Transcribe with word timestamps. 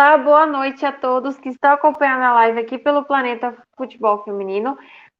Olá, 0.00 0.16
boa 0.16 0.46
noite 0.46 0.86
a 0.86 0.92
todos 0.92 1.38
que 1.38 1.50
estão 1.50 1.72
acompanhando 1.72 2.22
a 2.22 2.32
live 2.32 2.60
aqui 2.60 2.78
pelo 2.78 3.04
Planeta 3.04 3.54
Futebol 3.76 4.24
Feminino. 4.24 4.78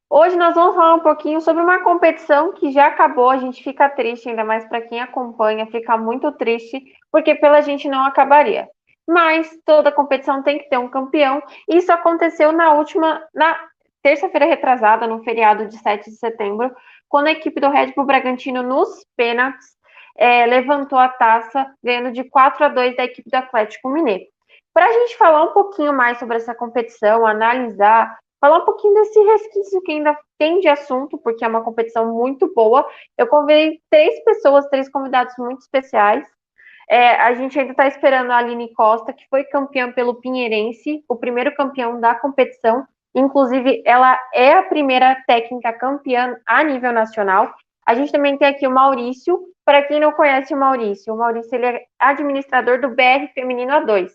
Hoje 0.09 0.35
nós 0.35 0.55
vamos 0.55 0.73
falar 0.73 0.95
um 0.95 1.01
pouquinho 1.01 1.39
sobre 1.39 1.61
uma 1.61 1.83
competição 1.83 2.51
que 2.51 2.71
já 2.71 2.87
acabou. 2.87 3.29
A 3.29 3.37
gente 3.37 3.63
fica 3.63 3.87
triste, 3.87 4.27
ainda 4.27 4.43
mais 4.43 4.67
para 4.67 4.81
quem 4.81 4.99
acompanha, 4.99 5.67
fica 5.67 5.95
muito 5.97 6.31
triste, 6.31 6.81
porque 7.11 7.35
pela 7.35 7.61
gente 7.61 7.87
não 7.87 8.03
acabaria. 8.03 8.67
Mas 9.07 9.55
toda 9.67 9.91
competição 9.91 10.41
tem 10.41 10.57
que 10.57 10.67
ter 10.67 10.79
um 10.79 10.89
campeão. 10.89 11.43
E 11.69 11.77
isso 11.77 11.93
aconteceu 11.93 12.51
na 12.51 12.73
última, 12.73 13.23
na 13.35 13.55
terça-feira 14.01 14.47
retrasada, 14.47 15.05
no 15.05 15.23
feriado 15.23 15.67
de 15.67 15.77
7 15.77 16.09
de 16.09 16.17
setembro, 16.17 16.75
quando 17.07 17.27
a 17.27 17.33
equipe 17.33 17.61
do 17.61 17.69
Red 17.69 17.93
Bull 17.95 18.07
Bragantino, 18.07 18.63
nos 18.63 19.05
pênaltis, 19.15 19.77
é, 20.17 20.43
levantou 20.47 20.97
a 20.97 21.07
taça, 21.07 21.71
ganhando 21.83 22.11
de 22.11 22.23
4 22.23 22.65
a 22.65 22.67
2 22.67 22.97
da 22.97 23.03
equipe 23.03 23.29
do 23.29 23.35
Atlético 23.35 23.87
Mineiro. 23.87 24.25
Para 24.73 24.85
a 24.85 24.91
gente 24.91 25.17
falar 25.17 25.43
um 25.43 25.53
pouquinho 25.53 25.93
mais 25.93 26.17
sobre 26.17 26.37
essa 26.37 26.55
competição, 26.55 27.25
analisar 27.25 28.17
falar 28.41 28.57
um 28.57 28.65
pouquinho 28.65 28.95
desse 28.95 29.21
resquício 29.21 29.81
que 29.83 29.91
ainda 29.91 30.17
tem 30.39 30.59
de 30.59 30.67
assunto, 30.67 31.17
porque 31.19 31.45
é 31.45 31.47
uma 31.47 31.63
competição 31.63 32.11
muito 32.11 32.51
boa. 32.53 32.85
Eu 33.15 33.27
convidei 33.27 33.79
três 33.89 34.21
pessoas, 34.23 34.67
três 34.67 34.89
convidados 34.89 35.35
muito 35.37 35.59
especiais. 35.59 36.27
É, 36.89 37.15
a 37.21 37.35
gente 37.35 37.57
ainda 37.57 37.71
está 37.71 37.87
esperando 37.87 38.31
a 38.31 38.37
Aline 38.37 38.73
Costa, 38.73 39.13
que 39.13 39.27
foi 39.29 39.43
campeã 39.43 39.91
pelo 39.91 40.15
Pinheirense, 40.15 41.05
o 41.07 41.15
primeiro 41.15 41.55
campeão 41.55 42.01
da 42.01 42.15
competição. 42.15 42.85
Inclusive, 43.13 43.83
ela 43.85 44.17
é 44.33 44.53
a 44.53 44.63
primeira 44.63 45.15
técnica 45.27 45.71
campeã 45.73 46.35
a 46.45 46.63
nível 46.63 46.91
nacional. 46.91 47.53
A 47.85 47.93
gente 47.93 48.11
também 48.11 48.37
tem 48.37 48.47
aqui 48.47 48.65
o 48.65 48.71
Maurício. 48.71 49.39
Para 49.63 49.83
quem 49.83 49.99
não 49.99 50.11
conhece 50.11 50.53
o 50.53 50.57
Maurício, 50.57 51.13
o 51.13 51.17
Maurício 51.17 51.53
ele 51.53 51.67
é 51.67 51.85
administrador 51.99 52.81
do 52.81 52.89
BR 52.89 53.31
Feminino 53.33 53.71
A2. 53.71 54.09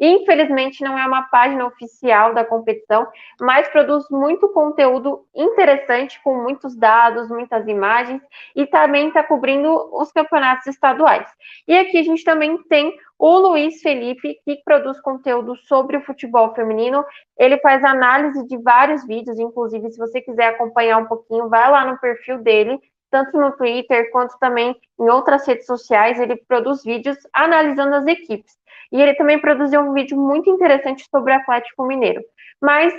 Infelizmente, 0.00 0.82
não 0.82 0.98
é 0.98 1.06
uma 1.06 1.24
página 1.24 1.66
oficial 1.66 2.32
da 2.32 2.42
competição, 2.42 3.06
mas 3.38 3.68
produz 3.68 4.08
muito 4.10 4.48
conteúdo 4.48 5.26
interessante, 5.34 6.18
com 6.22 6.42
muitos 6.42 6.74
dados, 6.74 7.28
muitas 7.28 7.68
imagens, 7.68 8.22
e 8.56 8.66
também 8.66 9.08
está 9.08 9.22
cobrindo 9.22 9.68
os 9.92 10.10
campeonatos 10.10 10.66
estaduais. 10.66 11.28
E 11.68 11.76
aqui 11.76 11.98
a 11.98 12.02
gente 12.02 12.24
também 12.24 12.56
tem 12.64 12.96
o 13.18 13.38
Luiz 13.38 13.82
Felipe, 13.82 14.40
que 14.42 14.62
produz 14.64 14.98
conteúdo 15.02 15.54
sobre 15.54 15.98
o 15.98 16.02
futebol 16.02 16.54
feminino. 16.54 17.04
Ele 17.38 17.58
faz 17.58 17.84
análise 17.84 18.46
de 18.46 18.56
vários 18.56 19.06
vídeos, 19.06 19.38
inclusive, 19.38 19.90
se 19.90 19.98
você 19.98 20.22
quiser 20.22 20.54
acompanhar 20.54 20.96
um 20.96 21.06
pouquinho, 21.06 21.50
vai 21.50 21.70
lá 21.70 21.84
no 21.84 21.98
perfil 21.98 22.38
dele, 22.38 22.80
tanto 23.10 23.36
no 23.36 23.52
Twitter 23.52 24.10
quanto 24.10 24.38
também 24.38 24.74
em 24.98 25.10
outras 25.10 25.46
redes 25.46 25.66
sociais. 25.66 26.18
Ele 26.18 26.36
produz 26.36 26.82
vídeos 26.82 27.18
analisando 27.34 27.96
as 27.96 28.06
equipes. 28.06 28.59
E 28.92 29.00
ele 29.00 29.14
também 29.14 29.38
produziu 29.38 29.80
um 29.80 29.92
vídeo 29.92 30.18
muito 30.18 30.50
interessante 30.50 31.06
sobre 31.10 31.32
o 31.32 31.36
Atlético 31.36 31.86
Mineiro. 31.86 32.22
Mas, 32.60 32.92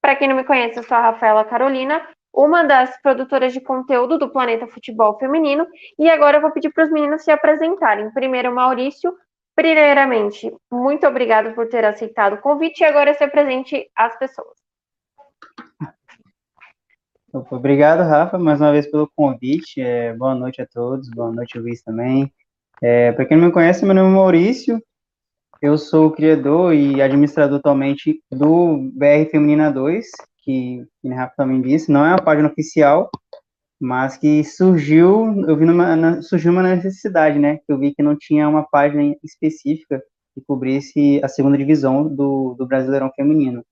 para 0.00 0.16
quem 0.16 0.28
não 0.28 0.36
me 0.36 0.44
conhece, 0.44 0.78
eu 0.78 0.82
sou 0.82 0.96
a 0.96 1.00
Rafaela 1.00 1.44
Carolina, 1.44 2.02
uma 2.32 2.64
das 2.64 3.00
produtoras 3.00 3.52
de 3.52 3.60
conteúdo 3.60 4.18
do 4.18 4.28
Planeta 4.28 4.66
Futebol 4.66 5.18
Feminino, 5.18 5.66
e 5.98 6.10
agora 6.10 6.36
eu 6.36 6.42
vou 6.42 6.50
pedir 6.50 6.70
para 6.70 6.84
os 6.84 6.90
meninos 6.90 7.22
se 7.22 7.30
apresentarem. 7.30 8.10
Primeiro, 8.12 8.54
Maurício. 8.54 9.16
Primeiramente, 9.54 10.54
muito 10.70 11.06
obrigado 11.06 11.54
por 11.54 11.66
ter 11.66 11.82
aceitado 11.82 12.34
o 12.34 12.40
convite, 12.42 12.80
e 12.80 12.84
agora 12.84 13.14
se 13.14 13.24
apresente 13.24 13.90
às 13.96 14.18
pessoas. 14.18 14.54
Obrigado, 17.50 18.00
Rafa, 18.00 18.38
mais 18.38 18.60
uma 18.60 18.72
vez 18.72 18.90
pelo 18.90 19.10
convite. 19.14 19.80
É, 19.80 20.12
boa 20.14 20.34
noite 20.34 20.60
a 20.60 20.66
todos, 20.66 21.08
boa 21.10 21.30
noite, 21.30 21.58
Luiz, 21.58 21.82
também. 21.82 22.32
É, 22.82 23.12
para 23.12 23.24
quem 23.24 23.36
não 23.36 23.46
me 23.46 23.52
conhece, 23.52 23.84
meu 23.84 23.94
nome 23.94 24.10
é 24.10 24.12
Maurício, 24.12 24.82
eu 25.62 25.78
sou 25.78 26.10
criador 26.10 26.74
e 26.74 27.00
administrador 27.00 27.58
atualmente 27.58 28.20
do 28.30 28.90
BR 28.94 29.30
Feminina 29.30 29.70
2, 29.70 30.06
que, 30.42 30.84
que 31.00 31.08
Rafa 31.08 31.34
também 31.36 31.60
disse, 31.60 31.90
não 31.90 32.04
é 32.04 32.10
uma 32.10 32.22
página 32.22 32.48
oficial, 32.48 33.10
mas 33.80 34.16
que 34.16 34.42
surgiu, 34.44 35.44
eu 35.46 35.56
vi 35.56 35.64
numa, 35.64 36.22
surgiu 36.22 36.52
uma 36.52 36.62
necessidade, 36.62 37.38
né? 37.38 37.58
Eu 37.68 37.78
vi 37.78 37.94
que 37.94 38.02
não 38.02 38.16
tinha 38.16 38.48
uma 38.48 38.62
página 38.62 39.14
específica 39.22 40.02
que 40.34 40.42
cobrisse 40.46 41.20
a 41.22 41.28
segunda 41.28 41.58
divisão 41.58 42.08
do, 42.08 42.54
do 42.54 42.66
Brasileirão 42.66 43.10
Feminino. 43.14 43.62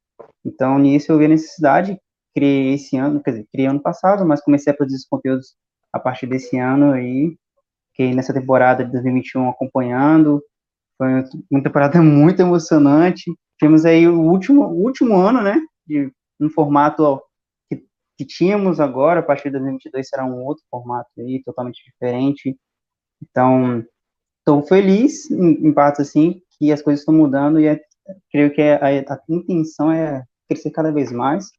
Então, 0.45 0.79
nisso 0.79 1.11
eu 1.11 1.19
vi 1.19 1.27
a 1.27 1.29
necessidade, 1.29 1.99
criei 2.35 2.75
esse 2.75 2.97
ano, 2.97 3.23
quer 3.23 3.31
dizer, 3.31 3.47
criei 3.53 3.69
ano 3.69 3.81
passado, 3.81 4.27
mas 4.27 4.43
comecei 4.43 4.73
a 4.73 4.77
produzir 4.77 4.99
os 4.99 5.07
conteúdos 5.07 5.55
a 5.93 5.99
partir 5.99 6.27
desse 6.27 6.59
ano 6.59 6.93
aí, 6.93 7.37
fiquei 7.91 8.15
nessa 8.15 8.35
temporada 8.35 8.85
de 8.85 8.91
2021 8.93 9.49
acompanhando, 9.49 10.43
foi 10.97 11.09
uma 11.51 11.63
temporada 11.63 12.01
muito 12.03 12.41
emocionante. 12.41 13.25
Tivemos 13.59 13.85
aí 13.85 14.07
o 14.09 14.21
último, 14.21 14.65
o 14.65 14.85
último 14.85 15.17
ano, 15.17 15.43
né, 15.43 15.61
de 15.87 16.11
um 16.41 16.51
formato 16.51 17.21
que, 17.69 17.85
que 18.17 18.25
tínhamos 18.25 18.81
agora, 18.81 19.21
a 19.21 19.23
partir 19.23 19.45
de 19.45 19.53
2022 19.53 20.09
será 20.09 20.25
um 20.25 20.45
outro 20.45 20.65
formato 20.71 21.09
aí, 21.19 21.43
totalmente 21.45 21.83
diferente. 21.85 22.57
Então, 23.23 23.85
estou 24.41 24.63
feliz, 24.63 25.31
em, 25.31 25.69
em 25.69 25.73
parte 25.73 26.03
assim, 26.03 26.41
que 26.59 26.73
as 26.73 26.83
coisas 26.83 27.01
estão 27.01 27.15
mudando 27.15 27.61
e 27.61 27.67
é, 27.67 27.81
creio 28.31 28.53
que 28.53 28.61
é, 28.61 28.75
a, 28.75 29.15
a, 29.15 29.19
intenção 29.29 29.91
é 29.91 30.23
crescer 30.49 30.71
cada 30.71 30.93
vez 30.93 31.11
mais. 31.11 31.51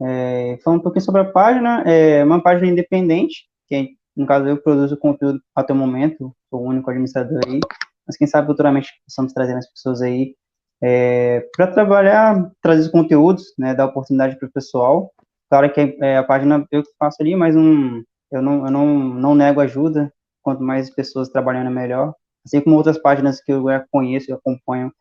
É, 0.00 0.58
falando 0.62 0.80
um 0.80 0.82
pouquinho 0.82 1.04
sobre 1.04 1.20
a 1.22 1.30
página, 1.30 1.82
é 1.82 2.24
uma 2.24 2.42
página 2.42 2.68
independente, 2.68 3.48
que 3.66 3.96
no 4.16 4.26
caso 4.26 4.46
eu 4.48 4.60
produzo 4.60 4.96
conteúdo 4.96 5.40
até 5.54 5.72
o 5.72 5.76
momento, 5.76 6.34
sou 6.50 6.60
o 6.60 6.68
único 6.68 6.90
administrador 6.90 7.40
aí, 7.46 7.60
mas 8.08 8.16
quem 8.16 8.26
sabe 8.26 8.46
futuramente 8.46 8.88
possamos 9.06 9.32
trazer 9.32 9.52
mais 9.52 9.70
pessoas 9.70 10.00
aí 10.00 10.34
é, 10.82 11.46
para 11.54 11.66
trabalhar, 11.66 12.50
trazer 12.62 12.82
os 12.82 12.88
conteúdos, 12.88 13.44
né, 13.58 13.74
dar 13.74 13.86
oportunidade 13.86 14.38
para 14.38 14.48
o 14.48 14.52
pessoal. 14.52 15.12
Claro 15.50 15.72
que 15.72 15.96
é, 16.00 16.16
a 16.16 16.24
página 16.24 16.66
eu 16.70 16.82
faço 16.98 17.18
ali, 17.20 17.36
mas 17.36 17.54
um, 17.54 18.02
eu, 18.30 18.42
não, 18.42 18.64
eu 18.64 18.70
não, 18.70 18.86
não 18.98 19.34
nego 19.34 19.60
ajuda, 19.60 20.12
quanto 20.42 20.62
mais 20.62 20.90
pessoas 20.90 21.28
trabalhando 21.28 21.68
é 21.68 21.70
melhor. 21.70 22.14
Assim 22.44 22.60
como 22.60 22.76
outras 22.76 22.98
páginas 22.98 23.42
que 23.42 23.52
eu 23.52 23.62
já 23.64 23.84
conheço 23.90 24.30
e 24.30 24.32
acompanho, 24.32 24.92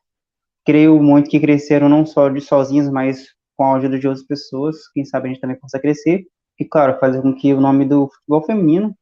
creio 0.66 1.01
muito 1.01 1.29
que 1.29 1.40
cresceram 1.40 1.88
não 1.88 2.06
só 2.06 2.28
de 2.28 2.41
sozinhos, 2.41 2.90
mas 2.90 3.28
com 3.56 3.63
a 3.66 3.78
ajuda 3.78 3.97
de 3.97 4.07
outras 4.07 4.25
pessoas, 4.25 4.75
quem 4.94 5.06
sabe 5.06 5.28
a 5.28 5.31
gente 5.31 5.41
também 5.41 5.57
possa 5.57 5.79
crescer, 5.79 6.25
e 6.59 6.66
claro, 6.66 7.00
fazer 7.00 7.22
com 7.22 7.34
que 7.34 7.53
o 7.53 7.62
nome 7.62 7.85
do 7.85 8.09
futebol 8.09 8.44
feminino, 8.44 8.96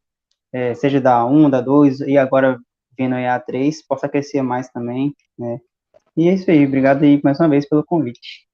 é, 0.54 0.74
seja 0.76 1.02
da 1.02 1.26
1, 1.26 1.50
da 1.50 1.62
2, 1.62 2.02
e 2.02 2.18
agora 2.18 2.60
vindo 2.98 3.16
aí 3.16 3.28
a 3.28 3.40
3 3.40 3.86
possa 3.86 4.10
crescer 4.10 4.42
mais 4.42 4.70
também, 4.70 5.16
né? 5.38 5.60
E 6.18 6.30
é 6.30 6.34
isso 6.34 6.50
aí, 6.50 6.66
obrigado 6.66 7.04
aí 7.04 7.20
mais 7.24 7.40
uma 7.40 7.50
vez 7.50 7.68
pelo 7.68 7.84
convite. 7.84 8.46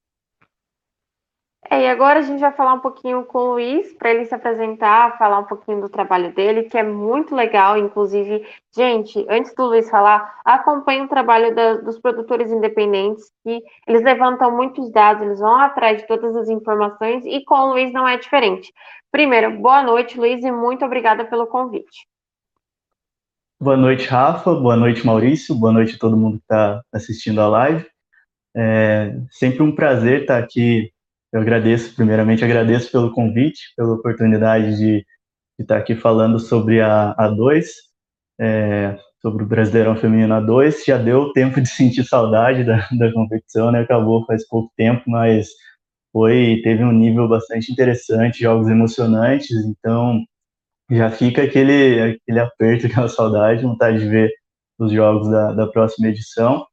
É, 1.70 1.84
e 1.84 1.88
agora 1.88 2.18
a 2.18 2.22
gente 2.22 2.40
vai 2.40 2.52
falar 2.52 2.74
um 2.74 2.80
pouquinho 2.80 3.24
com 3.24 3.38
o 3.38 3.52
Luiz, 3.52 3.94
para 3.94 4.10
ele 4.10 4.26
se 4.26 4.34
apresentar, 4.34 5.16
falar 5.16 5.38
um 5.38 5.44
pouquinho 5.44 5.80
do 5.80 5.88
trabalho 5.88 6.30
dele, 6.34 6.64
que 6.64 6.76
é 6.76 6.82
muito 6.82 7.34
legal. 7.34 7.78
Inclusive, 7.78 8.46
gente, 8.76 9.24
antes 9.26 9.54
do 9.54 9.66
Luiz 9.66 9.88
falar, 9.88 10.40
acompanhe 10.44 11.00
o 11.02 11.08
trabalho 11.08 11.54
da, 11.54 11.76
dos 11.76 11.98
produtores 11.98 12.50
independentes, 12.50 13.32
que 13.42 13.62
eles 13.86 14.02
levantam 14.02 14.54
muitos 14.54 14.90
dados, 14.92 15.22
eles 15.24 15.40
vão 15.40 15.56
atrás 15.56 16.02
de 16.02 16.06
todas 16.06 16.36
as 16.36 16.50
informações, 16.50 17.24
e 17.24 17.42
com 17.44 17.54
o 17.54 17.70
Luiz 17.70 17.90
não 17.90 18.06
é 18.06 18.18
diferente. 18.18 18.70
Primeiro, 19.10 19.58
boa 19.58 19.82
noite, 19.82 20.18
Luiz, 20.18 20.44
e 20.44 20.50
muito 20.50 20.84
obrigada 20.84 21.24
pelo 21.24 21.46
convite. 21.46 22.06
Boa 23.62 23.76
noite, 23.76 24.08
Rafa. 24.08 24.52
Boa 24.56 24.74
noite, 24.74 25.06
Maurício. 25.06 25.54
Boa 25.54 25.72
noite 25.72 25.94
a 25.94 25.98
todo 25.98 26.16
mundo 26.16 26.38
que 26.38 26.42
está 26.42 26.82
assistindo 26.92 27.40
a 27.40 27.46
live. 27.46 27.86
É 28.56 29.16
sempre 29.30 29.62
um 29.62 29.72
prazer 29.72 30.22
estar 30.22 30.36
aqui. 30.36 30.90
Eu 31.32 31.40
agradeço, 31.40 31.94
primeiramente, 31.94 32.44
agradeço 32.44 32.90
pelo 32.90 33.12
convite, 33.12 33.72
pela 33.76 33.94
oportunidade 33.94 34.76
de, 34.78 34.98
de 34.98 35.04
estar 35.60 35.76
aqui 35.76 35.94
falando 35.94 36.40
sobre 36.40 36.80
a 36.80 37.14
A2, 37.16 37.66
é, 38.40 38.98
sobre 39.20 39.44
o 39.44 39.46
Brasileirão 39.46 39.94
Feminino 39.94 40.34
A2. 40.34 40.84
Já 40.84 40.98
deu 40.98 41.32
tempo 41.32 41.60
de 41.60 41.68
sentir 41.68 42.02
saudade 42.02 42.64
da, 42.64 42.88
da 42.98 43.12
competição, 43.12 43.70
né? 43.70 43.82
Acabou 43.82 44.26
faz 44.26 44.44
pouco 44.48 44.72
tempo, 44.76 45.04
mas 45.06 45.50
foi 46.12 46.60
teve 46.64 46.82
um 46.82 46.90
nível 46.90 47.28
bastante 47.28 47.70
interessante, 47.70 48.40
jogos 48.42 48.66
emocionantes. 48.66 49.52
Então, 49.64 50.20
já 50.96 51.10
fica 51.10 51.42
aquele, 51.42 52.00
aquele 52.00 52.40
aperto, 52.40 52.86
aquela 52.86 53.08
saudade, 53.08 53.62
vontade 53.62 53.98
de 53.98 54.08
ver 54.08 54.30
os 54.78 54.92
jogos 54.92 55.28
da, 55.30 55.52
da 55.52 55.66
próxima 55.66 56.08
edição. 56.08 56.66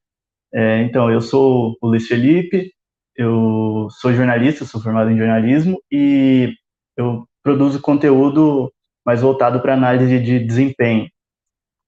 É, 0.53 0.81
então, 0.81 1.11
eu 1.11 1.21
sou 1.21 1.75
o 1.81 1.87
Luiz 1.87 2.07
Felipe, 2.07 2.71
eu 3.15 3.87
sou 3.91 4.13
jornalista, 4.13 4.65
sou 4.65 4.81
formado 4.81 5.11
em 5.11 5.17
jornalismo 5.17 5.79
e 5.91 6.53
eu 6.97 7.25
produzo 7.43 7.81
conteúdo 7.81 8.71
mais 9.05 9.21
voltado 9.21 9.61
para 9.61 9.73
análise 9.73 10.19
de 10.19 10.39
desempenho. 10.39 11.09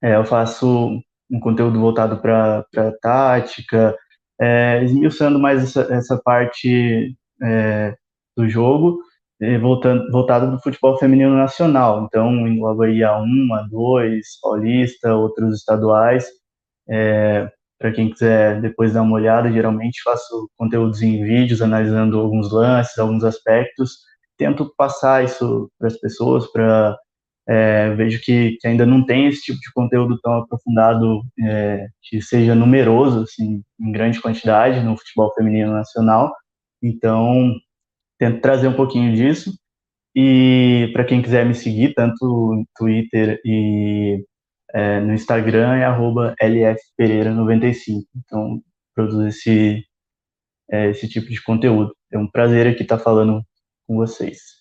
É, 0.02 0.16
eu 0.16 0.26
faço 0.26 1.00
um 1.30 1.40
conteúdo 1.40 1.80
voltado 1.80 2.22
para 2.22 2.66
tática, 3.02 3.96
é, 4.40 4.84
esmiuçando 4.84 5.40
mais 5.40 5.64
essa, 5.64 5.94
essa 5.94 6.22
parte 6.22 7.16
é, 7.42 7.96
do 8.36 8.48
jogo 8.50 9.00
voltando, 9.60 10.12
voltado 10.12 10.52
do 10.52 10.62
futebol 10.62 10.98
feminino 10.98 11.36
nacional. 11.36 12.06
Então, 12.06 12.48
engloba 12.48 12.86
aí 12.86 13.04
a 13.04 13.20
1, 13.20 13.54
a 13.54 13.64
2, 13.64 14.26
Paulista, 14.42 15.16
outros 15.16 15.58
estaduais. 15.58 16.28
É, 16.90 17.50
para 17.82 17.92
quem 17.92 18.12
quiser 18.12 18.62
depois 18.62 18.94
dar 18.94 19.02
uma 19.02 19.16
olhada. 19.16 19.52
Geralmente 19.52 20.04
faço 20.04 20.48
conteúdos 20.56 21.02
em 21.02 21.24
vídeos, 21.24 21.62
analisando 21.62 22.20
alguns 22.20 22.52
lances, 22.52 22.98
alguns 23.00 23.24
aspectos. 23.24 23.98
Tento 24.38 24.72
passar 24.78 25.26
isso 25.26 25.70
para 25.80 25.88
as 25.88 25.98
pessoas, 26.00 26.46
para 26.52 26.96
é, 27.50 27.94
vejo 27.96 28.22
que, 28.22 28.58
que, 28.62 28.68
ainda 28.68 28.86
não 28.86 29.04
tem 29.04 29.28
esse 29.28 29.42
tipo 29.42 29.60
de 29.60 29.74
conteúdo 29.74 30.20
tão 30.22 30.36
aprofundado, 30.36 31.22
é, 31.44 31.88
que 32.04 32.22
seja 32.22 32.54
numeroso, 32.54 33.24
assim, 33.24 33.64
em 33.80 33.92
grande 33.92 34.22
quantidade 34.22 34.80
no 34.82 34.96
futebol 34.96 35.34
feminino 35.34 35.74
nacional. 35.74 36.32
Então, 36.84 37.52
tento 38.22 38.40
trazer 38.40 38.68
um 38.68 38.76
pouquinho 38.76 39.16
disso. 39.16 39.52
E 40.16 40.92
para 40.94 41.04
quem 41.04 41.24
quiser 41.24 41.44
me 41.44 41.56
seguir, 41.56 41.96
tanto 41.96 42.24
no 42.24 42.66
Twitter 42.78 43.42
e 43.44 44.24
é, 44.74 45.00
no 45.00 45.14
Instagram, 45.14 45.76
é 45.76 45.88
lfpereira95. 46.48 48.04
Então, 48.16 48.62
produzo 48.94 49.28
esse, 49.28 49.84
é, 50.72 50.92
esse 50.92 51.10
tipo 51.10 51.30
de 51.30 51.42
conteúdo. 51.42 51.96
É 52.12 52.18
um 52.20 52.30
prazer 52.30 52.68
aqui 52.68 52.84
estar 52.84 53.00
falando 53.00 53.42
com 53.88 53.96
vocês. 53.96 54.61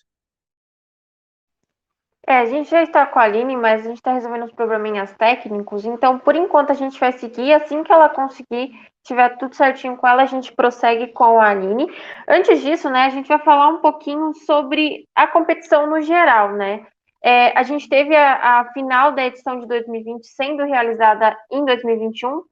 É, 2.31 2.37
a 2.37 2.45
gente 2.45 2.69
já 2.69 2.81
está 2.81 3.05
com 3.05 3.19
a 3.19 3.23
Aline, 3.23 3.57
mas 3.57 3.81
a 3.81 3.89
gente 3.89 3.97
está 3.97 4.13
resolvendo 4.13 4.45
os 4.45 4.53
probleminhas 4.53 5.13
técnicos, 5.17 5.83
então 5.83 6.17
por 6.17 6.33
enquanto 6.33 6.71
a 6.71 6.73
gente 6.73 6.97
vai 6.97 7.11
seguir. 7.11 7.51
Assim 7.51 7.83
que 7.83 7.91
ela 7.91 8.07
conseguir, 8.07 8.71
tiver 9.03 9.37
tudo 9.37 9.53
certinho 9.53 9.97
com 9.97 10.07
ela, 10.07 10.23
a 10.23 10.25
gente 10.25 10.53
prossegue 10.53 11.07
com 11.07 11.41
a 11.41 11.49
Aline. 11.49 11.91
Antes 12.25 12.61
disso, 12.61 12.89
né, 12.89 13.03
a 13.03 13.09
gente 13.09 13.27
vai 13.27 13.39
falar 13.39 13.67
um 13.67 13.79
pouquinho 13.79 14.33
sobre 14.33 15.05
a 15.13 15.27
competição 15.27 15.87
no 15.87 15.99
geral, 16.01 16.53
né? 16.53 16.87
É, 17.21 17.49
a 17.49 17.63
gente 17.63 17.89
teve 17.89 18.15
a, 18.15 18.61
a, 18.61 18.71
final 18.71 19.11
da 19.11 19.25
edição 19.25 19.59
de 19.59 19.67
2020 19.67 20.25
sendo 20.25 20.63
realizada 20.63 21.37
em 21.51 21.65
2021, 21.65 22.43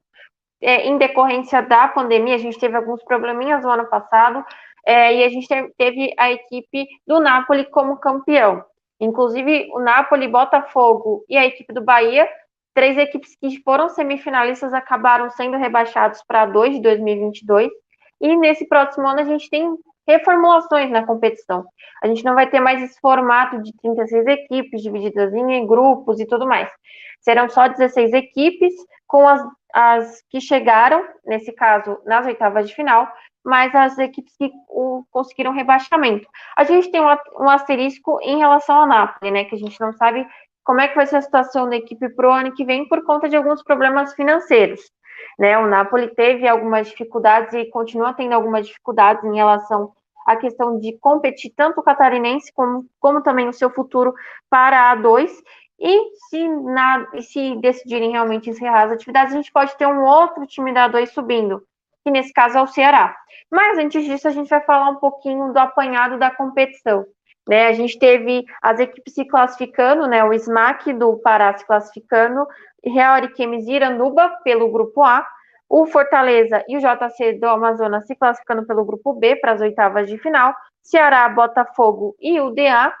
é, 0.60 0.88
em 0.88 0.98
decorrência 0.98 1.62
da 1.62 1.88
pandemia, 1.88 2.34
a 2.34 2.38
gente 2.38 2.58
teve 2.58 2.76
alguns 2.76 3.02
probleminhas 3.02 3.62
no 3.62 3.70
ano 3.70 3.86
passado, 3.86 4.44
é, 4.84 5.14
e 5.16 5.24
a 5.24 5.28
gente 5.30 5.48
teve 5.78 6.14
a 6.18 6.30
equipe 6.30 6.86
do 7.06 7.18
Napoli 7.18 7.64
como 7.64 7.96
campeão. 7.96 8.62
Inclusive, 9.00 9.70
o 9.72 9.80
Napoli, 9.80 10.28
Botafogo 10.28 11.24
e 11.28 11.36
a 11.36 11.46
equipe 11.46 11.72
do 11.72 11.82
Bahia, 11.82 12.28
três 12.74 12.98
equipes 12.98 13.34
que 13.36 13.62
foram 13.62 13.88
semifinalistas, 13.88 14.74
acabaram 14.74 15.30
sendo 15.30 15.56
rebaixados 15.56 16.22
para 16.26 16.46
2 16.46 16.74
de 16.74 16.82
2022. 16.82 17.70
E 18.20 18.36
nesse 18.36 18.68
próximo 18.68 19.08
ano 19.08 19.20
a 19.20 19.24
gente 19.24 19.48
tem 19.48 19.74
reformulações 20.06 20.90
na 20.90 21.06
competição. 21.06 21.64
A 22.02 22.06
gente 22.06 22.24
não 22.24 22.34
vai 22.34 22.48
ter 22.48 22.60
mais 22.60 22.82
esse 22.82 23.00
formato 23.00 23.62
de 23.62 23.72
36 23.80 24.26
equipes 24.26 24.82
divididas 24.82 25.32
em 25.32 25.66
grupos 25.66 26.20
e 26.20 26.26
tudo 26.26 26.46
mais. 26.46 26.70
Serão 27.20 27.48
só 27.48 27.68
16 27.68 28.12
equipes, 28.12 28.74
com 29.06 29.26
as, 29.26 29.42
as 29.72 30.22
que 30.28 30.40
chegaram, 30.40 31.06
nesse 31.24 31.52
caso, 31.52 31.98
nas 32.04 32.26
oitavas 32.26 32.68
de 32.68 32.74
final, 32.74 33.08
mas 33.44 33.74
as 33.74 33.98
equipes 33.98 34.34
que 34.36 34.50
o, 34.68 35.04
conseguiram 35.10 35.52
rebaixamento. 35.52 36.28
A 36.56 36.64
gente 36.64 36.90
tem 36.90 37.00
um, 37.00 37.16
um 37.38 37.48
asterisco 37.48 38.18
em 38.22 38.38
relação 38.38 38.76
ao 38.76 38.86
Napoli, 38.86 39.30
né? 39.30 39.44
Que 39.44 39.54
a 39.54 39.58
gente 39.58 39.80
não 39.80 39.92
sabe 39.92 40.26
como 40.64 40.80
é 40.80 40.88
que 40.88 40.94
vai 40.94 41.06
ser 41.06 41.16
a 41.16 41.22
situação 41.22 41.68
da 41.68 41.76
equipe 41.76 42.08
para 42.10 42.28
o 42.28 42.32
ano 42.32 42.54
que 42.54 42.64
vem 42.64 42.86
por 42.86 43.04
conta 43.04 43.28
de 43.28 43.36
alguns 43.36 43.62
problemas 43.62 44.14
financeiros. 44.14 44.80
Né, 45.38 45.58
o 45.58 45.66
Napoli 45.66 46.14
teve 46.14 46.46
algumas 46.46 46.88
dificuldades 46.88 47.52
e 47.54 47.66
continua 47.66 48.12
tendo 48.12 48.34
algumas 48.34 48.66
dificuldades 48.66 49.24
em 49.24 49.36
relação 49.36 49.92
à 50.26 50.36
questão 50.36 50.78
de 50.78 50.98
competir 50.98 51.52
tanto 51.56 51.80
o 51.80 51.82
catarinense 51.82 52.52
como, 52.52 52.86
como 52.98 53.22
também 53.22 53.48
o 53.48 53.52
seu 53.52 53.70
futuro 53.70 54.14
para 54.48 54.90
a 54.90 54.96
A2. 54.96 55.30
E 55.78 56.10
se, 56.28 56.48
na, 56.48 57.06
se 57.20 57.56
decidirem 57.56 58.10
realmente 58.10 58.50
encerrar 58.50 58.84
as 58.84 58.92
atividades, 58.92 59.32
a 59.32 59.36
gente 59.36 59.52
pode 59.52 59.76
ter 59.78 59.86
um 59.86 60.04
outro 60.04 60.46
time 60.46 60.74
da 60.74 60.90
A2 60.90 61.06
subindo 61.06 61.62
que 62.04 62.10
nesse 62.10 62.32
caso 62.32 62.58
é 62.58 62.62
o 62.62 62.66
Ceará. 62.66 63.14
Mas 63.50 63.78
antes 63.78 64.04
disso, 64.04 64.28
a 64.28 64.30
gente 64.30 64.48
vai 64.48 64.60
falar 64.62 64.90
um 64.90 64.96
pouquinho 64.96 65.52
do 65.52 65.58
apanhado 65.58 66.18
da 66.18 66.30
competição. 66.30 67.04
Né, 67.48 67.66
a 67.66 67.72
gente 67.72 67.98
teve 67.98 68.44
as 68.62 68.78
equipes 68.78 69.14
se 69.14 69.24
classificando, 69.24 70.06
né, 70.06 70.22
o 70.22 70.32
SMAC 70.32 70.92
do 70.92 71.16
Pará 71.16 71.56
se 71.56 71.66
classificando, 71.66 72.46
Real 72.84 73.14
Ariquemes 73.14 73.66
e 73.66 73.72
Iranduba 73.72 74.28
pelo 74.44 74.70
grupo 74.70 75.02
A, 75.02 75.26
o 75.68 75.86
Fortaleza 75.86 76.62
e 76.68 76.76
o 76.76 76.80
JC 76.80 77.34
do 77.40 77.46
Amazonas 77.46 78.06
se 78.06 78.14
classificando 78.14 78.66
pelo 78.66 78.84
grupo 78.84 79.14
B 79.14 79.36
para 79.36 79.52
as 79.52 79.60
oitavas 79.60 80.08
de 80.08 80.18
final, 80.18 80.54
Ceará, 80.82 81.28
Botafogo 81.28 82.14
e 82.20 82.40
o 82.40 82.50
DA, 82.50 82.92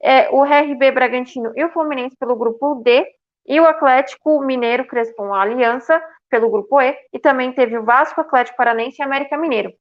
é, 0.00 0.28
o 0.30 0.44
RB 0.44 0.90
Bragantino 0.90 1.52
e 1.56 1.64
o 1.64 1.70
Fluminense 1.70 2.16
pelo 2.16 2.36
grupo 2.36 2.76
D, 2.76 3.06
e 3.46 3.60
o 3.60 3.66
Atlético 3.66 4.40
Mineiro 4.40 4.86
Crespon 4.86 5.32
Aliança 5.32 6.02
pelo 6.28 6.50
grupo 6.50 6.80
E, 6.80 6.96
e 7.12 7.18
também 7.18 7.52
teve 7.52 7.78
o 7.78 7.84
Vasco, 7.84 8.20
Atlético 8.20 8.56
Paranense 8.56 9.00
e 9.00 9.04
América 9.04 9.36
Mineiro. 9.36 9.72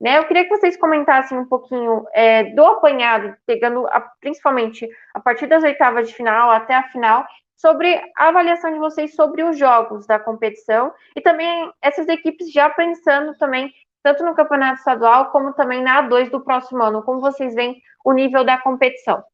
Né, 0.00 0.18
eu 0.18 0.24
queria 0.24 0.44
que 0.44 0.56
vocês 0.56 0.76
comentassem 0.76 1.36
um 1.36 1.46
pouquinho 1.46 2.04
é, 2.12 2.44
do 2.54 2.64
apanhado, 2.64 3.34
pegando 3.44 3.86
a, 3.88 4.00
principalmente 4.20 4.88
a 5.12 5.20
partir 5.20 5.46
das 5.46 5.64
oitavas 5.64 6.08
de 6.08 6.14
final 6.14 6.50
até 6.50 6.74
a 6.74 6.84
final, 6.84 7.26
sobre 7.56 8.00
a 8.16 8.28
avaliação 8.28 8.72
de 8.72 8.78
vocês 8.78 9.14
sobre 9.14 9.42
os 9.42 9.58
jogos 9.58 10.06
da 10.06 10.18
competição 10.18 10.92
e 11.16 11.20
também 11.20 11.72
essas 11.80 12.06
equipes 12.08 12.52
já 12.52 12.68
pensando 12.70 13.36
também 13.38 13.72
tanto 14.02 14.22
no 14.22 14.34
campeonato 14.34 14.78
estadual 14.78 15.30
como 15.30 15.54
também 15.54 15.82
na 15.82 16.06
A2 16.06 16.30
do 16.30 16.44
próximo 16.44 16.82
ano, 16.82 17.02
como 17.02 17.20
vocês 17.20 17.54
veem 17.54 17.80
o 18.04 18.12
nível 18.12 18.44
da 18.44 18.58
competição. 18.58 19.24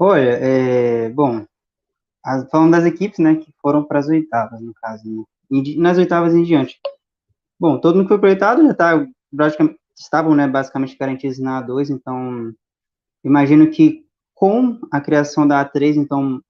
Olha, 0.00 0.30
é, 0.40 1.10
bom, 1.10 1.44
as, 2.24 2.48
falando 2.50 2.72
das 2.72 2.84
equipes, 2.84 3.18
né, 3.18 3.36
que 3.36 3.52
foram 3.60 3.84
para 3.84 3.98
as 3.98 4.08
oitavas, 4.08 4.60
no 4.60 4.72
caso, 4.74 5.02
né, 5.50 5.62
nas 5.76 5.98
oitavas 5.98 6.34
em 6.34 6.44
diante. 6.44 6.78
Bom, 7.58 7.80
todo 7.80 7.96
mundo 7.96 8.04
que 8.04 8.10
foi 8.10 8.20
projetado 8.20 8.62
já 8.64 8.74
tá, 8.74 9.06
estavam, 9.98 10.34
né, 10.36 10.46
basicamente 10.46 10.96
garantidos 10.96 11.40
na 11.40 11.64
A2, 11.64 11.90
então, 11.90 12.52
imagino 13.24 13.70
que 13.70 14.06
com 14.34 14.78
a 14.92 15.00
criação 15.00 15.48
da 15.48 15.64
A3, 15.64 15.96
então, 15.96 16.40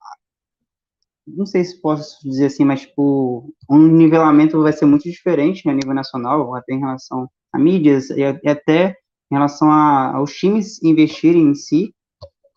não 1.27 1.47
sei 1.47 1.65
se 1.65 1.81
posso 1.81 2.19
dizer 2.29 2.47
assim, 2.47 2.65
mas, 2.67 2.83
tipo, 2.83 3.51
um 3.71 3.79
nivelamento 3.79 4.63
vai 4.63 4.73
ser 4.75 4.85
muito 4.87 5.05
diferente 5.05 5.67
né, 5.67 5.73
a 5.73 5.77
nível 5.77 5.95
nacional, 5.95 6.55
até 6.55 6.75
em 6.75 6.81
relação 6.81 7.29
a 7.53 7.59
mídias 7.59 8.11
e, 8.11 8.23
até 8.25 8.97
em 9.31 9.35
relação 9.35 9.71
a, 9.71 10.17
aos 10.17 10.35
times 10.35 10.83
investirem 10.83 11.45
em 11.45 11.55
si, 11.55 11.95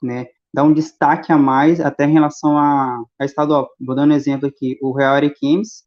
né, 0.04 0.26
dá 0.54 0.64
um 0.64 0.74
destaque 0.74 1.32
a 1.32 1.38
mais 1.38 1.80
até 1.80 2.06
em 2.06 2.14
relação 2.14 2.58
a, 2.58 3.04
a 3.20 3.26
estadual. 3.26 3.70
Vou 3.80 3.96
dar 3.96 4.08
um 4.08 4.12
exemplo 4.12 4.48
aqui, 4.48 4.78
o 4.82 4.92
Real 4.92 5.16
Ariquemes, 5.16 5.84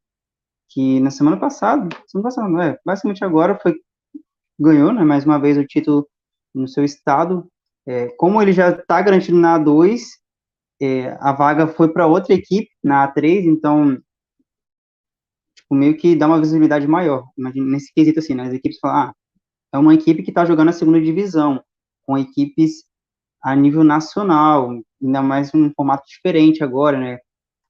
que 0.71 1.01
na 1.01 1.11
semana 1.11 1.39
passada, 1.39 1.89
semana 2.07 2.29
passada, 2.29 2.49
não 2.49 2.61
é, 2.61 2.79
basicamente 2.85 3.25
agora 3.25 3.59
foi, 3.61 3.75
ganhou, 4.59 4.93
né, 4.93 5.05
mais 5.05 5.25
uma 5.25 5.39
vez 5.39 5.57
o 5.57 5.67
título 5.67 6.09
no 6.55 6.67
seu 6.67 6.85
estado, 6.85 7.47
é, 7.87 8.09
como 8.17 8.41
ele 8.41 8.53
já 8.53 8.71
está 8.71 9.01
garantido 9.03 9.39
na 9.39 9.59
A2, 9.59 10.01
é, 10.81 11.17
a 11.21 11.33
vaga 11.33 11.67
foi 11.69 11.93
para 11.93 12.07
outra 12.07 12.35
equipe, 12.35 12.69
na 12.83 13.07
A3, 13.07 13.45
então, 13.45 13.97
tipo, 15.57 15.75
meio 15.75 15.97
que 15.97 16.17
dá 16.17 16.27
uma 16.27 16.41
visibilidade 16.41 16.87
maior, 16.87 17.25
imagina, 17.37 17.67
nesse 17.67 17.93
quesito 17.93 18.19
assim, 18.19 18.35
né, 18.35 18.45
as 18.45 18.55
equipes 18.55 18.79
falam, 18.81 18.97
ah, 18.97 19.15
é 19.73 19.79
uma 19.79 19.95
equipe 19.95 20.23
que 20.23 20.31
está 20.31 20.45
jogando 20.45 20.71
a 20.71 20.73
segunda 20.73 21.01
divisão, 21.01 21.63
com 22.05 22.19
equipes 22.19 22.85
a 23.45 23.55
nível 23.55 23.85
nacional, 23.85 24.71
ainda 25.03 25.23
mais 25.23 25.55
um 25.55 25.71
formato 25.75 26.05
diferente 26.09 26.65
agora, 26.65 26.99
né? 26.99 27.19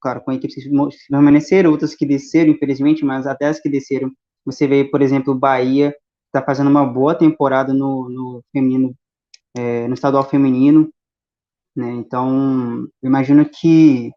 Claro, 0.01 0.21
com 0.21 0.31
equipes 0.31 0.63
que 0.63 0.71
permaneceram, 1.11 1.73
outras 1.73 1.97
que 1.97 2.07
desceram, 2.07 2.53
infelizmente, 2.53 3.05
mas 3.05 3.27
até 3.27 3.47
as 3.47 3.59
que 3.59 3.69
desceram, 3.69 4.13
você 4.45 4.69
vê, 4.69 4.85
por 4.85 5.03
exemplo, 5.03 5.35
o 5.35 5.39
Bahia 5.39 5.93
está 6.27 6.41
fazendo 6.45 6.71
uma 6.71 6.87
boa 6.87 7.15
temporada 7.15 7.73
no, 7.75 8.09
no 8.09 8.43
feminino, 8.53 8.95
é, 9.57 9.89
no 9.89 9.95
estadual 9.95 10.23
feminino, 10.29 10.89
né? 11.77 11.91
Então, 11.91 12.87
imagino 13.03 13.45
que, 13.45 14.13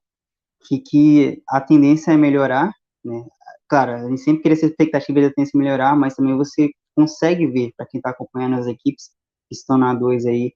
que, 0.68 0.80
que 0.80 1.44
a 1.50 1.60
tendência 1.60 2.12
é 2.12 2.18
melhorar, 2.18 2.72
né? 3.04 3.26
Claro, 3.68 3.94
a 3.94 4.10
gente 4.10 4.22
sempre 4.22 4.44
queria 4.44 4.56
essa 4.56 4.68
expectativa 4.68 5.22
da 5.22 5.32
tendência 5.32 5.58
melhorar, 5.58 5.96
mas 5.96 6.16
também 6.16 6.38
você 6.38 6.70
consegue 6.96 7.48
ver, 7.48 7.72
para 7.76 7.88
quem 7.88 7.98
está 8.00 8.12
acompanhando 8.12 8.58
as 8.58 8.68
equipes 8.68 9.10
que 9.50 9.56
estão 9.56 9.78
na 9.78 9.94
2 9.96 10.26
aí, 10.28 10.54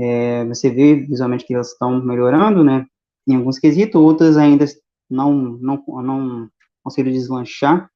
é, 0.00 0.44
você 0.46 0.70
vê 0.70 0.96
visualmente 0.96 1.44
que 1.44 1.54
elas 1.54 1.72
estão 1.72 2.02
melhorando, 2.02 2.64
né, 2.64 2.86
em 3.26 3.36
alguns 3.36 3.58
quesitos, 3.58 4.00
outras 4.00 4.36
ainda 4.36 4.64
não, 5.08 5.32
não, 5.32 5.84
não 6.02 6.50
conseguiram 6.82 7.12
deslanchar, 7.12 7.90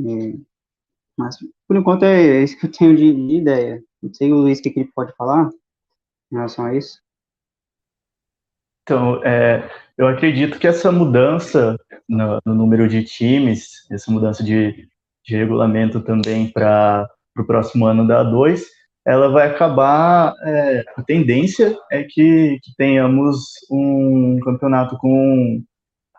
é, 0.00 0.34
mas, 1.18 1.36
por 1.68 1.76
enquanto, 1.76 2.04
é 2.04 2.42
isso 2.42 2.58
que 2.58 2.66
eu 2.66 2.72
tenho 2.72 2.96
de, 2.96 3.12
de 3.12 3.36
ideia. 3.36 3.82
Não 4.02 4.12
sei 4.12 4.32
o 4.32 4.36
Luiz 4.36 4.58
o 4.58 4.62
que 4.62 4.72
ele 4.74 4.90
pode 4.94 5.14
falar 5.16 5.50
em 6.30 6.36
relação 6.36 6.64
a 6.64 6.74
isso. 6.74 7.00
Então, 8.82 9.22
é, 9.22 9.70
eu 9.96 10.08
acredito 10.08 10.58
que 10.58 10.66
essa 10.66 10.90
mudança 10.90 11.78
no, 12.08 12.40
no, 12.44 12.54
número 12.54 12.88
de 12.88 13.04
times, 13.04 13.88
essa 13.90 14.10
mudança 14.10 14.42
de, 14.42 14.88
de 15.24 15.36
regulamento 15.36 16.00
também 16.00 16.50
para 16.50 17.08
o 17.38 17.44
próximo 17.44 17.86
ano 17.86 18.06
da 18.06 18.24
A2, 18.24 18.62
ela 19.06 19.28
vai 19.28 19.48
acabar. 19.48 20.34
É, 20.44 20.84
a 20.96 21.02
tendência 21.02 21.76
é 21.90 22.02
que, 22.02 22.58
que, 22.62 22.74
tenhamos 22.76 23.38
um 23.70 24.38
campeonato 24.40 24.96
com, 24.98 25.62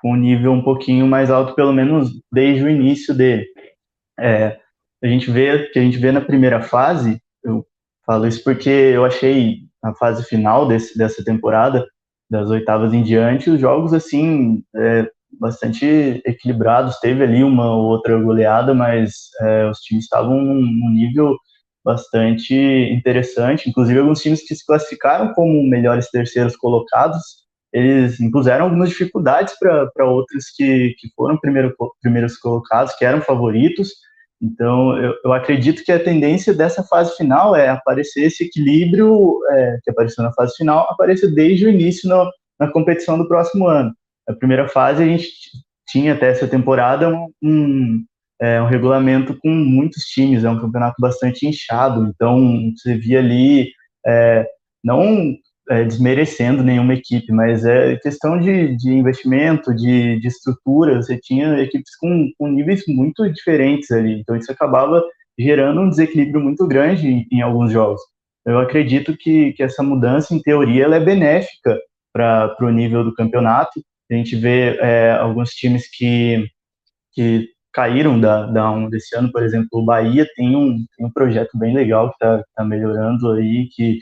com 0.01 0.11
um 0.13 0.17
nível 0.17 0.51
um 0.51 0.63
pouquinho 0.63 1.07
mais 1.07 1.31
alto, 1.31 1.55
pelo 1.55 1.73
menos 1.73 2.11
desde 2.31 2.63
o 2.63 2.69
início 2.69 3.13
dele. 3.13 3.45
É, 4.19 4.59
a 5.03 5.07
gente 5.07 5.29
vê 5.31 5.67
que 5.69 5.79
a 5.79 5.81
gente 5.81 5.97
vê 5.97 6.11
na 6.11 6.21
primeira 6.21 6.61
fase, 6.61 7.21
eu 7.43 7.65
falo 8.05 8.27
isso 8.27 8.43
porque 8.43 8.69
eu 8.69 9.03
achei 9.03 9.59
a 9.83 9.93
fase 9.95 10.23
final 10.23 10.67
desse, 10.67 10.97
dessa 10.97 11.23
temporada, 11.23 11.85
das 12.29 12.49
oitavas 12.49 12.93
em 12.93 13.03
diante, 13.03 13.49
os 13.49 13.59
jogos 13.59 13.93
assim 13.93 14.63
é, 14.75 15.09
bastante 15.39 16.21
equilibrados. 16.25 16.99
Teve 16.99 17.23
ali 17.23 17.43
uma 17.43 17.75
ou 17.75 17.85
outra 17.85 18.17
goleada, 18.19 18.73
mas 18.73 19.29
é, 19.41 19.69
os 19.69 19.79
times 19.79 20.05
estavam 20.05 20.39
num, 20.39 20.61
num, 20.61 20.89
nível 20.89 21.35
bastante 21.83 22.55
interessante. 22.55 23.69
Inclusive, 23.69 23.99
alguns 23.99 24.21
times 24.21 24.45
que 24.45 24.55
se 24.55 24.65
classificaram 24.65 25.33
como 25.33 25.63
melhores 25.67 26.09
terceiros 26.09 26.55
colocados, 26.55 27.43
eles 27.73 28.19
impuseram 28.19 28.65
algumas 28.65 28.89
dificuldades 28.89 29.55
para 29.59 30.05
outros 30.05 30.45
que, 30.55 30.95
que 30.99 31.09
foram 31.15 31.37
primeiro, 31.37 31.75
primeiros 32.01 32.37
colocados, 32.37 32.95
que 32.95 33.03
eram 33.03 33.21
favoritos. 33.21 33.89
Então, 34.41 34.97
eu, 34.97 35.13
eu, 35.23 35.33
acredito 35.33 35.83
que 35.83 35.91
a 35.91 36.03
tendência 36.03 36.53
dessa 36.53 36.83
fase 36.83 37.15
final 37.15 37.55
é 37.55 37.69
aparecer 37.69 38.25
esse 38.25 38.43
equilíbrio 38.43 39.39
é, 39.51 39.79
que 39.81 39.89
apareceu 39.89 40.23
na 40.23 40.33
fase 40.33 40.55
final, 40.55 40.85
aparecer 40.89 41.33
desde 41.33 41.65
o 41.65 41.69
início 41.69 42.09
no, 42.09 42.29
na 42.59 42.71
competição 42.71 43.17
do 43.17 43.27
próximo 43.27 43.67
ano. 43.67 43.91
A 44.27 44.33
primeira 44.33 44.67
fase 44.67 45.01
a 45.01 45.05
gente 45.05 45.29
tinha 45.87 46.13
até 46.13 46.29
essa 46.29 46.47
temporada 46.47 47.09
um, 47.09 47.29
um, 47.41 48.05
é, 48.43 48.61
um 48.61 48.65
regulamento 48.65 49.37
com 49.39 49.49
muitos 49.49 50.03
times, 50.03 50.43
é 50.43 50.49
um 50.49 50.59
campeonato 50.59 50.95
bastante 50.99 51.47
inchado, 51.47 52.11
então 52.13 52.73
você 52.75 52.93
via 52.93 53.19
ali, 53.19 53.69
é, 54.05 54.45
não 54.83 55.33
é, 55.69 55.85
desmerecendo 55.85 56.61
nenhuma 56.61 56.93
equipe, 56.93 57.31
mas 57.31 57.63
é 57.63 57.95
questão 57.95 58.37
de, 58.37 58.75
de 58.75 58.91
investimento, 58.91 59.73
de, 59.73 60.19
de 60.19 60.27
estrutura, 60.27 61.01
você 61.01 61.17
tinha 61.17 61.57
equipes 61.61 61.95
com, 61.95 62.29
com 62.37 62.49
níveis 62.49 62.83
muito 62.85 63.31
diferentes 63.31 63.89
ali, 63.91 64.19
então 64.19 64.35
isso 64.35 64.51
acabava 64.51 65.01
gerando 65.39 65.79
um 65.79 65.89
desequilíbrio 65.89 66.41
muito 66.41 66.67
grande 66.67 67.07
em, 67.07 67.25
em 67.31 67.41
alguns 67.41 67.71
jogos. 67.71 68.01
Eu 68.45 68.59
acredito 68.59 69.15
que, 69.15 69.53
que 69.53 69.63
essa 69.63 69.81
mudança, 69.81 70.35
em 70.35 70.41
teoria, 70.41 70.83
ela 70.83 70.97
é 70.97 70.99
benéfica 70.99 71.79
para 72.11 72.57
o 72.59 72.69
nível 72.69 73.05
do 73.05 73.13
campeonato, 73.13 73.81
a 74.11 74.15
gente 74.15 74.35
vê 74.35 74.77
é, 74.81 75.11
alguns 75.11 75.51
times 75.51 75.89
que, 75.89 76.45
que 77.13 77.52
caíram 77.73 78.19
da, 78.19 78.45
da 78.45 78.87
desse 78.87 79.15
ano, 79.15 79.31
por 79.31 79.43
exemplo, 79.43 79.67
o 79.73 79.85
Bahia 79.85 80.27
tem 80.35 80.55
um, 80.55 80.85
tem 80.95 81.05
um 81.05 81.11
projeto 81.11 81.57
bem 81.57 81.73
legal 81.73 82.09
que 82.09 82.15
está 82.15 82.43
tá 82.55 82.63
melhorando 82.63 83.31
aí, 83.31 83.67
que 83.73 83.99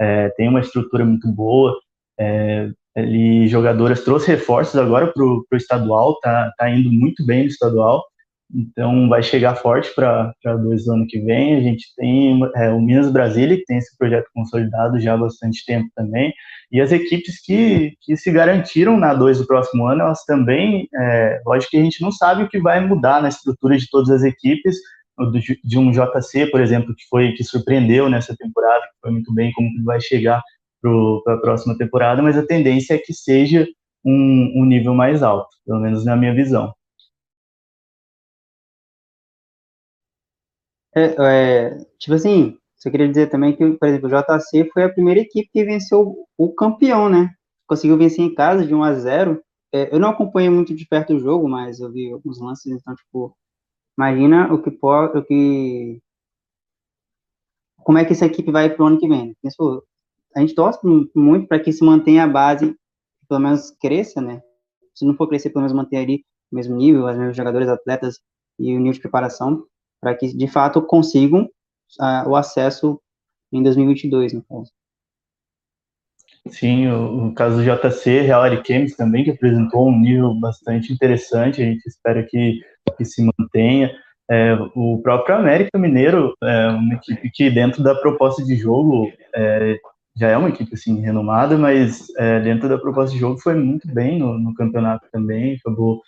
é, 0.00 0.28
tem 0.30 0.48
uma 0.48 0.60
estrutura 0.60 1.04
muito 1.04 1.28
boa. 1.28 1.74
É, 2.18 2.70
ele, 2.96 3.48
jogadoras 3.48 4.04
trouxe 4.04 4.26
reforços 4.28 4.76
agora 4.76 5.06
para 5.12 5.24
o 5.24 5.46
estadual, 5.54 6.18
tá, 6.20 6.52
tá 6.58 6.68
indo 6.68 6.90
muito 6.92 7.24
bem 7.24 7.42
no 7.44 7.48
estadual. 7.48 8.04
Então, 8.54 9.08
vai 9.08 9.22
chegar 9.22 9.54
forte 9.54 9.90
para 9.94 10.34
dois 10.62 10.86
anos 10.86 11.06
que 11.08 11.18
vem. 11.20 11.56
A 11.56 11.60
gente 11.60 11.86
tem 11.96 12.40
é, 12.54 12.70
o 12.70 12.80
Minas 12.80 13.10
Brasília, 13.10 13.56
que 13.56 13.64
tem 13.64 13.78
esse 13.78 13.96
projeto 13.96 14.28
consolidado 14.34 15.00
já 15.00 15.14
há 15.14 15.16
bastante 15.16 15.64
tempo 15.64 15.88
também. 15.96 16.32
E 16.70 16.80
as 16.80 16.92
equipes 16.92 17.40
que, 17.40 17.94
que 18.02 18.16
se 18.16 18.30
garantiram 18.30 18.98
na 18.98 19.14
2 19.14 19.38
do 19.38 19.46
próximo 19.46 19.86
ano, 19.86 20.02
elas 20.02 20.24
também, 20.24 20.88
é, 20.94 21.40
lógico 21.46 21.70
que 21.70 21.76
a 21.78 21.82
gente 21.82 22.02
não 22.02 22.12
sabe 22.12 22.42
o 22.42 22.48
que 22.48 22.60
vai 22.60 22.84
mudar 22.84 23.22
na 23.22 23.28
estrutura 23.28 23.76
de 23.76 23.88
todas 23.90 24.10
as 24.10 24.22
equipes, 24.22 24.76
de 25.64 25.78
um 25.78 25.90
JC, 25.90 26.46
por 26.46 26.60
exemplo, 26.60 26.94
que 26.94 27.04
foi 27.08 27.32
que 27.32 27.44
surpreendeu 27.44 28.08
nessa 28.08 28.34
temporada, 28.36 28.80
que 28.80 29.00
foi 29.00 29.10
muito 29.12 29.32
bem, 29.32 29.52
como 29.52 29.70
que 29.70 29.82
vai 29.82 30.00
chegar 30.00 30.42
para 30.80 31.34
a 31.34 31.38
próxima 31.38 31.76
temporada, 31.76 32.20
mas 32.22 32.36
a 32.36 32.44
tendência 32.44 32.94
é 32.94 32.98
que 32.98 33.14
seja 33.14 33.66
um, 34.04 34.62
um 34.62 34.64
nível 34.64 34.94
mais 34.94 35.22
alto, 35.22 35.48
pelo 35.64 35.80
menos 35.80 36.04
na 36.04 36.16
minha 36.16 36.34
visão. 36.34 36.72
É, 40.94 41.14
é, 41.18 41.78
tipo 41.98 42.14
assim, 42.14 42.58
você 42.76 42.90
queria 42.90 43.08
dizer 43.08 43.28
também 43.30 43.56
que, 43.56 43.72
por 43.72 43.88
exemplo, 43.88 44.08
o 44.08 44.10
JC 44.10 44.70
foi 44.72 44.84
a 44.84 44.92
primeira 44.92 45.20
equipe 45.20 45.48
que 45.52 45.64
venceu 45.64 46.26
o 46.36 46.52
campeão, 46.52 47.08
né? 47.08 47.30
Conseguiu 47.66 47.96
vencer 47.96 48.24
em 48.24 48.34
casa 48.34 48.66
de 48.66 48.74
1 48.74 48.82
a 48.82 48.94
0. 48.94 49.42
É, 49.72 49.94
eu 49.94 49.98
não 49.98 50.10
acompanhei 50.10 50.50
muito 50.50 50.74
de 50.74 50.86
perto 50.86 51.14
o 51.14 51.20
jogo, 51.20 51.48
mas 51.48 51.80
eu 51.80 51.90
vi 51.90 52.12
alguns 52.12 52.40
lances, 52.40 52.66
então, 52.72 52.94
tipo, 52.94 53.34
imagina 53.98 54.52
o 54.52 54.62
que 54.62 54.70
pode, 54.70 55.18
o 55.18 55.24
que 55.24 56.00
como 57.78 57.98
é 57.98 58.04
que 58.04 58.12
essa 58.12 58.26
equipe 58.26 58.50
vai 58.50 58.70
para 58.70 58.82
o 58.84 58.86
ano 58.86 58.98
que 58.98 59.08
vem. 59.08 59.34
Pensou, 59.42 59.82
a 60.36 60.40
gente 60.40 60.54
torce 60.54 60.78
muito 61.14 61.48
para 61.48 61.60
que 61.60 61.72
se 61.72 61.84
mantenha 61.84 62.24
a 62.24 62.28
base, 62.28 62.76
pelo 63.28 63.40
menos 63.40 63.70
cresça, 63.80 64.20
né? 64.20 64.42
Se 64.94 65.04
não 65.04 65.14
for 65.14 65.28
crescer, 65.28 65.50
pelo 65.50 65.62
menos 65.62 65.72
manter 65.76 65.98
ali 65.98 66.24
o 66.52 66.56
mesmo 66.56 66.76
nível, 66.76 67.06
os 67.06 67.16
mesmos 67.16 67.36
jogadores, 67.36 67.68
atletas 67.68 68.20
e 68.58 68.74
o 68.76 68.78
nível 68.78 68.92
de 68.94 69.00
preparação 69.00 69.64
para 70.02 70.16
que 70.16 70.36
de 70.36 70.48
fato 70.48 70.82
consigam 70.82 71.48
uh, 72.00 72.28
o 72.28 72.34
acesso 72.34 73.00
em 73.52 73.62
2022, 73.62 74.32
no 74.32 74.42
caso. 74.42 74.72
Sim, 76.48 76.88
o, 76.88 77.28
o, 77.28 77.34
caso 77.34 77.56
do 77.56 77.62
JC, 77.62 78.22
Real 78.22 78.42
Ariquemes 78.42 78.96
também, 78.96 79.22
que 79.22 79.30
apresentou 79.30 79.88
um 79.88 80.00
nível 80.00 80.34
bastante 80.34 80.92
interessante, 80.92 81.62
a 81.62 81.64
gente 81.64 81.86
espera 81.86 82.24
que, 82.24 82.60
que 82.96 83.04
se 83.04 83.24
mantenha. 83.38 83.94
É, 84.28 84.54
o 84.74 85.00
próprio 85.00 85.36
América 85.36 85.78
Mineiro 85.78 86.34
é 86.42 86.68
uma 86.68 86.94
equipe 86.94 87.30
que, 87.30 87.48
dentro 87.48 87.82
da 87.82 87.94
proposta 87.94 88.44
de 88.44 88.56
jogo, 88.56 89.12
é, 89.34 89.76
já 90.16 90.30
é 90.30 90.36
uma 90.36 90.48
equipe 90.48 90.74
assim, 90.74 91.00
renomada, 91.00 91.56
mas 91.56 92.08
é, 92.16 92.40
dentro 92.40 92.68
da 92.68 92.78
proposta 92.78 93.14
de 93.14 93.20
jogo 93.20 93.38
foi 93.38 93.54
muito 93.54 93.86
bem 93.92 94.18
no, 94.18 94.36
no 94.38 94.52
campeonato 94.54 95.06
também, 95.12 95.54
acabou 95.54 96.02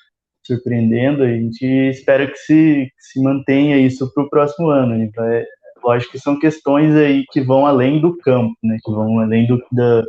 surpreendendo. 0.46 1.22
A 1.22 1.28
gente 1.28 1.64
espera 1.64 2.26
que 2.26 2.36
se, 2.36 2.86
que 2.86 3.02
se 3.02 3.22
mantenha 3.22 3.78
isso 3.78 4.12
para 4.12 4.24
o 4.24 4.30
próximo 4.30 4.68
ano. 4.68 5.02
E 5.02 5.10
vai, 5.10 5.44
lógico 5.82 6.12
que 6.12 6.18
são 6.18 6.38
questões 6.38 6.94
aí 6.94 7.24
que 7.30 7.40
vão 7.40 7.66
além 7.66 8.00
do 8.00 8.16
campo, 8.18 8.54
né? 8.62 8.78
Que 8.84 8.90
vão 8.90 9.18
além 9.20 9.46
do 9.46 9.58
da, 9.72 10.04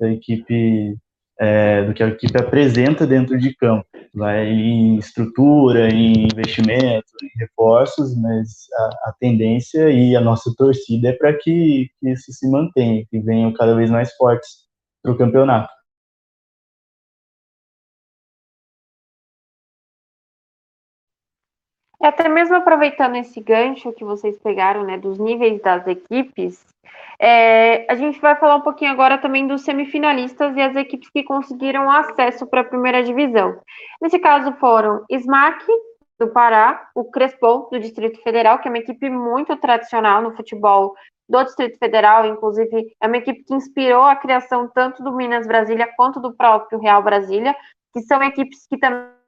da 0.00 0.10
equipe 0.10 0.96
é, 1.40 1.84
do 1.84 1.94
que 1.94 2.02
a 2.02 2.08
equipe 2.08 2.38
apresenta 2.38 3.06
dentro 3.06 3.38
de 3.38 3.54
campo. 3.56 3.86
Vai 4.14 4.46
em 4.48 4.98
estrutura, 4.98 5.88
em 5.88 6.24
investimento, 6.24 7.06
em 7.22 7.40
reforços, 7.40 8.14
mas 8.20 8.66
a, 8.76 9.08
a 9.08 9.14
tendência 9.18 9.90
e 9.90 10.14
a 10.14 10.20
nossa 10.20 10.52
torcida 10.56 11.08
é 11.08 11.12
para 11.12 11.32
que, 11.32 11.88
que 11.98 12.10
isso 12.10 12.30
se 12.32 12.48
mantenha, 12.50 13.04
que 13.10 13.18
venham 13.20 13.52
cada 13.54 13.74
vez 13.74 13.90
mais 13.90 14.12
fortes 14.16 14.50
para 15.02 15.12
o 15.12 15.16
campeonato. 15.16 15.72
E 22.00 22.06
até 22.06 22.28
mesmo 22.28 22.56
aproveitando 22.56 23.16
esse 23.16 23.40
gancho 23.40 23.92
que 23.92 24.04
vocês 24.04 24.38
pegaram, 24.38 24.84
né, 24.84 24.96
dos 24.96 25.18
níveis 25.18 25.60
das 25.60 25.86
equipes, 25.86 26.64
é, 27.18 27.84
a 27.92 27.94
gente 27.94 28.18
vai 28.18 28.34
falar 28.36 28.56
um 28.56 28.62
pouquinho 28.62 28.90
agora 28.90 29.18
também 29.18 29.46
dos 29.46 29.62
semifinalistas 29.62 30.56
e 30.56 30.60
as 30.62 30.74
equipes 30.74 31.10
que 31.10 31.22
conseguiram 31.22 31.90
acesso 31.90 32.46
para 32.46 32.62
a 32.62 32.64
primeira 32.64 33.02
divisão. 33.02 33.60
Nesse 34.00 34.18
caso 34.18 34.52
foram 34.54 35.04
SMAC, 35.10 35.62
do 36.18 36.28
Pará, 36.28 36.88
o 36.94 37.04
Crespo, 37.04 37.68
do 37.70 37.80
Distrito 37.80 38.22
Federal, 38.22 38.58
que 38.58 38.68
é 38.68 38.70
uma 38.70 38.78
equipe 38.78 39.08
muito 39.08 39.56
tradicional 39.56 40.22
no 40.22 40.36
futebol 40.36 40.94
do 41.28 41.44
Distrito 41.44 41.78
Federal, 41.78 42.26
inclusive 42.26 42.94
é 43.00 43.06
uma 43.06 43.16
equipe 43.16 43.42
que 43.44 43.54
inspirou 43.54 44.02
a 44.02 44.16
criação 44.16 44.68
tanto 44.68 45.02
do 45.02 45.12
Minas 45.12 45.46
Brasília 45.46 45.88
quanto 45.96 46.20
do 46.20 46.34
próprio 46.34 46.78
Real 46.78 47.02
Brasília, 47.02 47.54
que 47.92 48.02
são 48.02 48.22
equipes 48.22 48.66
que 48.66 48.78
também 48.78 49.19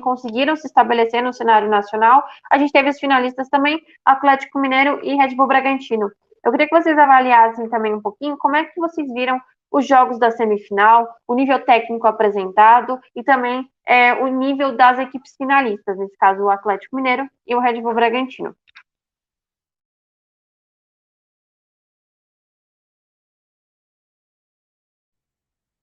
conseguiram 0.00 0.56
se 0.56 0.66
estabelecer 0.66 1.22
no 1.22 1.32
cenário 1.32 1.68
nacional. 1.68 2.24
A 2.50 2.58
gente 2.58 2.72
teve 2.72 2.90
os 2.90 2.98
finalistas 2.98 3.48
também, 3.48 3.80
Atlético 4.04 4.58
Mineiro 4.58 5.00
e 5.02 5.14
Red 5.14 5.34
Bull 5.34 5.46
Bragantino. 5.46 6.10
Eu 6.44 6.50
queria 6.50 6.68
que 6.68 6.80
vocês 6.80 6.96
avaliassem 6.96 7.68
também 7.68 7.94
um 7.94 8.00
pouquinho 8.00 8.36
como 8.36 8.56
é 8.56 8.64
que 8.64 8.80
vocês 8.80 9.12
viram 9.12 9.40
os 9.70 9.86
jogos 9.86 10.18
da 10.18 10.30
semifinal, 10.30 11.06
o 11.26 11.34
nível 11.34 11.62
técnico 11.64 12.06
apresentado 12.06 12.98
e 13.14 13.22
também 13.22 13.68
é, 13.86 14.14
o 14.14 14.26
nível 14.28 14.76
das 14.76 14.98
equipes 14.98 15.34
finalistas, 15.36 15.98
nesse 15.98 16.16
caso 16.16 16.42
o 16.42 16.50
Atlético 16.50 16.96
Mineiro 16.96 17.28
e 17.46 17.54
o 17.54 17.60
Red 17.60 17.80
Bull 17.80 17.94
Bragantino. 17.94 18.54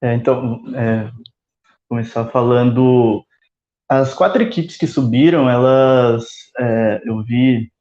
É, 0.01 0.13
então, 0.13 0.61
é, 0.75 1.11
começar 1.87 2.25
falando 2.25 3.24
as 3.87 4.13
quatro 4.13 4.41
equipes 4.41 4.77
que 4.77 4.87
subiram, 4.87 5.49
elas, 5.49 6.25
é, 6.59 7.01
eu 7.05 7.21
vi 7.23 7.71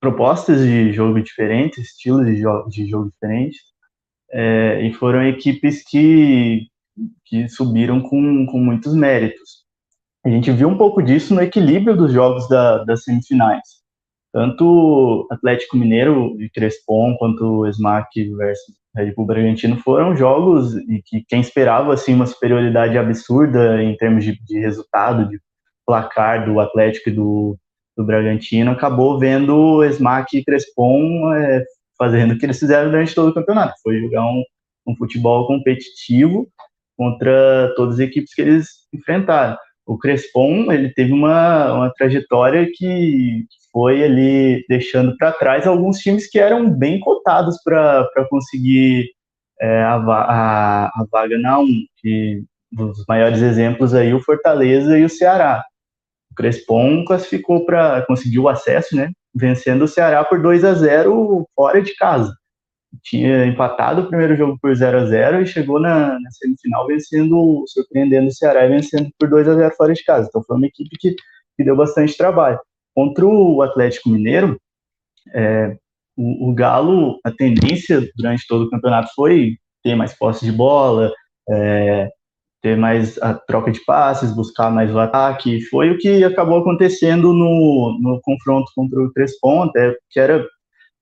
propostas 0.00 0.62
de 0.62 0.92
jogo 0.92 1.22
diferentes, 1.22 1.78
estilos 1.78 2.26
de 2.26 2.36
jogo, 2.36 2.70
de 2.70 2.86
jogo 2.86 3.10
diferentes, 3.10 3.60
é, 4.32 4.82
e 4.82 4.92
foram 4.94 5.26
equipes 5.26 5.84
que, 5.86 6.68
que 7.26 7.48
subiram 7.48 8.00
com, 8.00 8.46
com 8.46 8.58
muitos 8.58 8.94
méritos. 8.94 9.64
A 10.24 10.30
gente 10.30 10.50
viu 10.52 10.68
um 10.68 10.78
pouco 10.78 11.02
disso 11.02 11.34
no 11.34 11.42
equilíbrio 11.42 11.96
dos 11.96 12.12
jogos 12.12 12.48
da, 12.48 12.84
das 12.84 13.04
semifinais. 13.04 13.80
tanto 14.32 15.26
Atlético 15.30 15.76
Mineiro 15.76 16.40
e 16.40 16.48
Crespon 16.50 17.16
quanto 17.18 17.44
o 17.44 17.66
Smack 17.68 18.34
versus 18.34 18.79
Red 18.94 19.12
Bull 19.14 19.26
Bragantino 19.26 19.78
foram 19.78 20.16
jogos 20.16 20.74
e 20.74 21.00
que 21.04 21.24
quem 21.28 21.40
esperava 21.40 21.94
assim 21.94 22.14
uma 22.14 22.26
superioridade 22.26 22.98
absurda 22.98 23.82
em 23.82 23.96
termos 23.96 24.24
de, 24.24 24.38
de 24.42 24.58
resultado, 24.58 25.28
de 25.28 25.38
placar 25.86 26.44
do 26.44 26.58
Atlético 26.58 27.08
e 27.08 27.12
do, 27.12 27.56
do 27.96 28.04
Bragantino, 28.04 28.72
acabou 28.72 29.18
vendo 29.18 29.84
Smack 29.84 30.36
e 30.36 30.44
Crespon 30.44 31.32
é, 31.34 31.64
fazendo 31.98 32.34
o 32.34 32.38
que 32.38 32.46
eles 32.46 32.58
fizeram 32.58 32.90
durante 32.90 33.14
todo 33.14 33.28
o 33.28 33.34
campeonato, 33.34 33.74
foi 33.82 34.00
jogar 34.00 34.24
um, 34.26 34.42
um 34.86 34.96
futebol 34.96 35.46
competitivo 35.46 36.48
contra 36.96 37.72
todas 37.76 37.94
as 37.94 38.00
equipes 38.00 38.34
que 38.34 38.42
eles 38.42 38.68
enfrentaram. 38.92 39.56
O 39.86 39.98
Crespon 39.98 40.70
ele 40.70 40.90
teve 40.90 41.12
uma, 41.12 41.72
uma 41.72 41.92
trajetória 41.92 42.68
que 42.72 43.44
foi 43.72 44.02
ali 44.02 44.64
deixando 44.68 45.16
para 45.16 45.32
trás 45.32 45.66
alguns 45.66 45.98
times 45.98 46.28
que 46.28 46.38
eram 46.38 46.70
bem 46.70 46.98
cotados 47.00 47.56
para 47.62 48.08
conseguir 48.28 49.10
é, 49.60 49.82
a, 49.82 49.94
a, 49.94 50.86
a, 50.86 51.06
vaga 51.10 51.38
na 51.38 51.58
1, 51.60 51.66
que 51.98 52.42
dos 52.72 53.04
maiores 53.08 53.42
exemplos 53.42 53.94
aí 53.94 54.14
o 54.14 54.22
Fortaleza 54.22 54.98
e 54.98 55.04
o 55.04 55.08
Ceará. 55.08 55.62
O 56.30 56.34
Crespon 56.34 57.04
classificou 57.04 57.64
para 57.66 58.04
conseguir 58.06 58.38
o 58.38 58.48
acesso, 58.48 58.96
né, 58.96 59.10
vencendo 59.34 59.82
o 59.82 59.88
Ceará 59.88 60.24
por 60.24 60.40
2 60.40 60.64
a 60.64 60.74
0 60.74 61.46
fora 61.54 61.82
de 61.82 61.94
casa. 61.96 62.32
Tinha 63.02 63.46
empatado 63.46 64.02
o 64.02 64.08
primeiro 64.08 64.36
jogo 64.36 64.58
por 64.60 64.74
0 64.74 64.98
a 64.98 65.06
0 65.06 65.42
e 65.42 65.46
chegou 65.46 65.78
na, 65.78 66.18
na 66.18 66.30
semifinal 66.30 66.86
vencendo, 66.86 67.64
surpreendendo 67.68 68.28
o 68.28 68.32
Ceará 68.32 68.66
e 68.66 68.68
vencendo 68.68 69.10
por 69.18 69.28
2 69.28 69.48
a 69.48 69.54
0 69.54 69.74
fora 69.76 69.92
de 69.92 70.02
casa. 70.04 70.26
Então 70.28 70.42
foi 70.42 70.56
uma 70.56 70.66
equipe 70.66 70.90
que, 70.98 71.14
que 71.56 71.64
deu 71.64 71.76
bastante 71.76 72.16
trabalho. 72.16 72.58
Contra 73.00 73.24
o 73.24 73.62
Atlético 73.62 74.10
Mineiro, 74.10 74.60
é, 75.34 75.74
o, 76.14 76.50
o, 76.50 76.54
Galo, 76.54 77.18
a 77.24 77.30
tendência 77.30 78.06
durante 78.14 78.46
todo 78.46 78.64
o 78.64 78.68
campeonato 78.68 79.08
foi 79.16 79.56
ter 79.82 79.94
mais 79.94 80.12
posse 80.12 80.44
de 80.44 80.52
bola, 80.52 81.10
é, 81.48 82.10
ter 82.60 82.76
mais 82.76 83.16
a 83.22 83.32
troca 83.32 83.72
de 83.72 83.82
passes, 83.86 84.36
buscar 84.36 84.70
mais 84.70 84.94
o 84.94 84.98
ataque. 84.98 85.62
Foi 85.70 85.90
o 85.90 85.96
que 85.96 86.22
acabou 86.22 86.58
acontecendo 86.58 87.32
no, 87.32 87.98
no 88.02 88.20
confronto 88.20 88.70
contra 88.76 89.00
o 89.00 89.10
Crespon, 89.14 89.62
até 89.62 89.96
que 90.10 90.20
era 90.20 90.46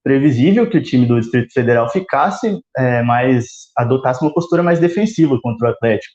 previsível 0.04 0.70
que 0.70 0.78
o 0.78 0.82
time 0.82 1.04
do 1.04 1.18
Distrito 1.18 1.52
Federal 1.52 1.90
ficasse 1.90 2.60
é, 2.76 3.02
mais, 3.02 3.72
adotasse 3.76 4.22
uma 4.22 4.32
postura 4.32 4.62
mais 4.62 4.78
defensiva 4.78 5.36
contra 5.42 5.66
o 5.66 5.70
Atlético. 5.72 6.14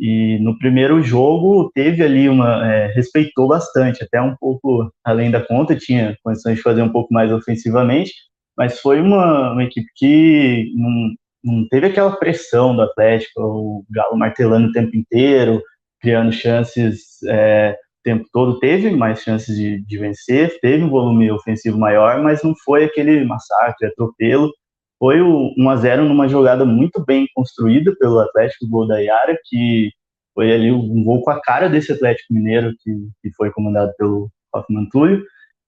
E 0.00 0.38
no 0.38 0.58
primeiro 0.58 1.02
jogo 1.02 1.70
teve 1.74 2.02
ali 2.02 2.26
uma. 2.26 2.66
É, 2.66 2.86
respeitou 2.94 3.48
bastante, 3.48 4.02
até 4.02 4.20
um 4.20 4.34
pouco 4.34 4.90
além 5.04 5.30
da 5.30 5.44
conta, 5.44 5.76
tinha 5.76 6.16
condições 6.24 6.56
de 6.56 6.62
fazer 6.62 6.80
um 6.80 6.88
pouco 6.88 7.12
mais 7.12 7.30
ofensivamente, 7.30 8.14
mas 8.56 8.80
foi 8.80 8.98
uma, 9.00 9.52
uma 9.52 9.62
equipe 9.64 9.86
que 9.94 10.72
não, 10.74 11.10
não 11.44 11.68
teve 11.68 11.88
aquela 11.88 12.16
pressão 12.16 12.74
do 12.74 12.80
Atlético, 12.80 13.42
o 13.42 13.84
Galo 13.90 14.16
martelando 14.16 14.68
o 14.68 14.72
tempo 14.72 14.96
inteiro, 14.96 15.62
criando 16.00 16.32
chances 16.32 17.22
é, 17.28 17.76
o 18.00 18.02
tempo 18.02 18.24
todo. 18.32 18.58
Teve 18.58 18.90
mais 18.92 19.22
chances 19.22 19.54
de, 19.54 19.84
de 19.84 19.98
vencer, 19.98 20.58
teve 20.60 20.82
um 20.82 20.88
volume 20.90 21.30
ofensivo 21.30 21.78
maior, 21.78 22.22
mas 22.22 22.42
não 22.42 22.54
foi 22.64 22.84
aquele 22.84 23.22
massacre, 23.24 23.88
atropelo 23.88 24.50
foi 25.00 25.22
o 25.22 25.54
1 25.56 25.70
a 25.70 25.76
0 25.76 26.04
numa 26.04 26.28
jogada 26.28 26.62
muito 26.66 27.02
bem 27.02 27.26
construída 27.34 27.96
pelo 27.98 28.20
Atlético, 28.20 28.66
o 28.66 28.68
gol 28.68 28.86
da 28.86 28.98
Yara, 28.98 29.34
que 29.46 29.90
foi 30.34 30.52
ali 30.52 30.70
um 30.70 31.02
gol 31.02 31.22
com 31.22 31.30
a 31.30 31.40
cara 31.40 31.70
desse 31.70 31.90
Atlético 31.90 32.34
Mineiro, 32.34 32.74
que, 32.78 32.92
que 33.22 33.32
foi 33.34 33.50
comandado 33.50 33.92
pelo 33.96 34.30
Hoffman 34.54 34.86
Túlio. 34.90 35.24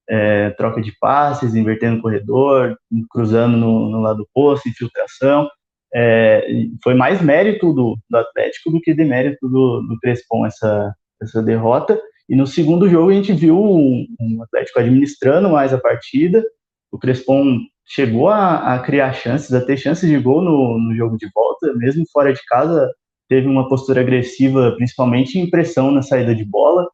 É, 0.09 0.51
troca 0.51 0.83
de 0.83 0.92
passes, 1.01 1.55
invertendo 1.55 1.99
o 1.99 2.03
corredor, 2.03 2.77
cruzando 3.11 3.57
no, 3.57 3.88
no 3.88 4.03
lado 4.03 4.18
do 4.18 4.29
posto, 4.35 4.68
infiltração. 4.68 5.49
É, 5.95 6.47
foi 6.85 6.92
mais 6.92 7.23
mérito 7.23 7.73
do, 7.73 7.97
do, 8.11 8.16
Atlético 8.18 8.71
do 8.71 8.81
que 8.81 8.92
demérito 8.92 9.49
do, 9.49 9.81
do 9.81 9.99
Crespon 10.01 10.45
essa, 10.45 10.95
essa 11.23 11.42
derrota. 11.42 11.99
E 12.29 12.37
no 12.37 12.47
segundo 12.47 12.88
jogo 12.88 13.11
a 13.11 13.14
gente 13.14 13.33
viu 13.33 13.59
um, 13.59 14.07
um 14.21 14.42
Atlético 14.42 14.79
administrando 14.79 15.49
mais 15.49 15.73
a 15.73 15.79
partida, 15.79 16.45
o 16.90 16.99
Crespon 16.99 17.61
chegou 17.94 18.28
a, 18.28 18.74
a, 18.74 18.78
criar 18.78 19.12
chances, 19.12 19.52
a 19.52 19.61
ter 19.61 19.76
chances 19.76 20.09
de 20.09 20.18
gol 20.18 20.40
no, 20.40 20.78
no 20.78 20.94
jogo 20.96 21.18
de 21.18 21.28
volta, 21.35 21.74
mesmo 21.74 22.05
fora 22.11 22.33
de 22.33 22.40
casa, 22.46 22.90
teve 23.28 23.46
uma 23.46 23.68
postura 23.68 24.00
agressiva, 24.00 24.72
principalmente 24.76 25.38
em 25.38 25.50
pressão 25.50 25.90
na 25.90 26.00
saída 26.00 26.35
de 26.35 26.42
bola 26.42 26.88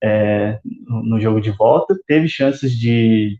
é, 0.00 0.60
no, 0.86 1.20
jogo 1.20 1.40
de 1.40 1.50
volta, 1.50 1.98
teve 2.06 2.28
chances 2.28 2.70
de, 2.70 3.36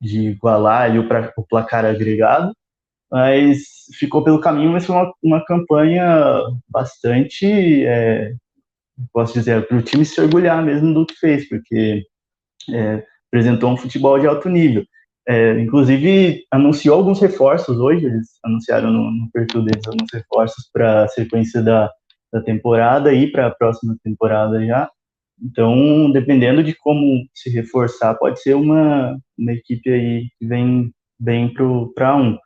de 0.00 0.30
igualar 0.30 0.82
ali 0.82 0.98
o, 0.98 1.06
pra, 1.06 1.32
o 1.36 1.46
placar 1.46 1.84
agregado, 1.84 2.52
mas 3.08 3.58
ficou 3.96 4.24
pelo 4.24 4.40
caminho, 4.40 4.72
mas 4.72 4.84
foi 4.84 4.96
uma, 4.96 5.12
uma 5.22 5.44
campanha 5.44 6.42
bastante, 6.68 7.86
é, 7.86 8.34
posso 9.12 9.34
dizer, 9.34 9.64
para 9.68 9.76
o 9.76 9.82
time 9.82 10.04
se 10.04 10.20
orgulhar 10.20 10.60
mesmo 10.64 10.92
do 10.92 11.06
que 11.06 11.14
fez, 11.14 11.48
porque 11.48 12.02
é, 12.68 13.04
apresentou 13.28 13.70
um 13.70 13.76
futebol 13.76 14.18
de 14.18 14.26
alto 14.26 14.48
nível. 14.48 14.84
É, 15.28 15.60
inclusive, 15.60 16.44
anunciou 16.50 16.96
alguns 16.96 17.20
reforços 17.20 17.78
hoje, 17.78 18.06
eles 18.06 18.28
anunciaram 18.44 18.90
no, 18.90 19.10
no 19.10 19.30
perfil 19.32 19.64
deles 19.64 19.86
alguns 19.86 20.12
reforços 20.12 20.68
para 20.72 21.04
a 21.04 21.08
sequência 21.08 21.62
da, 21.62 21.88
da 22.32 22.42
temporada 22.42 23.12
e 23.12 23.30
para 23.30 23.46
a 23.46 23.54
próxima 23.54 23.96
temporada 24.02 24.64
já. 24.66 24.90
Então, 25.40 26.10
dependendo 26.10 26.62
de 26.62 26.74
como 26.74 27.24
se 27.34 27.50
reforçar, 27.50 28.14
pode 28.14 28.40
ser 28.40 28.54
uma, 28.54 29.16
uma 29.38 29.52
equipe 29.52 29.90
aí 29.90 30.26
que 30.38 30.46
vem 30.46 30.92
bem 31.18 31.52
para 31.94 32.16
um. 32.16 32.36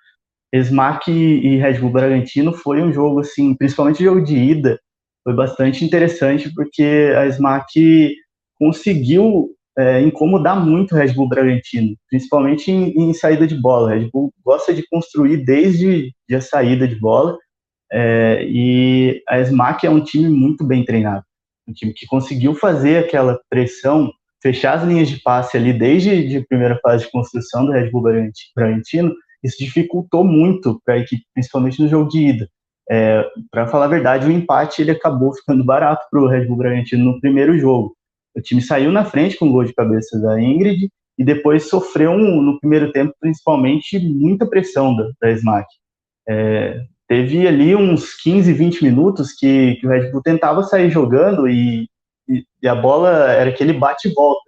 Smack 0.52 1.10
e 1.10 1.56
Red 1.56 1.78
Bull 1.78 1.90
Bragantino 1.90 2.52
foi 2.52 2.82
um 2.82 2.92
jogo, 2.92 3.20
assim, 3.20 3.54
principalmente 3.54 4.04
jogo 4.04 4.22
de 4.22 4.36
ida, 4.36 4.78
foi 5.26 5.34
bastante 5.34 5.84
interessante, 5.84 6.52
porque 6.54 7.12
a 7.16 7.26
Smack 7.26 8.14
conseguiu 8.54 9.55
é, 9.78 10.00
incomodar 10.00 10.64
muito 10.64 10.94
o 10.94 10.98
Red 10.98 11.12
Bull 11.12 11.28
Bragantino, 11.28 11.94
principalmente 12.08 12.70
em, 12.70 12.90
em, 12.98 13.12
saída 13.12 13.46
de 13.46 13.54
bola. 13.54 13.88
O 13.88 13.90
Red 13.90 14.10
Bull 14.12 14.32
gosta 14.44 14.72
de 14.72 14.86
construir 14.88 15.44
desde 15.44 16.12
a 16.32 16.40
saída 16.40 16.88
de 16.88 16.96
bola, 16.96 17.36
é, 17.92 18.44
e 18.48 19.22
a 19.28 19.40
Smack 19.40 19.86
é 19.86 19.90
um 19.90 20.02
time 20.02 20.28
muito 20.28 20.64
bem 20.64 20.84
treinado, 20.84 21.24
um 21.68 21.72
time 21.72 21.92
que 21.92 22.06
conseguiu 22.06 22.54
fazer 22.54 23.04
aquela 23.04 23.38
pressão, 23.48 24.10
fechar 24.42 24.78
as 24.78 24.84
linhas 24.84 25.08
de 25.08 25.20
passe 25.20 25.56
ali 25.56 25.72
desde 25.72 26.38
a 26.38 26.44
primeira 26.48 26.78
fase 26.82 27.04
de 27.04 27.10
construção 27.10 27.66
do 27.66 27.72
Red 27.72 27.90
Bull 27.90 28.02
Bragantino, 28.54 29.14
isso 29.42 29.58
dificultou 29.58 30.24
muito 30.24 30.80
para 30.84 30.94
a 30.94 30.98
equipe, 30.98 31.22
principalmente 31.32 31.80
no 31.80 31.88
jogo 31.88 32.08
de 32.08 32.18
ida. 32.18 32.48
É, 32.90 33.24
para 33.50 33.66
falar 33.66 33.86
a 33.86 33.88
verdade, 33.88 34.26
o 34.26 34.30
empate 34.30 34.80
ele 34.80 34.92
acabou 34.92 35.34
ficando 35.34 35.64
barato 35.64 36.04
para 36.10 36.20
o 36.20 36.28
Red 36.28 36.46
Bull 36.46 36.56
Bragantino 36.56 37.04
no 37.04 37.20
primeiro 37.20 37.58
jogo. 37.58 37.95
O 38.36 38.42
time 38.42 38.60
saiu 38.60 38.92
na 38.92 39.04
frente 39.04 39.38
com 39.38 39.48
o 39.48 39.52
gol 39.52 39.64
de 39.64 39.72
cabeça 39.72 40.20
da 40.20 40.40
Ingrid 40.40 40.88
e 41.18 41.24
depois 41.24 41.68
sofreu, 41.68 42.10
um, 42.10 42.42
no 42.42 42.60
primeiro 42.60 42.92
tempo, 42.92 43.14
principalmente, 43.18 43.98
muita 43.98 44.46
pressão 44.46 44.94
da, 44.94 45.04
da. 45.20 45.64
É, 46.28 46.80
teve 47.08 47.46
ali 47.48 47.74
uns 47.74 48.14
15, 48.14 48.52
20 48.52 48.84
minutos 48.84 49.32
que, 49.32 49.76
que 49.76 49.86
o 49.86 49.90
Red 49.90 50.10
Bull 50.10 50.22
tentava 50.22 50.62
sair 50.62 50.90
jogando 50.90 51.48
e, 51.48 51.88
e, 52.28 52.44
e 52.62 52.68
a 52.68 52.74
bola 52.74 53.32
era 53.32 53.48
aquele 53.48 53.72
bate-volta. 53.72 54.44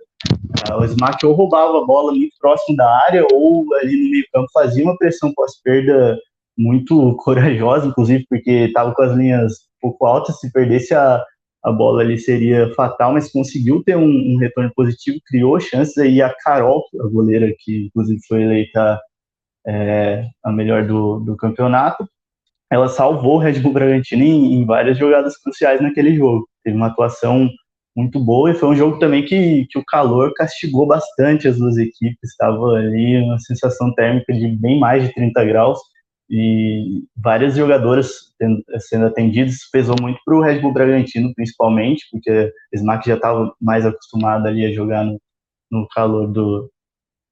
O 0.79 0.85
Smack 0.85 1.25
ou 1.25 1.33
roubava 1.33 1.79
a 1.79 1.87
bola 1.87 2.13
muito 2.13 2.35
próximo 2.41 2.77
da 2.77 2.91
área 3.07 3.25
ou 3.33 3.65
ali 3.77 3.97
no 3.97 4.11
meio 4.11 4.25
campo 4.33 4.49
fazia 4.53 4.85
uma 4.85 4.99
pressão 4.99 5.33
pós-perda 5.33 6.19
muito 6.57 7.15
corajosa, 7.23 7.87
inclusive, 7.87 8.27
porque 8.29 8.51
estava 8.51 8.93
com 8.93 9.03
as 9.03 9.17
linhas 9.17 9.53
um 9.53 9.89
pouco 9.89 10.05
altas, 10.05 10.39
se 10.41 10.53
perdesse 10.53 10.93
a, 10.93 11.25
a 11.63 11.73
bola 11.73 12.03
ali 12.03 12.19
seria 12.19 12.73
fatal, 12.75 13.13
mas 13.13 13.31
conseguiu 13.31 13.83
ter 13.83 13.97
um, 13.97 14.05
um, 14.05 14.37
retorno 14.39 14.71
positivo, 14.75 15.19
criou 15.27 15.59
chances 15.59 15.99
aí 15.99 16.23
a 16.23 16.33
Carol, 16.43 16.85
a 17.01 17.09
goleira 17.09 17.53
que 17.59 17.87
inclusive 17.87 18.21
foi 18.27 18.43
eleita 18.43 19.01
é, 19.67 20.27
a 20.45 20.53
melhor 20.53 20.87
do, 20.87 21.21
do 21.21 21.37
campeonato, 21.37 22.09
ela 22.71 22.89
salvou 22.89 23.37
o 23.37 23.39
Red 23.39 23.61
Bull 23.61 23.73
Bragantino 23.73 24.23
em, 24.23 24.55
em, 24.55 24.65
várias 24.65 24.99
jogadas 24.99 25.37
cruciais 25.39 25.81
naquele 25.81 26.15
jogo. 26.15 26.47
Teve 26.63 26.77
uma 26.77 26.89
atuação 26.89 27.49
muito 27.97 28.21
boa 28.21 28.51
e 28.51 28.55
foi 28.55 28.69
um 28.69 28.77
jogo 28.77 28.99
também 28.99 29.25
que, 29.25 29.67
que 29.71 29.79
o 29.79 29.85
calor 29.85 30.33
castigou 30.35 30.87
bastante 30.87 31.49
as 31.49 31.59
duas 31.59 31.77
equipes. 31.79 32.31
Estava 32.31 32.75
ali 32.75 33.21
uma 33.23 33.39
sensação 33.39 33.93
térmica 33.95 34.33
de 34.33 34.49
bem 34.49 34.79
mais 34.79 35.03
de 35.03 35.15
30 35.15 35.45
graus 35.47 35.79
e 36.31 37.05
várias 37.17 37.57
jogadoras 37.57 38.11
sendo 38.81 39.07
atendidas, 39.07 39.69
pesou 39.73 39.97
muito 40.01 40.21
para 40.25 40.37
o 40.37 40.43
Red 40.43 40.61
Bull 40.61 40.73
Bragantino, 40.73 41.33
principalmente, 41.35 42.07
porque 42.11 42.53
Smack 42.75 43.09
já 43.09 43.17
estava 43.17 43.53
mais 43.61 43.87
acostumado 43.87 44.47
ali 44.47 44.65
a 44.65 44.73
jogar 44.73 45.05
no, 45.05 45.21
no 45.71 45.89
calor 45.89 46.27
do 46.29 46.71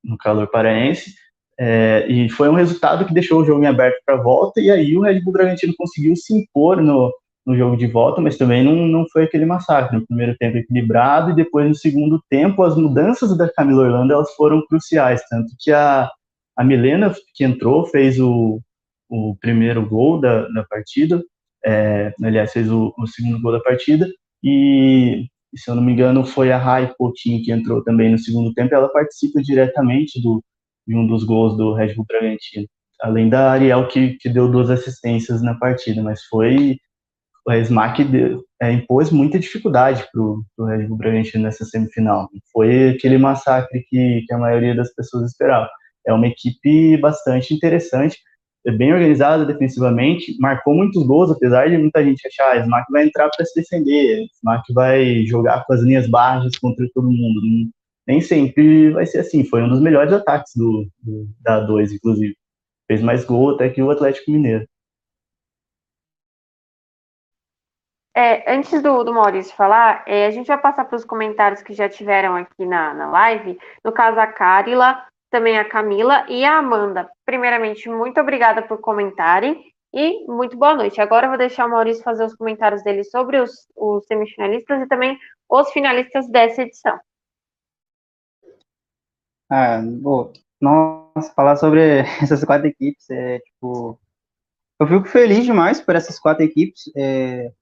no 0.02 0.16
calor 0.16 0.48
paraense, 0.48 1.14
é, 1.58 2.06
e 2.08 2.28
foi 2.28 2.48
um 2.48 2.54
resultado 2.54 3.04
que 3.04 3.14
deixou 3.14 3.40
o 3.40 3.44
jogo 3.44 3.64
em 3.64 3.66
aberto 3.66 3.96
para 4.06 4.14
a 4.14 4.22
volta, 4.22 4.60
e 4.60 4.70
aí 4.70 4.96
o 4.96 5.00
Red 5.00 5.20
Bull 5.20 5.32
Bragantino 5.32 5.74
conseguiu 5.76 6.14
se 6.14 6.32
impor 6.32 6.80
no, 6.80 7.12
no 7.46 7.56
jogo 7.56 7.76
de 7.76 7.86
volta, 7.86 8.20
mas 8.20 8.36
também 8.36 8.62
não, 8.62 8.74
não 8.74 9.06
foi 9.08 9.24
aquele 9.24 9.46
massacre. 9.46 9.96
No 9.96 10.06
primeiro 10.06 10.36
tempo 10.36 10.58
equilibrado 10.58 11.30
e 11.30 11.34
depois 11.34 11.68
no 11.68 11.74
segundo 11.74 12.20
tempo 12.28 12.62
as 12.62 12.76
mudanças 12.76 13.36
da 13.36 13.50
Camila 13.52 13.84
Orlando 13.84 14.12
elas 14.12 14.32
foram 14.34 14.64
cruciais, 14.66 15.22
tanto 15.30 15.52
que 15.58 15.70
a, 15.72 16.10
a 16.56 16.64
Milena 16.64 17.14
que 17.34 17.44
entrou 17.44 17.86
fez 17.86 18.20
o, 18.20 18.60
o 19.08 19.36
primeiro 19.40 19.86
gol 19.86 20.20
da, 20.20 20.48
da 20.48 20.64
partida, 20.64 21.22
é, 21.64 22.12
aliás, 22.22 22.52
fez 22.52 22.70
o, 22.70 22.94
o, 22.98 23.06
segundo 23.06 23.40
gol 23.40 23.52
da 23.52 23.60
partida, 23.60 24.08
e 24.42 25.26
se 25.54 25.70
eu 25.70 25.74
não 25.74 25.82
me 25.82 25.92
engano 25.92 26.24
foi 26.24 26.52
a 26.52 26.58
Rai 26.58 26.92
Coutinho 26.96 27.42
que 27.42 27.52
entrou 27.52 27.82
também 27.82 28.10
no 28.10 28.18
segundo 28.18 28.52
tempo, 28.52 28.74
ela 28.74 28.88
participa 28.88 29.40
diretamente 29.40 30.20
do, 30.20 30.42
de 30.86 30.94
um 30.94 31.06
dos 31.06 31.24
gols 31.24 31.56
do 31.56 31.72
Red 31.72 31.94
Bull 31.94 32.06
Bragantino, 32.06 32.66
além 33.00 33.28
da 33.28 33.52
Ariel 33.52 33.88
que, 33.88 34.14
que 34.14 34.28
deu 34.28 34.50
duas 34.50 34.70
assistências 34.70 35.42
na 35.42 35.54
partida, 35.54 36.02
mas 36.02 36.24
foi 36.24 36.78
a 37.48 37.58
Smack 37.58 38.02
é, 38.60 38.72
impôs 38.72 39.10
muita 39.10 39.38
dificuldade 39.38 40.04
para 40.12 40.20
o 40.20 40.66
Red 40.66 40.86
Bull 40.86 40.98
Bragantino 40.98 41.44
nessa 41.44 41.64
semifinal. 41.64 42.28
Foi 42.52 42.90
aquele 42.90 43.18
massacre 43.18 43.84
que, 43.88 44.24
que 44.26 44.34
a 44.34 44.38
maioria 44.38 44.74
das 44.74 44.92
pessoas 44.94 45.30
esperava. 45.30 45.68
É 46.06 46.12
uma 46.12 46.26
equipe 46.26 46.96
bastante 46.96 47.54
interessante, 47.54 48.18
é 48.66 48.72
bem 48.72 48.92
organizada 48.92 49.46
defensivamente, 49.46 50.36
marcou 50.40 50.74
muitos 50.74 51.06
gols, 51.06 51.30
apesar 51.30 51.70
de 51.70 51.78
muita 51.78 52.02
gente 52.02 52.26
achar 52.26 52.52
que 52.60 52.68
ah, 52.68 52.84
vai 52.90 53.04
entrar 53.04 53.30
para 53.30 53.44
se 53.44 53.54
defender, 53.54 54.26
Smack 54.34 54.72
vai 54.74 55.24
jogar 55.24 55.64
com 55.64 55.72
as 55.72 55.82
linhas 55.82 56.08
baixas 56.08 56.58
contra 56.58 56.84
todo 56.92 57.06
mundo. 57.06 57.70
Nem 58.06 58.20
sempre 58.20 58.90
vai 58.90 59.06
ser 59.06 59.20
assim. 59.20 59.44
Foi 59.44 59.62
um 59.62 59.68
dos 59.68 59.80
melhores 59.80 60.12
ataques 60.12 60.52
do 60.56 60.88
da 61.40 61.60
2, 61.60 61.92
inclusive. 61.92 62.36
Fez 62.88 63.00
mais 63.02 63.24
gol 63.24 63.54
até 63.54 63.68
que 63.68 63.80
o 63.80 63.90
Atlético 63.90 64.32
Mineiro. 64.32 64.66
É, 68.16 68.52
antes 68.52 68.82
do, 68.82 69.04
do, 69.04 69.12
Maurício 69.12 69.54
falar, 69.54 70.02
é, 70.08 70.26
a 70.26 70.30
gente 70.30 70.46
vai 70.46 70.58
passar 70.58 70.86
para 70.86 70.96
os 70.96 71.04
comentários 71.04 71.62
que 71.62 71.74
já 71.74 71.88
tiveram 71.88 72.34
aqui 72.34 72.64
na, 72.64 72.94
na 72.94 73.10
live. 73.10 73.58
No 73.84 73.92
caso, 73.92 74.18
a 74.18 74.26
Carila, 74.26 75.06
também 75.36 75.58
a 75.58 75.68
Camila 75.68 76.24
e 76.30 76.46
a 76.46 76.56
Amanda. 76.56 77.10
Primeiramente, 77.26 77.90
muito 77.90 78.18
obrigada 78.18 78.62
por 78.62 78.80
comentarem 78.80 79.70
e 79.92 80.24
muito 80.26 80.56
boa 80.56 80.74
noite. 80.74 80.98
Agora 80.98 81.26
eu 81.26 81.30
vou 81.30 81.36
deixar 81.36 81.66
o 81.66 81.70
Maurício 81.70 82.02
fazer 82.02 82.24
os 82.24 82.34
comentários 82.34 82.82
dele 82.82 83.04
sobre 83.04 83.38
os, 83.38 83.68
os 83.76 84.06
semifinalistas 84.06 84.80
e 84.80 84.88
também 84.88 85.18
os 85.46 85.70
finalistas 85.72 86.26
dessa 86.30 86.62
edição. 86.62 86.98
Ah, 89.50 89.82
bom, 89.84 90.32
nossa, 90.58 91.34
falar 91.34 91.56
sobre 91.56 91.98
essas 92.22 92.42
quatro 92.42 92.68
equipes 92.68 93.10
é 93.10 93.38
tipo. 93.40 94.00
Eu 94.80 94.86
fico 94.86 95.04
feliz 95.04 95.44
demais 95.44 95.82
por 95.82 95.96
essas 95.96 96.18
quatro 96.18 96.44
equipes. 96.44 96.90
É, 96.96 97.52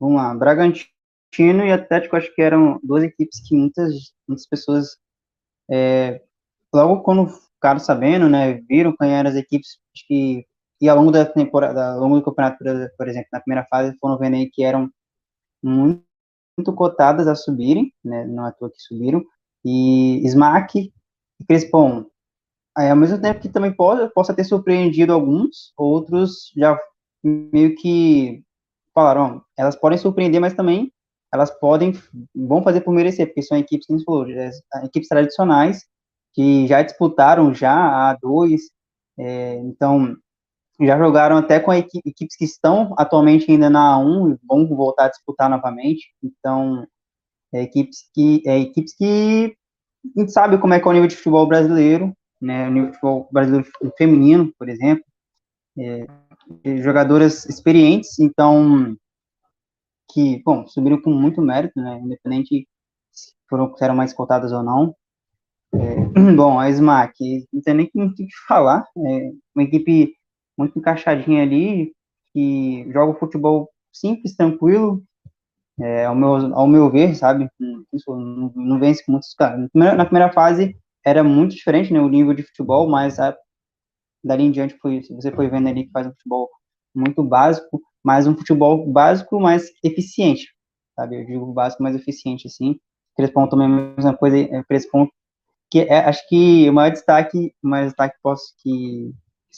vamos 0.00 0.16
lá, 0.16 0.34
Bragantino 0.34 1.62
e 1.62 1.72
Atlético, 1.72 2.16
acho 2.16 2.34
que 2.34 2.40
eram 2.40 2.80
duas 2.82 3.04
equipes 3.04 3.46
que 3.46 3.54
muitas, 3.54 4.14
muitas 4.26 4.46
pessoas, 4.46 4.96
é, 5.70 6.22
logo 6.74 7.02
quando 7.02 7.28
ficaram 7.28 7.78
sabendo, 7.80 8.28
né, 8.28 8.54
viram 8.68 8.94
quem 8.96 9.12
eram 9.14 9.30
as 9.30 9.36
equipes 9.36 9.78
que, 10.08 10.44
e 10.80 10.88
ao 10.88 10.96
longo 10.96 11.12
da 11.12 11.24
temporada, 11.24 11.92
ao 11.92 12.00
longo 12.00 12.16
do 12.16 12.24
campeonato, 12.24 12.58
por 12.96 13.08
exemplo, 13.08 13.28
na 13.32 13.40
primeira 13.40 13.66
fase, 13.70 13.96
foram 14.00 14.18
vendo 14.18 14.34
aí 14.36 14.50
que 14.50 14.64
eram 14.64 14.90
muito, 15.62 16.02
muito 16.58 16.72
cotadas 16.74 17.28
a 17.28 17.34
subirem, 17.34 17.92
né, 18.04 18.26
não 18.26 18.46
é 18.46 18.52
toa 18.52 18.70
que 18.70 18.80
subiram, 18.80 19.22
e 19.64 20.20
Smack 20.26 20.92
e 21.40 21.44
Crespon, 21.44 22.04
aí, 22.76 22.90
ao 22.90 22.96
mesmo 22.96 23.20
tempo 23.20 23.40
que 23.40 23.48
também 23.48 23.72
pode, 23.72 24.12
possa 24.12 24.34
ter 24.34 24.44
surpreendido 24.44 25.12
alguns, 25.12 25.72
outros 25.76 26.50
já 26.56 26.78
meio 27.22 27.74
que 27.76 28.42
falaram, 28.94 29.42
elas 29.56 29.76
podem 29.76 29.98
surpreender, 29.98 30.40
mas 30.40 30.54
também 30.54 30.92
elas 31.32 31.50
podem, 31.58 31.92
vão 32.34 32.62
fazer 32.62 32.82
por 32.82 32.92
merecer, 32.92 33.26
porque 33.26 33.42
são 33.42 33.56
equipes, 33.56 33.86
como 33.86 34.02
falou, 34.04 34.26
equipes 34.84 35.08
tradicionais, 35.08 35.86
que 36.34 36.66
já 36.66 36.82
disputaram 36.82 37.54
já 37.54 37.72
a 37.72 38.16
A2, 38.16 38.58
é, 39.18 39.56
então 39.56 40.16
já 40.80 40.98
jogaram 40.98 41.36
até 41.36 41.60
com 41.60 41.72
equipe, 41.72 42.08
equipes 42.08 42.36
que 42.36 42.44
estão 42.44 42.94
atualmente 42.98 43.50
ainda 43.50 43.70
na 43.70 43.96
A1 43.96 44.34
e 44.34 44.38
vão 44.46 44.66
voltar 44.68 45.06
a 45.06 45.10
disputar 45.10 45.48
novamente, 45.50 46.12
então 46.22 46.86
é, 47.52 47.62
equipes 47.62 48.08
que 48.14 48.42
é, 48.46 48.58
equipes 48.58 48.94
que 48.96 49.56
a 50.16 50.20
gente 50.20 50.32
sabe 50.32 50.58
como 50.58 50.74
é 50.74 50.80
que 50.80 50.86
é 50.86 50.90
o 50.90 50.92
nível 50.92 51.08
de 51.08 51.16
futebol 51.16 51.46
brasileiro, 51.46 52.12
né, 52.40 52.66
o 52.68 52.72
nível 52.72 52.90
de 52.90 52.94
futebol 52.94 53.28
brasileiro 53.30 53.70
feminino, 53.96 54.52
por 54.58 54.68
exemplo, 54.68 55.04
é, 55.78 56.06
jogadoras 56.82 57.46
experientes, 57.46 58.18
então, 58.18 58.96
que, 60.12 60.42
bom, 60.44 60.66
subiram 60.66 61.00
com 61.00 61.10
muito 61.10 61.40
mérito, 61.40 61.80
né, 61.80 62.00
independente 62.02 62.66
se 63.12 63.32
foram, 63.48 63.74
se 63.76 63.84
eram 63.84 63.94
mais 63.94 64.12
cotadas 64.12 64.52
ou 64.52 64.62
não. 64.62 64.94
É, 65.74 65.96
bom, 66.36 66.58
a 66.58 66.68
SMAC, 66.70 67.46
não 67.52 67.62
tem 67.62 67.74
nem 67.74 67.90
o 67.94 68.14
que 68.14 68.26
falar, 68.46 68.86
é 68.96 69.30
uma 69.54 69.64
equipe 69.64 70.14
muito 70.56 70.78
encaixadinha 70.78 71.42
ali, 71.42 71.92
que 72.32 72.86
joga 72.92 73.18
futebol 73.18 73.70
simples, 73.92 74.36
tranquilo, 74.36 75.02
é, 75.80 76.04
ao, 76.04 76.14
meu, 76.14 76.54
ao 76.54 76.66
meu 76.66 76.90
ver, 76.90 77.14
sabe, 77.14 77.48
não, 77.60 78.52
não 78.54 78.78
vence 78.78 79.04
com 79.04 79.12
muitos 79.12 79.34
caras. 79.34 79.68
Na 79.74 80.04
primeira 80.04 80.32
fase 80.32 80.76
era 81.04 81.24
muito 81.24 81.54
diferente, 81.54 81.92
né, 81.92 82.00
o 82.00 82.08
nível 82.08 82.34
de 82.34 82.42
futebol, 82.42 82.88
mas 82.88 83.18
a 83.18 83.36
dali 84.24 84.44
em 84.44 84.52
diante 84.52 84.76
foi, 84.78 85.02
você 85.10 85.32
foi 85.32 85.48
vendo 85.48 85.68
ali 85.68 85.84
que 85.86 85.90
faz 85.90 86.06
um 86.06 86.12
futebol 86.12 86.48
muito 86.94 87.22
básico, 87.24 87.80
mas 88.04 88.26
um 88.26 88.36
futebol 88.36 88.86
básico, 88.86 89.40
mais 89.40 89.70
eficiente, 89.82 90.46
sabe? 90.94 91.20
Eu 91.20 91.26
digo 91.26 91.52
básico, 91.52 91.82
mais 91.82 91.96
eficiente, 91.96 92.46
assim. 92.46 92.78
Crespon 93.16 93.48
também 93.48 93.66
é 93.66 93.70
a 93.70 93.94
mesma 93.96 94.16
coisa, 94.16 94.36
é, 94.38 94.62
Crespon, 94.64 95.08
que 95.72 95.80
é, 95.80 96.00
acho 96.00 96.28
que 96.28 96.68
o 96.68 96.72
maior 96.74 96.90
destaque, 96.90 97.54
o 97.64 97.68
maior 97.68 97.86
destaque 97.86 98.18
posso 98.22 98.52
que, 98.62 99.10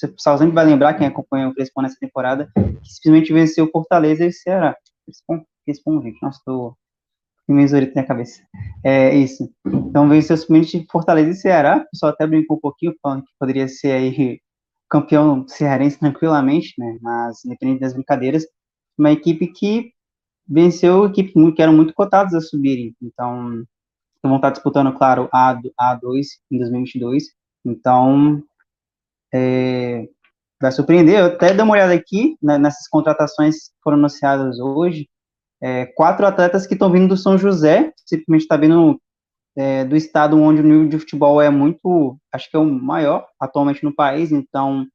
o 0.04 0.08
pessoal 0.12 0.38
sempre 0.38 0.54
vai 0.54 0.64
lembrar, 0.64 0.94
quem 0.94 1.08
acompanha 1.08 1.48
o 1.48 1.54
Crespon 1.54 1.82
nessa 1.82 1.96
temporada, 1.98 2.48
que 2.54 2.88
simplesmente 2.88 3.32
venceu 3.32 3.68
Fortaleza 3.72 4.24
e 4.24 4.28
o 4.28 4.32
Ceará. 4.32 4.76
Crespon, 5.66 6.02
gente, 6.02 6.22
nossa, 6.22 6.40
tô 6.46 6.76
Menzorito 7.48 7.96
na 7.96 8.04
cabeça. 8.04 8.40
É 8.84 9.12
isso. 9.12 9.52
Então 9.66 10.08
venceu 10.08 10.36
simplesmente 10.36 10.86
Fortaleza 10.90 11.30
e 11.30 11.34
Ceará. 11.34 11.78
O 11.78 11.90
pessoal 11.90 12.12
até 12.12 12.26
brincou 12.28 12.58
um 12.58 12.60
pouquinho, 12.60 12.94
falando 13.02 13.24
que 13.24 13.32
poderia 13.38 13.66
ser 13.66 13.90
aí 13.90 14.40
campeão 14.88 15.46
cearense 15.48 15.98
tranquilamente, 15.98 16.74
né? 16.78 16.96
Mas, 17.02 17.44
independente 17.44 17.80
das 17.80 17.92
brincadeiras, 17.92 18.46
uma 18.96 19.10
equipe 19.10 19.48
que 19.48 19.90
venceu 20.48 21.06
equipes 21.06 21.34
que 21.56 21.62
eram 21.62 21.72
muito 21.72 21.92
cotadas 21.92 22.34
a 22.34 22.40
subirem. 22.40 22.94
Então, 23.02 23.64
vão 24.28 24.36
estar 24.36 24.50
disputando, 24.50 24.92
claro, 24.92 25.28
a 25.32 25.54
A2 25.80 26.26
em 26.50 26.58
2022. 26.58 27.24
Então, 27.64 28.42
é, 29.32 30.08
vai 30.60 30.72
surpreender. 30.72 31.18
Eu 31.18 31.26
até 31.26 31.52
dei 31.52 31.62
uma 31.62 31.74
olhada 31.74 31.92
aqui 31.92 32.36
né, 32.42 32.58
nessas 32.58 32.88
contratações 32.88 33.68
que 33.68 33.74
foram 33.82 33.98
anunciadas 33.98 34.58
hoje. 34.58 35.08
É, 35.62 35.86
quatro 35.86 36.26
atletas 36.26 36.66
que 36.66 36.74
estão 36.74 36.90
vindo 36.90 37.08
do 37.08 37.16
São 37.16 37.38
José, 37.38 37.92
simplesmente 38.06 38.42
está 38.42 38.56
vindo 38.56 39.00
é, 39.56 39.84
do 39.84 39.96
estado 39.96 40.40
onde 40.40 40.60
o 40.60 40.64
nível 40.64 40.88
de 40.88 40.98
futebol 40.98 41.40
é 41.40 41.48
muito, 41.48 42.18
acho 42.32 42.50
que 42.50 42.56
é 42.56 42.58
o 42.58 42.64
maior 42.64 43.26
atualmente 43.40 43.84
no 43.84 43.94
país, 43.94 44.32
então 44.32 44.86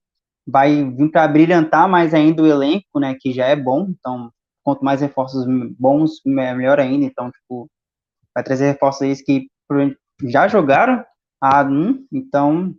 vai 0.45 0.83
vir 0.91 1.09
para 1.11 1.27
brilhantar 1.27 1.87
mais 1.87 2.13
ainda 2.13 2.43
o 2.43 2.47
elenco, 2.47 2.99
né, 2.99 3.15
que 3.19 3.31
já 3.31 3.45
é 3.45 3.55
bom, 3.55 3.87
então 3.89 4.31
quanto 4.63 4.83
mais 4.83 5.01
reforços 5.01 5.45
bons, 5.79 6.21
melhor 6.25 6.79
ainda, 6.79 7.05
então, 7.05 7.31
tipo, 7.31 7.69
vai 8.39 8.43
trazer 8.43 8.67
reforços 8.67 9.01
aí 9.01 9.15
que 9.23 9.47
já 10.23 10.47
jogaram 10.47 11.03
a 11.41 11.61
1, 11.61 12.07
então 12.11 12.73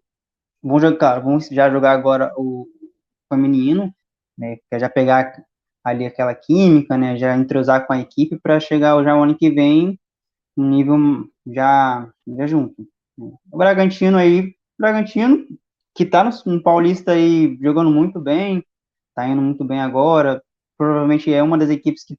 vão 0.63 0.81
jogar, 0.81 1.21
vão 1.21 1.39
já 1.41 1.71
jogar 1.71 1.93
agora 1.93 2.33
o 2.37 2.67
feminino, 3.33 3.95
né, 4.39 4.57
que 4.57 4.63
é 4.73 4.79
já 4.79 4.89
pegar 4.89 5.33
ali 5.85 6.07
aquela 6.07 6.35
química, 6.35 6.97
né, 6.97 7.17
já 7.17 7.37
entrosar 7.37 7.87
com 7.87 7.93
a 7.93 8.01
equipe 8.01 8.39
para 8.39 8.59
chegar 8.59 9.03
já 9.05 9.17
o 9.17 9.23
ano 9.23 9.37
que 9.37 9.51
vem 9.51 9.99
um 10.57 10.69
nível 10.69 10.99
já, 11.47 12.11
já 12.27 12.47
junto. 12.47 12.87
O 13.19 13.57
Bragantino 13.57 14.17
aí, 14.17 14.55
Bragantino, 14.79 15.47
que 15.95 16.05
tá 16.05 16.25
no, 16.25 16.31
no, 16.47 16.63
Paulista 16.63 17.13
aí 17.13 17.59
jogando 17.61 17.91
muito 17.91 18.21
bem, 18.21 18.65
tá 19.15 19.27
indo 19.29 19.41
muito 19.41 19.65
bem 19.65 19.81
agora, 19.81 20.43
provavelmente 20.79 21.33
é 21.33 21.43
uma 21.43 21.59
das 21.59 21.71
equipes 21.71 22.05
que 22.05 22.17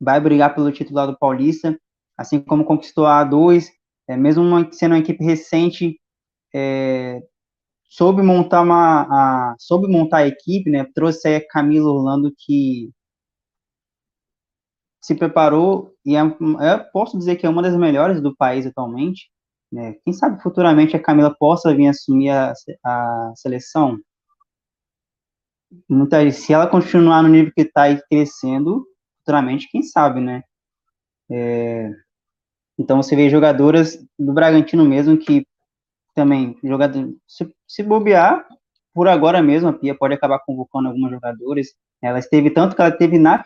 vai 0.00 0.20
brigar 0.20 0.54
pelo 0.54 0.72
título 0.72 0.96
lá 0.96 1.06
do 1.06 1.18
Paulista, 1.18 1.78
assim 2.20 2.38
como 2.38 2.66
conquistou 2.66 3.06
a 3.06 3.24
A2, 3.24 3.68
é, 4.06 4.14
mesmo 4.14 4.44
sendo 4.72 4.92
uma 4.92 4.98
equipe 4.98 5.24
recente, 5.24 5.98
é, 6.54 7.22
soube 7.88 8.22
montar 8.22 8.60
uma, 8.60 9.06
a, 9.10 9.54
soube 9.58 9.88
montar 9.88 10.18
a 10.18 10.26
equipe, 10.26 10.68
né, 10.70 10.84
trouxe 10.94 11.26
aí 11.26 11.36
a 11.36 11.48
Camila 11.48 11.90
Orlando 11.90 12.30
que 12.36 12.90
se 15.00 15.14
preparou 15.14 15.94
e 16.04 16.14
é, 16.14 16.20
eu 16.20 16.84
posso 16.92 17.16
dizer 17.16 17.36
que 17.36 17.46
é 17.46 17.48
uma 17.48 17.62
das 17.62 17.74
melhores 17.74 18.20
do 18.20 18.36
país 18.36 18.66
atualmente. 18.66 19.30
Né? 19.72 19.94
Quem 20.04 20.12
sabe 20.12 20.42
futuramente 20.42 20.94
a 20.94 21.02
Camila 21.02 21.34
possa 21.34 21.74
vir 21.74 21.88
assumir 21.88 22.30
a, 22.30 22.52
a 22.84 23.32
seleção. 23.34 23.98
Se 26.32 26.52
ela 26.52 26.66
continuar 26.66 27.22
no 27.22 27.28
nível 27.28 27.52
que 27.54 27.62
está 27.62 27.82
aí 27.82 28.02
crescendo, 28.10 28.84
futuramente, 29.18 29.68
quem 29.70 29.82
sabe, 29.82 30.20
né? 30.20 30.42
É, 31.30 31.90
então 32.80 33.02
você 33.02 33.14
vê 33.14 33.28
jogadoras 33.28 34.02
do 34.18 34.32
Bragantino 34.32 34.86
mesmo 34.86 35.18
que 35.18 35.46
também, 36.14 36.56
jogador, 36.64 37.14
se, 37.28 37.46
se 37.68 37.82
bobear, 37.82 38.46
por 38.94 39.06
agora 39.06 39.42
mesmo, 39.42 39.68
a 39.68 39.72
Pia 39.74 39.94
pode 39.94 40.14
acabar 40.14 40.38
convocando 40.38 40.88
algumas 40.88 41.10
jogadoras. 41.10 41.68
Ela 42.02 42.18
esteve 42.18 42.50
tanto 42.50 42.74
que 42.74 42.80
ela 42.80 42.90
esteve 42.90 43.18
na 43.18 43.44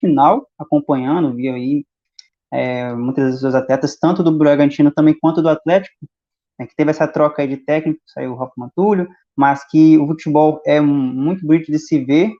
final 0.00 0.48
acompanhando, 0.56 1.34
viu 1.34 1.54
aí 1.54 1.84
é, 2.52 2.94
muitas 2.94 3.32
das 3.32 3.40
suas 3.40 3.56
atletas, 3.56 3.98
tanto 3.98 4.22
do 4.22 4.38
Bragantino 4.38 4.92
também 4.92 5.18
quanto 5.20 5.42
do 5.42 5.48
Atlético, 5.48 5.96
né, 6.56 6.64
que 6.66 6.76
teve 6.76 6.92
essa 6.92 7.08
troca 7.08 7.42
aí 7.42 7.48
de 7.48 7.56
técnico, 7.56 8.00
saiu 8.06 8.32
o 8.32 8.36
Rafa 8.36 8.52
Mantulho, 8.56 9.08
mas 9.36 9.68
que 9.68 9.98
o 9.98 10.06
futebol 10.06 10.62
é 10.64 10.80
muito 10.80 11.44
bonito 11.44 11.72
de 11.72 11.78
se 11.80 12.04
ver, 12.04 12.32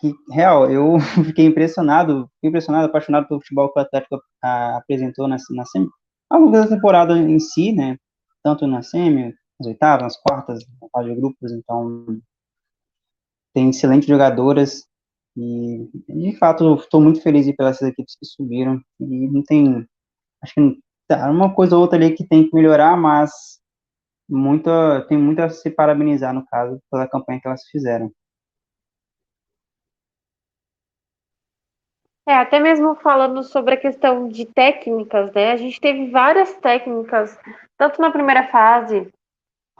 que, 0.00 0.14
real, 0.30 0.70
eu 0.70 0.98
fiquei 1.26 1.46
impressionado, 1.46 2.30
impressionado, 2.42 2.86
apaixonado 2.86 3.28
pelo 3.28 3.40
futebol 3.40 3.72
que 3.72 3.78
o 3.78 3.82
Atlético 3.82 4.20
apresentou 4.42 5.28
na, 5.28 5.36
na 5.50 5.64
semi, 5.64 5.88
ao 6.30 6.40
longo 6.40 6.52
da 6.52 6.66
temporada 6.66 7.16
em 7.16 7.38
si, 7.38 7.72
né, 7.72 7.96
tanto 8.42 8.66
na 8.66 8.82
semi, 8.82 9.34
nas 9.58 9.66
oitavas, 9.66 10.02
nas 10.02 10.16
quartas, 10.20 10.64
na 10.80 10.88
fase 10.92 11.08
de 11.10 11.16
grupos, 11.16 11.52
então 11.52 12.20
tem 13.54 13.70
excelentes 13.70 14.08
jogadoras 14.08 14.84
e, 15.36 15.88
de 16.08 16.36
fato, 16.38 16.74
estou 16.74 17.00
muito 17.00 17.22
feliz 17.22 17.50
pelas 17.56 17.80
equipes 17.82 18.16
que 18.18 18.26
subiram 18.26 18.80
e 19.00 19.30
não 19.30 19.42
tem, 19.42 19.86
acho 20.42 20.54
que 20.54 20.78
tá, 21.08 21.30
uma 21.30 21.54
coisa 21.54 21.76
ou 21.76 21.82
outra 21.82 21.98
ali 21.98 22.14
que 22.14 22.26
tem 22.26 22.48
que 22.48 22.54
melhorar, 22.54 22.96
mas 22.96 23.30
muita, 24.28 25.06
tem 25.08 25.18
muito 25.18 25.40
a 25.40 25.48
se 25.48 25.70
parabenizar, 25.70 26.34
no 26.34 26.44
caso, 26.46 26.80
pela 26.90 27.08
campanha 27.08 27.40
que 27.40 27.48
elas 27.48 27.62
fizeram. 27.70 28.12
É, 32.28 32.34
até 32.34 32.60
mesmo 32.60 32.94
falando 32.96 33.42
sobre 33.42 33.72
a 33.72 33.80
questão 33.80 34.28
de 34.28 34.44
técnicas, 34.44 35.32
né? 35.32 35.52
A 35.52 35.56
gente 35.56 35.80
teve 35.80 36.10
várias 36.10 36.52
técnicas, 36.56 37.38
tanto 37.78 38.02
na 38.02 38.10
primeira 38.10 38.48
fase, 38.48 39.10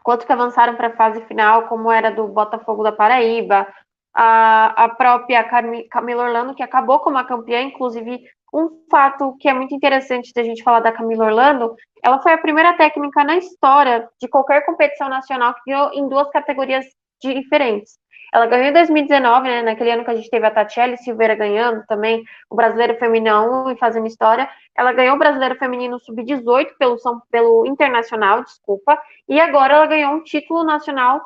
quanto 0.03 0.25
que 0.25 0.33
avançaram 0.33 0.75
para 0.75 0.89
a 0.89 0.97
fase 0.97 1.21
final, 1.27 1.69
como 1.69 1.93
era 1.93 2.11
do 2.11 2.27
Botafogo 2.27 2.83
da 2.83 2.91
Paraíba, 2.91 3.69
a, 4.15 4.85
a 4.85 4.89
própria 4.89 5.45
Camila 5.91 6.25
Orlando, 6.25 6.55
que 6.55 6.63
acabou 6.63 7.01
como 7.01 7.19
a 7.19 7.25
campeã, 7.25 7.61
inclusive 7.61 8.19
um 8.55 8.83
fato 8.91 9.37
que 9.39 9.47
é 9.47 9.53
muito 9.53 9.75
interessante 9.75 10.33
da 10.33 10.43
gente 10.43 10.63
falar 10.63 10.81
da 10.81 10.91
Camila 10.91 11.27
Orlando, 11.27 11.77
ela 12.03 12.23
foi 12.23 12.33
a 12.33 12.39
primeira 12.39 12.73
técnica 12.79 13.25
na 13.25 13.37
história 13.37 14.09
de 14.19 14.27
qualquer 14.27 14.65
competição 14.65 15.11
nacional 15.11 15.53
que 15.53 15.71
ganhou 15.71 15.93
em 15.93 16.09
duas 16.09 16.31
categorias 16.31 16.87
diferentes. 17.23 17.99
Ela 18.33 18.47
ganhou 18.47 18.67
em 18.67 18.73
2019, 18.73 19.49
né, 19.49 19.63
naquele 19.63 19.91
ano 19.91 20.05
que 20.05 20.11
a 20.11 20.15
gente 20.15 20.29
teve 20.29 20.47
a 20.47 20.51
Tatiele 20.51 20.97
Silveira 20.97 21.35
ganhando 21.35 21.85
também 21.87 22.23
o 22.51 22.55
Brasileiro 22.55 22.99
Feminino 22.99 23.67
1 23.67 23.71
e 23.71 23.77
fazendo 23.77 24.07
história. 24.07 24.49
Ela 24.77 24.93
ganhou 24.93 25.17
o 25.17 25.19
Brasileiro 25.19 25.57
Feminino 25.57 25.99
Sub-18 25.99 26.69
pelo, 26.79 26.97
pelo 27.31 27.67
Internacional, 27.67 28.45
desculpa, 28.45 29.01
e 29.29 29.41
agora 29.41 29.75
ela 29.75 29.87
ganhou 29.87 30.13
um 30.13 30.23
título 30.23 30.63
nacional 30.63 31.21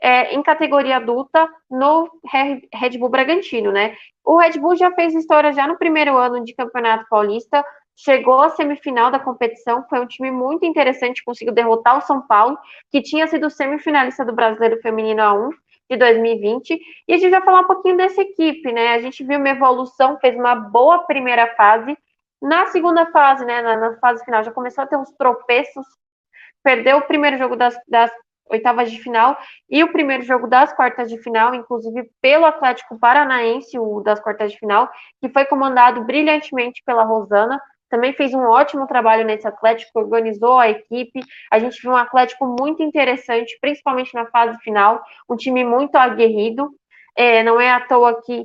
é, 0.00 0.34
em 0.34 0.42
categoria 0.42 0.96
adulta 0.96 1.48
no 1.70 2.08
Red 2.24 2.98
Bull 2.98 3.08
Bragantino, 3.08 3.72
né? 3.72 3.94
O 4.24 4.36
Red 4.38 4.58
Bull 4.58 4.76
já 4.76 4.90
fez 4.92 5.14
história 5.14 5.52
já 5.52 5.66
no 5.66 5.78
primeiro 5.78 6.16
ano 6.16 6.44
de 6.44 6.54
Campeonato 6.54 7.06
Paulista, 7.08 7.64
chegou 7.96 8.40
à 8.40 8.50
semifinal 8.50 9.10
da 9.10 9.18
competição, 9.18 9.84
foi 9.88 9.98
um 10.00 10.06
time 10.06 10.30
muito 10.30 10.64
interessante, 10.64 11.24
conseguiu 11.24 11.52
derrotar 11.52 11.98
o 11.98 12.02
São 12.02 12.24
Paulo, 12.26 12.56
que 12.90 13.02
tinha 13.02 13.26
sido 13.26 13.50
semifinalista 13.50 14.24
do 14.24 14.32
Brasileiro 14.32 14.80
Feminino 14.80 15.20
A1 15.20 15.50
de 15.90 15.96
2020. 15.96 16.78
E 17.06 17.14
a 17.14 17.18
gente 17.18 17.30
vai 17.30 17.42
falar 17.42 17.60
um 17.60 17.66
pouquinho 17.66 17.96
dessa 17.96 18.20
equipe, 18.20 18.72
né? 18.72 18.94
A 18.94 19.00
gente 19.00 19.24
viu 19.24 19.38
uma 19.38 19.48
evolução, 19.48 20.18
fez 20.18 20.36
uma 20.36 20.54
boa 20.54 21.00
primeira 21.00 21.54
fase. 21.54 21.96
Na 22.40 22.66
segunda 22.66 23.06
fase, 23.06 23.44
né, 23.44 23.60
na, 23.62 23.76
na 23.76 23.96
fase 23.98 24.24
final, 24.24 24.44
já 24.44 24.52
começou 24.52 24.84
a 24.84 24.86
ter 24.86 24.96
uns 24.96 25.10
tropeços, 25.12 25.84
perdeu 26.62 26.98
o 26.98 27.02
primeiro 27.02 27.36
jogo 27.36 27.56
das, 27.56 27.76
das 27.88 28.10
oitavas 28.50 28.90
de 28.90 28.98
final 28.98 29.36
e 29.68 29.82
o 29.82 29.92
primeiro 29.92 30.22
jogo 30.22 30.46
das 30.46 30.72
quartas 30.72 31.08
de 31.08 31.18
final, 31.18 31.54
inclusive 31.54 32.08
pelo 32.20 32.44
Atlético 32.44 32.98
Paranaense, 32.98 33.78
o 33.78 34.00
das 34.00 34.20
quartas 34.20 34.52
de 34.52 34.58
final, 34.58 34.88
que 35.20 35.28
foi 35.28 35.44
comandado 35.46 36.04
brilhantemente 36.04 36.82
pela 36.84 37.04
Rosana. 37.04 37.60
Também 37.88 38.12
fez 38.12 38.34
um 38.34 38.42
ótimo 38.42 38.86
trabalho 38.86 39.24
nesse 39.24 39.46
Atlético, 39.46 39.98
organizou 39.98 40.58
a 40.58 40.68
equipe. 40.68 41.20
A 41.50 41.58
gente 41.58 41.80
viu 41.80 41.92
um 41.92 41.96
Atlético 41.96 42.46
muito 42.60 42.82
interessante, 42.82 43.56
principalmente 43.60 44.14
na 44.14 44.26
fase 44.26 44.58
final, 44.60 45.02
um 45.28 45.36
time 45.36 45.64
muito 45.64 45.96
aguerrido. 45.96 46.70
É, 47.16 47.42
não 47.42 47.60
é 47.60 47.70
à 47.70 47.80
toa 47.80 48.20
que, 48.22 48.44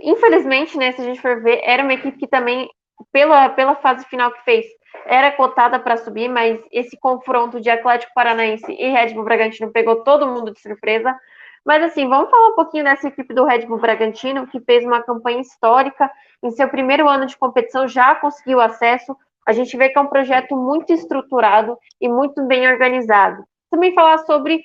infelizmente, 0.00 0.76
né, 0.76 0.92
se 0.92 1.00
a 1.00 1.04
gente 1.04 1.20
for 1.20 1.42
ver, 1.42 1.60
era 1.64 1.82
uma 1.82 1.94
equipe 1.94 2.18
que 2.18 2.26
também, 2.26 2.68
pela, 3.10 3.48
pela 3.48 3.74
fase 3.76 4.04
final 4.06 4.30
que 4.30 4.44
fez, 4.44 4.66
era 5.06 5.32
cotada 5.32 5.78
para 5.78 5.96
subir, 5.96 6.28
mas 6.28 6.60
esse 6.70 6.96
confronto 6.98 7.60
de 7.60 7.68
Atlético 7.68 8.12
Paranaense 8.14 8.70
e 8.72 8.88
Red 8.88 9.14
Bull 9.14 9.24
Bragantino 9.24 9.72
pegou 9.72 10.04
todo 10.04 10.26
mundo 10.26 10.52
de 10.52 10.60
surpresa. 10.60 11.14
Mas 11.64 11.82
assim, 11.82 12.06
vamos 12.08 12.30
falar 12.30 12.48
um 12.48 12.54
pouquinho 12.54 12.84
dessa 12.84 13.08
equipe 13.08 13.32
do 13.32 13.44
Red 13.44 13.66
Bull 13.66 13.78
Bragantino, 13.78 14.46
que 14.46 14.60
fez 14.60 14.84
uma 14.84 15.02
campanha 15.02 15.40
histórica 15.40 16.10
em 16.44 16.50
seu 16.50 16.68
primeiro 16.68 17.08
ano 17.08 17.24
de 17.26 17.36
competição, 17.38 17.88
já 17.88 18.14
conseguiu 18.14 18.60
acesso. 18.60 19.16
A 19.46 19.52
gente 19.52 19.76
vê 19.76 19.88
que 19.88 19.98
é 19.98 20.00
um 20.00 20.06
projeto 20.06 20.54
muito 20.54 20.92
estruturado 20.92 21.76
e 21.98 22.08
muito 22.08 22.46
bem 22.46 22.68
organizado. 22.68 23.42
Também 23.70 23.94
falar 23.94 24.18
sobre, 24.18 24.62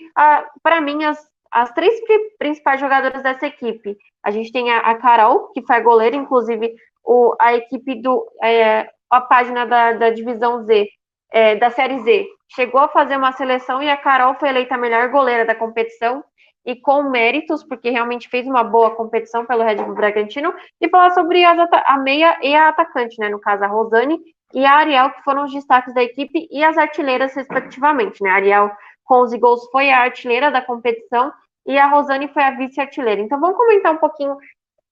para 0.62 0.82
mim, 0.82 1.06
as, 1.06 1.18
as 1.50 1.72
três 1.72 2.00
principais 2.38 2.80
jogadoras 2.80 3.24
dessa 3.24 3.48
equipe. 3.48 3.98
A 4.22 4.30
gente 4.30 4.52
tem 4.52 4.70
a, 4.72 4.80
a 4.80 4.96
Carol, 4.96 5.52
que 5.54 5.62
foi 5.62 5.80
goleira, 5.82 6.18
inclusive 6.18 6.76
o, 7.04 7.34
a 7.40 7.56
equipe 7.56 8.02
do, 8.02 8.28
é, 8.44 8.90
a 9.10 9.22
página 9.22 9.66
da, 9.66 9.94
da 9.94 10.10
divisão 10.10 10.64
Z, 10.66 10.88
é, 11.32 11.56
da 11.56 11.70
Série 11.70 12.00
Z, 12.00 12.28
chegou 12.50 12.82
a 12.82 12.90
fazer 12.90 13.16
uma 13.16 13.32
seleção 13.32 13.82
e 13.82 13.90
a 13.90 13.98
Carol 13.98 14.36
foi 14.36 14.50
eleita 14.50 14.76
a 14.76 14.78
melhor 14.78 15.10
goleira 15.10 15.46
da 15.46 15.56
competição 15.56 16.24
e 16.70 16.80
com 16.80 17.04
méritos, 17.10 17.64
porque 17.64 17.90
realmente 17.90 18.30
fez 18.30 18.46
uma 18.46 18.64
boa 18.64 18.96
competição 18.96 19.44
pelo 19.44 19.64
Red 19.64 19.78
Bull 19.78 19.96
Bragantino, 19.96 20.54
e 20.80 20.88
falar 20.88 21.10
sobre 21.12 21.44
a 21.44 21.98
meia 21.98 22.38
e 22.44 22.56
a 22.56 22.70
atacante, 22.70 23.20
né, 23.20 23.28
no 23.28 23.40
caso 23.40 23.64
a 23.64 23.68
Rosane 23.68 24.20
e 24.54 24.64
a 24.66 24.74
Ariel, 24.74 25.10
que 25.12 25.24
foram 25.24 25.46
os 25.46 25.52
destaques 25.52 25.94
da 25.96 26.04
equipe, 26.04 26.48
e 26.52 26.64
as 26.64 26.78
artilheiras, 26.78 27.34
respectivamente, 27.34 28.22
né, 28.22 28.30
a 28.30 28.36
Ariel 28.36 28.72
com 29.04 29.22
os 29.22 29.34
gols 29.34 29.68
foi 29.72 29.90
a 29.90 30.02
artilheira 30.02 30.52
da 30.52 30.62
competição, 30.62 31.34
e 31.66 31.76
a 31.78 31.88
Rosane 31.88 32.28
foi 32.28 32.44
a 32.44 32.52
vice-artilheira. 32.52 33.22
Então 33.22 33.40
vamos 33.40 33.58
comentar 33.58 33.92
um 33.92 33.98
pouquinho 33.98 34.38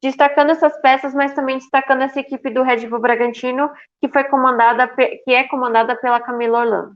destacando 0.02 0.50
essas 0.50 0.76
peças, 0.82 1.14
mas 1.14 1.34
também 1.34 1.58
destacando 1.58 2.02
essa 2.02 2.20
equipe 2.20 2.50
do 2.50 2.64
Red 2.64 2.88
Bull 2.88 3.00
Bragantino, 3.00 3.70
que 4.02 4.10
foi 4.10 4.24
comandada, 4.24 4.88
que 4.88 5.32
é 5.32 5.44
comandada 5.44 5.96
pela 5.96 6.20
Camila 6.20 6.60
Orlando. 6.60 6.94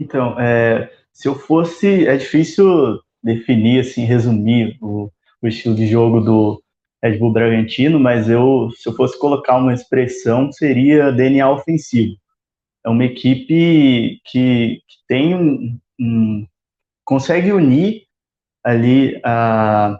Então, 0.00 0.38
é, 0.38 0.90
se 1.12 1.28
eu 1.28 1.34
fosse, 1.34 2.06
é 2.06 2.16
difícil 2.16 3.00
definir, 3.22 3.80
assim, 3.80 4.04
resumir 4.04 4.76
o, 4.80 5.10
o 5.42 5.48
estilo 5.48 5.74
de 5.74 5.86
jogo 5.86 6.20
do 6.20 6.62
Red 7.02 7.18
Bull 7.18 7.32
Bragantino, 7.32 7.98
mas 7.98 8.28
eu, 8.28 8.70
se 8.76 8.88
eu 8.88 8.94
fosse 8.94 9.18
colocar 9.18 9.56
uma 9.56 9.74
expressão, 9.74 10.50
seria 10.52 11.12
DNA 11.12 11.50
ofensivo. 11.50 12.14
É 12.84 12.88
uma 12.88 13.04
equipe 13.04 14.20
que, 14.24 14.80
que 14.86 14.96
tem 15.06 15.34
um, 15.34 15.78
um 16.00 16.46
consegue 17.04 17.52
unir 17.52 18.02
ali 18.64 19.20
a, 19.24 19.98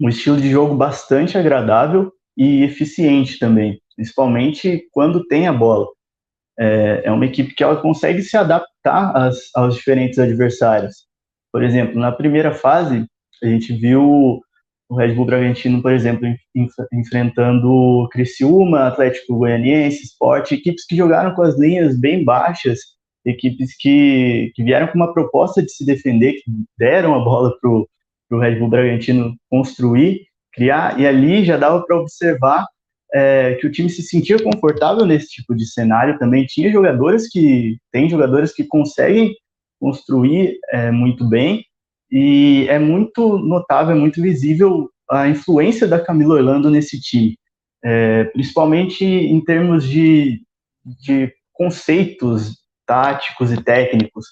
um 0.00 0.08
estilo 0.08 0.40
de 0.40 0.50
jogo 0.50 0.74
bastante 0.74 1.36
agradável 1.36 2.12
e 2.36 2.62
eficiente 2.62 3.38
também, 3.38 3.80
principalmente 3.94 4.86
quando 4.92 5.26
tem 5.26 5.46
a 5.46 5.52
bola. 5.52 5.86
É, 6.58 7.02
é 7.04 7.12
uma 7.12 7.26
equipe 7.26 7.54
que 7.54 7.62
ela 7.62 7.76
consegue 7.76 8.22
se 8.22 8.36
adaptar 8.36 9.16
às, 9.16 9.50
aos 9.54 9.74
diferentes 9.74 10.18
adversários. 10.18 11.06
Por 11.52 11.62
exemplo, 11.62 12.00
na 12.00 12.12
primeira 12.12 12.52
fase, 12.52 13.04
a 13.42 13.46
gente 13.46 13.72
viu 13.74 14.40
o 14.88 14.96
Red 14.96 15.14
Bull 15.14 15.26
Bragantino, 15.26 15.82
por 15.82 15.92
exemplo, 15.92 16.28
enfrentando 16.92 18.08
Criciúma, 18.12 18.86
Atlético 18.86 19.36
Goianiense, 19.36 20.04
Sport, 20.04 20.52
equipes 20.52 20.86
que 20.86 20.96
jogaram 20.96 21.34
com 21.34 21.42
as 21.42 21.58
linhas 21.58 21.98
bem 21.98 22.24
baixas 22.24 22.78
equipes 23.24 23.76
que, 23.76 24.52
que 24.54 24.62
vieram 24.62 24.86
com 24.86 24.94
uma 24.94 25.12
proposta 25.12 25.60
de 25.60 25.70
se 25.72 25.84
defender, 25.84 26.34
que 26.34 26.44
deram 26.78 27.14
a 27.14 27.18
bola 27.18 27.52
para 27.60 27.70
o 27.70 28.40
Red 28.40 28.56
Bull 28.56 28.68
Bragantino 28.68 29.34
construir, 29.50 30.20
criar, 30.52 30.98
e 31.00 31.06
ali 31.06 31.44
já 31.44 31.56
dava 31.56 31.84
para 31.84 31.96
observar 31.96 32.66
é, 33.14 33.54
que 33.54 33.66
o 33.66 33.70
time 33.70 33.88
se 33.88 34.02
sentia 34.02 34.42
confortável 34.42 35.04
nesse 35.04 35.28
tipo 35.28 35.54
de 35.54 35.66
cenário 35.66 36.18
também. 36.18 36.44
Tinha 36.46 36.70
jogadores 36.70 37.28
que, 37.28 37.78
tem 37.92 38.08
jogadores 38.08 38.52
que 38.52 38.64
conseguem 38.64 39.34
construir 39.80 40.58
é, 40.70 40.90
muito 40.90 41.28
bem, 41.28 41.64
e 42.10 42.66
é 42.68 42.78
muito 42.78 43.38
notável, 43.38 43.94
é 43.94 43.98
muito 43.98 44.22
visível 44.22 44.88
a 45.10 45.28
influência 45.28 45.86
da 45.86 46.00
Camila 46.00 46.34
Orlando 46.34 46.70
nesse 46.70 47.00
time, 47.00 47.36
é, 47.84 48.24
principalmente 48.24 49.04
em 49.04 49.40
termos 49.44 49.84
de, 49.84 50.40
de 50.84 51.32
conceitos 51.52 52.58
táticos 52.86 53.52
e 53.52 53.62
técnicos. 53.62 54.26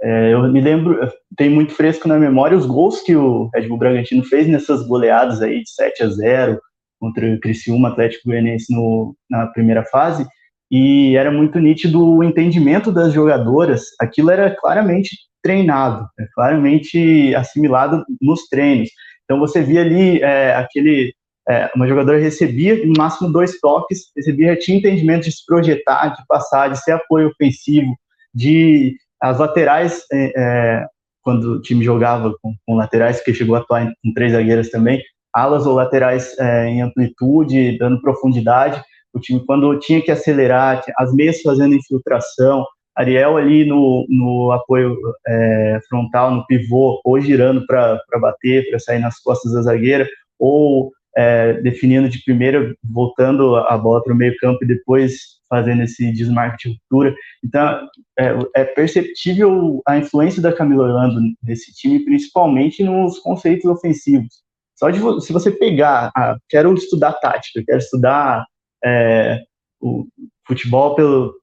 É, 0.00 0.32
eu 0.32 0.42
me 0.50 0.60
lembro, 0.60 0.98
tem 1.36 1.50
muito 1.50 1.72
fresco 1.72 2.06
na 2.06 2.18
memória 2.18 2.56
os 2.56 2.66
gols 2.66 3.00
que 3.00 3.16
o 3.16 3.50
Red 3.54 3.66
Bull 3.66 3.78
Bragantino 3.78 4.24
fez 4.24 4.46
nessas 4.46 4.86
goleadas 4.86 5.42
aí 5.42 5.62
de 5.62 5.70
7 5.70 6.02
a 6.04 6.08
0 6.08 6.60
contra 6.98 7.34
o 7.34 7.40
Criciúma 7.40 7.88
Atlético 7.88 8.28
Goianiense 8.28 8.72
no, 8.74 9.14
na 9.30 9.46
primeira 9.46 9.84
fase, 9.84 10.26
e 10.70 11.16
era 11.16 11.30
muito 11.30 11.58
nítido 11.58 12.04
o 12.04 12.22
entendimento 12.22 12.92
das 12.92 13.12
jogadoras, 13.12 13.84
aquilo 14.00 14.30
era 14.30 14.54
claramente 14.54 15.16
treinado, 15.42 16.06
é 16.18 16.26
claramente 16.34 17.34
assimilado 17.34 18.04
nos 18.20 18.48
treinos. 18.48 18.90
Então 19.24 19.38
você 19.38 19.62
via 19.62 19.80
ali 19.80 20.20
é, 20.20 20.54
aquele 20.54 21.14
é, 21.48 21.70
uma 21.74 21.88
jogadora 21.88 22.18
recebia 22.18 22.84
no 22.86 22.92
máximo 22.98 23.32
dois 23.32 23.58
toques, 23.58 24.10
recebia 24.14 24.56
tinha 24.56 24.76
entendimento 24.76 25.24
de 25.24 25.32
se 25.32 25.44
projetar, 25.46 26.08
de 26.08 26.26
passar, 26.26 26.68
de 26.68 26.82
ser 26.82 26.92
apoio 26.92 27.28
ofensivo, 27.28 27.96
de 28.34 28.96
as 29.20 29.38
laterais 29.38 30.04
é, 30.12 30.32
é 30.36 30.86
quando 31.22 31.52
o 31.52 31.60
time 31.60 31.84
jogava 31.84 32.32
com, 32.40 32.54
com, 32.66 32.76
laterais, 32.76 33.22
que 33.22 33.34
chegou 33.34 33.54
a 33.54 33.58
atuar 33.58 33.84
em, 33.84 33.92
com 34.02 34.12
três 34.14 34.32
zagueiras 34.32 34.70
também, 34.70 35.02
alas 35.32 35.66
ou 35.66 35.74
laterais 35.74 36.36
é, 36.38 36.66
em 36.68 36.82
amplitude, 36.82 37.78
dando 37.78 38.00
profundidade. 38.00 38.82
O 39.12 39.20
time, 39.20 39.44
quando 39.44 39.78
tinha 39.78 40.02
que 40.02 40.10
acelerar, 40.10 40.82
as 40.96 41.12
meias 41.14 41.40
fazendo 41.42 41.74
infiltração, 41.74 42.64
Ariel 42.96 43.36
ali 43.36 43.64
no, 43.64 44.04
no 44.08 44.50
apoio 44.50 44.96
é, 45.26 45.78
frontal, 45.88 46.32
no 46.32 46.46
pivô, 46.46 47.00
ou 47.04 47.20
girando 47.20 47.64
para 47.66 48.00
bater, 48.20 48.68
para 48.68 48.78
sair 48.78 48.98
nas 48.98 49.20
costas 49.20 49.52
da 49.52 49.62
zagueira, 49.62 50.06
ou 50.38 50.90
é, 51.16 51.54
definindo 51.54 52.08
de 52.08 52.22
primeira, 52.24 52.74
voltando 52.82 53.56
a 53.56 53.76
bola 53.78 54.02
para 54.02 54.12
o 54.12 54.16
meio 54.16 54.36
campo 54.38 54.62
e 54.62 54.66
depois 54.66 55.38
fazendo 55.48 55.82
esse 55.82 56.12
desmarque 56.12 56.68
de 56.68 56.74
ruptura. 56.74 57.14
Então, 57.44 57.88
é, 58.18 58.34
é, 58.54 58.64
perceptível 58.64 59.80
a 59.86 59.96
influência 59.96 60.42
da 60.42 60.52
Camila 60.52 60.84
Orlando 60.84 61.20
nesse 61.42 61.72
time, 61.74 62.04
principalmente 62.04 62.82
nos 62.82 63.18
conceitos 63.20 63.64
ofensivos. 63.64 64.42
Só 64.78 64.90
de 64.90 65.00
se 65.20 65.32
você 65.32 65.50
pegar, 65.50 66.10
ah, 66.16 66.36
quero 66.48 66.72
estudar 66.72 67.12
tática, 67.14 67.62
quero 67.66 67.78
estudar 67.78 68.46
é, 68.84 69.42
o 69.80 70.06
futebol 70.46 70.94
pelo, 70.94 71.34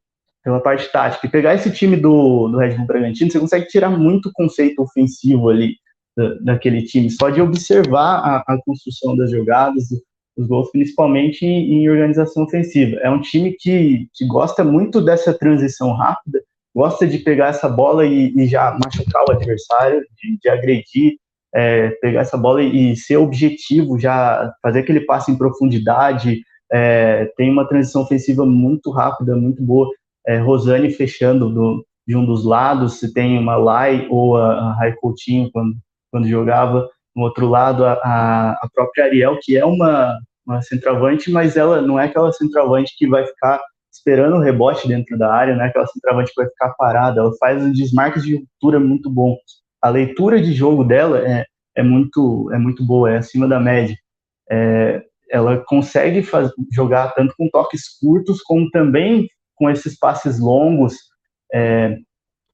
pela 0.41 0.61
parte 0.61 0.89
tática, 0.89 1.27
e 1.27 1.29
pegar 1.29 1.53
esse 1.53 1.69
time 1.69 1.97
do, 1.97 2.47
do 2.47 2.57
Red 2.57 2.75
Bull 2.77 2.85
Bragantino, 2.85 3.29
você 3.29 3.39
consegue 3.39 3.67
tirar 3.67 3.89
muito 3.89 4.31
conceito 4.33 4.81
ofensivo 4.81 5.49
ali 5.49 5.75
da, 6.15 6.33
daquele 6.35 6.83
time, 6.83 7.09
só 7.09 7.29
de 7.29 7.41
observar 7.41 8.19
a, 8.19 8.37
a 8.47 8.61
construção 8.63 9.17
das 9.17 9.31
jogadas, 9.31 9.83
os 10.37 10.47
gols, 10.47 10.71
principalmente 10.71 11.45
em, 11.45 11.73
em, 11.73 11.89
organização 11.89 12.43
ofensiva. 12.43 12.97
É 13.01 13.09
um 13.09 13.19
time 13.19 13.51
que, 13.59 14.07
que 14.13 14.25
gosta 14.25 14.63
muito 14.63 15.01
dessa 15.01 15.33
transição 15.33 15.91
rápida, 15.91 16.41
gosta 16.73 17.05
de 17.05 17.17
pegar 17.17 17.47
essa 17.47 17.67
bola 17.67 18.05
e, 18.05 18.33
e 18.33 18.47
já 18.47 18.77
machucar 18.81 19.25
o 19.27 19.31
adversário, 19.33 20.01
de, 20.15 20.37
de 20.41 20.49
agredir, 20.49 21.17
é, 21.55 21.91
pegar 22.01 22.21
essa 22.21 22.37
bola 22.37 22.61
e 22.61 22.97
ser 22.97 23.15
objetivo, 23.15 23.97
já 23.97 24.53
fazer 24.61 24.79
aquele 24.79 24.99
passe 24.99 25.31
em 25.31 25.37
profundidade. 25.37 26.41
É, 26.71 27.31
tem 27.37 27.49
uma 27.49 27.65
transição 27.65 28.01
ofensiva 28.01 28.45
muito 28.45 28.91
rápida, 28.91 29.37
muito 29.37 29.63
boa. 29.63 29.89
É, 30.27 30.37
Rosane 30.37 30.91
fechando 30.91 31.49
do, 31.49 31.85
de 32.05 32.17
um 32.17 32.25
dos 32.25 32.43
lados, 32.43 32.99
se 32.99 33.13
tem 33.13 33.39
uma 33.39 33.55
Lai 33.55 34.05
ou 34.09 34.35
a, 34.35 34.51
a 34.51 34.73
Rai 34.73 34.93
Coutinho 34.95 35.49
quando, 35.51 35.75
quando 36.11 36.27
jogava. 36.27 36.89
No 37.15 37.23
outro 37.23 37.47
lado, 37.47 37.85
a, 37.85 37.93
a 37.93 38.69
própria 38.73 39.05
Ariel, 39.05 39.39
que 39.41 39.55
é 39.55 39.63
uma, 39.63 40.17
uma 40.45 40.61
centroavante, 40.61 41.31
mas 41.31 41.55
ela 41.55 41.81
não 41.81 41.97
é 41.97 42.05
aquela 42.05 42.33
centroavante 42.33 42.93
que 42.97 43.07
vai 43.07 43.25
ficar 43.25 43.61
esperando 43.89 44.35
o 44.35 44.41
rebote 44.41 44.85
dentro 44.89 45.17
da 45.17 45.33
área, 45.33 45.55
não 45.55 45.63
é 45.63 45.69
aquela 45.69 45.87
centroavante 45.87 46.33
que 46.33 46.41
vai 46.41 46.49
ficar 46.49 46.73
parada. 46.77 47.21
Ela 47.21 47.31
faz 47.39 47.63
um 47.63 47.71
desmarques 47.71 48.23
de 48.23 48.35
ruptura 48.35 48.77
muito 48.77 49.09
bom 49.09 49.37
a 49.85 49.89
leitura 49.89 50.41
de 50.41 50.51
jogo 50.51 50.83
dela 50.83 51.19
é, 51.19 51.45
é, 51.77 51.83
muito, 51.83 52.51
é 52.51 52.57
muito 52.57 52.83
boa, 52.83 53.11
é 53.11 53.17
acima 53.17 53.47
da 53.47 53.59
média. 53.59 53.95
É, 54.49 55.03
ela 55.29 55.63
consegue 55.63 56.23
faz, 56.23 56.51
jogar 56.73 57.13
tanto 57.13 57.35
com 57.37 57.47
toques 57.49 57.83
curtos, 57.99 58.41
como 58.41 58.67
também 58.71 59.27
com 59.53 59.69
esses 59.69 59.95
passes 59.95 60.39
longos. 60.39 60.95
É, 61.53 61.97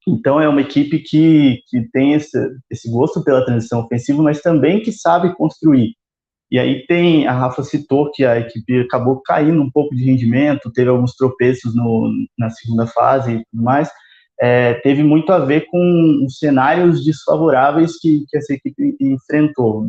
então, 0.06 0.42
é 0.42 0.50
uma 0.50 0.60
equipe 0.60 1.00
que, 1.00 1.62
que 1.70 1.90
tem 1.94 2.16
esse, 2.16 2.38
esse 2.70 2.92
gosto 2.92 3.24
pela 3.24 3.46
transição 3.46 3.80
ofensiva, 3.80 4.22
mas 4.22 4.42
também 4.42 4.82
que 4.82 4.92
sabe 4.92 5.34
construir. 5.34 5.94
E 6.52 6.60
aí 6.60 6.86
tem, 6.86 7.28
a 7.28 7.32
Rafa 7.32 7.64
citou 7.64 8.12
que 8.12 8.26
a 8.26 8.40
equipe 8.40 8.82
acabou 8.82 9.22
caindo 9.22 9.62
um 9.62 9.72
pouco 9.72 9.96
de 9.96 10.04
rendimento, 10.04 10.70
teve 10.74 10.90
alguns 10.90 11.16
tropeços 11.16 11.74
no, 11.74 12.12
na 12.38 12.50
segunda 12.50 12.86
fase 12.88 13.36
e 13.36 13.44
tudo 13.50 13.64
mais, 13.64 13.90
é, 14.42 14.74
teve 14.76 15.04
muito 15.04 15.32
a 15.32 15.38
ver 15.38 15.68
com 15.68 16.26
os 16.26 16.40
cenários 16.40 17.06
desfavoráveis 17.06 18.00
que, 18.00 18.26
que 18.28 18.38
essa 18.38 18.54
equipe 18.54 18.96
enfrentou, 19.00 19.86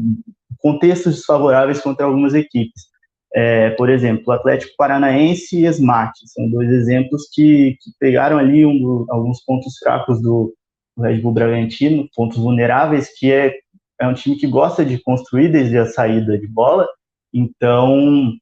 contextos 0.58 1.16
desfavoráveis 1.16 1.80
contra 1.80 2.04
algumas 2.04 2.34
equipes. 2.34 2.92
É, 3.34 3.70
por 3.70 3.88
exemplo, 3.88 4.30
Atlético 4.30 4.74
Paranaense 4.76 5.58
e 5.58 5.64
Esmate 5.64 6.20
são 6.26 6.50
dois 6.50 6.70
exemplos 6.70 7.22
que, 7.32 7.78
que 7.80 7.90
pegaram 7.98 8.36
ali 8.36 8.66
um, 8.66 9.06
alguns 9.08 9.42
pontos 9.42 9.78
fracos 9.78 10.20
do, 10.20 10.52
do 10.94 11.02
Red 11.02 11.22
Bull 11.22 11.32
Bragantino, 11.32 12.06
pontos 12.14 12.36
vulneráveis, 12.36 13.08
que 13.18 13.32
é, 13.32 13.54
é 13.98 14.06
um 14.06 14.12
time 14.12 14.36
que 14.36 14.46
gosta 14.46 14.84
de 14.84 15.00
construir 15.00 15.48
desde 15.48 15.78
a 15.78 15.86
saída 15.86 16.38
de 16.38 16.46
bola, 16.46 16.86
então 17.32 18.34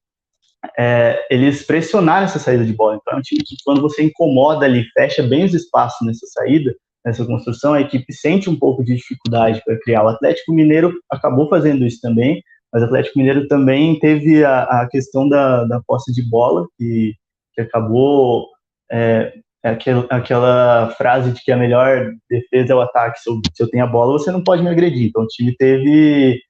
é, 0.78 1.26
eles 1.30 1.64
pressionaram 1.64 2.24
essa 2.24 2.38
saída 2.38 2.64
de 2.64 2.72
bola. 2.72 2.98
Então, 3.00 3.14
é 3.14 3.16
um 3.16 3.22
time 3.22 3.42
que, 3.42 3.56
quando 3.64 3.80
você 3.80 4.02
incomoda 4.02 4.64
ali, 4.64 4.84
fecha 4.92 5.22
bem 5.22 5.44
os 5.44 5.54
espaços 5.54 6.06
nessa 6.06 6.26
saída, 6.26 6.74
nessa 7.04 7.24
construção, 7.24 7.74
a 7.74 7.80
equipe 7.80 8.12
sente 8.12 8.50
um 8.50 8.58
pouco 8.58 8.84
de 8.84 8.94
dificuldade 8.96 9.62
para 9.64 9.78
criar. 9.80 10.04
O 10.04 10.08
Atlético 10.08 10.52
Mineiro 10.52 10.92
acabou 11.10 11.48
fazendo 11.48 11.86
isso 11.86 12.00
também, 12.00 12.42
mas 12.72 12.82
o 12.82 12.86
Atlético 12.86 13.18
Mineiro 13.18 13.48
também 13.48 13.98
teve 13.98 14.44
a, 14.44 14.62
a 14.64 14.88
questão 14.88 15.28
da, 15.28 15.64
da 15.64 15.80
posse 15.86 16.12
de 16.12 16.22
bola, 16.22 16.66
que, 16.78 17.14
que 17.54 17.60
acabou. 17.60 18.46
É, 18.92 19.32
aquela, 19.62 20.06
aquela 20.10 20.90
frase 20.96 21.32
de 21.32 21.42
que 21.42 21.52
a 21.52 21.56
melhor 21.56 22.12
defesa 22.28 22.72
é 22.72 22.76
o 22.76 22.80
ataque. 22.80 23.20
Se 23.20 23.30
eu, 23.30 23.40
se 23.54 23.62
eu 23.62 23.68
tenho 23.68 23.84
a 23.84 23.86
bola, 23.86 24.12
você 24.12 24.30
não 24.30 24.42
pode 24.42 24.62
me 24.62 24.70
agredir. 24.70 25.08
Então, 25.08 25.22
o 25.22 25.26
time 25.26 25.54
teve 25.56 26.40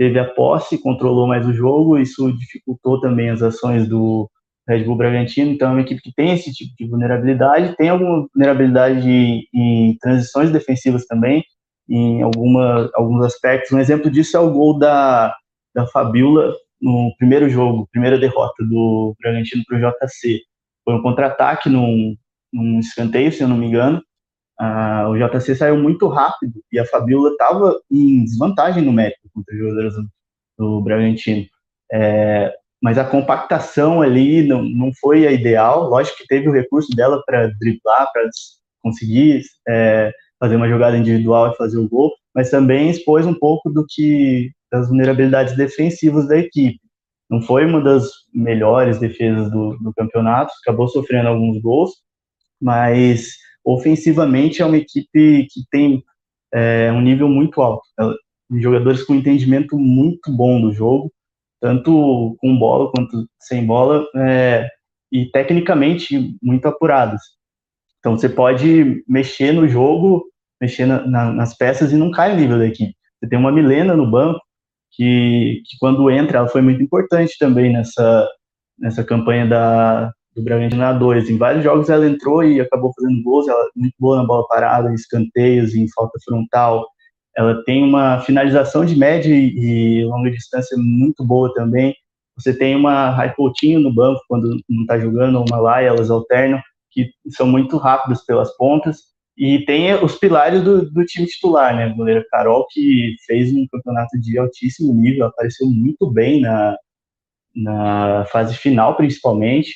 teve 0.00 0.18
a 0.18 0.24
posse, 0.24 0.80
controlou 0.80 1.26
mais 1.26 1.46
o 1.46 1.52
jogo, 1.52 1.98
isso 1.98 2.32
dificultou 2.32 2.98
também 3.02 3.28
as 3.28 3.42
ações 3.42 3.86
do 3.86 4.30
Red 4.66 4.84
Bull 4.84 4.96
Bragantino, 4.96 5.50
então 5.50 5.68
é 5.68 5.72
uma 5.72 5.82
equipe 5.82 6.00
que 6.00 6.14
tem 6.14 6.32
esse 6.32 6.50
tipo 6.54 6.72
de 6.78 6.88
vulnerabilidade, 6.88 7.76
tem 7.76 7.90
alguma 7.90 8.26
vulnerabilidade 8.34 9.46
em 9.52 9.98
transições 10.00 10.50
defensivas 10.50 11.04
também, 11.04 11.44
em 11.86 12.22
alguma, 12.22 12.88
alguns 12.94 13.26
aspectos. 13.26 13.72
Um 13.72 13.78
exemplo 13.78 14.10
disso 14.10 14.38
é 14.38 14.40
o 14.40 14.50
gol 14.50 14.78
da, 14.78 15.36
da 15.74 15.86
Fabiola 15.88 16.54
no 16.80 17.14
primeiro 17.18 17.50
jogo, 17.50 17.86
primeira 17.92 18.18
derrota 18.18 18.64
do 18.64 19.14
Bragantino 19.20 19.62
para 19.68 19.76
o 19.76 19.80
JC. 19.80 20.40
Foi 20.82 20.94
um 20.94 21.02
contra-ataque 21.02 21.68
num, 21.68 22.16
num 22.50 22.80
escanteio, 22.80 23.30
se 23.30 23.42
eu 23.42 23.48
não 23.48 23.58
me 23.58 23.66
engano, 23.66 24.02
ah, 24.62 25.08
o 25.08 25.16
JC 25.16 25.54
saiu 25.54 25.78
muito 25.78 26.06
rápido 26.06 26.62
e 26.70 26.78
a 26.78 26.84
Fabiola 26.84 27.30
estava 27.30 27.80
em 27.90 28.22
desvantagem 28.22 28.84
numérica 28.84 29.20
contra 29.32 29.54
os 29.54 29.58
jogadores 29.58 29.94
do, 29.94 30.06
do 30.58 30.80
Bragantino. 30.82 31.46
É, 31.90 32.52
mas 32.82 32.98
a 32.98 33.04
compactação 33.06 34.02
ali 34.02 34.46
não, 34.46 34.62
não 34.62 34.92
foi 35.00 35.26
a 35.26 35.32
ideal. 35.32 35.88
Lógico 35.88 36.18
que 36.18 36.26
teve 36.26 36.46
o 36.46 36.52
recurso 36.52 36.94
dela 36.94 37.22
para 37.24 37.46
driblar, 37.58 38.12
para 38.12 38.28
conseguir 38.82 39.40
é, 39.66 40.12
fazer 40.38 40.56
uma 40.56 40.68
jogada 40.68 40.94
individual 40.94 41.50
e 41.50 41.56
fazer 41.56 41.78
o 41.78 41.88
gol, 41.88 42.12
mas 42.34 42.50
também 42.50 42.90
expôs 42.90 43.24
um 43.24 43.34
pouco 43.34 43.70
do 43.70 43.86
que 43.88 44.50
das 44.70 44.88
vulnerabilidades 44.88 45.56
defensivas 45.56 46.28
da 46.28 46.36
equipe. 46.36 46.78
Não 47.30 47.40
foi 47.40 47.64
uma 47.64 47.80
das 47.80 48.10
melhores 48.34 48.98
defesas 48.98 49.50
do, 49.50 49.78
do 49.78 49.94
campeonato, 49.94 50.52
acabou 50.62 50.86
sofrendo 50.86 51.28
alguns 51.28 51.62
gols, 51.62 51.92
mas 52.60 53.39
ofensivamente 53.64 54.62
é 54.62 54.66
uma 54.66 54.76
equipe 54.76 55.46
que 55.50 55.62
tem 55.70 56.02
é, 56.52 56.90
um 56.92 57.00
nível 57.00 57.28
muito 57.28 57.60
alto. 57.60 57.82
Jogadores 58.58 59.02
com 59.04 59.14
entendimento 59.14 59.78
muito 59.78 60.30
bom 60.32 60.60
do 60.60 60.72
jogo, 60.72 61.12
tanto 61.60 62.36
com 62.40 62.58
bola 62.58 62.90
quanto 62.90 63.26
sem 63.38 63.64
bola, 63.64 64.04
é, 64.16 64.68
e 65.12 65.26
tecnicamente 65.26 66.36
muito 66.42 66.66
apurados. 66.66 67.20
Então 67.98 68.16
você 68.16 68.28
pode 68.28 69.04
mexer 69.06 69.52
no 69.52 69.68
jogo, 69.68 70.24
mexer 70.60 70.86
na, 70.86 71.06
na, 71.06 71.32
nas 71.32 71.56
peças 71.56 71.92
e 71.92 71.96
não 71.96 72.10
cai 72.10 72.32
o 72.32 72.36
nível 72.36 72.58
da 72.58 72.66
equipe. 72.66 72.94
Você 73.18 73.28
tem 73.28 73.38
uma 73.38 73.52
Milena 73.52 73.94
no 73.94 74.10
banco, 74.10 74.40
que, 74.92 75.62
que 75.66 75.76
quando 75.78 76.10
entra, 76.10 76.38
ela 76.38 76.48
foi 76.48 76.62
muito 76.62 76.82
importante 76.82 77.36
também 77.38 77.72
nessa, 77.72 78.28
nessa 78.78 79.04
campanha 79.04 79.46
da, 79.46 80.12
do 80.40 80.44
Bragantino 80.44 80.80
na 80.80 80.92
2. 80.92 81.30
Em 81.30 81.38
vários 81.38 81.62
jogos 81.62 81.88
ela 81.88 82.06
entrou 82.06 82.42
e 82.42 82.60
acabou 82.60 82.92
fazendo 82.94 83.22
gols, 83.22 83.46
ela 83.46 83.62
é 83.62 83.68
muito 83.76 83.94
boa 83.98 84.18
na 84.18 84.24
bola 84.24 84.46
parada, 84.48 84.90
em 84.90 84.94
escanteios, 84.94 85.74
em 85.74 85.86
falta 85.94 86.18
frontal. 86.24 86.86
Ela 87.36 87.62
tem 87.64 87.84
uma 87.84 88.20
finalização 88.20 88.84
de 88.84 88.96
média 88.96 89.32
e, 89.32 90.04
longa 90.04 90.30
distância 90.30 90.76
muito 90.78 91.24
boa 91.24 91.52
também. 91.54 91.94
Você 92.36 92.56
tem 92.56 92.74
uma 92.74 93.10
Raipoutinho 93.10 93.80
no 93.80 93.92
banco 93.92 94.20
quando 94.28 94.56
não 94.68 94.82
está 94.82 94.98
jogando, 94.98 95.36
ou 95.38 95.44
uma 95.48 95.58
lá, 95.60 95.82
elas 95.82 96.10
alternam, 96.10 96.60
que 96.90 97.10
são 97.28 97.46
muito 97.46 97.76
rápidas 97.76 98.24
pelas 98.24 98.56
pontas 98.56 98.98
E 99.36 99.64
tem 99.64 99.94
os 99.94 100.16
pilares 100.16 100.62
do, 100.62 100.90
do 100.90 101.04
time 101.04 101.26
titular, 101.26 101.76
né? 101.76 101.86
O 101.88 101.96
goleiro 101.96 102.24
Carol, 102.30 102.66
que 102.70 103.14
fez 103.26 103.52
um 103.52 103.66
campeonato 103.70 104.18
de 104.18 104.38
altíssimo 104.38 104.92
nível, 104.94 105.26
apareceu 105.26 105.68
muito 105.68 106.10
bem 106.10 106.40
na, 106.40 106.76
na 107.54 108.24
fase 108.26 108.54
final, 108.56 108.96
principalmente, 108.96 109.74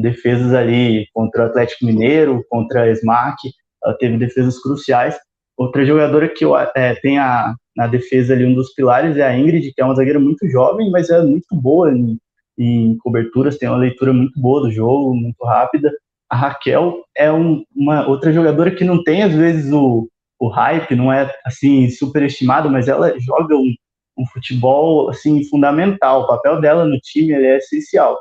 defesas 0.00 0.52
ali 0.52 1.06
contra 1.14 1.44
o 1.44 1.46
Atlético 1.46 1.86
Mineiro, 1.86 2.44
contra 2.50 2.82
a 2.82 2.90
Smack, 2.90 3.36
ela 3.82 3.94
teve 3.94 4.18
defesas 4.18 4.60
cruciais. 4.60 5.16
Outra 5.56 5.84
jogadora 5.84 6.28
que 6.28 6.44
é, 6.76 6.94
tem 6.96 7.18
a, 7.18 7.54
na 7.76 7.86
defesa 7.86 8.34
ali 8.34 8.44
um 8.44 8.54
dos 8.54 8.72
pilares 8.74 9.16
é 9.16 9.26
a 9.26 9.36
Ingrid, 9.36 9.72
que 9.72 9.80
é 9.80 9.84
uma 9.84 9.94
zagueira 9.94 10.20
muito 10.20 10.48
jovem, 10.48 10.90
mas 10.90 11.10
é 11.10 11.22
muito 11.22 11.46
boa 11.52 11.92
em, 11.92 12.18
em 12.58 12.96
coberturas, 12.98 13.56
tem 13.56 13.68
uma 13.68 13.78
leitura 13.78 14.12
muito 14.12 14.38
boa 14.40 14.60
do 14.60 14.70
jogo, 14.70 15.14
muito 15.14 15.42
rápida. 15.44 15.90
A 16.30 16.36
Raquel 16.36 17.02
é 17.16 17.32
um, 17.32 17.64
uma 17.74 18.06
outra 18.06 18.32
jogadora 18.32 18.70
que 18.70 18.84
não 18.84 19.02
tem 19.02 19.22
às 19.22 19.34
vezes 19.34 19.72
o, 19.72 20.08
o 20.38 20.48
hype, 20.48 20.94
não 20.94 21.12
é 21.12 21.32
assim 21.44 21.88
superestimado, 21.90 22.70
mas 22.70 22.86
ela 22.86 23.18
joga 23.18 23.56
um, 23.56 23.74
um 24.18 24.26
futebol 24.26 25.08
assim 25.08 25.44
fundamental. 25.48 26.22
O 26.22 26.26
papel 26.26 26.60
dela 26.60 26.84
no 26.84 26.98
time 27.00 27.32
é 27.32 27.56
essencial. 27.56 28.18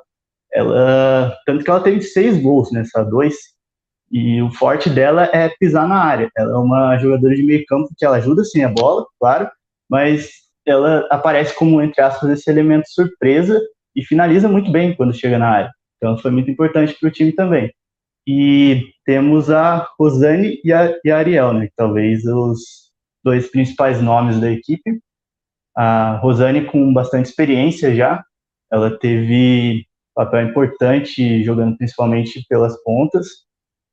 Ela 0.53 1.35
tanto 1.45 1.63
que 1.63 1.69
ela 1.69 1.81
teve 1.81 2.01
seis 2.01 2.41
gols 2.41 2.71
nessa 2.71 3.03
dois 3.03 3.35
e 4.11 4.41
o 4.41 4.51
forte 4.51 4.89
dela 4.89 5.29
é 5.33 5.49
pisar 5.59 5.87
na 5.87 6.01
área. 6.01 6.29
Ela 6.37 6.53
é 6.53 6.55
uma 6.55 6.97
jogadora 6.97 7.35
de 7.35 7.43
meio 7.43 7.65
campo 7.65 7.89
que 7.97 8.05
ela 8.05 8.17
ajuda 8.17 8.43
sem 8.43 8.63
a 8.63 8.69
bola, 8.69 9.05
claro, 9.19 9.49
mas 9.89 10.29
ela 10.65 11.05
aparece 11.11 11.53
como 11.55 11.81
entre 11.81 12.01
aspas 12.01 12.29
esse 12.29 12.49
elemento 12.49 12.85
surpresa 12.89 13.61
e 13.95 14.03
finaliza 14.03 14.47
muito 14.47 14.71
bem 14.71 14.95
quando 14.95 15.13
chega 15.13 15.37
na 15.37 15.49
área. 15.49 15.71
Então 15.97 16.17
foi 16.17 16.31
muito 16.31 16.49
importante 16.49 16.95
para 16.99 17.09
o 17.09 17.11
time 17.11 17.31
também. 17.33 17.71
E 18.27 18.89
temos 19.05 19.49
a 19.49 19.87
Rosane 19.99 20.59
e 20.63 20.73
a, 20.73 20.93
e 21.03 21.11
a 21.11 21.17
Ariel, 21.17 21.53
né? 21.53 21.69
Talvez 21.75 22.25
os 22.25 22.59
dois 23.23 23.49
principais 23.49 24.01
nomes 24.01 24.39
da 24.39 24.51
equipe 24.51 24.99
a 25.77 26.17
Rosane 26.23 26.65
com 26.65 26.91
bastante 26.91 27.27
experiência 27.27 27.93
já, 27.93 28.23
ela 28.71 28.97
teve 28.97 29.86
papel 30.18 30.47
importante 30.49 31.43
jogando 31.43 31.78
principalmente 31.78 32.43
pelas 32.49 32.76
pontas, 32.84 33.28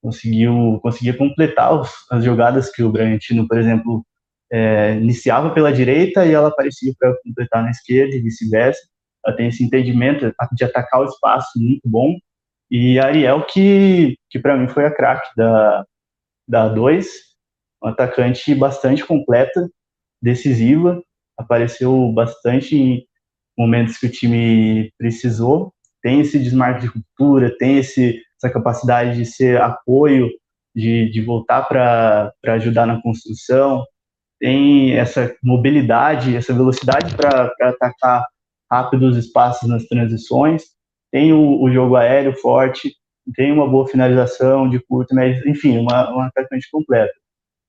conseguiu 0.02 0.80
conseguia 0.82 1.16
completar 1.16 1.78
os, 1.78 1.90
as 2.10 2.24
jogadas 2.24 2.70
que 2.70 2.82
o 2.82 2.90
Bragantino, 2.90 3.46
por 3.46 3.58
exemplo, 3.58 4.04
é, 4.50 4.94
iniciava 4.96 5.50
pela 5.52 5.72
direita 5.72 6.24
e 6.24 6.32
ela 6.32 6.48
aparecia 6.48 6.94
para 6.98 7.14
completar 7.22 7.62
na 7.62 7.70
esquerda 7.70 8.16
e 8.16 8.20
vice-versa. 8.20 8.80
Ela 9.24 9.36
tem 9.36 9.48
esse 9.48 9.62
entendimento 9.62 10.32
de 10.52 10.64
atacar 10.64 11.02
o 11.02 11.06
espaço 11.06 11.50
muito 11.56 11.82
bom. 11.84 12.16
E 12.70 12.98
a 12.98 13.06
Ariel, 13.06 13.44
que, 13.44 14.16
que 14.30 14.38
para 14.38 14.56
mim 14.56 14.68
foi 14.68 14.86
a 14.86 14.90
craque 14.90 15.28
da, 15.36 15.84
da 16.48 16.68
2, 16.68 17.06
uma 17.82 17.92
atacante 17.92 18.54
bastante 18.54 19.04
completa, 19.04 19.68
decisiva, 20.22 21.02
apareceu 21.38 22.10
bastante 22.12 22.76
em 22.76 23.06
momentos 23.58 23.98
que 23.98 24.06
o 24.06 24.10
time 24.10 24.90
precisou. 24.96 25.73
Tem 26.04 26.20
esse 26.20 26.38
desmarque 26.38 26.82
de 26.82 26.86
ruptura, 26.88 27.56
tem 27.56 27.78
esse, 27.78 28.20
essa 28.36 28.52
capacidade 28.52 29.16
de 29.16 29.24
ser 29.24 29.58
apoio, 29.58 30.28
de, 30.76 31.10
de 31.10 31.22
voltar 31.22 31.62
para 31.62 32.30
ajudar 32.44 32.84
na 32.84 33.00
construção, 33.00 33.82
tem 34.38 34.92
essa 34.98 35.34
mobilidade, 35.42 36.36
essa 36.36 36.52
velocidade 36.52 37.16
para 37.16 37.50
atacar 37.62 38.26
rápido 38.70 39.06
os 39.08 39.16
espaços 39.16 39.66
nas 39.66 39.86
transições, 39.86 40.64
tem 41.10 41.32
o, 41.32 41.62
o, 41.62 41.72
jogo 41.72 41.96
aéreo 41.96 42.34
forte, 42.36 42.94
tem 43.34 43.50
uma 43.50 43.66
boa 43.66 43.88
finalização 43.88 44.68
de 44.68 44.78
curto, 44.80 45.14
mas 45.14 45.42
enfim, 45.46 45.78
uma, 45.78 46.10
uma 46.10 46.26
atacante 46.26 46.68
completa. 46.70 47.14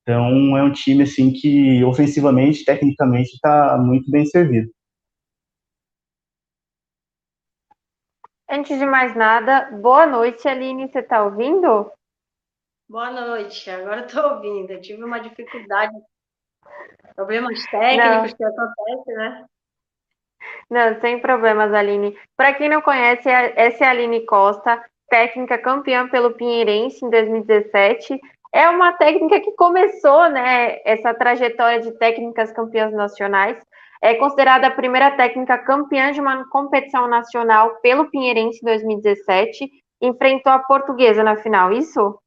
Então 0.01 0.57
é 0.57 0.63
um 0.63 0.71
time 0.73 1.03
assim 1.03 1.31
que 1.31 1.81
ofensivamente, 1.85 2.65
tecnicamente 2.65 3.35
está 3.35 3.77
muito 3.77 4.11
bem 4.11 4.25
servido. 4.25 4.69
Antes 8.49 8.77
de 8.77 8.85
mais 8.85 9.15
nada, 9.15 9.69
boa 9.71 10.05
noite, 10.05 10.47
Aline. 10.47 10.87
Você 10.87 10.99
está 10.99 11.23
ouvindo? 11.23 11.91
Boa 12.87 13.09
noite. 13.09 13.69
Agora 13.69 14.05
estou 14.05 14.33
ouvindo. 14.33 14.71
Eu 14.71 14.81
tive 14.81 15.03
uma 15.03 15.19
dificuldade, 15.19 15.93
problemas 17.15 17.63
técnicos 17.65 18.31
não. 18.31 18.37
que 18.37 18.43
acontecem, 18.43 19.15
né? 19.15 19.45
Não, 20.69 21.01
sem 21.01 21.19
problemas, 21.19 21.73
Aline. 21.73 22.17
Para 22.37 22.53
quem 22.53 22.69
não 22.69 22.81
conhece, 22.81 23.27
essa 23.29 23.83
é 23.83 23.87
a 23.87 23.91
Aline 23.91 24.25
Costa, 24.25 24.83
técnica 25.09 25.57
campeã 25.57 26.07
pelo 26.07 26.35
Pinheirense 26.35 27.03
em 27.03 27.09
2017 27.09 28.19
é 28.55 28.69
uma 28.69 28.93
técnica 28.93 29.41
que 29.41 29.51
começou, 29.51 30.29
né, 30.29 30.79
essa 30.85 31.13
trajetória 31.13 31.81
de 31.81 31.91
técnicas 31.91 32.53
campeãs 32.53 32.93
nacionais. 32.93 33.57
É 34.01 34.15
considerada 34.15 34.67
a 34.67 34.71
primeira 34.71 35.11
técnica 35.11 35.57
campeã 35.57 36.11
de 36.11 36.21
uma 36.21 36.47
competição 36.49 37.07
nacional 37.07 37.75
pelo 37.81 38.09
Pinheirense 38.09 38.59
em 38.61 38.65
2017. 38.65 39.69
Enfrentou 40.01 40.51
a 40.51 40.59
portuguesa 40.59 41.23
na 41.23 41.37
final, 41.37 41.71
isso? 41.71 42.17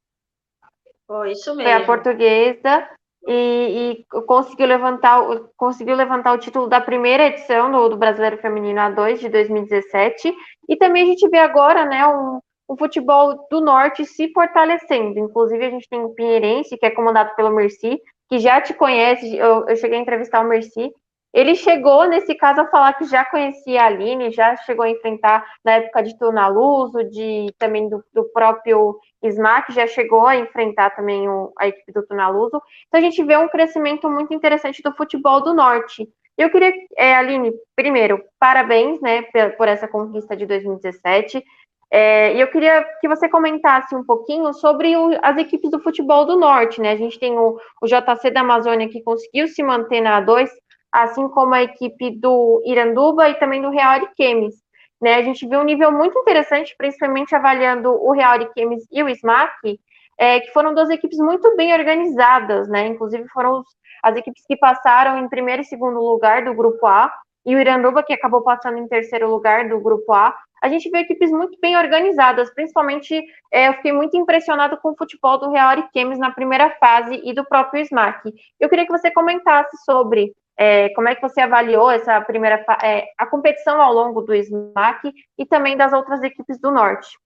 Foi 1.07 1.31
isso 1.31 1.55
mesmo. 1.55 1.63
Foi 1.63 1.81
a 1.81 1.85
portuguesa 1.85 2.89
e, 3.27 4.03
e, 4.11 4.21
conseguiu, 4.25 4.67
levantar, 4.67 5.21
conseguiu 5.57 5.95
levantar 5.95 6.33
o 6.33 6.37
título 6.37 6.67
da 6.67 6.79
primeira 6.79 7.27
edição 7.27 7.71
do, 7.71 7.89
do 7.89 7.97
Brasileiro 7.97 8.37
Feminino 8.37 8.79
A2 8.79 9.19
de 9.19 9.29
2017. 9.29 10.33
E 10.67 10.75
também 10.77 11.03
a 11.03 11.05
gente 11.07 11.27
vê 11.29 11.39
agora 11.39 11.85
né, 11.85 12.05
um, 12.07 12.39
o 12.67 12.77
futebol 12.77 13.47
do 13.49 13.59
norte 13.59 14.05
se 14.05 14.31
fortalecendo. 14.31 15.19
Inclusive, 15.19 15.65
a 15.65 15.69
gente 15.69 15.89
tem 15.89 16.03
o 16.03 16.13
Pinheirense, 16.13 16.77
que 16.77 16.85
é 16.85 16.91
comandado 16.91 17.35
pelo 17.35 17.53
Merci, 17.53 17.99
que 18.29 18.39
já 18.39 18.61
te 18.61 18.73
conhece. 18.73 19.35
Eu, 19.35 19.67
eu 19.67 19.75
cheguei 19.75 19.97
a 19.97 20.01
entrevistar 20.01 20.41
o 20.41 20.47
Merci. 20.47 20.91
Ele 21.33 21.55
chegou, 21.55 22.07
nesse 22.07 22.33
caso, 22.35 22.61
a 22.61 22.67
falar 22.67 22.93
que 22.93 23.05
já 23.05 23.23
conhecia 23.23 23.83
a 23.83 23.85
Aline, 23.85 24.31
já 24.31 24.55
chegou 24.57 24.83
a 24.83 24.89
enfrentar 24.89 25.45
na 25.63 25.73
época 25.73 26.01
de 26.01 26.17
Tunaluso, 26.17 27.03
de 27.03 27.53
também 27.57 27.87
do, 27.87 28.03
do 28.13 28.23
próprio 28.33 28.99
Smack, 29.23 29.71
já 29.71 29.85
chegou 29.85 30.25
a 30.25 30.35
enfrentar 30.35 30.89
também 30.91 31.29
o, 31.29 31.53
a 31.59 31.67
equipe 31.67 31.91
do 31.91 32.05
Tunaluso. 32.05 32.59
Então 32.87 32.99
a 32.99 33.03
gente 33.03 33.23
vê 33.23 33.37
um 33.37 33.47
crescimento 33.47 34.09
muito 34.09 34.33
interessante 34.33 34.81
do 34.81 34.95
futebol 34.95 35.41
do 35.43 35.53
norte. 35.53 36.07
Eu 36.35 36.49
queria, 36.49 36.73
é, 36.97 37.13
Aline, 37.15 37.51
primeiro, 37.75 38.23
parabéns 38.39 38.99
né, 39.01 39.23
por 39.57 39.67
essa 39.67 39.87
conquista 39.87 40.35
de 40.35 40.45
2017. 40.45 41.43
É, 41.91 42.35
e 42.35 42.39
eu 42.39 42.47
queria 42.47 42.83
que 43.01 43.07
você 43.07 43.27
comentasse 43.27 43.95
um 43.95 44.05
pouquinho 44.05 44.53
sobre 44.53 44.95
o, 44.95 45.09
as 45.21 45.37
equipes 45.37 45.69
do 45.71 45.81
futebol 45.81 46.25
do 46.25 46.37
Norte, 46.37 46.79
né? 46.79 46.91
A 46.91 46.95
gente 46.95 47.19
tem 47.19 47.37
o, 47.37 47.59
o 47.81 47.87
JC 47.87 48.29
da 48.31 48.41
Amazônia 48.41 48.87
que 48.87 49.01
conseguiu 49.01 49.47
se 49.47 49.63
manter 49.63 49.99
na 49.99 50.21
A2, 50.21 50.49
assim 50.91 51.27
como 51.29 51.53
a 51.53 51.63
equipe 51.63 52.19
do 52.19 52.61
Iranduba 52.65 53.29
e 53.29 53.35
também 53.35 53.61
do 53.61 53.69
Real 53.69 53.91
Ariquemes. 53.91 54.55
Né? 55.01 55.15
A 55.15 55.21
gente 55.21 55.47
viu 55.47 55.59
um 55.59 55.63
nível 55.63 55.91
muito 55.91 56.17
interessante, 56.19 56.75
principalmente 56.77 57.33
avaliando 57.33 57.89
o 57.89 58.11
Real 58.11 58.31
Ariquemes 58.31 58.85
e 58.91 59.01
o 59.01 59.09
SMAC, 59.09 59.79
é, 60.19 60.39
que 60.41 60.51
foram 60.51 60.73
duas 60.73 60.89
equipes 60.89 61.17
muito 61.17 61.55
bem 61.55 61.73
organizadas, 61.73 62.67
né? 62.67 62.87
Inclusive 62.87 63.25
foram 63.29 63.59
os, 63.59 63.67
as 64.03 64.17
equipes 64.17 64.43
que 64.45 64.57
passaram 64.57 65.17
em 65.17 65.29
primeiro 65.29 65.61
e 65.61 65.65
segundo 65.65 65.99
lugar 65.99 66.43
do 66.43 66.53
grupo 66.53 66.85
A, 66.85 67.09
e 67.45 67.55
o 67.55 67.59
Iranduba, 67.59 68.03
que 68.03 68.13
acabou 68.13 68.41
passando 68.41 68.77
em 68.77 68.87
terceiro 68.87 69.29
lugar 69.29 69.69
do 69.69 69.79
grupo 69.79 70.11
A, 70.11 70.35
a 70.61 70.67
gente 70.67 70.89
vê 70.89 70.99
equipes 70.99 71.31
muito 71.31 71.57
bem 71.61 71.77
organizadas, 71.77 72.53
principalmente 72.53 73.23
é, 73.51 73.69
eu 73.69 73.73
fiquei 73.75 73.93
muito 73.93 74.17
impressionado 74.17 74.77
com 74.77 74.91
o 74.91 74.97
futebol 74.97 75.37
do 75.37 75.49
Real 75.49 75.69
Ariquemes 75.69 76.19
na 76.19 76.31
primeira 76.31 76.69
fase 76.71 77.21
e 77.23 77.33
do 77.33 77.45
próprio 77.45 77.81
SMAC. 77.85 78.33
Eu 78.59 78.67
queria 78.67 78.85
que 78.85 78.91
você 78.91 79.09
comentasse 79.09 79.77
sobre 79.85 80.33
é, 80.59 80.89
como 80.89 81.07
é 81.07 81.15
que 81.15 81.21
você 81.21 81.39
avaliou 81.39 81.89
essa 81.89 82.19
primeira 82.19 82.65
é, 82.83 83.07
a 83.17 83.25
competição 83.25 83.81
ao 83.81 83.93
longo 83.93 84.21
do 84.21 84.33
SMAC 84.35 85.13
e 85.37 85.45
também 85.45 85.77
das 85.77 85.93
outras 85.93 86.21
equipes 86.21 86.59
do 86.59 86.69
Norte. 86.69 87.17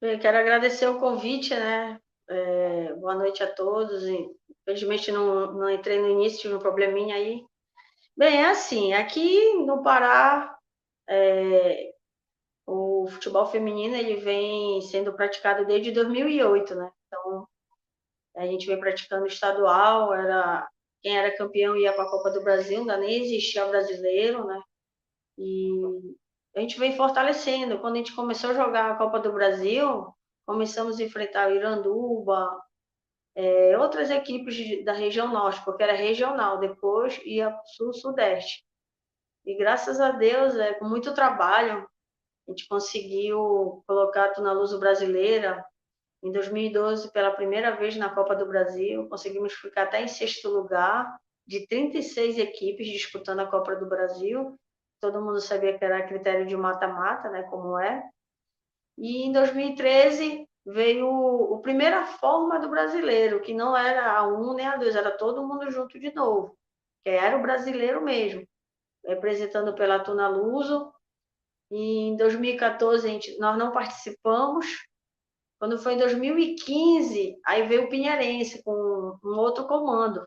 Quero 0.00 0.38
agradecer 0.38 0.88
o 0.88 0.98
convite, 0.98 1.54
né? 1.54 2.00
É, 2.28 2.94
boa 2.94 3.14
noite 3.14 3.44
a 3.44 3.54
todos. 3.54 4.02
Infelizmente 4.62 5.12
não, 5.12 5.52
não 5.52 5.70
entrei 5.70 6.00
no 6.00 6.08
início, 6.08 6.40
tive 6.40 6.54
um 6.54 6.58
probleminha 6.58 7.14
aí. 7.14 7.44
Bem, 8.16 8.42
é 8.42 8.50
assim, 8.50 8.92
aqui 8.92 9.54
no 9.64 9.84
Pará 9.84 10.58
é, 11.08 11.92
o 12.66 13.06
futebol 13.08 13.46
feminino 13.46 13.94
ele 13.94 14.16
vem 14.16 14.80
sendo 14.80 15.12
praticado 15.12 15.64
desde 15.64 15.92
2008, 15.92 16.74
né? 16.74 16.90
Então 17.06 17.46
a 18.36 18.46
gente 18.46 18.66
vem 18.66 18.80
praticando 18.80 19.26
estadual, 19.26 20.12
era 20.12 20.68
quem 21.02 21.16
era 21.16 21.36
campeão 21.36 21.76
ia 21.76 21.92
para 21.92 22.04
a 22.04 22.10
Copa 22.10 22.30
do 22.30 22.42
Brasil, 22.42 22.80
ainda 22.80 22.96
nem 22.96 23.22
existia 23.22 23.64
brasileiro, 23.66 24.46
né? 24.46 24.62
E 25.38 25.70
a 26.54 26.60
gente 26.60 26.78
vem 26.78 26.96
fortalecendo. 26.96 27.78
Quando 27.78 27.94
a 27.94 27.98
gente 27.98 28.14
começou 28.14 28.50
a 28.50 28.54
jogar 28.54 28.90
a 28.90 28.96
Copa 28.96 29.18
do 29.20 29.32
Brasil, 29.32 30.06
começamos 30.46 30.98
a 30.98 31.04
enfrentar 31.04 31.48
o 31.48 31.54
Iranduba, 31.54 32.50
é, 33.34 33.78
outras 33.78 34.10
equipes 34.10 34.84
da 34.84 34.92
região 34.92 35.28
norte, 35.28 35.64
porque 35.64 35.82
era 35.82 35.94
regional, 35.94 36.58
depois 36.58 37.20
ia 37.24 37.56
sul-sudeste. 37.76 38.64
E 39.46 39.56
graças 39.56 40.00
a 40.00 40.10
Deus, 40.10 40.54
é, 40.56 40.74
com 40.74 40.84
muito 40.86 41.14
trabalho, 41.14 41.88
a 42.46 42.50
gente 42.50 42.68
conseguiu 42.68 43.82
colocar 43.86 44.26
a 44.26 44.32
Tuna 44.32 44.52
Luz 44.52 44.78
brasileira. 44.78 45.64
Em 46.22 46.30
2012, 46.30 47.12
pela 47.12 47.30
primeira 47.30 47.76
vez 47.76 47.96
na 47.96 48.14
Copa 48.14 48.36
do 48.36 48.46
Brasil, 48.46 49.08
conseguimos 49.08 49.54
ficar 49.54 49.84
até 49.84 50.02
em 50.02 50.08
sexto 50.08 50.50
lugar, 50.50 51.18
de 51.46 51.66
36 51.66 52.38
equipes 52.38 52.86
disputando 52.86 53.40
a 53.40 53.46
Copa 53.46 53.74
do 53.74 53.86
Brasil. 53.86 54.56
Todo 55.00 55.22
mundo 55.22 55.40
sabia 55.40 55.76
que 55.76 55.84
era 55.84 56.06
critério 56.06 56.46
de 56.46 56.56
mata-mata, 56.56 57.30
né, 57.30 57.42
como 57.44 57.78
é. 57.78 58.08
E 58.98 59.22
em 59.22 59.32
2013 59.32 60.46
veio 60.64 61.54
a 61.54 61.60
primeira 61.60 62.04
forma 62.04 62.58
do 62.60 62.68
brasileiro, 62.68 63.40
que 63.40 63.54
não 63.54 63.76
era 63.76 64.16
a 64.16 64.28
um 64.28 64.54
nem 64.54 64.66
a 64.66 64.76
dois, 64.76 64.94
era 64.94 65.10
todo 65.10 65.46
mundo 65.46 65.70
junto 65.70 65.98
de 65.98 66.14
novo, 66.14 66.56
que 67.02 67.10
era 67.10 67.36
o 67.36 67.42
brasileiro 67.42 68.02
mesmo, 68.02 68.46
representando 69.04 69.74
pela 69.74 70.00
Tuna 70.00 70.28
Luso. 70.28 70.92
E 71.70 72.10
em 72.10 72.16
2014 72.16 73.08
gente, 73.08 73.38
nós 73.38 73.56
não 73.56 73.72
participamos, 73.72 74.66
quando 75.60 75.78
foi 75.78 75.92
em 75.92 75.98
2015, 75.98 77.38
aí 77.44 77.68
veio 77.68 77.84
o 77.84 77.88
Pinheirense 77.90 78.62
com 78.64 78.72
um 79.22 79.36
outro 79.36 79.68
comando. 79.68 80.26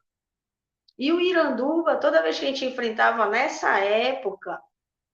E 0.96 1.12
o 1.12 1.20
Iranduba, 1.20 1.96
toda 1.96 2.22
vez 2.22 2.38
que 2.38 2.46
a 2.46 2.50
gente 2.50 2.66
enfrentava 2.66 3.26
nessa 3.26 3.80
época, 3.80 4.62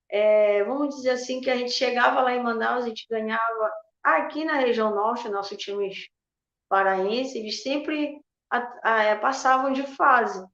é, 0.09 0.61
vamos 0.65 0.97
dizer 0.97 1.11
assim, 1.11 1.39
que 1.39 1.49
a 1.49 1.55
gente 1.55 1.71
chegava 1.71 2.19
lá 2.21 2.33
em 2.33 2.43
Manaus, 2.43 2.83
a 2.83 2.89
gente 2.89 3.07
ganhava. 3.09 3.71
Aqui 4.03 4.43
na 4.43 4.55
região 4.55 4.93
norte, 4.93 5.29
nosso 5.29 5.55
time 5.55 5.89
paraense, 6.67 7.37
eles 7.37 7.63
sempre 7.63 8.19
a, 8.51 8.79
a, 8.83 9.03
é, 9.03 9.15
passavam 9.15 9.71
de 9.71 9.83
fase. 9.83 10.45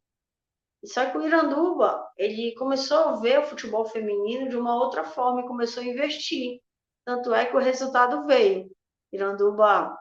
Só 0.83 1.09
que 1.09 1.17
o 1.17 1.25
Iranduba, 1.25 2.07
ele 2.17 2.53
começou 2.53 2.97
a 2.97 3.15
ver 3.15 3.39
o 3.39 3.45
futebol 3.45 3.85
feminino 3.85 4.47
de 4.47 4.55
uma 4.55 4.75
outra 4.75 5.03
forma 5.03 5.41
e 5.41 5.47
começou 5.47 5.81
a 5.81 5.87
investir. 5.87 6.61
Tanto 7.03 7.33
é 7.33 7.45
que 7.45 7.55
o 7.55 7.59
resultado 7.59 8.27
veio. 8.27 8.74
Iranduba 9.15 9.97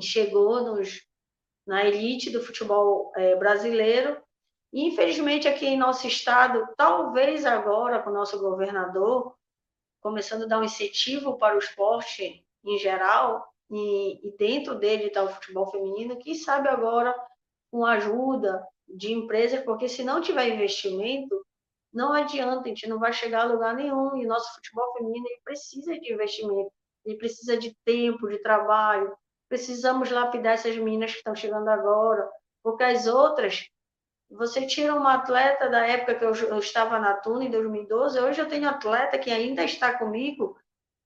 chegou 0.00 0.62
nos, 0.62 1.02
na 1.66 1.84
elite 1.84 2.30
do 2.30 2.42
futebol 2.42 3.12
é, 3.16 3.36
brasileiro. 3.36 4.20
E, 4.72 4.86
infelizmente, 4.86 5.48
aqui 5.48 5.66
em 5.66 5.78
nosso 5.78 6.06
estado, 6.06 6.66
talvez 6.76 7.44
agora, 7.44 8.02
com 8.02 8.10
o 8.10 8.12
nosso 8.12 8.38
governador, 8.38 9.34
começando 10.00 10.44
a 10.44 10.46
dar 10.46 10.58
um 10.58 10.64
incentivo 10.64 11.38
para 11.38 11.56
o 11.56 11.58
esporte 11.58 12.44
em 12.64 12.78
geral, 12.78 13.46
e, 13.70 14.26
e 14.26 14.36
dentro 14.36 14.74
dele 14.74 15.04
está 15.04 15.22
o 15.22 15.28
futebol 15.28 15.70
feminino, 15.70 16.18
quem 16.18 16.34
sabe 16.34 16.68
agora, 16.68 17.14
com 17.70 17.84
ajuda 17.84 18.66
de 18.86 19.12
empresas, 19.12 19.62
porque 19.62 19.88
se 19.88 20.02
não 20.02 20.20
tiver 20.20 20.48
investimento, 20.48 21.44
não 21.92 22.12
adianta, 22.12 22.62
a 22.64 22.68
gente 22.68 22.86
não 22.86 22.98
vai 22.98 23.12
chegar 23.12 23.42
a 23.42 23.52
lugar 23.52 23.74
nenhum. 23.74 24.16
E 24.16 24.26
nosso 24.26 24.54
futebol 24.54 24.92
feminino 24.94 25.26
precisa 25.44 25.98
de 25.98 26.12
investimento 26.12 26.72
ele 27.08 27.18
precisa 27.18 27.56
de 27.56 27.74
tempo, 27.84 28.28
de 28.28 28.38
trabalho. 28.38 29.16
Precisamos 29.48 30.10
lapidar 30.10 30.54
essas 30.54 30.76
meninas 30.76 31.12
que 31.12 31.18
estão 31.18 31.34
chegando 31.34 31.68
agora, 31.68 32.28
porque 32.62 32.84
as 32.84 33.06
outras, 33.06 33.66
você 34.30 34.66
tira 34.66 34.94
uma 34.94 35.14
atleta 35.14 35.70
da 35.70 35.86
época 35.86 36.16
que 36.16 36.24
eu, 36.24 36.34
eu 36.34 36.58
estava 36.58 36.98
na 36.98 37.14
Tuna, 37.14 37.44
em 37.44 37.50
2012, 37.50 38.20
hoje 38.20 38.40
eu 38.40 38.48
tenho 38.48 38.68
atleta 38.68 39.18
que 39.18 39.30
ainda 39.30 39.64
está 39.64 39.96
comigo 39.96 40.56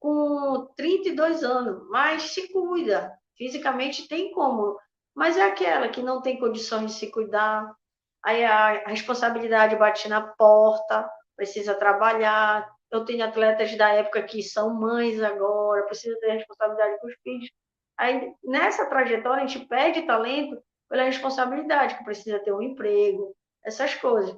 com 0.01 0.67
32 0.77 1.45
anos, 1.45 1.89
mas 1.89 2.23
se 2.35 2.53
cuida, 2.53 3.17
fisicamente 3.37 4.09
tem 4.09 4.33
como, 4.33 4.77
mas 5.15 5.37
é 5.37 5.43
aquela 5.43 5.89
que 5.89 6.03
não 6.03 6.21
tem 6.21 6.41
condições 6.41 6.87
de 6.87 6.99
se 6.99 7.13
cuidar, 7.13 7.73
aí 8.25 8.45
a 8.45 8.89
responsabilidade 8.89 9.77
bate 9.77 10.09
na 10.09 10.21
porta, 10.21 11.09
precisa 11.37 11.77
trabalhar, 11.77 12.69
eu 12.93 13.07
tenho 13.07 13.25
atletas 13.25 13.75
da 13.77 13.89
época 13.89 14.23
que 14.23 14.43
são 14.43 14.75
mães 14.75 15.21
agora, 15.23 15.85
precisa 15.85 16.15
ter 16.21 16.33
responsabilidade 16.33 17.01
com 17.01 17.07
os 17.07 17.15
filhos. 17.23 17.51
Aí, 17.97 18.35
nessa 18.45 18.85
trajetória, 18.85 19.43
a 19.43 19.47
gente 19.47 19.67
perde 19.67 20.03
talento 20.03 20.63
pela 20.91 21.05
responsabilidade, 21.05 21.97
que 21.97 22.05
precisa 22.05 22.39
ter 22.39 22.53
um 22.53 22.61
emprego, 22.61 23.35
essas 23.65 23.95
coisas. 23.95 24.37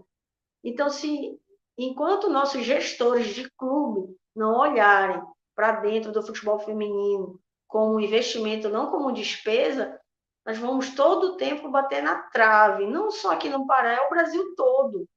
Então, 0.63 0.89
se 0.89 1.37
enquanto 1.77 2.31
nossos 2.31 2.63
gestores 2.63 3.27
de 3.35 3.51
clube 3.57 4.17
não 4.35 4.57
olharem 4.57 5.21
para 5.57 5.81
dentro 5.81 6.13
do 6.13 6.23
futebol 6.23 6.61
feminino 6.61 7.41
como 7.67 7.99
investimento, 7.99 8.69
não 8.69 8.89
como 8.89 9.13
despesa, 9.13 10.01
nós 10.47 10.59
vamos 10.59 10.95
todo 10.95 11.33
o 11.33 11.37
tempo 11.37 11.71
bater 11.71 12.03
na 12.03 12.23
trave, 12.29 12.87
não 12.87 13.11
só 13.11 13.33
aqui 13.33 13.49
no 13.49 13.67
Pará, 13.67 13.95
é 13.95 14.01
o 14.07 14.11
Brasil 14.11 14.55
todo. 14.55 15.09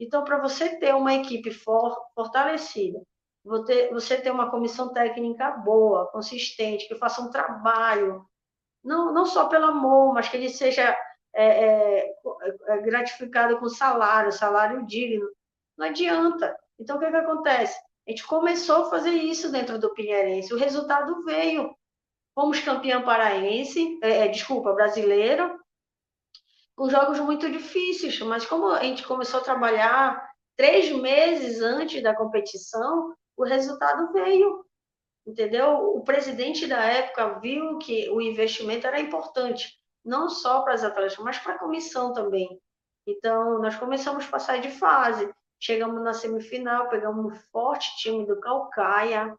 Então, 0.00 0.24
para 0.24 0.38
você 0.38 0.78
ter 0.78 0.94
uma 0.94 1.14
equipe 1.14 1.50
for, 1.50 1.94
fortalecida, 2.14 2.98
você 3.44 4.18
ter 4.18 4.30
uma 4.30 4.50
comissão 4.50 4.92
técnica 4.94 5.50
boa, 5.50 6.06
consistente, 6.06 6.88
que 6.88 6.94
faça 6.94 7.20
um 7.20 7.30
trabalho, 7.30 8.24
não, 8.82 9.12
não 9.12 9.26
só 9.26 9.46
pelo 9.46 9.66
amor, 9.66 10.14
mas 10.14 10.28
que 10.28 10.38
ele 10.38 10.48
seja 10.48 10.96
é, 11.34 11.44
é, 11.44 12.14
é, 12.68 12.78
gratificado 12.78 13.58
com 13.58 13.68
salário, 13.68 14.32
salário 14.32 14.86
digno, 14.86 15.28
não 15.76 15.86
adianta. 15.86 16.58
Então, 16.78 16.96
o 16.96 16.98
que, 16.98 17.10
que 17.10 17.16
acontece? 17.16 17.78
A 18.08 18.10
gente 18.10 18.26
começou 18.26 18.86
a 18.86 18.90
fazer 18.90 19.12
isso 19.12 19.52
dentro 19.52 19.78
do 19.78 19.92
Pinheirense, 19.92 20.54
o 20.54 20.58
resultado 20.58 21.22
veio. 21.24 21.74
Fomos 22.34 22.60
campeão 22.60 23.02
paraense, 23.02 23.98
é, 24.02 24.24
é 24.24 24.28
desculpa, 24.28 24.72
brasileiro, 24.72 25.59
com 26.80 26.88
jogos 26.88 27.20
muito 27.20 27.50
difíceis, 27.50 28.18
mas 28.20 28.46
como 28.46 28.68
a 28.68 28.82
gente 28.82 29.06
começou 29.06 29.40
a 29.40 29.44
trabalhar 29.44 30.26
três 30.56 30.90
meses 30.90 31.60
antes 31.60 32.02
da 32.02 32.16
competição, 32.16 33.14
o 33.36 33.44
resultado 33.44 34.10
veio, 34.14 34.64
entendeu? 35.26 35.74
O 35.94 36.02
presidente 36.02 36.66
da 36.66 36.82
época 36.82 37.38
viu 37.38 37.76
que 37.76 38.08
o 38.08 38.18
investimento 38.18 38.86
era 38.86 38.98
importante, 38.98 39.78
não 40.02 40.30
só 40.30 40.62
para 40.62 40.72
as 40.72 40.82
atletas, 40.82 41.18
mas 41.18 41.38
para 41.38 41.56
a 41.56 41.58
comissão 41.58 42.14
também. 42.14 42.58
Então, 43.06 43.58
nós 43.60 43.76
começamos 43.76 44.24
a 44.24 44.30
passar 44.30 44.58
de 44.58 44.70
fase, 44.70 45.30
chegamos 45.60 46.02
na 46.02 46.14
semifinal, 46.14 46.88
pegamos 46.88 47.26
um 47.26 47.36
forte 47.52 47.94
time 47.98 48.24
do 48.24 48.40
Calcaia, 48.40 49.36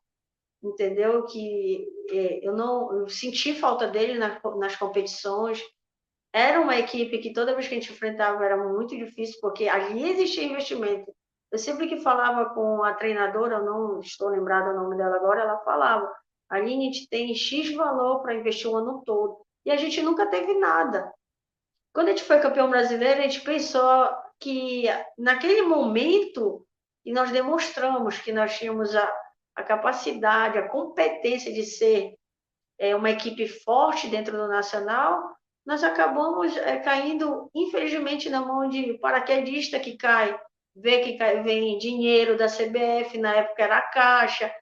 entendeu? 0.61 1.25
Que 1.25 1.87
é, 2.11 2.47
eu 2.47 2.55
não 2.55 2.99
eu 2.99 3.09
senti 3.09 3.55
falta 3.55 3.87
dele 3.87 4.19
nas 4.19 4.75
competições, 4.75 5.59
era 6.33 6.61
uma 6.61 6.77
equipe 6.77 7.17
que 7.17 7.33
toda 7.33 7.53
vez 7.53 7.67
que 7.67 7.75
a 7.75 7.79
gente 7.79 7.91
enfrentava 7.91 8.43
era 8.43 8.57
muito 8.57 8.95
difícil, 8.95 9.39
porque 9.41 9.67
ali 9.67 10.09
existia 10.09 10.45
investimento. 10.45 11.13
Eu 11.51 11.59
sempre 11.59 11.87
que 11.87 11.99
falava 11.99 12.53
com 12.53 12.83
a 12.83 12.93
treinadora, 12.93 13.57
eu 13.57 13.65
não 13.65 13.99
estou 13.99 14.29
lembrada 14.29 14.71
o 14.71 14.75
nome 14.75 14.95
dela 14.95 15.17
agora, 15.17 15.41
ela 15.41 15.57
falava: 15.59 16.09
ali 16.49 16.73
a 16.73 16.81
gente 16.81 17.09
tem 17.09 17.35
X 17.35 17.73
valor 17.75 18.21
para 18.21 18.33
investir 18.33 18.69
o 18.69 18.77
ano 18.77 19.03
todo. 19.05 19.37
E 19.65 19.71
a 19.71 19.75
gente 19.75 20.01
nunca 20.01 20.25
teve 20.27 20.53
nada. 20.57 21.13
Quando 21.93 22.07
a 22.07 22.11
gente 22.11 22.23
foi 22.23 22.39
campeão 22.39 22.69
brasileiro, 22.69 23.19
a 23.19 23.23
gente 23.23 23.41
pensou 23.41 24.09
que 24.39 24.85
naquele 25.17 25.63
momento, 25.63 26.65
e 27.05 27.11
nós 27.11 27.31
demonstramos 27.31 28.17
que 28.19 28.31
nós 28.31 28.57
tínhamos 28.57 28.95
a, 28.95 29.13
a 29.55 29.63
capacidade, 29.63 30.57
a 30.57 30.69
competência 30.69 31.53
de 31.53 31.63
ser 31.63 32.15
é, 32.79 32.95
uma 32.95 33.11
equipe 33.11 33.45
forte 33.47 34.07
dentro 34.07 34.37
do 34.37 34.47
Nacional, 34.47 35.35
nós 35.65 35.83
acabamos 35.83 36.55
é, 36.57 36.77
caindo, 36.79 37.49
infelizmente, 37.53 38.29
na 38.29 38.41
mão 38.41 38.67
de 38.67 38.97
paraquedista 38.99 39.79
que 39.79 39.95
cai, 39.95 40.39
vê 40.75 40.99
que 40.99 41.17
cai, 41.17 41.43
vem 41.43 41.77
dinheiro 41.77 42.37
da 42.37 42.47
CBF, 42.47 43.17
na 43.17 43.35
época 43.35 43.63
era 43.63 43.77
a 43.77 43.81
Caixa, 43.81 44.53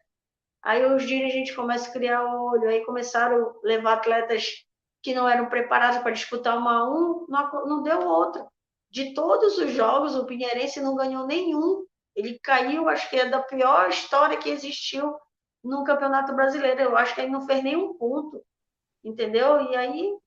aí 0.61 0.85
os 0.85 1.07
dirigentes 1.07 1.55
começam 1.55 1.89
a 1.89 1.93
criar 1.93 2.23
olho, 2.23 2.67
aí 2.67 2.83
começaram 2.85 3.49
a 3.49 3.53
levar 3.63 3.93
atletas 3.93 4.65
que 5.01 5.13
não 5.13 5.27
eram 5.27 5.47
preparados 5.47 5.99
para 5.99 6.11
disputar 6.11 6.57
uma 6.57 6.89
um, 6.89 7.25
não, 7.29 7.65
não 7.65 7.83
deu 7.83 8.01
outra. 8.05 8.45
De 8.91 9.13
todos 9.13 9.57
os 9.57 9.71
jogos, 9.71 10.15
o 10.15 10.25
Pinheirense 10.25 10.81
não 10.81 10.95
ganhou 10.95 11.25
nenhum. 11.25 11.85
Ele 12.15 12.39
caiu, 12.39 12.89
acho 12.89 13.09
que 13.09 13.17
é 13.17 13.29
da 13.29 13.41
pior 13.41 13.87
história 13.89 14.37
que 14.37 14.49
existiu 14.49 15.15
no 15.63 15.83
Campeonato 15.83 16.33
Brasileiro. 16.33 16.81
Eu 16.81 16.97
acho 16.97 17.15
que 17.15 17.21
ele 17.21 17.31
não 17.31 17.45
fez 17.45 17.63
nenhum 17.63 17.93
ponto, 17.93 18.43
entendeu? 19.03 19.61
E 19.71 19.75
aí 19.75 20.17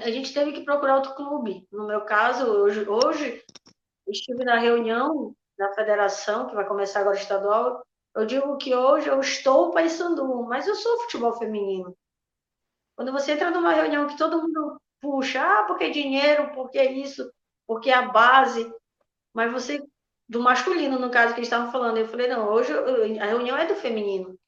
a 0.00 0.10
gente 0.10 0.32
teve 0.32 0.52
que 0.52 0.64
procurar 0.64 0.96
outro 0.96 1.14
clube. 1.14 1.66
No 1.70 1.86
meu 1.86 2.02
caso, 2.02 2.46
hoje, 2.46 2.88
hoje 2.88 3.44
estive 4.08 4.44
na 4.44 4.58
reunião 4.58 5.34
da 5.58 5.72
federação, 5.74 6.48
que 6.48 6.54
vai 6.54 6.66
começar 6.66 7.00
agora 7.00 7.16
estadual. 7.16 7.84
Eu 8.14 8.26
digo 8.26 8.56
que 8.56 8.74
hoje 8.74 9.08
eu 9.08 9.20
estou 9.20 9.70
Paysandu, 9.70 10.42
mas 10.44 10.66
eu 10.66 10.74
sou 10.74 11.00
futebol 11.02 11.32
feminino. 11.38 11.96
Quando 12.96 13.12
você 13.12 13.32
entra 13.32 13.50
numa 13.50 13.72
reunião 13.72 14.06
que 14.06 14.18
todo 14.18 14.42
mundo 14.42 14.80
puxa, 15.00 15.42
ah, 15.42 15.64
porque 15.64 15.90
dinheiro, 15.90 16.52
porque 16.54 16.82
isso, 16.82 17.30
porque 17.66 17.90
a 17.90 18.02
base, 18.02 18.72
mas 19.32 19.50
você, 19.50 19.82
do 20.28 20.40
masculino, 20.40 20.98
no 20.98 21.10
caso 21.10 21.32
que 21.32 21.40
eles 21.40 21.48
estavam 21.48 21.72
falando, 21.72 21.96
eu 21.96 22.06
falei, 22.06 22.28
não, 22.28 22.48
hoje 22.48 22.72
a 23.18 23.26
reunião 23.26 23.56
é 23.56 23.66
do 23.66 23.74
feminino. 23.74 24.38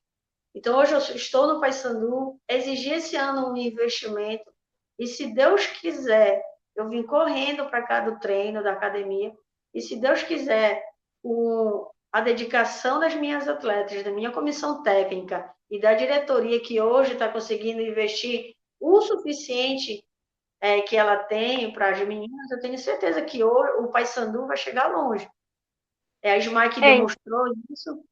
Então, 0.54 0.78
hoje 0.78 0.92
eu 0.92 0.98
estou 0.98 1.48
no 1.48 1.60
Paysandu, 1.60 2.38
exigi 2.48 2.90
esse 2.90 3.16
ano 3.16 3.50
um 3.50 3.56
investimento, 3.56 4.53
e 4.98 5.06
se 5.06 5.34
Deus 5.34 5.66
quiser, 5.66 6.42
eu 6.76 6.88
vim 6.88 7.02
correndo 7.02 7.66
para 7.66 7.82
cá 7.82 8.00
do 8.00 8.18
treino, 8.18 8.62
da 8.62 8.72
academia, 8.72 9.32
e 9.72 9.80
se 9.80 9.96
Deus 9.96 10.22
quiser, 10.22 10.82
o, 11.22 11.90
a 12.12 12.20
dedicação 12.20 13.00
das 13.00 13.14
minhas 13.14 13.48
atletas, 13.48 14.02
da 14.02 14.10
minha 14.10 14.30
comissão 14.30 14.82
técnica 14.82 15.52
e 15.70 15.80
da 15.80 15.94
diretoria 15.94 16.60
que 16.60 16.80
hoje 16.80 17.14
está 17.14 17.28
conseguindo 17.28 17.80
investir 17.80 18.54
o 18.78 19.00
suficiente 19.00 20.04
é, 20.60 20.80
que 20.82 20.96
ela 20.96 21.16
tem 21.24 21.72
para 21.72 21.90
as 21.90 21.98
meninas, 22.06 22.50
eu 22.50 22.60
tenho 22.60 22.78
certeza 22.78 23.20
que 23.22 23.42
o, 23.42 23.84
o 23.84 23.88
Paysandu 23.88 24.46
vai 24.46 24.56
chegar 24.56 24.88
longe. 24.88 25.28
É 26.22 26.32
a 26.32 26.38
Ismael 26.38 26.70
que 26.70 26.82
é. 26.82 26.94
demonstrou 26.94 27.44
isso, 27.70 28.02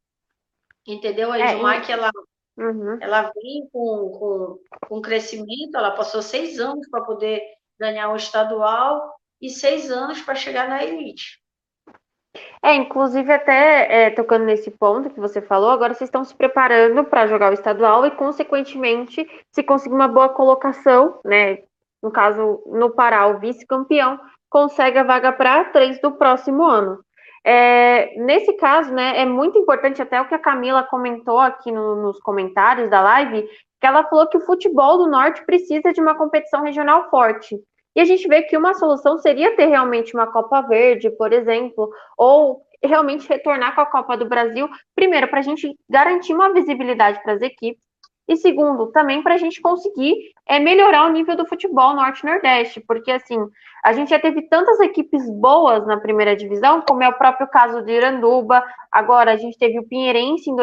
entendeu? 0.86 1.32
A 1.32 1.38
Ismael 1.38 1.80
é, 1.80 1.84
que 1.84 1.92
ela, 1.92 2.10
uhum. 2.56 2.98
ela 3.00 3.32
vem 3.34 3.68
com, 3.72 4.10
com, 4.10 4.58
com 4.88 5.02
crescimento, 5.02 5.76
ela 5.76 5.92
passou 5.92 6.22
seis 6.22 6.58
anos 6.58 6.88
para 6.88 7.02
poder 7.02 7.42
ganhar 7.78 8.10
o 8.10 8.16
estadual 8.16 9.14
e 9.40 9.50
seis 9.50 9.90
anos 9.90 10.20
para 10.20 10.34
chegar 10.34 10.68
na 10.68 10.84
elite. 10.84 11.42
É, 12.62 12.74
inclusive 12.74 13.30
até 13.30 14.06
é, 14.06 14.10
tocando 14.10 14.44
nesse 14.44 14.70
ponto 14.70 15.10
que 15.10 15.20
você 15.20 15.42
falou, 15.42 15.70
agora 15.70 15.92
vocês 15.92 16.08
estão 16.08 16.24
se 16.24 16.34
preparando 16.34 17.04
para 17.04 17.26
jogar 17.26 17.50
o 17.50 17.54
estadual 17.54 18.06
e, 18.06 18.10
consequentemente, 18.12 19.26
se 19.50 19.62
conseguir 19.62 19.94
uma 19.94 20.08
boa 20.08 20.28
colocação, 20.28 21.20
né? 21.24 21.58
No 22.02 22.10
caso, 22.10 22.62
no 22.66 22.90
Pará, 22.90 23.26
o 23.26 23.38
vice-campeão 23.38 24.18
consegue 24.48 24.98
a 24.98 25.02
vaga 25.02 25.32
para 25.32 25.64
três 25.64 26.00
do 26.00 26.12
próximo 26.12 26.62
ano. 26.62 27.04
É, 27.44 28.14
nesse 28.18 28.52
caso, 28.54 28.92
né, 28.92 29.20
é 29.20 29.26
muito 29.26 29.58
importante 29.58 30.00
até 30.00 30.20
o 30.20 30.28
que 30.28 30.34
a 30.34 30.38
Camila 30.38 30.84
comentou 30.84 31.38
aqui 31.38 31.72
no, 31.72 31.96
nos 31.96 32.20
comentários 32.20 32.88
da 32.88 33.00
live, 33.00 33.48
que 33.80 33.86
ela 33.86 34.04
falou 34.04 34.28
que 34.28 34.36
o 34.36 34.46
futebol 34.46 34.98
do 34.98 35.08
Norte 35.08 35.44
precisa 35.44 35.92
de 35.92 36.00
uma 36.00 36.14
competição 36.14 36.62
regional 36.62 37.10
forte. 37.10 37.58
E 37.94 38.00
a 38.00 38.04
gente 38.04 38.26
vê 38.28 38.42
que 38.42 38.56
uma 38.56 38.74
solução 38.74 39.18
seria 39.18 39.56
ter 39.56 39.66
realmente 39.66 40.14
uma 40.14 40.26
Copa 40.26 40.62
Verde, 40.62 41.10
por 41.10 41.32
exemplo, 41.32 41.90
ou 42.16 42.62
realmente 42.82 43.28
retornar 43.28 43.74
com 43.74 43.80
a 43.80 43.86
Copa 43.86 44.16
do 44.16 44.28
Brasil, 44.28 44.68
primeiro, 44.94 45.28
para 45.28 45.40
a 45.40 45.42
gente 45.42 45.76
garantir 45.88 46.32
uma 46.32 46.52
visibilidade 46.52 47.22
para 47.22 47.34
as 47.34 47.42
equipes, 47.42 47.84
e 48.32 48.36
segundo, 48.36 48.90
também 48.92 49.22
para 49.22 49.34
a 49.34 49.38
gente 49.38 49.60
conseguir 49.60 50.14
é, 50.46 50.58
melhorar 50.58 51.06
o 51.06 51.12
nível 51.12 51.36
do 51.36 51.46
futebol 51.46 51.94
norte-nordeste, 51.94 52.80
porque 52.80 53.10
assim, 53.10 53.38
a 53.84 53.92
gente 53.92 54.10
já 54.10 54.18
teve 54.18 54.42
tantas 54.42 54.80
equipes 54.80 55.28
boas 55.30 55.86
na 55.86 55.98
primeira 55.98 56.34
divisão, 56.34 56.82
como 56.86 57.02
é 57.02 57.08
o 57.08 57.18
próprio 57.18 57.46
caso 57.48 57.82
de 57.82 57.92
Iranduba, 57.92 58.64
agora 58.90 59.32
a 59.32 59.36
gente 59.36 59.58
teve 59.58 59.78
o 59.78 59.86
Pinheirense 59.86 60.50
em, 60.50 60.56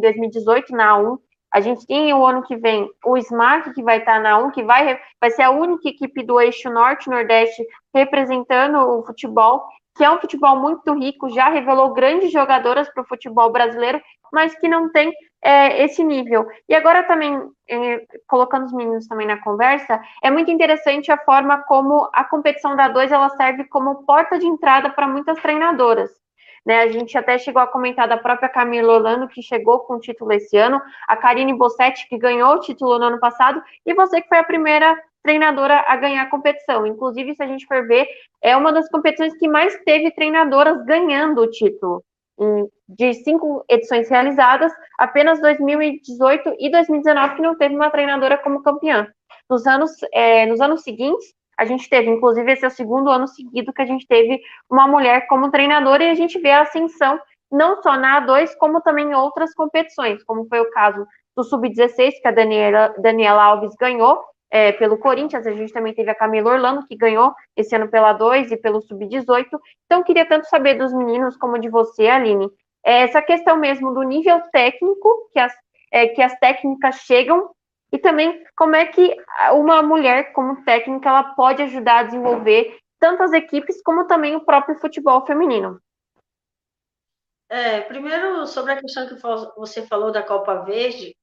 2018 0.00 0.72
na 0.72 0.96
A1, 0.96 1.18
a 1.52 1.60
gente 1.60 1.86
tem 1.86 2.12
o 2.12 2.26
ano 2.26 2.42
que 2.42 2.56
vem 2.56 2.88
o 3.04 3.16
SMAC, 3.16 3.72
que 3.72 3.82
vai 3.82 3.98
estar 3.98 4.20
na 4.20 4.38
1, 4.38 4.50
que 4.50 4.62
vai, 4.62 4.98
vai 5.20 5.30
ser 5.30 5.42
a 5.42 5.50
única 5.50 5.88
equipe 5.88 6.22
do 6.22 6.40
eixo 6.40 6.68
norte-nordeste 6.70 7.64
representando 7.94 8.76
o 8.76 9.02
futebol, 9.06 9.64
que 9.96 10.04
é 10.04 10.10
um 10.10 10.20
futebol 10.20 10.56
muito 10.56 10.92
rico, 10.94 11.30
já 11.30 11.48
revelou 11.48 11.92
grandes 11.92 12.30
jogadoras 12.30 12.88
para 12.90 13.02
o 13.02 13.06
futebol 13.06 13.50
brasileiro, 13.50 14.00
mas 14.32 14.54
que 14.58 14.68
não 14.68 14.90
tem 14.90 15.12
é, 15.42 15.84
esse 15.84 16.04
nível. 16.04 16.46
E 16.68 16.74
agora 16.74 17.02
também, 17.04 17.40
é, 17.68 18.04
colocando 18.26 18.66
os 18.66 18.72
meninos 18.72 19.06
também 19.06 19.26
na 19.26 19.40
conversa, 19.40 20.00
é 20.22 20.30
muito 20.30 20.50
interessante 20.50 21.10
a 21.10 21.18
forma 21.18 21.62
como 21.62 22.08
a 22.12 22.24
competição 22.24 22.76
da 22.76 22.88
2 22.88 23.10
ela 23.10 23.30
serve 23.30 23.64
como 23.64 24.04
porta 24.04 24.38
de 24.38 24.46
entrada 24.46 24.90
para 24.90 25.08
muitas 25.08 25.40
treinadoras. 25.40 26.10
Né, 26.64 26.80
a 26.80 26.88
gente 26.88 27.16
até 27.16 27.38
chegou 27.38 27.62
a 27.62 27.66
comentar 27.68 28.08
da 28.08 28.16
própria 28.16 28.48
Camila 28.48 28.94
Orlando, 28.94 29.28
que 29.28 29.40
chegou 29.40 29.78
com 29.80 29.94
o 29.94 30.00
título 30.00 30.32
esse 30.32 30.56
ano, 30.56 30.82
a 31.06 31.16
Karine 31.16 31.54
Bossetti, 31.54 32.08
que 32.08 32.18
ganhou 32.18 32.54
o 32.54 32.58
título 32.58 32.98
no 32.98 33.04
ano 33.04 33.20
passado, 33.20 33.62
e 33.86 33.94
você 33.94 34.20
que 34.20 34.28
foi 34.28 34.38
a 34.38 34.42
primeira 34.42 35.00
treinadora 35.26 35.84
a 35.88 35.96
ganhar 35.96 36.30
competição. 36.30 36.86
Inclusive, 36.86 37.34
se 37.34 37.42
a 37.42 37.46
gente 37.46 37.66
for 37.66 37.86
ver, 37.86 38.06
é 38.40 38.56
uma 38.56 38.72
das 38.72 38.88
competições 38.88 39.36
que 39.36 39.48
mais 39.48 39.76
teve 39.84 40.12
treinadoras 40.12 40.84
ganhando 40.86 41.42
o 41.42 41.50
título. 41.50 42.04
De 42.88 43.12
cinco 43.14 43.64
edições 43.68 44.08
realizadas, 44.08 44.72
apenas 44.98 45.40
2018 45.40 46.54
e 46.60 46.70
2019 46.70 47.34
que 47.34 47.42
não 47.42 47.56
teve 47.56 47.74
uma 47.74 47.90
treinadora 47.90 48.38
como 48.38 48.62
campeã. 48.62 49.08
Nos 49.50 49.66
anos, 49.66 49.90
é, 50.12 50.46
nos 50.46 50.60
anos 50.60 50.82
seguintes, 50.82 51.34
a 51.58 51.64
gente 51.64 51.88
teve, 51.88 52.08
inclusive, 52.08 52.52
esse 52.52 52.64
é 52.64 52.68
o 52.68 52.70
segundo 52.70 53.10
ano 53.10 53.26
seguido 53.26 53.72
que 53.72 53.82
a 53.82 53.86
gente 53.86 54.06
teve 54.06 54.40
uma 54.70 54.86
mulher 54.86 55.26
como 55.26 55.50
treinadora 55.50 56.04
e 56.04 56.10
a 56.10 56.14
gente 56.14 56.38
vê 56.38 56.50
a 56.50 56.62
ascensão 56.62 57.18
não 57.50 57.82
só 57.82 57.96
na 57.96 58.20
A2, 58.20 58.50
como 58.58 58.80
também 58.80 59.06
em 59.06 59.14
outras 59.14 59.54
competições, 59.54 60.22
como 60.24 60.46
foi 60.46 60.60
o 60.60 60.70
caso 60.70 61.06
do 61.36 61.44
Sub-16, 61.44 62.20
que 62.20 62.28
a 62.28 62.32
Daniela, 62.32 62.94
Daniela 62.98 63.42
Alves 63.42 63.74
ganhou 63.80 64.22
é, 64.56 64.72
pelo 64.72 64.96
Corinthians, 64.96 65.46
a 65.46 65.52
gente 65.52 65.70
também 65.70 65.92
teve 65.92 66.10
a 66.10 66.14
Camila 66.14 66.52
Orlando, 66.52 66.86
que 66.86 66.96
ganhou 66.96 67.34
esse 67.54 67.76
ano 67.76 67.88
pela 67.88 68.14
2 68.14 68.50
e 68.52 68.56
pelo 68.56 68.80
Sub-18. 68.80 69.46
Então, 69.84 70.02
queria 70.02 70.26
tanto 70.26 70.48
saber 70.48 70.76
dos 70.76 70.94
meninos 70.94 71.36
como 71.36 71.58
de 71.58 71.68
você, 71.68 72.08
Aline, 72.08 72.48
é, 72.82 73.02
essa 73.02 73.20
questão 73.20 73.58
mesmo 73.58 73.92
do 73.92 74.02
nível 74.02 74.40
técnico 74.50 75.28
que 75.30 75.38
as, 75.38 75.52
é, 75.92 76.08
que 76.08 76.22
as 76.22 76.38
técnicas 76.38 76.94
chegam 77.00 77.50
e 77.92 77.98
também 77.98 78.42
como 78.56 78.74
é 78.74 78.86
que 78.86 79.14
uma 79.52 79.82
mulher 79.82 80.32
como 80.32 80.64
técnica 80.64 81.10
ela 81.10 81.34
pode 81.34 81.62
ajudar 81.62 81.98
a 81.98 82.02
desenvolver 82.04 82.78
tantas 82.98 83.34
equipes 83.34 83.82
como 83.82 84.06
também 84.06 84.36
o 84.36 84.44
próprio 84.44 84.78
futebol 84.78 85.26
feminino. 85.26 85.78
É, 87.50 87.82
primeiro 87.82 88.46
sobre 88.46 88.72
a 88.72 88.80
questão 88.80 89.06
que 89.06 89.20
você 89.54 89.86
falou 89.86 90.10
da 90.10 90.22
Copa 90.22 90.62
Verde, 90.62 91.14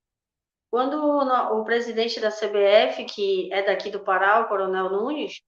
quando 0.73 0.97
o 0.97 1.63
presidente 1.63 2.19
da 2.19 2.31
CBF, 2.31 3.05
que 3.05 3.47
é 3.53 3.61
daqui 3.61 3.91
do 3.91 3.99
Pará, 3.99 4.39
o 4.39 4.47
Coronel 4.47 4.89
Nunes, 4.89 5.39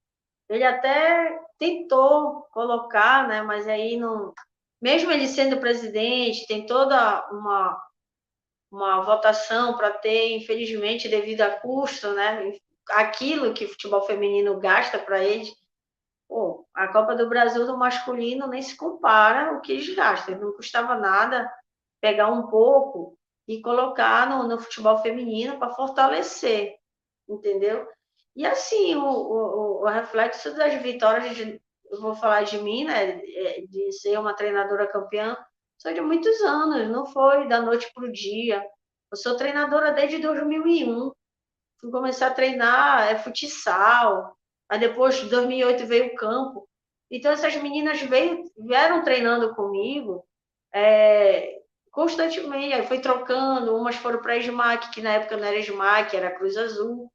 ele 0.48 0.64
até 0.64 1.40
tentou 1.58 2.44
colocar, 2.52 3.28
né, 3.28 3.42
mas 3.42 3.68
aí 3.68 3.98
não, 3.98 4.32
mesmo 4.80 5.12
ele 5.12 5.28
sendo 5.28 5.58
presidente, 5.58 6.46
tem 6.46 6.68
toda 6.68 7.28
uma 7.32 7.76
uma 8.72 9.02
votação 9.02 9.76
para 9.76 9.90
ter, 9.90 10.36
infelizmente, 10.36 11.10
devido 11.10 11.42
a 11.42 11.50
custo, 11.50 12.14
né? 12.14 12.54
Aquilo 12.92 13.54
que 13.54 13.66
o 13.66 13.70
futebol 13.70 14.06
feminino 14.06 14.60
gasta 14.60 15.00
para 15.00 15.24
eles. 15.24 15.52
Pô, 16.28 16.68
a 16.72 16.88
Copa 16.90 17.16
do 17.16 17.28
Brasil 17.28 17.66
do 17.66 17.78
masculino 17.78 18.46
nem 18.48 18.62
se 18.62 18.78
compara 18.78 19.54
o 19.54 19.62
que 19.62 19.72
eles 19.72 19.96
gastam. 19.96 20.38
Não 20.38 20.54
custava 20.54 20.96
nada 20.96 21.52
pegar 22.00 22.28
um 22.28 22.48
pouco 22.48 23.18
e 23.48 23.62
colocar 23.62 24.30
no, 24.30 24.48
no 24.48 24.60
futebol 24.60 24.98
feminino 25.00 25.58
para 25.60 25.74
fortalecer, 25.74 26.76
entendeu? 27.28 27.88
E 28.36 28.46
assim, 28.46 28.96
o, 28.96 29.06
o, 29.06 29.82
o, 29.82 29.86
reflexo 29.86 30.54
das 30.56 30.74
vitórias, 30.82 31.36
de, 31.36 31.62
eu 31.92 32.02
vou 32.02 32.16
falar 32.16 32.44
de 32.44 32.58
mim, 32.58 32.84
né, 32.84 33.22
é, 33.24 33.62
de 33.62 33.92
ser 33.94 34.20
uma 34.20 34.34
treinadora 34.34 34.88
campeã, 34.88 35.38
são 35.78 35.94
de 35.94 36.02
muitos 36.02 36.42
anos, 36.42 36.90
não 36.90 37.06
foi 37.06 37.48
da 37.48 37.62
noite 37.62 37.92
para 37.94 38.06
o 38.06 38.12
dia. 38.12 38.66
Eu 39.12 39.18
sou 39.18 39.38
treinadora 39.38 39.92
desde 39.92 40.18
2001. 40.20 41.12
Fui 41.80 41.92
começar 41.92 42.28
a 42.28 42.34
treinar 42.34 43.08
é 43.08 43.18
futsal. 43.18 44.36
Aí 44.70 44.80
depois, 44.80 45.16
de 45.16 45.30
2008, 45.30 45.86
veio 45.86 46.08
o 46.08 46.16
campo. 46.16 46.68
Então, 47.12 47.32
essas 47.32 47.56
meninas 47.58 48.02
veio, 48.02 48.44
vieram 48.58 49.04
treinando 49.04 49.54
comigo 49.54 50.26
é, 50.74 51.62
constantemente. 51.96 52.74
Aí 52.74 52.86
foi 52.86 53.00
trocando. 53.00 53.76
Umas 53.76 53.96
foram 53.96 54.22
para 54.22 54.34
a 54.34 54.38
SMAC, 54.38 54.92
que 54.92 55.02
na 55.02 55.14
época 55.14 55.38
não 55.38 55.48
era 55.48 55.58
SMAC, 55.60 56.16
era 56.16 56.36
Cruz 56.36 56.58
Azul. 56.58 57.10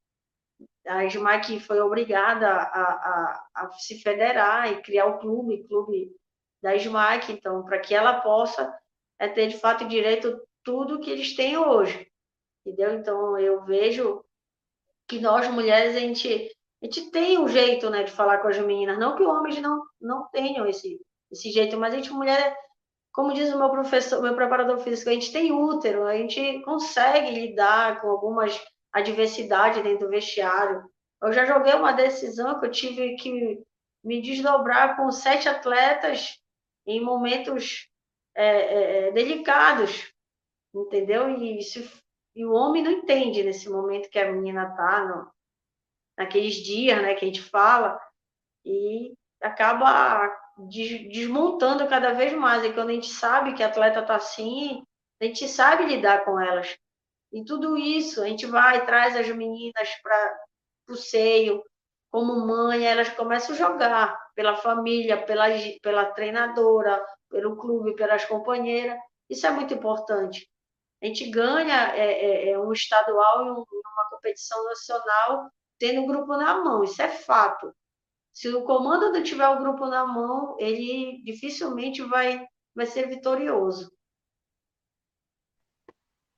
A 0.87 1.05
SMAC 1.05 1.61
foi 1.61 1.79
obrigada 1.81 2.49
a, 2.49 2.83
a, 2.83 3.49
a 3.55 3.73
se 3.73 4.01
federar 4.01 4.73
e 4.73 4.83
criar 4.83 5.07
o 5.07 5.19
clube, 5.19 5.65
clube 5.69 6.11
da 6.63 6.75
SMAC, 6.75 7.31
então, 7.31 7.63
para 7.63 7.79
que 7.79 7.95
ela 7.95 8.21
possa 8.23 8.75
é, 9.19 9.29
ter, 9.29 9.49
de 9.49 9.59
fato, 9.59 9.87
direito 9.87 10.41
tudo 10.65 11.01
que 11.01 11.11
eles 11.11 11.37
têm 11.37 11.57
hoje, 11.59 12.11
entendeu? 12.65 12.95
Então, 12.95 13.39
eu 13.39 13.63
vejo 13.65 14.25
que 15.07 15.19
nós, 15.21 15.49
mulheres, 15.49 15.97
a 15.97 16.01
gente, 16.01 16.51
a 16.83 16.87
gente 16.87 17.11
tem 17.11 17.39
um 17.39 17.49
jeito, 17.49 17.89
né, 17.89 18.03
de 18.03 18.11
falar 18.11 18.39
com 18.39 18.49
as 18.49 18.59
meninas, 18.59 18.99
não 18.99 19.17
que 19.17 19.23
homens 19.23 19.61
não, 19.61 19.83
não 20.01 20.29
tenham 20.29 20.67
esse, 20.67 21.01
esse 21.31 21.51
jeito, 21.51 21.79
mas 21.79 21.95
a 21.95 21.97
gente, 21.97 22.13
mulher, 22.13 22.55
como 23.13 23.35
diz 23.35 23.53
o 23.53 23.59
meu 23.59 23.71
professor, 23.71 24.23
meu 24.23 24.35
preparador 24.35 24.79
físico, 24.79 25.11
a 25.11 25.13
gente 25.13 25.33
tem 25.33 25.53
útero, 25.53 26.07
a 26.07 26.17
gente 26.17 26.61
consegue 26.63 27.31
lidar 27.31 28.01
com 28.01 28.09
algumas 28.09 28.61
adversidades 28.93 29.83
dentro 29.83 30.07
do 30.07 30.11
vestiário. 30.11 30.85
Eu 31.23 31.33
já 31.33 31.45
joguei 31.45 31.75
uma 31.75 31.93
decisão 31.93 32.59
que 32.59 32.67
eu 32.67 32.71
tive 32.71 33.17
que 33.17 33.63
me 34.03 34.23
desdobrar 34.23 34.97
com 34.97 35.11
sete 35.11 35.49
atletas 35.49 36.39
em 36.87 37.01
momentos 37.01 37.89
é, 38.35 38.47
é, 38.47 39.09
é, 39.09 39.13
delicados, 39.13 40.13
entendeu? 40.75 41.29
E, 41.29 41.59
isso, 41.59 41.81
e 42.35 42.45
o 42.45 42.53
homem 42.53 42.83
não 42.83 42.91
entende 42.91 43.43
nesse 43.43 43.69
momento 43.69 44.09
que 44.09 44.19
a 44.19 44.33
menina 44.33 44.69
está 44.69 45.31
naqueles 46.17 46.55
dias, 46.55 47.01
né, 47.03 47.15
que 47.15 47.25
a 47.25 47.29
gente 47.29 47.43
fala, 47.43 48.01
e 48.65 49.15
acaba 49.43 50.29
desmontando 50.69 51.87
cada 51.89 52.13
vez 52.13 52.33
mais. 52.33 52.65
E 52.65 52.73
quando 52.73 52.91
a 52.91 52.93
gente 52.93 53.09
sabe 53.09 53.55
que 53.55 53.63
atleta 53.63 54.01
está 54.01 54.17
assim, 54.17 54.83
a 55.21 55.25
gente 55.25 55.49
sabe 55.49 55.87
lidar 55.87 56.25
com 56.25 56.39
elas. 56.41 56.77
E 57.33 57.45
tudo 57.45 57.77
isso, 57.77 58.23
a 58.23 58.27
gente 58.27 58.47
vai, 58.47 58.85
traz 58.85 59.17
as 59.17 59.29
meninas 59.29 59.89
para 60.03 60.41
o 60.89 60.97
seio, 60.97 61.63
como 62.11 62.45
mãe, 62.47 62.85
elas 62.85 63.09
começam 63.11 63.55
a 63.55 63.59
jogar 63.59 64.19
pela 64.35 64.57
família, 64.57 65.25
pela, 65.25 65.47
pela 65.81 66.07
treinadora, 66.07 67.05
pelo 67.29 67.57
clube, 67.57 67.95
pelas 67.95 68.25
companheiras. 68.25 68.99
Isso 69.29 69.47
é 69.47 69.51
muito 69.51 69.75
importante. 69.75 70.49
A 71.01 71.07
gente 71.07 71.31
ganha 71.31 71.95
é, 71.95 72.49
é, 72.49 72.51
é 72.51 72.59
um 72.59 72.73
estadual 72.73 73.47
e 73.47 73.51
um, 73.51 73.55
uma 73.55 74.11
competição 74.11 74.65
nacional 74.65 75.49
tendo 75.79 76.03
o 76.03 76.07
grupo 76.07 76.37
na 76.37 76.63
mão, 76.63 76.85
isso 76.85 77.01
é 77.01 77.09
fato. 77.09 77.75
Se 78.33 78.49
o 78.49 78.63
comando 78.63 79.13
não 79.13 79.23
tiver 79.23 79.49
o 79.49 79.59
grupo 79.59 79.87
na 79.87 80.07
mão, 80.07 80.57
ele 80.59 81.23
dificilmente 81.25 82.03
vai, 82.03 82.47
vai 82.75 82.87
ser 82.87 83.09
vitorioso. 83.09 83.91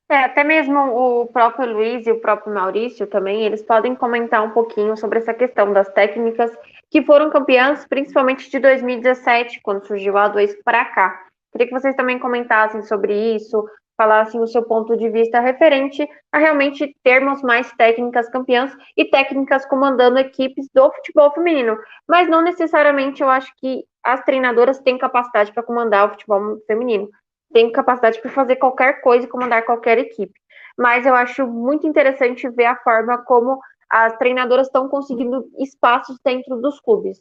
É, 0.09 0.25
até 0.25 0.43
mesmo 0.43 0.77
o 0.79 1.27
próprio 1.27 1.73
Luiz 1.73 2.05
e 2.05 2.11
o 2.11 2.19
próprio 2.19 2.53
Maurício 2.53 3.07
também, 3.07 3.43
eles 3.43 3.63
podem 3.63 3.95
comentar 3.95 4.43
um 4.43 4.51
pouquinho 4.51 4.95
sobre 4.95 5.19
essa 5.19 5.33
questão 5.33 5.73
das 5.73 5.91
técnicas 5.91 6.51
que 6.91 7.01
foram 7.03 7.31
campeãs, 7.31 7.87
principalmente 7.87 8.49
de 8.49 8.59
2017, 8.59 9.59
quando 9.63 9.87
surgiu 9.87 10.15
a 10.17 10.29
A2 10.29 10.55
para 10.63 10.85
cá. 10.85 11.25
Queria 11.51 11.67
que 11.67 11.73
vocês 11.73 11.95
também 11.95 12.19
comentassem 12.19 12.83
sobre 12.83 13.35
isso, 13.35 13.67
falassem 13.97 14.41
o 14.41 14.47
seu 14.47 14.63
ponto 14.63 14.97
de 14.97 15.09
vista 15.09 15.39
referente 15.39 16.07
a 16.31 16.37
realmente 16.39 16.95
termos 17.03 17.41
mais 17.41 17.71
técnicas 17.73 18.29
campeãs 18.29 18.75
e 18.97 19.05
técnicas 19.05 19.65
comandando 19.65 20.19
equipes 20.19 20.67
do 20.73 20.91
futebol 20.93 21.31
feminino. 21.31 21.77
Mas 22.07 22.29
não 22.29 22.41
necessariamente 22.41 23.21
eu 23.21 23.29
acho 23.29 23.51
que 23.57 23.83
as 24.03 24.21
treinadoras 24.23 24.79
têm 24.79 24.97
capacidade 24.97 25.53
para 25.53 25.63
comandar 25.63 26.07
o 26.07 26.11
futebol 26.11 26.57
feminino 26.67 27.09
tem 27.53 27.71
capacidade 27.71 28.19
para 28.19 28.31
fazer 28.31 28.55
qualquer 28.57 28.99
coisa 29.01 29.25
e 29.25 29.29
comandar 29.29 29.63
qualquer 29.63 29.99
equipe. 29.99 30.33
Mas 30.77 31.05
eu 31.05 31.15
acho 31.15 31.47
muito 31.47 31.87
interessante 31.87 32.49
ver 32.49 32.65
a 32.65 32.75
forma 32.77 33.23
como 33.23 33.59
as 33.89 34.17
treinadoras 34.17 34.67
estão 34.67 34.89
conseguindo 34.89 35.45
espaços 35.59 36.17
dentro 36.25 36.59
dos 36.59 36.79
clubes. 36.79 37.19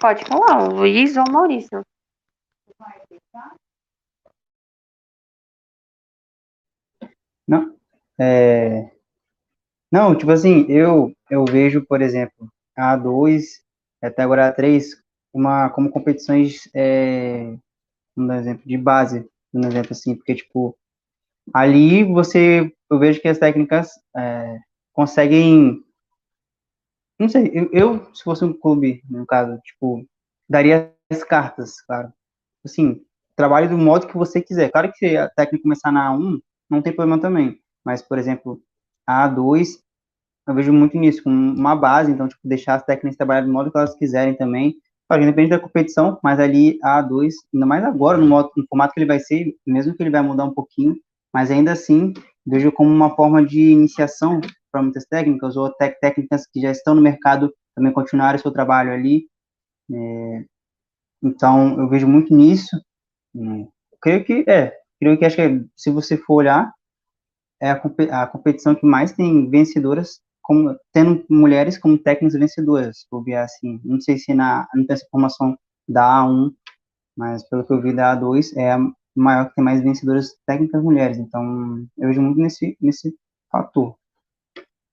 Pode 0.00 0.24
falar, 0.24 0.68
Luiz 0.68 1.16
ou 1.16 1.24
Maurício. 1.30 1.82
Não, 7.46 7.76
é, 8.18 8.90
não, 9.90 10.16
tipo 10.16 10.30
assim, 10.32 10.66
eu 10.68 11.12
eu 11.30 11.44
vejo, 11.44 11.84
por 11.86 12.02
exemplo, 12.02 12.48
a 12.76 12.94
A2 12.94 13.60
até 14.02 14.22
agora 14.22 14.48
a 14.48 14.52
A3 14.52 14.84
uma, 15.32 15.70
como 15.70 15.90
competições, 15.90 16.68
é, 16.74 17.54
um 18.16 18.32
exemplo, 18.32 18.64
de 18.66 18.76
base, 18.78 19.28
um 19.54 19.60
exemplo 19.66 19.92
assim, 19.92 20.16
porque, 20.16 20.34
tipo, 20.36 20.76
ali 21.54 22.04
você, 22.04 22.72
eu 22.90 22.98
vejo 22.98 23.20
que 23.20 23.28
as 23.28 23.38
técnicas 23.38 23.90
é, 24.16 24.58
conseguem, 24.92 25.82
não 27.24 27.28
sei, 27.30 27.50
eu, 27.54 27.68
eu, 27.72 28.14
se 28.14 28.22
fosse 28.22 28.44
um 28.44 28.52
clube, 28.52 29.02
no 29.08 29.26
caso, 29.26 29.58
tipo, 29.62 30.06
daria 30.48 30.92
as 31.10 31.24
cartas, 31.24 31.80
claro, 31.80 32.12
assim, 32.64 33.00
trabalhe 33.36 33.66
do 33.68 33.78
modo 33.78 34.06
que 34.06 34.16
você 34.16 34.40
quiser, 34.40 34.70
claro 34.70 34.92
que 34.92 34.98
se 34.98 35.16
a 35.16 35.28
técnica 35.28 35.62
começar 35.62 35.90
na 35.90 36.12
A1, 36.12 36.38
não 36.70 36.82
tem 36.82 36.94
problema 36.94 37.20
também, 37.20 37.58
mas, 37.84 38.02
por 38.02 38.18
exemplo, 38.18 38.60
a 39.06 39.28
A2, 39.28 39.78
eu 40.46 40.54
vejo 40.54 40.72
muito 40.72 40.98
nisso, 40.98 41.22
com 41.22 41.30
uma 41.30 41.74
base, 41.74 42.12
então, 42.12 42.28
tipo, 42.28 42.40
deixar 42.44 42.74
as 42.74 42.84
técnicas 42.84 43.16
trabalhar 43.16 43.42
do 43.42 43.52
modo 43.52 43.70
que 43.72 43.78
elas 43.78 43.94
quiserem 43.94 44.36
também, 44.36 44.76
claro, 45.08 45.22
independente 45.22 45.50
da 45.50 45.60
competição, 45.60 46.18
mas 46.22 46.38
ali 46.38 46.78
a 46.82 47.02
A2, 47.02 47.32
ainda 47.54 47.66
mais 47.66 47.84
agora, 47.84 48.18
no, 48.18 48.26
modo, 48.26 48.50
no 48.56 48.66
formato 48.68 48.92
que 48.92 49.00
ele 49.00 49.06
vai 49.06 49.18
ser, 49.18 49.54
mesmo 49.66 49.94
que 49.94 50.02
ele 50.02 50.10
vai 50.10 50.22
mudar 50.22 50.44
um 50.44 50.54
pouquinho, 50.54 50.96
mas 51.32 51.50
ainda 51.50 51.72
assim, 51.72 52.12
vejo 52.46 52.72
como 52.72 52.90
uma 52.90 53.14
forma 53.14 53.44
de 53.44 53.70
iniciação 53.70 54.40
para 54.70 54.82
muitas 54.82 55.04
técnicas, 55.06 55.56
ou 55.56 55.66
até 55.66 55.90
técnicas 55.90 56.46
que 56.46 56.60
já 56.60 56.70
estão 56.70 56.94
no 56.94 57.02
mercado 57.02 57.52
também 57.74 57.92
continuarem 57.92 58.40
seu 58.40 58.52
trabalho 58.52 58.92
ali, 58.92 59.26
é, 59.92 60.44
então, 61.22 61.80
eu 61.80 61.88
vejo 61.88 62.06
muito 62.06 62.34
nisso, 62.34 62.76
é, 63.36 63.66
creio 64.00 64.24
que, 64.24 64.44
é, 64.48 64.76
creio 65.00 65.18
que 65.18 65.24
acho 65.24 65.36
que 65.36 65.66
se 65.76 65.90
você 65.90 66.16
for 66.16 66.36
olhar, 66.36 66.72
é 67.60 67.70
a, 67.70 68.22
a 68.22 68.26
competição 68.26 68.74
que 68.74 68.86
mais 68.86 69.12
tem 69.12 69.48
vencedoras 69.48 70.20
como, 70.42 70.76
tendo 70.92 71.24
mulheres 71.30 71.78
como 71.78 71.98
técnicas 71.98 72.38
vencedoras, 72.38 73.06
vou 73.10 73.24
ver 73.24 73.36
assim, 73.36 73.80
não 73.82 73.98
sei 74.00 74.18
se 74.18 74.34
na, 74.34 74.68
não 74.74 74.86
tem 74.86 74.94
essa 74.94 75.06
informação 75.06 75.56
da 75.88 76.22
A1, 76.22 76.52
mas 77.16 77.48
pelo 77.48 77.64
que 77.64 77.72
eu 77.72 77.80
vi 77.80 77.94
da 77.94 78.14
A2, 78.14 78.54
é 78.56 78.72
a 78.72 78.78
maior 79.14 79.48
que 79.48 79.54
tem 79.54 79.64
mais 79.64 79.82
vencedoras 79.82 80.36
técnicas 80.46 80.82
mulheres, 80.82 81.18
então 81.18 81.86
eu 81.98 82.08
vejo 82.08 82.20
muito 82.20 82.40
nesse, 82.40 82.76
nesse 82.80 83.14
fator. 83.50 83.96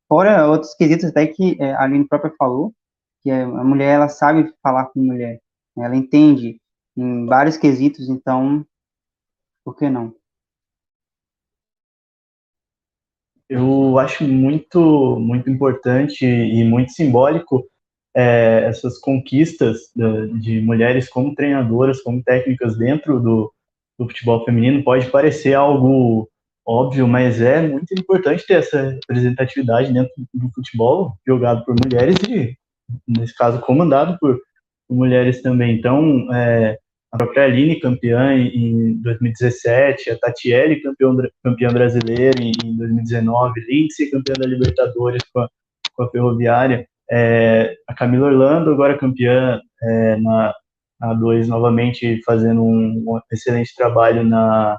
Fora 0.08 0.48
outros 0.48 0.74
quesitos 0.76 1.06
até 1.06 1.28
que 1.28 1.58
é, 1.62 1.74
a 1.74 1.84
Aline 1.84 2.08
própria 2.08 2.34
falou, 2.38 2.74
que 3.22 3.32
a 3.32 3.64
mulher, 3.64 3.96
ela 3.96 4.10
sabe 4.10 4.54
falar 4.62 4.86
com 4.88 5.00
mulher, 5.00 5.40
ela 5.78 5.96
entende 5.96 6.60
em 6.98 7.26
vários 7.26 7.58
quesitos, 7.58 8.10
então, 8.10 8.66
por 9.64 9.76
que 9.76 9.90
não? 9.90 10.14
eu 13.52 14.00
acho 14.00 14.24
muito, 14.24 15.20
muito 15.20 15.50
importante 15.50 16.26
e 16.26 16.64
muito 16.64 16.94
simbólico 16.94 17.68
é, 18.16 18.64
essas 18.66 18.98
conquistas 18.98 19.92
de, 19.94 20.40
de, 20.40 20.62
mulheres 20.62 21.10
como 21.10 21.36
treinadoras, 21.36 22.02
como 22.02 22.24
técnicas 22.24 22.78
dentro 22.78 23.20
do, 23.20 23.54
do, 24.02 24.08
futebol 24.08 24.44
feminino. 24.46 24.84
Pode 24.84 25.10
parecer 25.10 25.54
algo 25.54 26.30
óbvio, 26.66 27.08
mas 27.08 27.42
é 27.42 27.62
muito 27.62 27.94
importante 27.94 28.46
ter 28.46 28.56
essa 28.56 28.92
representatividade 28.92 29.92
dentro 29.92 30.12
do 30.34 30.50
futebol 30.54 31.14
jogado 31.28 31.66
por 31.66 31.76
mulheres 31.84 32.16
e, 32.30 32.56
nesse 33.08 33.36
caso, 33.36 33.60
comandado 33.60 34.18
por, 34.20 34.40
mulheres 34.92 35.42
também. 35.42 35.78
Então, 35.78 36.28
é, 36.34 36.78
a 37.12 37.18
própria 37.18 37.46
Aline, 37.46 37.80
campeã 37.80 38.34
em 38.34 38.94
2017, 39.02 40.10
a 40.10 40.18
Tatiele, 40.18 40.82
campeã, 40.82 41.16
campeã 41.44 41.70
brasileira 41.70 42.42
em 42.42 42.78
2019, 42.78 43.62
Lindsay, 43.68 44.12
campeã 44.12 44.34
da 44.38 44.48
Libertadores 44.48 45.22
com 45.34 45.42
a, 45.42 45.50
com 45.94 46.04
a 46.04 46.10
Ferroviária, 46.10 46.88
é, 47.10 47.76
a 47.88 47.94
Camila 47.94 48.28
Orlando, 48.28 48.72
agora 48.72 48.98
campeã 48.98 49.60
é, 49.82 50.16
na 50.18 50.54
A2, 51.02 51.48
novamente 51.48 52.22
fazendo 52.24 52.64
um, 52.64 53.20
excelente 53.32 53.74
trabalho 53.76 54.24
na, 54.24 54.78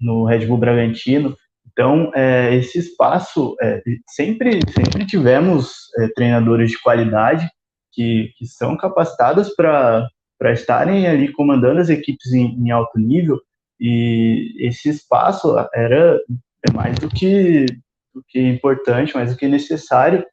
no 0.00 0.24
Red 0.24 0.46
Bull 0.46 0.58
Bragantino. 0.58 1.36
Então, 1.70 2.10
é, 2.14 2.54
esse 2.54 2.78
espaço, 2.78 3.54
é, 3.62 3.80
sempre, 4.08 4.60
sempre 4.70 5.06
tivemos 5.06 5.74
é, 5.98 6.08
treinadores 6.08 6.70
de 6.70 6.82
qualidade 6.82 7.48
que, 7.92 8.32
que 8.36 8.46
são 8.46 8.76
capacitadas 8.76 9.54
para 9.54 10.08
para 10.38 10.52
estarem 10.52 11.08
ali 11.08 11.32
comandando 11.32 11.80
as 11.80 11.88
equipes 11.88 12.32
em, 12.32 12.54
em, 12.64 12.70
alto 12.70 12.96
nível 12.96 13.40
e 13.80 14.54
esse 14.60 14.88
espaço 14.88 15.56
era 15.74 16.20
é 16.68 16.72
mais 16.72 16.96
do 16.98 17.08
que, 17.08 17.66
do 18.14 18.22
que 18.26 18.40
importante, 18.40 19.14
mais 19.14 19.32
do 19.32 19.36
que 19.36 19.46
necessário 19.46 20.24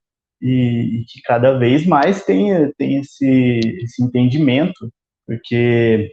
e, 0.41 1.01
e 1.01 1.05
que 1.05 1.21
cada 1.23 1.57
vez 1.57 1.85
mais 1.85 2.23
tem, 2.23 2.71
tem 2.77 2.99
esse, 2.99 3.59
esse 3.83 4.03
entendimento, 4.03 4.89
porque 5.25 6.11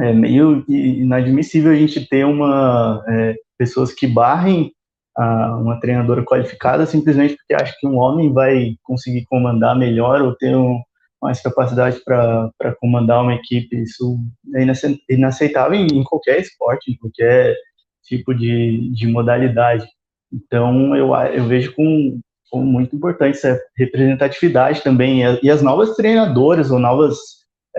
é 0.00 0.12
meio 0.12 0.64
inadmissível 0.68 1.72
a 1.72 1.76
gente 1.76 2.06
ter 2.08 2.24
uma 2.24 3.02
é, 3.08 3.34
pessoas 3.58 3.92
que 3.92 4.06
barrem 4.06 4.72
a, 5.16 5.56
uma 5.56 5.78
treinadora 5.80 6.24
qualificada 6.24 6.86
simplesmente 6.86 7.36
porque 7.36 7.54
acha 7.54 7.74
que 7.78 7.86
um 7.86 7.98
homem 7.98 8.32
vai 8.32 8.74
conseguir 8.82 9.24
comandar 9.26 9.76
melhor 9.76 10.22
ou 10.22 10.34
ter 10.34 10.56
um, 10.56 10.80
mais 11.22 11.40
capacidade 11.40 12.00
para 12.04 12.74
comandar 12.80 13.22
uma 13.22 13.34
equipe. 13.34 13.80
Isso 13.80 14.18
é 14.56 14.66
inaceitável 15.08 15.78
em, 15.78 15.86
em, 15.86 16.02
qualquer 16.02 16.40
esporte, 16.40 16.90
em 16.90 16.96
qualquer 16.96 17.54
tipo 18.02 18.34
de, 18.34 18.90
de 18.92 19.06
modalidade. 19.06 19.86
Então, 20.32 20.96
eu, 20.96 21.14
eu 21.14 21.44
vejo 21.44 21.72
com, 21.74 22.20
com 22.52 22.62
muito 22.62 22.94
importante 22.94 23.38
essa 23.38 23.58
representatividade 23.76 24.82
também. 24.82 25.22
E, 25.42 25.50
as 25.50 25.62
novas 25.62 25.96
treinadoras 25.96 26.70
ou 26.70 26.78
novas 26.78 27.18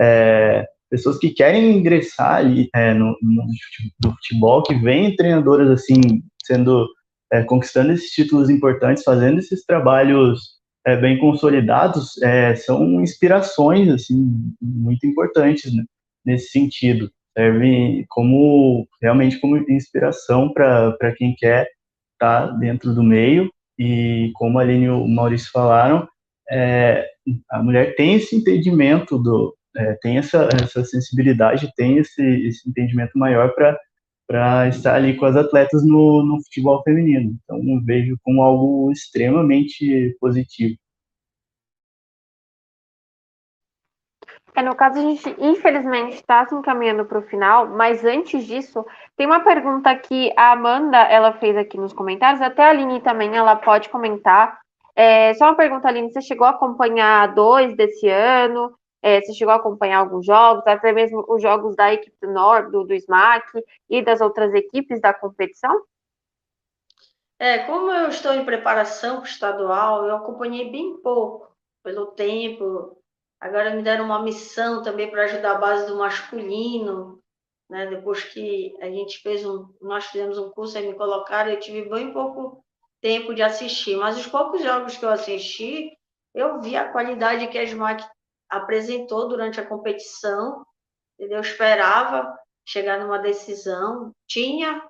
é, 0.00 0.66
pessoas 0.90 1.16
que 1.18 1.30
querem 1.30 1.78
ingressar 1.78 2.38
ali 2.38 2.68
é, 2.74 2.92
no, 2.92 3.16
no 3.22 4.10
futebol, 4.10 4.64
que 4.64 4.74
vêm 4.74 5.14
treinadoras 5.14 5.70
assim, 5.70 6.00
sendo 6.44 6.88
é, 7.32 7.44
conquistando 7.44 7.92
esses 7.92 8.10
títulos 8.10 8.50
importantes, 8.50 9.04
fazendo 9.04 9.38
esses 9.38 9.64
trabalhos 9.64 10.40
é, 10.84 10.96
bem 10.96 11.18
consolidados 11.18 12.20
é, 12.20 12.56
são 12.56 13.00
inspirações 13.00 13.88
assim 13.88 14.54
muito 14.60 15.06
importantes 15.06 15.72
né, 15.72 15.82
nesse 16.26 16.50
sentido 16.50 17.10
serve 17.36 18.04
como 18.08 18.86
realmente 19.00 19.40
como 19.40 19.56
inspiração 19.56 20.52
para 20.52 21.14
quem 21.16 21.34
quer 21.34 21.66
estar 22.12 22.48
tá 22.48 22.52
dentro 22.58 22.94
do 22.94 23.02
meio 23.02 23.50
e 23.78 24.30
como 24.34 24.58
a 24.58 24.62
Aline 24.62 24.86
e 24.86 24.90
o 24.90 25.06
Maurício 25.06 25.50
falaram 25.50 26.08
é, 26.50 27.06
a 27.50 27.62
mulher 27.62 27.94
tem 27.96 28.14
esse 28.14 28.36
entendimento 28.36 29.18
do 29.18 29.54
é, 29.76 29.94
tem 30.00 30.18
essa, 30.18 30.48
essa 30.62 30.84
sensibilidade 30.84 31.72
tem 31.76 31.98
esse, 31.98 32.22
esse 32.22 32.68
entendimento 32.68 33.18
maior 33.18 33.52
para 34.26 34.68
estar 34.68 34.94
ali 34.94 35.16
com 35.16 35.26
as 35.26 35.36
atletas 35.36 35.84
no, 35.84 36.24
no 36.24 36.42
futebol 36.44 36.82
feminino. 36.82 37.36
Então, 37.42 37.60
vejo 37.84 38.16
como 38.22 38.42
algo 38.42 38.92
extremamente 38.92 40.16
positivo. 40.20 40.76
É, 44.56 44.62
no 44.62 44.76
caso, 44.76 44.98
a 44.98 45.02
gente, 45.02 45.34
infelizmente, 45.36 46.14
está 46.14 46.46
se 46.46 46.54
encaminhando 46.54 47.04
para 47.04 47.18
o 47.18 47.22
final, 47.22 47.66
mas 47.66 48.04
antes 48.04 48.46
disso, 48.46 48.86
tem 49.16 49.26
uma 49.26 49.40
pergunta 49.40 49.92
que 49.96 50.32
a 50.36 50.52
Amanda 50.52 50.96
ela 50.96 51.32
fez 51.32 51.56
aqui 51.56 51.76
nos 51.76 51.92
comentários, 51.92 52.40
até 52.40 52.62
a 52.62 52.70
Aline 52.70 53.00
também 53.00 53.36
ela 53.36 53.56
pode 53.56 53.88
comentar. 53.88 54.60
É, 54.94 55.34
só 55.34 55.46
uma 55.46 55.56
pergunta, 55.56 55.88
Aline, 55.88 56.12
você 56.12 56.22
chegou 56.22 56.46
a 56.46 56.50
acompanhar 56.50 57.34
dois 57.34 57.76
desse 57.76 58.08
ano? 58.08 58.72
É, 59.02 59.20
você 59.20 59.34
chegou 59.34 59.52
a 59.52 59.56
acompanhar 59.56 59.98
alguns 59.98 60.24
jogos, 60.24 60.64
até 60.64 60.92
mesmo 60.92 61.24
os 61.28 61.42
jogos 61.42 61.74
da 61.74 61.92
equipe 61.92 62.16
do 62.22 62.32
Nord, 62.32 62.70
do, 62.70 62.84
do 62.84 62.94
SMAC 62.94 63.44
e 63.90 64.00
das 64.02 64.20
outras 64.20 64.54
equipes 64.54 65.00
da 65.00 65.12
competição? 65.12 65.82
É, 67.40 67.58
como 67.58 67.90
eu 67.90 68.08
estou 68.08 68.32
em 68.32 68.44
preparação 68.44 69.16
para 69.16 69.24
o 69.24 69.26
estadual, 69.26 70.06
eu 70.06 70.14
acompanhei 70.14 70.70
bem 70.70 70.96
pouco, 71.02 71.54
pelo 71.82 72.06
tempo, 72.06 72.96
Agora 73.44 73.76
me 73.76 73.82
deram 73.82 74.06
uma 74.06 74.22
missão 74.22 74.82
também 74.82 75.10
para 75.10 75.24
ajudar 75.24 75.56
a 75.56 75.58
base 75.58 75.86
do 75.86 75.98
masculino, 75.98 77.22
né? 77.68 77.86
Depois 77.88 78.24
que 78.24 78.74
a 78.80 78.86
gente 78.86 79.20
fez 79.20 79.44
um, 79.44 79.68
nós 79.82 80.06
fizemos 80.06 80.38
um 80.38 80.48
curso 80.48 80.78
aí 80.78 80.88
me 80.88 80.94
colocaram, 80.94 81.50
eu 81.50 81.60
tive 81.60 81.86
bem 81.90 82.10
pouco 82.10 82.64
tempo 83.02 83.34
de 83.34 83.42
assistir, 83.42 83.98
mas 83.98 84.16
os 84.16 84.26
poucos 84.26 84.62
jogos 84.62 84.96
que 84.96 85.04
eu 85.04 85.10
assisti, 85.10 85.92
eu 86.34 86.58
vi 86.62 86.74
a 86.74 86.90
qualidade 86.90 87.46
que 87.48 87.58
a 87.58 87.64
SMAC 87.64 88.02
apresentou 88.48 89.28
durante 89.28 89.60
a 89.60 89.66
competição, 89.66 90.64
entendeu? 91.18 91.36
Eu 91.36 91.42
esperava 91.42 92.34
chegar 92.64 92.98
numa 92.98 93.18
decisão, 93.18 94.10
tinha 94.26 94.82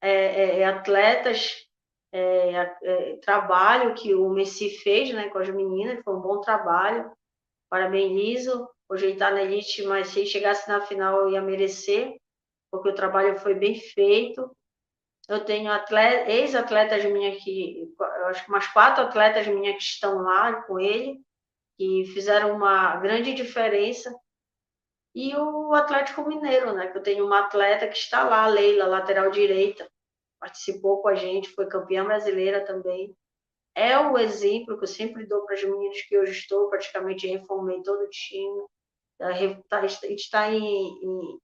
é, 0.00 0.60
é, 0.60 0.64
atletas, 0.64 1.66
é, 2.12 2.72
é 2.84 3.16
trabalho 3.16 3.94
que 3.94 4.14
o 4.14 4.30
Messi 4.30 4.70
fez 4.78 5.12
né, 5.12 5.28
com 5.28 5.38
as 5.38 5.50
meninas, 5.50 6.00
foi 6.04 6.14
um 6.14 6.20
bom 6.20 6.40
trabalho, 6.40 7.10
parabenizo. 7.70 8.68
Hoje 8.88 9.06
ele 9.06 9.12
está 9.12 9.30
na 9.30 9.42
elite, 9.42 9.84
mas 9.84 10.08
se 10.08 10.26
chegasse 10.26 10.68
na 10.68 10.80
final 10.80 11.30
ia 11.30 11.40
merecer, 11.40 12.16
porque 12.70 12.88
o 12.88 12.94
trabalho 12.94 13.38
foi 13.38 13.54
bem 13.54 13.76
feito. 13.76 14.54
Eu 15.28 15.44
tenho 15.44 15.70
ex-atletas 16.26 17.04
minhas 17.04 17.42
que, 17.42 17.88
acho 18.26 18.44
que 18.44 18.50
umas 18.50 18.66
quatro 18.66 19.04
atletas 19.04 19.46
minhas 19.46 19.76
que 19.76 19.82
estão 19.82 20.18
lá 20.18 20.62
com 20.62 20.80
ele, 20.80 21.20
que 21.78 22.04
fizeram 22.12 22.56
uma 22.56 22.96
grande 22.96 23.32
diferença. 23.32 24.12
E 25.14 25.34
o 25.36 25.72
Atlético 25.72 26.28
Mineiro, 26.28 26.72
né? 26.72 26.88
Que 26.88 26.98
eu 26.98 27.02
tenho 27.02 27.24
uma 27.24 27.40
atleta 27.40 27.86
que 27.86 27.96
está 27.96 28.24
lá, 28.24 28.46
Leila, 28.46 28.86
lateral 28.86 29.30
direita, 29.30 29.88
participou 30.40 31.00
com 31.00 31.08
a 31.08 31.14
gente, 31.14 31.50
foi 31.50 31.66
campeã 31.66 32.04
brasileira 32.04 32.64
também 32.64 33.16
é 33.74 33.98
o 33.98 34.18
exemplo 34.18 34.76
que 34.76 34.84
eu 34.84 34.88
sempre 34.88 35.26
dou 35.26 35.44
para 35.44 35.54
as 35.54 35.64
meninas 35.64 36.02
que 36.02 36.18
hoje 36.18 36.32
estou, 36.32 36.68
praticamente 36.68 37.26
reformei 37.26 37.82
todo 37.82 38.02
o 38.02 38.10
time, 38.10 38.64
tá, 39.68 39.84
está 39.84 40.50
em, 40.50 40.60
em 40.62 41.38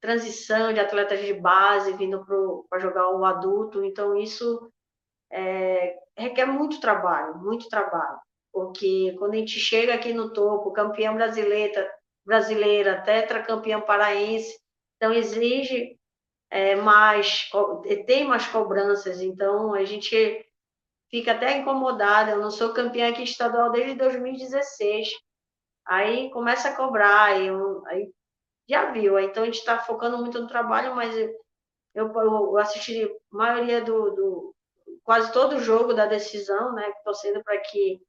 transição 0.00 0.72
de 0.72 0.80
atletas 0.80 1.20
de 1.20 1.32
base 1.34 1.92
vindo 1.92 2.24
para 2.68 2.78
jogar 2.78 3.10
o 3.10 3.24
adulto, 3.24 3.84
então 3.84 4.16
isso 4.16 4.70
é, 5.30 5.96
requer 6.16 6.46
muito 6.46 6.80
trabalho, 6.80 7.38
muito 7.38 7.68
trabalho, 7.68 8.18
porque 8.52 9.14
quando 9.18 9.34
a 9.34 9.36
gente 9.36 9.58
chega 9.60 9.94
aqui 9.94 10.12
no 10.12 10.32
topo, 10.32 10.72
campeã 10.72 11.14
brasileira, 11.14 11.90
brasileira, 12.24 13.02
tetracampeã 13.02 13.80
paraense, 13.80 14.58
então 14.96 15.12
exige 15.12 15.98
é, 16.50 16.74
mais, 16.76 17.48
tem 18.06 18.24
mais 18.24 18.46
cobranças, 18.48 19.20
então 19.20 19.72
a 19.72 19.84
gente 19.84 20.44
fica 21.10 21.32
até 21.32 21.58
incomodada. 21.58 22.32
Eu 22.32 22.38
não 22.40 22.50
sou 22.50 22.72
campeã 22.72 23.10
aqui 23.10 23.22
estadual 23.22 23.70
desde 23.70 23.94
2016. 23.96 25.08
Aí 25.86 26.30
começa 26.30 26.68
a 26.68 26.76
cobrar, 26.76 27.40
eu, 27.40 27.84
aí 27.86 28.12
já 28.68 28.92
viu. 28.92 29.16
Aí, 29.16 29.26
então 29.26 29.42
a 29.42 29.46
gente 29.46 29.58
está 29.58 29.78
focando 29.80 30.18
muito 30.18 30.40
no 30.40 30.46
trabalho, 30.46 30.94
mas 30.94 31.16
eu, 31.16 31.34
eu, 31.94 32.12
eu 32.14 32.58
assisti 32.58 33.04
a 33.04 33.36
maioria 33.36 33.82
do, 33.82 34.10
do, 34.10 34.54
quase 35.02 35.32
todo 35.32 35.56
o 35.56 35.60
jogo 35.60 35.92
da 35.92 36.06
decisão, 36.06 36.72
né? 36.74 36.92
Torcendo 37.04 37.42
para 37.42 37.58
que 37.58 38.00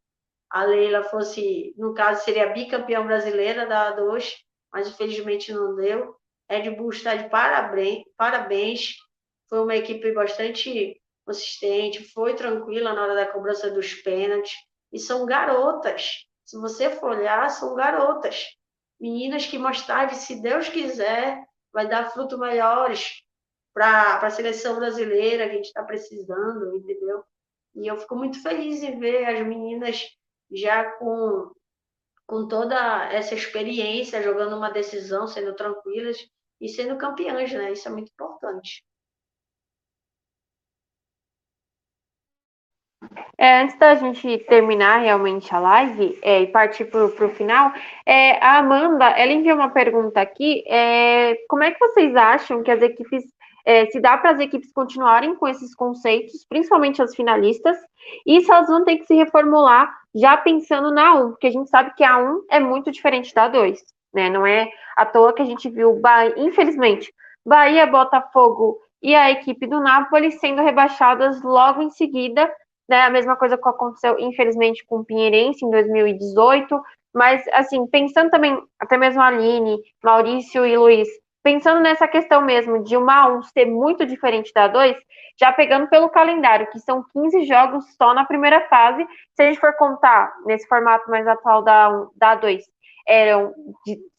a 0.49 0.63
Leila 0.65 1.03
fosse, 1.03 1.73
no 1.77 1.93
caso, 1.93 2.23
seria 2.23 2.53
bicampeã 2.53 3.05
brasileira 3.05 3.65
da 3.65 3.95
A2, 3.95 4.33
mas 4.71 4.87
infelizmente 4.87 5.51
não 5.51 5.75
deu. 5.75 6.15
Red 6.49 6.69
Bull 6.71 6.89
está 6.89 7.15
de 7.15 7.29
parabéns, 7.29 8.03
parabéns. 8.17 8.95
Foi 9.49 9.61
uma 9.61 9.75
equipe 9.75 10.11
bastante 10.11 11.00
consistente, 11.31 12.03
foi 12.11 12.35
tranquila 12.35 12.93
na 12.93 13.03
hora 13.03 13.15
da 13.15 13.31
cobrança 13.31 13.71
dos 13.71 13.93
pênaltis. 13.93 14.53
E 14.91 14.99
são 14.99 15.25
garotas. 15.25 16.25
Se 16.45 16.57
você 16.57 16.89
for 16.89 17.11
olhar, 17.11 17.49
são 17.49 17.73
garotas. 17.75 18.45
Meninas 18.99 19.45
que 19.45 19.57
mais 19.57 19.85
tarde, 19.85 20.15
se 20.15 20.41
Deus 20.41 20.67
quiser, 20.67 21.41
vai 21.73 21.87
dar 21.87 22.11
frutos 22.11 22.37
melhores 22.37 23.23
para 23.73 24.19
a 24.19 24.29
seleção 24.29 24.75
brasileira 24.75 25.45
que 25.45 25.51
a 25.51 25.55
gente 25.55 25.67
está 25.67 25.83
precisando, 25.83 26.75
entendeu? 26.75 27.23
E 27.73 27.87
eu 27.87 27.97
fico 27.97 28.15
muito 28.17 28.41
feliz 28.43 28.83
em 28.83 28.99
ver 28.99 29.25
as 29.25 29.47
meninas 29.47 30.05
já 30.51 30.91
com, 30.97 31.49
com 32.27 32.47
toda 32.49 33.05
essa 33.13 33.33
experiência, 33.33 34.21
jogando 34.21 34.57
uma 34.57 34.69
decisão, 34.69 35.25
sendo 35.25 35.55
tranquilas 35.55 36.17
e 36.59 36.67
sendo 36.67 36.97
campeãs, 36.97 37.51
né? 37.53 37.71
Isso 37.71 37.87
é 37.87 37.91
muito 37.91 38.11
importante. 38.11 38.83
É, 43.37 43.61
antes 43.61 43.77
da 43.77 43.95
gente 43.95 44.37
terminar 44.47 44.97
realmente 44.97 45.53
a 45.53 45.59
live 45.59 46.17
é, 46.21 46.41
e 46.41 46.47
partir 46.47 46.85
para 46.85 47.05
o 47.05 47.29
final, 47.29 47.73
é, 48.05 48.43
a 48.43 48.59
Amanda 48.59 49.05
ela 49.09 49.31
enviou 49.31 49.57
uma 49.57 49.69
pergunta 49.69 50.21
aqui. 50.21 50.63
É, 50.67 51.35
como 51.49 51.63
é 51.63 51.71
que 51.71 51.79
vocês 51.79 52.15
acham 52.15 52.63
que 52.63 52.71
as 52.71 52.81
equipes 52.81 53.23
é, 53.65 53.85
se 53.87 53.99
dá 53.99 54.17
para 54.17 54.31
as 54.31 54.39
equipes 54.39 54.71
continuarem 54.71 55.35
com 55.35 55.47
esses 55.47 55.75
conceitos, 55.75 56.45
principalmente 56.47 57.01
as 57.01 57.15
finalistas, 57.15 57.77
e 58.25 58.41
se 58.41 58.51
elas 58.51 58.67
vão 58.67 58.83
ter 58.83 58.97
que 58.97 59.05
se 59.05 59.15
reformular 59.15 59.91
já 60.15 60.37
pensando 60.37 60.91
na 60.91 61.15
1, 61.15 61.29
porque 61.31 61.47
a 61.47 61.51
gente 61.51 61.69
sabe 61.69 61.93
que 61.95 62.03
a 62.03 62.17
1 62.17 62.45
é 62.49 62.59
muito 62.59 62.91
diferente 62.91 63.33
da 63.33 63.47
2, 63.47 63.79
né? 64.13 64.29
Não 64.29 64.45
é 64.45 64.69
à 64.97 65.05
toa 65.05 65.33
que 65.33 65.41
a 65.41 65.45
gente 65.45 65.69
viu, 65.69 65.99
Bahia, 65.99 66.33
infelizmente, 66.37 67.13
Bahia, 67.45 67.87
Botafogo 67.87 68.77
e 69.01 69.15
a 69.15 69.31
equipe 69.31 69.65
do 69.67 69.79
Napoli 69.79 70.31
sendo 70.31 70.61
rebaixadas 70.61 71.41
logo 71.41 71.81
em 71.81 71.89
seguida 71.89 72.51
né? 72.91 73.01
A 73.01 73.09
mesma 73.09 73.35
coisa 73.35 73.57
que 73.57 73.67
aconteceu, 73.67 74.19
infelizmente, 74.19 74.85
com 74.85 74.99
o 74.99 75.05
Pinheirense 75.05 75.65
em 75.65 75.71
2018. 75.71 76.79
Mas, 77.13 77.43
assim, 77.53 77.87
pensando 77.87 78.29
também, 78.29 78.57
até 78.79 78.97
mesmo 78.97 79.21
a 79.21 79.27
Aline, 79.27 79.77
Maurício 80.03 80.65
e 80.65 80.77
Luiz, 80.77 81.07
pensando 81.43 81.81
nessa 81.81 82.07
questão 82.07 82.41
mesmo 82.41 82.83
de 82.83 82.95
uma 82.95 83.27
1 83.27 83.43
ser 83.43 83.65
muito 83.65 84.05
diferente 84.05 84.53
da 84.53 84.67
2, 84.67 84.95
já 85.39 85.51
pegando 85.51 85.87
pelo 85.87 86.09
calendário, 86.09 86.69
que 86.71 86.79
são 86.79 87.03
15 87.11 87.43
jogos 87.45 87.83
só 87.97 88.13
na 88.13 88.25
primeira 88.25 88.61
fase, 88.67 89.05
se 89.35 89.41
a 89.41 89.45
gente 89.47 89.59
for 89.59 89.75
contar 89.75 90.31
nesse 90.45 90.67
formato 90.67 91.09
mais 91.09 91.27
atual 91.27 91.63
da, 91.63 91.89
1, 91.89 92.09
da 92.15 92.35
2, 92.35 92.63
eram 93.07 93.53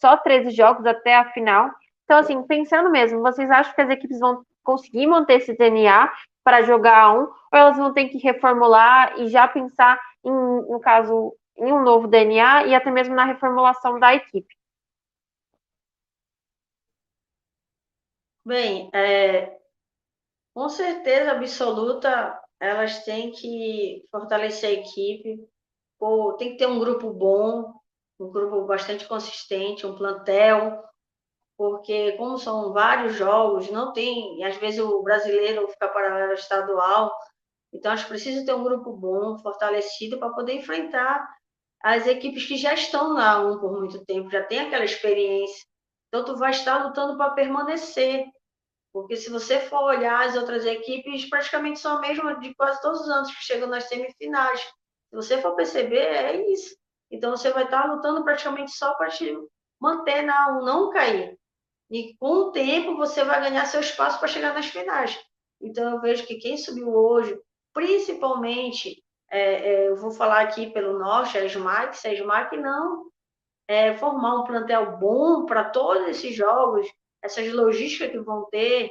só 0.01 0.17
13 0.17 0.51
jogos 0.51 0.85
até 0.85 1.17
a 1.17 1.31
final. 1.33 1.71
Então, 2.05 2.19
assim, 2.19 2.43
pensando 2.43 2.91
mesmo, 2.91 3.21
vocês 3.23 3.51
acham 3.51 3.75
que 3.75 3.81
as 3.81 3.91
equipes 3.91 4.19
vão 4.19 4.43
conseguir 4.65 5.07
manter 5.07 5.35
esse 5.35 5.57
DNA 5.57 6.11
para 6.45 6.63
jogar 6.63 7.15
um, 7.15 7.23
ou 7.23 7.35
elas 7.53 7.77
vão 7.77 7.93
ter 7.93 8.09
que 8.09 8.19
reformular 8.19 9.19
e 9.21 9.29
já 9.29 9.47
pensar, 9.47 10.01
em, 10.25 10.31
no 10.31 10.81
caso, 10.81 11.37
em 11.57 11.73
um 11.73 11.83
novo 11.83 12.09
DNA 12.09 12.67
e 12.67 12.75
até 12.75 12.91
mesmo 12.91 13.15
na 13.15 13.25
reformulação 13.25 13.99
da 13.99 14.15
equipe? 14.15 14.55
Bem, 18.45 18.91
é, 18.93 19.57
com 20.53 20.69
certeza 20.69 21.33
absoluta, 21.33 22.41
elas 22.59 23.05
têm 23.05 23.31
que 23.31 24.05
fortalecer 24.11 24.71
a 24.71 24.73
equipe, 24.73 25.49
ou 25.99 26.33
tem 26.35 26.53
que 26.53 26.57
ter 26.59 26.67
um 26.67 26.81
grupo 26.81 27.13
bom, 27.13 27.73
um 28.19 28.31
grupo 28.31 28.65
bastante 28.65 29.07
consistente, 29.07 29.87
um 29.87 29.95
plantel, 29.95 30.83
porque 31.63 32.17
como 32.17 32.39
são 32.39 32.73
vários 32.73 33.15
jogos, 33.15 33.71
não 33.71 33.93
tem, 33.93 34.45
às 34.45 34.57
vezes 34.57 34.81
o 34.81 35.01
brasileiro 35.01 35.69
fica 35.69 35.87
paralelo 35.87 36.33
estadual, 36.33 37.13
então 37.73 37.93
acho 37.93 38.03
que 38.03 38.09
precisa 38.11 38.45
ter 38.45 38.53
um 38.53 38.65
grupo 38.65 38.93
bom, 38.93 39.39
fortalecido, 39.39 40.19
para 40.19 40.33
poder 40.33 40.55
enfrentar 40.55 41.25
as 41.81 42.05
equipes 42.09 42.49
que 42.49 42.57
já 42.57 42.75
estão 42.75 43.15
na 43.15 43.39
um 43.39 43.61
por 43.61 43.79
muito 43.79 44.05
tempo, 44.05 44.29
já 44.29 44.43
tem 44.43 44.59
aquela 44.59 44.85
experiência. 44.85 45.65
Então 46.09 46.25
tu 46.25 46.37
vai 46.37 46.51
estar 46.51 46.85
lutando 46.85 47.17
para 47.17 47.31
permanecer, 47.31 48.25
porque 48.93 49.15
se 49.15 49.31
você 49.31 49.61
for 49.61 49.85
olhar 49.85 50.27
as 50.27 50.35
outras 50.35 50.67
equipes, 50.67 51.31
praticamente 51.31 51.79
são 51.79 51.99
a 51.99 52.01
mesma 52.01 52.41
de 52.41 52.53
quase 52.57 52.83
todos 52.83 53.03
os 53.03 53.09
anos 53.09 53.33
que 53.33 53.45
chegam 53.45 53.69
nas 53.69 53.85
semifinais. 53.85 54.61
Se 55.11 55.15
você 55.15 55.41
for 55.41 55.55
perceber, 55.55 56.07
é 56.07 56.51
isso. 56.51 56.75
Então 57.09 57.31
você 57.31 57.53
vai 57.53 57.67
estar 57.67 57.85
lutando 57.85 58.25
praticamente 58.25 58.73
só 58.73 58.95
para 58.95 59.11
te 59.11 59.33
manter 59.81 60.23
na 60.23 60.59
um, 60.59 60.65
não 60.65 60.91
cair. 60.91 61.41
E 61.93 62.17
com 62.17 62.27
o 62.27 62.53
tempo 62.53 62.97
você 62.97 63.23
vai 63.23 63.39
ganhar 63.39 63.67
seu 63.67 63.81
espaço 63.81 64.19
para 64.19 64.27
chegar 64.27 64.55
nas 64.55 64.65
finais. 64.67 65.23
Então 65.61 65.91
eu 65.91 66.01
vejo 66.01 66.27
que 66.27 66.37
quem 66.37 66.57
subiu 66.57 66.89
hoje, 66.89 67.39
principalmente, 67.75 69.05
é, 69.31 69.41
é, 69.41 69.89
eu 69.89 69.97
vou 69.97 70.11
falar 70.11 70.41
aqui 70.41 70.71
pelo 70.71 70.99
norte, 70.99 71.37
a 71.37 71.45
SMAC, 71.45 71.95
se 71.95 72.09
a 72.09 72.15
SMAC 72.15 72.57
não 72.57 73.11
é, 73.69 73.95
formar 73.95 74.41
um 74.41 74.45
plantel 74.45 74.97
bom 74.97 75.45
para 75.45 75.69
todos 75.69 76.09
esses 76.09 76.35
jogos, 76.35 76.91
essas 77.23 77.53
logísticas 77.53 78.11
que 78.11 78.19
vão 78.21 78.47
ter, 78.47 78.91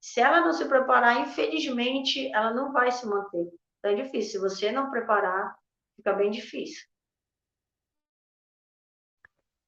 se 0.00 0.18
ela 0.18 0.40
não 0.40 0.54
se 0.54 0.64
preparar, 0.64 1.20
infelizmente, 1.20 2.32
ela 2.34 2.54
não 2.54 2.72
vai 2.72 2.90
se 2.90 3.06
manter. 3.06 3.50
Então 3.78 3.90
é 3.90 4.02
difícil. 4.02 4.32
Se 4.32 4.38
você 4.38 4.72
não 4.72 4.90
preparar, 4.90 5.54
fica 5.94 6.14
bem 6.14 6.30
difícil. 6.30 6.89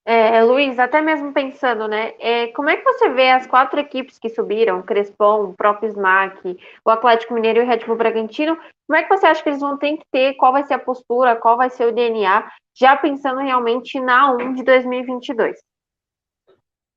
É, 0.05 0.43
Luiz, 0.43 0.79
até 0.81 1.01
mesmo 1.01 1.33
pensando, 1.33 1.87
né? 1.87 2.13
É, 2.19 2.49
como 2.49 2.69
é 2.69 2.77
que 2.77 2.83
você 2.83 3.09
vê 3.11 3.31
as 3.31 3.47
quatro 3.47 3.79
equipes 3.79 4.19
que 4.19 4.29
subiram, 4.29 4.83
Crespon, 4.83 5.45
o 5.45 5.55
próprio 5.55 5.91
SMAC, 5.91 6.59
o 6.85 6.91
Atlético 6.91 7.35
Mineiro 7.35 7.61
e 7.61 7.63
o 7.63 7.67
Red 7.67 7.85
Bull 7.87 7.97
Bragantino? 7.97 8.59
Como 8.89 8.97
é 8.97 9.05
que 9.05 9.09
você 9.09 9.27
acha 9.27 9.41
que 9.43 9.49
eles 9.49 9.61
vão 9.61 9.79
ter 9.79 9.97
que 9.97 10.05
ter? 10.11 10.35
Qual 10.35 10.53
vai 10.53 10.67
ser 10.67 10.75
a 10.75 10.79
postura? 10.79 11.37
Qual 11.37 11.57
vai 11.57 11.71
ser 11.71 11.87
o 11.87 11.93
DNA? 11.93 12.51
Já 12.75 12.97
pensando 12.97 13.41
realmente 13.41 14.01
na 14.01 14.35
1 14.35 14.55
de 14.55 14.65
2022. 14.65 15.57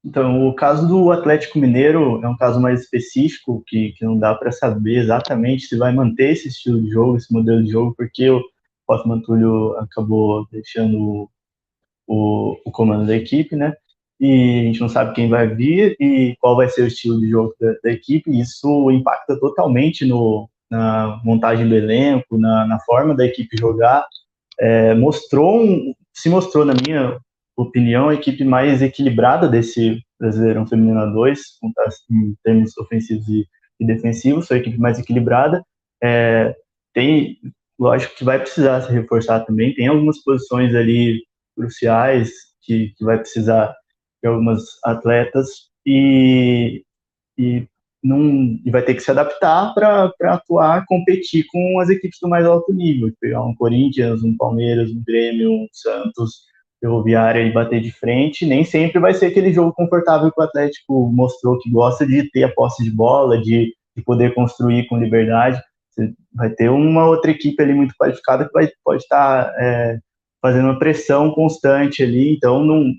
Então, 0.04 0.48
o 0.48 0.56
caso 0.56 0.88
do 0.88 1.12
Atlético 1.12 1.60
Mineiro 1.60 2.24
é 2.24 2.28
um 2.28 2.38
caso 2.38 2.60
mais 2.60 2.82
específico, 2.82 3.64
que, 3.68 3.92
que 3.94 4.06
não 4.06 4.18
dá 4.18 4.34
para 4.34 4.52
saber 4.52 4.98
exatamente 4.98 5.68
se 5.68 5.78
vai 5.78 5.92
manter 5.92 6.32
esse 6.32 6.48
estilo 6.48 6.82
de 6.82 6.90
jogo, 6.90 7.18
esse 7.18 7.32
modelo 7.32 7.64
de 7.64 7.72
jogo, 7.72 7.94
porque 7.96 8.30
o 8.30 8.42
Otto 8.88 9.22
Túlio 9.22 9.76
acabou 9.78 10.48
deixando 10.52 11.30
o, 12.08 12.58
o 12.66 12.72
comando 12.72 13.06
da 13.06 13.16
equipe, 13.16 13.56
né? 13.56 13.74
E 14.20 14.62
a 14.62 14.64
gente 14.64 14.80
não 14.80 14.90
sabe 14.90 15.14
quem 15.14 15.30
vai 15.30 15.48
vir 15.48 15.96
e 16.00 16.36
qual 16.40 16.56
vai 16.56 16.70
ser 16.70 16.84
o 16.84 16.88
estilo 16.88 17.20
de 17.20 17.30
jogo 17.30 17.54
da, 17.60 17.74
da 17.84 17.92
equipe. 17.92 18.40
Isso 18.40 18.90
impacta 18.92 19.38
totalmente 19.40 20.06
no, 20.06 20.50
na 20.70 21.20
montagem 21.24 21.68
do 21.68 21.76
elenco, 21.76 22.38
na, 22.38 22.66
na 22.66 22.80
forma 22.80 23.14
da 23.14 23.26
equipe 23.26 23.58
jogar. 23.58 24.06
É, 24.58 24.94
mostrou 24.96 25.62
um, 25.62 25.94
se 26.14 26.30
mostrou, 26.30 26.64
na 26.64 26.74
minha 26.74 27.20
opinião, 27.58 28.10
a 28.10 28.14
equipe 28.14 28.44
mais 28.44 28.82
equilibrada 28.82 29.48
desse 29.48 30.02
Brasileirão 30.20 30.66
Feminino 30.66 31.00
a 31.00 31.06
2, 31.06 31.42
em 32.12 32.36
termos 32.44 32.78
ofensivos 32.78 33.28
e, 33.28 33.46
e 33.80 33.86
defensivos, 33.86 34.48
foi 34.48 34.58
a 34.58 34.60
equipe 34.62 34.78
mais 34.78 34.98
equilibrada. 34.98 35.62
É, 36.02 36.56
tem, 36.94 37.38
lógico 37.78 38.16
que 38.16 38.24
vai 38.24 38.40
precisar 38.40 38.82
se 38.82 38.92
reforçar 38.92 39.42
também, 39.42 39.74
tem 39.74 39.88
algumas 39.88 40.24
posições 40.24 40.74
ali 40.74 41.22
cruciais 41.56 42.32
que, 42.62 42.94
que 42.98 43.06
vai 43.06 43.18
precisar 43.18 43.74
de 44.22 44.30
algumas 44.30 44.64
atletas 44.84 45.48
e, 45.86 46.84
e, 47.38 47.68
não, 48.04 48.60
e 48.64 48.70
vai 48.72 48.82
ter 48.82 48.96
que 48.96 49.02
se 49.02 49.12
adaptar 49.12 49.74
para 49.74 50.12
atuar, 50.24 50.86
competir 50.88 51.46
com 51.52 51.80
as 51.80 51.90
equipes 51.90 52.20
do 52.22 52.28
mais 52.28 52.46
alto 52.46 52.74
nível, 52.74 53.12
pegar 53.20 53.44
um 53.44 53.56
Corinthians, 53.56 54.24
um 54.24 54.36
Palmeiras, 54.36 54.92
um 54.92 55.04
Grêmio, 55.06 55.52
um 55.52 55.68
Santos, 55.72 56.44
Ferroviária 56.80 57.42
e 57.42 57.52
bater 57.52 57.82
de 57.82 57.92
frente, 57.92 58.46
nem 58.46 58.64
sempre 58.64 59.00
vai 59.00 59.14
ser 59.14 59.28
aquele 59.28 59.52
jogo 59.52 59.74
confortável 59.74 60.32
que 60.32 60.40
o 60.40 60.44
Atlético 60.44 61.12
mostrou 61.12 61.58
que 61.60 61.70
gosta 61.72 62.06
de 62.06 62.30
ter 62.30 62.44
a 62.44 62.54
posse 62.54 62.84
de 62.84 62.92
bola, 62.92 63.42
de, 63.42 63.74
de 63.96 64.04
poder 64.04 64.34
construir 64.34 64.86
com 64.88 64.98
liberdade. 64.98 65.60
Vai 66.34 66.50
ter 66.50 66.70
uma 66.70 67.08
outra 67.08 67.32
equipe 67.32 67.62
ali 67.62 67.74
muito 67.74 67.96
qualificada 67.98 68.46
que 68.46 68.52
vai, 68.52 68.70
pode 68.84 69.02
estar 69.02 69.52
é, 69.58 69.98
fazendo 70.46 70.66
uma 70.66 70.78
pressão 70.78 71.32
constante 71.32 72.04
ali, 72.04 72.36
então 72.36 72.64
não 72.64 72.94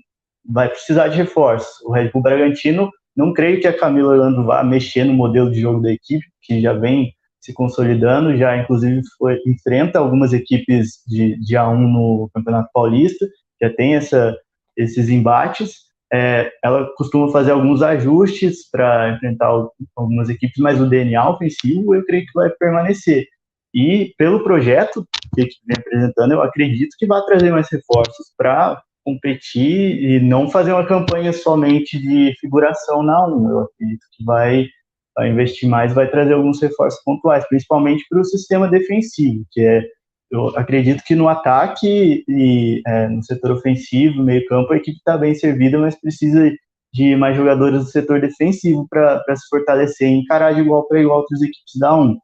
vai 0.45 0.67
precisar 0.67 1.07
de 1.07 1.15
reforço. 1.15 1.69
O 1.85 1.93
Red 1.93 2.09
Bull 2.11 2.21
Bragantino, 2.21 2.91
não 3.15 3.31
creio 3.31 3.61
que 3.61 3.67
a 3.67 3.77
Camila 3.77 4.11
Orlando 4.11 4.43
vá 4.43 4.61
mexer 4.65 5.05
no 5.05 5.13
modelo 5.13 5.49
de 5.49 5.61
jogo 5.61 5.81
da 5.81 5.89
equipe, 5.89 6.25
que 6.41 6.59
já 6.59 6.73
vem 6.73 7.13
se 7.39 7.53
consolidando, 7.53 8.35
já 8.35 8.57
inclusive 8.57 9.01
foi, 9.17 9.39
enfrenta 9.47 9.97
algumas 9.97 10.33
equipes 10.33 11.01
de, 11.07 11.39
de 11.39 11.55
A1 11.55 11.77
no 11.77 12.29
Campeonato 12.33 12.69
Paulista, 12.73 13.25
já 13.61 13.69
tem 13.69 13.95
essa, 13.95 14.37
esses 14.75 15.07
embates. 15.07 15.87
É, 16.11 16.51
ela 16.61 16.85
costuma 16.97 17.31
fazer 17.31 17.51
alguns 17.51 17.81
ajustes 17.81 18.69
para 18.69 19.11
enfrentar 19.13 19.47
algumas 19.95 20.27
equipes, 20.27 20.57
mas 20.61 20.81
o 20.81 20.89
DNA 20.89 21.29
ofensivo 21.29 21.95
eu 21.95 22.03
creio 22.03 22.25
que 22.25 22.33
vai 22.35 22.49
permanecer. 22.49 23.25
E 23.73 24.13
pelo 24.17 24.43
projeto 24.43 25.07
que 25.45 25.55
vem 25.65 25.77
apresentando, 25.77 26.31
eu 26.31 26.41
acredito 26.41 26.95
que 26.97 27.05
vai 27.05 27.21
trazer 27.25 27.51
mais 27.51 27.69
reforços 27.69 28.33
para 28.37 28.81
competir 29.05 30.03
e 30.03 30.19
não 30.19 30.49
fazer 30.49 30.73
uma 30.73 30.85
campanha 30.85 31.31
somente 31.31 31.97
de 31.99 32.33
figuração 32.39 33.03
na 33.03 33.25
1. 33.27 33.49
Eu 33.49 33.59
acredito 33.59 34.05
que 34.13 34.23
vai, 34.25 34.67
vai 35.15 35.29
investir 35.29 35.69
mais, 35.69 35.93
vai 35.93 36.09
trazer 36.09 36.33
alguns 36.33 36.61
reforços 36.61 37.01
pontuais, 37.03 37.47
principalmente 37.47 38.05
para 38.09 38.19
o 38.19 38.25
sistema 38.25 38.67
defensivo, 38.67 39.45
que 39.51 39.61
é 39.61 39.83
eu 40.29 40.47
acredito 40.57 41.03
que 41.05 41.15
no 41.15 41.29
ataque 41.29 42.25
e 42.27 42.81
é, 42.85 43.07
no 43.07 43.23
setor 43.23 43.51
ofensivo, 43.51 44.21
meio 44.21 44.45
campo, 44.47 44.73
a 44.73 44.75
equipe 44.77 44.97
está 44.97 45.17
bem 45.17 45.33
servida, 45.33 45.79
mas 45.79 45.99
precisa 45.99 46.51
de 46.93 47.15
mais 47.15 47.37
jogadores 47.37 47.79
do 47.79 47.89
setor 47.89 48.19
defensivo 48.19 48.85
para 48.89 49.35
se 49.37 49.47
fortalecer 49.49 50.09
e 50.09 50.15
encarar 50.15 50.53
de 50.53 50.59
igual 50.59 50.85
para 50.85 50.99
igual 50.99 51.19
outras 51.19 51.41
equipes 51.41 51.79
da 51.79 51.95
1 51.95 52.17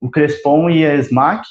o 0.00 0.10
Crespon 0.10 0.70
e 0.70 0.86
a 0.86 0.96
SMAC, 1.02 1.44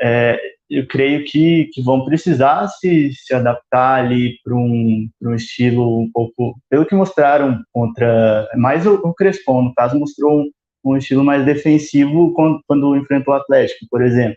é, 0.00 0.38
eu 0.70 0.86
creio 0.86 1.24
que, 1.24 1.70
que 1.72 1.82
vão 1.82 2.04
precisar 2.04 2.68
se, 2.68 3.12
se 3.14 3.34
adaptar 3.34 4.04
ali 4.04 4.38
para 4.44 4.54
um, 4.54 5.08
um 5.22 5.34
estilo 5.34 6.00
um 6.00 6.10
pouco, 6.12 6.58
pelo 6.68 6.84
que 6.84 6.94
mostraram 6.94 7.62
contra, 7.72 8.48
mais 8.56 8.86
o, 8.86 8.94
o 8.96 9.14
Crespon, 9.14 9.62
no 9.62 9.74
caso, 9.74 9.98
mostrou 9.98 10.40
um, 10.40 10.50
um 10.84 10.96
estilo 10.96 11.24
mais 11.24 11.44
defensivo 11.44 12.32
quando, 12.34 12.60
quando 12.66 12.96
enfrentou 12.96 13.34
o 13.34 13.36
Atlético, 13.36 13.86
por 13.90 14.02
exemplo. 14.02 14.36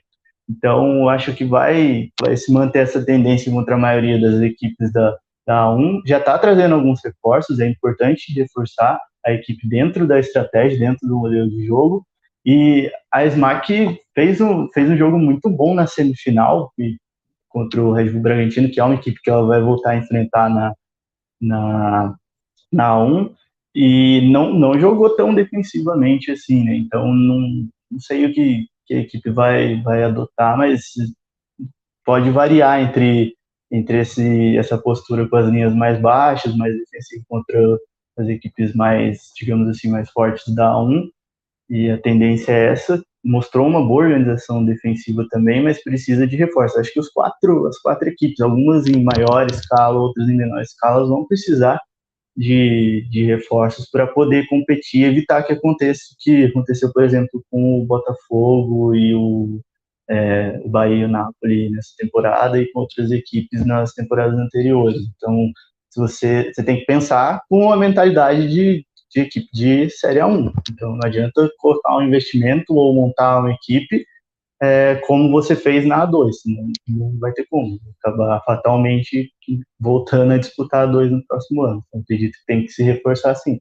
Então, 0.49 1.07
acho 1.09 1.33
que 1.33 1.45
vai, 1.45 2.09
vai 2.19 2.35
se 2.35 2.51
manter 2.51 2.79
essa 2.79 3.03
tendência 3.03 3.51
contra 3.51 3.75
a 3.75 3.77
maioria 3.77 4.19
das 4.19 4.41
equipes 4.41 4.91
da, 4.91 5.17
da 5.45 5.65
A1. 5.65 6.01
Já 6.05 6.17
está 6.17 6.37
trazendo 6.37 6.75
alguns 6.75 7.01
reforços, 7.03 7.59
é 7.59 7.67
importante 7.67 8.33
reforçar 8.33 8.99
a 9.25 9.31
equipe 9.33 9.67
dentro 9.67 10.07
da 10.07 10.19
estratégia, 10.19 10.79
dentro 10.79 11.07
do 11.07 11.17
modelo 11.17 11.49
de 11.49 11.65
jogo, 11.65 12.05
e 12.45 12.91
a 13.11 13.25
SMAC 13.25 13.99
fez 14.15 14.41
um, 14.41 14.67
fez 14.73 14.89
um 14.89 14.97
jogo 14.97 15.17
muito 15.17 15.49
bom 15.49 15.73
na 15.75 15.85
semifinal 15.85 16.71
contra 17.49 17.81
o 17.81 17.91
Red 17.93 18.09
Bull 18.11 18.21
Bragantino, 18.21 18.69
que 18.69 18.79
é 18.79 18.83
uma 18.83 18.95
equipe 18.95 19.21
que 19.21 19.29
ela 19.29 19.45
vai 19.45 19.61
voltar 19.61 19.91
a 19.91 19.97
enfrentar 19.97 20.49
na, 20.49 20.73
na, 21.39 22.15
na 22.71 22.97
1, 22.97 23.35
e 23.75 24.29
não, 24.31 24.53
não 24.53 24.79
jogou 24.79 25.15
tão 25.15 25.33
defensivamente 25.33 26.31
assim, 26.31 26.63
né? 26.63 26.75
Então 26.75 27.13
não, 27.13 27.39
não 27.89 27.99
sei 27.99 28.25
o 28.25 28.33
que, 28.33 28.65
que 28.85 28.93
a 28.93 28.99
equipe 28.99 29.29
vai, 29.29 29.81
vai 29.81 30.03
adotar, 30.03 30.57
mas 30.57 30.81
pode 32.05 32.29
variar 32.31 32.81
entre, 32.81 33.35
entre 33.71 33.99
esse, 33.99 34.57
essa 34.57 34.77
postura 34.77 35.27
com 35.27 35.35
as 35.35 35.47
linhas 35.49 35.73
mais 35.73 35.99
baixas, 36.01 36.55
mais 36.55 36.75
defensiva 36.75 37.23
contra 37.29 37.77
as 38.17 38.27
equipes 38.27 38.73
mais, 38.73 39.31
digamos 39.37 39.69
assim, 39.69 39.89
mais 39.89 40.09
fortes 40.09 40.53
da 40.53 40.77
1, 40.77 41.09
e 41.71 41.89
a 41.89 41.97
tendência 41.97 42.51
é 42.51 42.67
essa. 42.73 43.01
Mostrou 43.23 43.65
uma 43.65 43.81
boa 43.81 44.03
organização 44.03 44.65
defensiva 44.65 45.25
também, 45.29 45.63
mas 45.63 45.81
precisa 45.81 46.27
de 46.27 46.35
reforço. 46.35 46.77
Acho 46.77 46.91
que 46.91 46.99
os 46.99 47.07
quatro, 47.09 47.65
as 47.65 47.77
quatro 47.79 48.09
equipes, 48.09 48.41
algumas 48.41 48.85
em 48.87 49.01
maior 49.01 49.47
escala, 49.49 49.97
outras 49.97 50.27
em 50.27 50.35
menor 50.35 50.61
escala, 50.61 51.07
vão 51.07 51.25
precisar 51.25 51.79
de, 52.35 53.07
de 53.09 53.23
reforços 53.23 53.89
para 53.89 54.05
poder 54.05 54.47
competir, 54.47 55.05
evitar 55.05 55.43
que 55.43 55.53
aconteça 55.53 56.01
o 56.11 56.15
que 56.19 56.45
aconteceu, 56.45 56.91
por 56.91 57.03
exemplo, 57.03 57.41
com 57.49 57.79
o 57.79 57.85
Botafogo 57.85 58.93
e 58.93 59.15
o, 59.15 59.61
é, 60.09 60.59
o 60.65 60.69
Bahia 60.69 60.97
e 60.97 61.05
o 61.05 61.09
Napoli 61.09 61.69
nessa 61.69 61.91
temporada 61.97 62.59
e 62.61 62.69
com 62.73 62.81
outras 62.81 63.11
equipes 63.11 63.65
nas 63.65 63.93
temporadas 63.93 64.37
anteriores. 64.37 65.01
Então, 65.15 65.49
se 65.89 65.99
você, 65.99 66.51
você 66.53 66.63
tem 66.63 66.79
que 66.79 66.85
pensar 66.85 67.41
com 67.49 67.71
a 67.71 67.77
mentalidade 67.77 68.49
de 68.49 68.85
de 69.13 69.21
equipe 69.21 69.47
de 69.53 69.89
Série 69.89 70.23
1. 70.23 70.53
Então 70.71 70.91
não 70.93 71.01
adianta 71.03 71.49
cortar 71.57 71.97
um 71.97 72.03
investimento 72.03 72.73
ou 72.73 72.93
montar 72.93 73.39
uma 73.39 73.51
equipe 73.51 74.05
é, 74.61 74.95
como 75.07 75.31
você 75.31 75.55
fez 75.55 75.87
na 75.87 76.07
A2, 76.07 76.29
não, 76.45 76.71
não 76.87 77.19
vai 77.19 77.33
ter 77.33 77.47
como, 77.49 77.79
acabar 77.99 78.39
fatalmente 78.45 79.33
voltando 79.79 80.33
a 80.33 80.37
disputar 80.37 80.83
a 80.83 80.85
2 80.85 81.11
no 81.11 81.25
próximo 81.25 81.63
ano. 81.63 81.83
Então, 81.87 82.01
acredito 82.01 82.33
que 82.33 82.45
tem 82.45 82.61
que 82.61 82.69
se 82.69 82.83
reforçar 82.83 83.33
sim. 83.33 83.59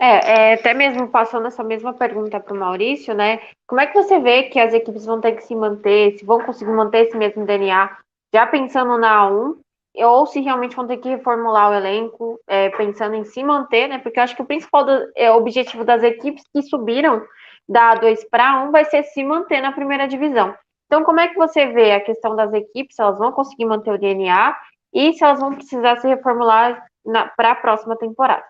É, 0.00 0.52
é, 0.52 0.54
até 0.54 0.72
mesmo 0.72 1.08
passando 1.08 1.48
essa 1.48 1.62
mesma 1.62 1.92
pergunta 1.92 2.40
para 2.40 2.54
o 2.54 2.58
Maurício, 2.58 3.14
né? 3.14 3.40
Como 3.66 3.80
é 3.80 3.86
que 3.86 3.94
você 3.94 4.18
vê 4.18 4.44
que 4.44 4.58
as 4.58 4.72
equipes 4.72 5.04
vão 5.04 5.20
ter 5.20 5.32
que 5.32 5.42
se 5.42 5.54
manter, 5.54 6.16
se 6.16 6.24
vão 6.24 6.40
conseguir 6.40 6.70
manter 6.70 7.08
esse 7.08 7.16
mesmo 7.16 7.44
DNA, 7.44 7.98
já 8.32 8.46
pensando 8.46 8.96
na 8.96 9.28
A1 9.28 9.58
ou 9.94 10.26
se 10.26 10.40
realmente 10.40 10.76
vão 10.76 10.86
ter 10.86 10.98
que 10.98 11.08
reformular 11.08 11.70
o 11.70 11.74
elenco, 11.74 12.40
é, 12.46 12.70
pensando 12.70 13.14
em 13.14 13.24
se 13.24 13.42
manter, 13.42 13.88
né? 13.88 13.98
Porque 13.98 14.18
eu 14.18 14.24
acho 14.24 14.36
que 14.36 14.42
o 14.42 14.46
principal 14.46 14.84
do, 14.84 15.12
é, 15.16 15.30
objetivo 15.30 15.84
das 15.84 16.02
equipes 16.02 16.44
que 16.52 16.62
subiram 16.62 17.22
da 17.68 17.94
2 17.94 18.24
para 18.28 18.64
1 18.64 18.70
vai 18.70 18.84
ser 18.84 19.02
se 19.04 19.22
manter 19.24 19.60
na 19.60 19.72
primeira 19.72 20.06
divisão. 20.06 20.54
Então, 20.86 21.04
como 21.04 21.20
é 21.20 21.28
que 21.28 21.36
você 21.36 21.66
vê 21.66 21.92
a 21.92 22.00
questão 22.00 22.34
das 22.34 22.52
equipes, 22.52 22.96
se 22.96 23.02
elas 23.02 23.18
vão 23.18 23.30
conseguir 23.32 23.66
manter 23.66 23.92
o 23.92 23.98
DNA 23.98 24.56
e 24.94 25.12
se 25.12 25.22
elas 25.22 25.38
vão 25.38 25.54
precisar 25.54 25.96
se 25.98 26.08
reformular 26.08 26.82
para 27.36 27.52
a 27.52 27.56
próxima 27.56 27.96
temporada? 27.96 28.44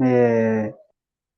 É, 0.00 0.74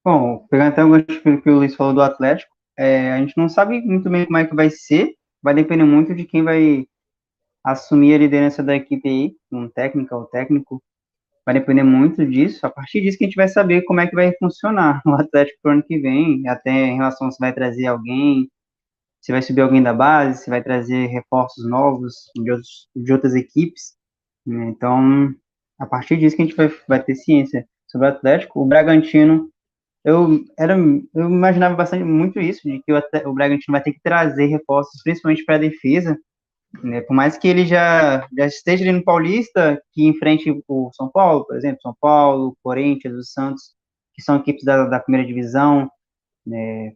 bom, 0.04 0.46
pegando 0.48 0.72
até 0.72 0.84
o 0.84 0.90
gancho 0.90 1.42
que 1.42 1.50
o 1.50 1.56
Luiz 1.56 1.74
falou 1.74 1.92
do 1.92 2.02
Atlético, 2.02 2.54
é, 2.78 3.12
a 3.12 3.18
gente 3.18 3.36
não 3.36 3.48
sabe 3.48 3.80
muito 3.80 4.08
bem 4.08 4.24
como 4.26 4.38
é 4.38 4.46
que 4.46 4.54
vai 4.54 4.70
ser, 4.70 5.14
vai 5.42 5.54
depender 5.54 5.84
muito 5.84 6.14
de 6.14 6.24
quem 6.24 6.42
vai 6.42 6.86
assumir 7.66 8.14
a 8.14 8.18
liderança 8.18 8.62
da 8.62 8.76
equipe 8.76 9.08
aí, 9.08 9.36
um 9.50 9.68
técnico 9.68 10.14
ou 10.14 10.24
técnico, 10.26 10.80
vai 11.44 11.52
depender 11.54 11.82
muito 11.82 12.24
disso. 12.24 12.64
A 12.64 12.70
partir 12.70 13.00
disso 13.00 13.18
que 13.18 13.24
a 13.24 13.26
gente 13.26 13.36
vai 13.36 13.48
saber 13.48 13.82
como 13.82 14.00
é 14.00 14.06
que 14.06 14.14
vai 14.14 14.32
funcionar 14.38 15.02
o 15.04 15.10
Atlético 15.10 15.58
pro 15.60 15.72
ano 15.72 15.82
que 15.82 15.98
vem, 15.98 16.46
até 16.48 16.70
em 16.70 16.96
relação 16.96 17.30
se 17.30 17.38
vai 17.40 17.52
trazer 17.52 17.86
alguém, 17.86 18.48
se 19.20 19.32
vai 19.32 19.42
subir 19.42 19.62
alguém 19.62 19.82
da 19.82 19.92
base, 19.92 20.44
se 20.44 20.50
vai 20.50 20.62
trazer 20.62 21.06
reforços 21.06 21.68
novos 21.68 22.30
de, 22.36 22.52
outros, 22.52 22.88
de 22.94 23.12
outras 23.12 23.34
equipes. 23.34 23.96
Né? 24.46 24.68
Então, 24.68 25.34
a 25.76 25.86
partir 25.86 26.16
disso 26.18 26.36
que 26.36 26.42
a 26.42 26.44
gente 26.44 26.56
vai, 26.56 26.70
vai 26.86 27.02
ter 27.02 27.16
ciência 27.16 27.66
sobre 27.88 28.06
o 28.06 28.10
Atlético. 28.10 28.62
O 28.62 28.66
Bragantino, 28.66 29.50
eu, 30.04 30.44
era, 30.56 30.76
eu 30.76 31.28
imaginava 31.28 31.74
bastante 31.74 32.04
muito 32.04 32.38
isso, 32.38 32.62
de 32.62 32.80
que 32.80 32.92
o, 32.92 33.02
o 33.28 33.34
Bragantino 33.34 33.72
vai 33.72 33.82
ter 33.82 33.92
que 33.92 34.00
trazer 34.00 34.46
reforços, 34.46 35.02
principalmente 35.02 35.44
para 35.44 35.56
a 35.56 35.58
defesa, 35.58 36.16
né? 36.82 37.00
Por 37.00 37.14
mais 37.14 37.38
que 37.38 37.48
ele 37.48 37.66
já, 37.66 38.26
já 38.36 38.46
esteja 38.46 38.84
ali 38.84 38.92
no 38.92 39.04
Paulista, 39.04 39.80
que 39.92 40.06
enfrente 40.06 40.50
o 40.68 40.90
São 40.94 41.08
Paulo, 41.08 41.44
por 41.46 41.56
exemplo, 41.56 41.80
São 41.82 41.94
Paulo, 42.00 42.56
Corinthians, 42.62 43.14
o 43.14 43.24
Santos, 43.24 43.74
que 44.14 44.22
são 44.22 44.36
equipes 44.36 44.64
da, 44.64 44.86
da 44.86 45.00
primeira 45.00 45.26
divisão, 45.26 45.90
né? 46.44 46.94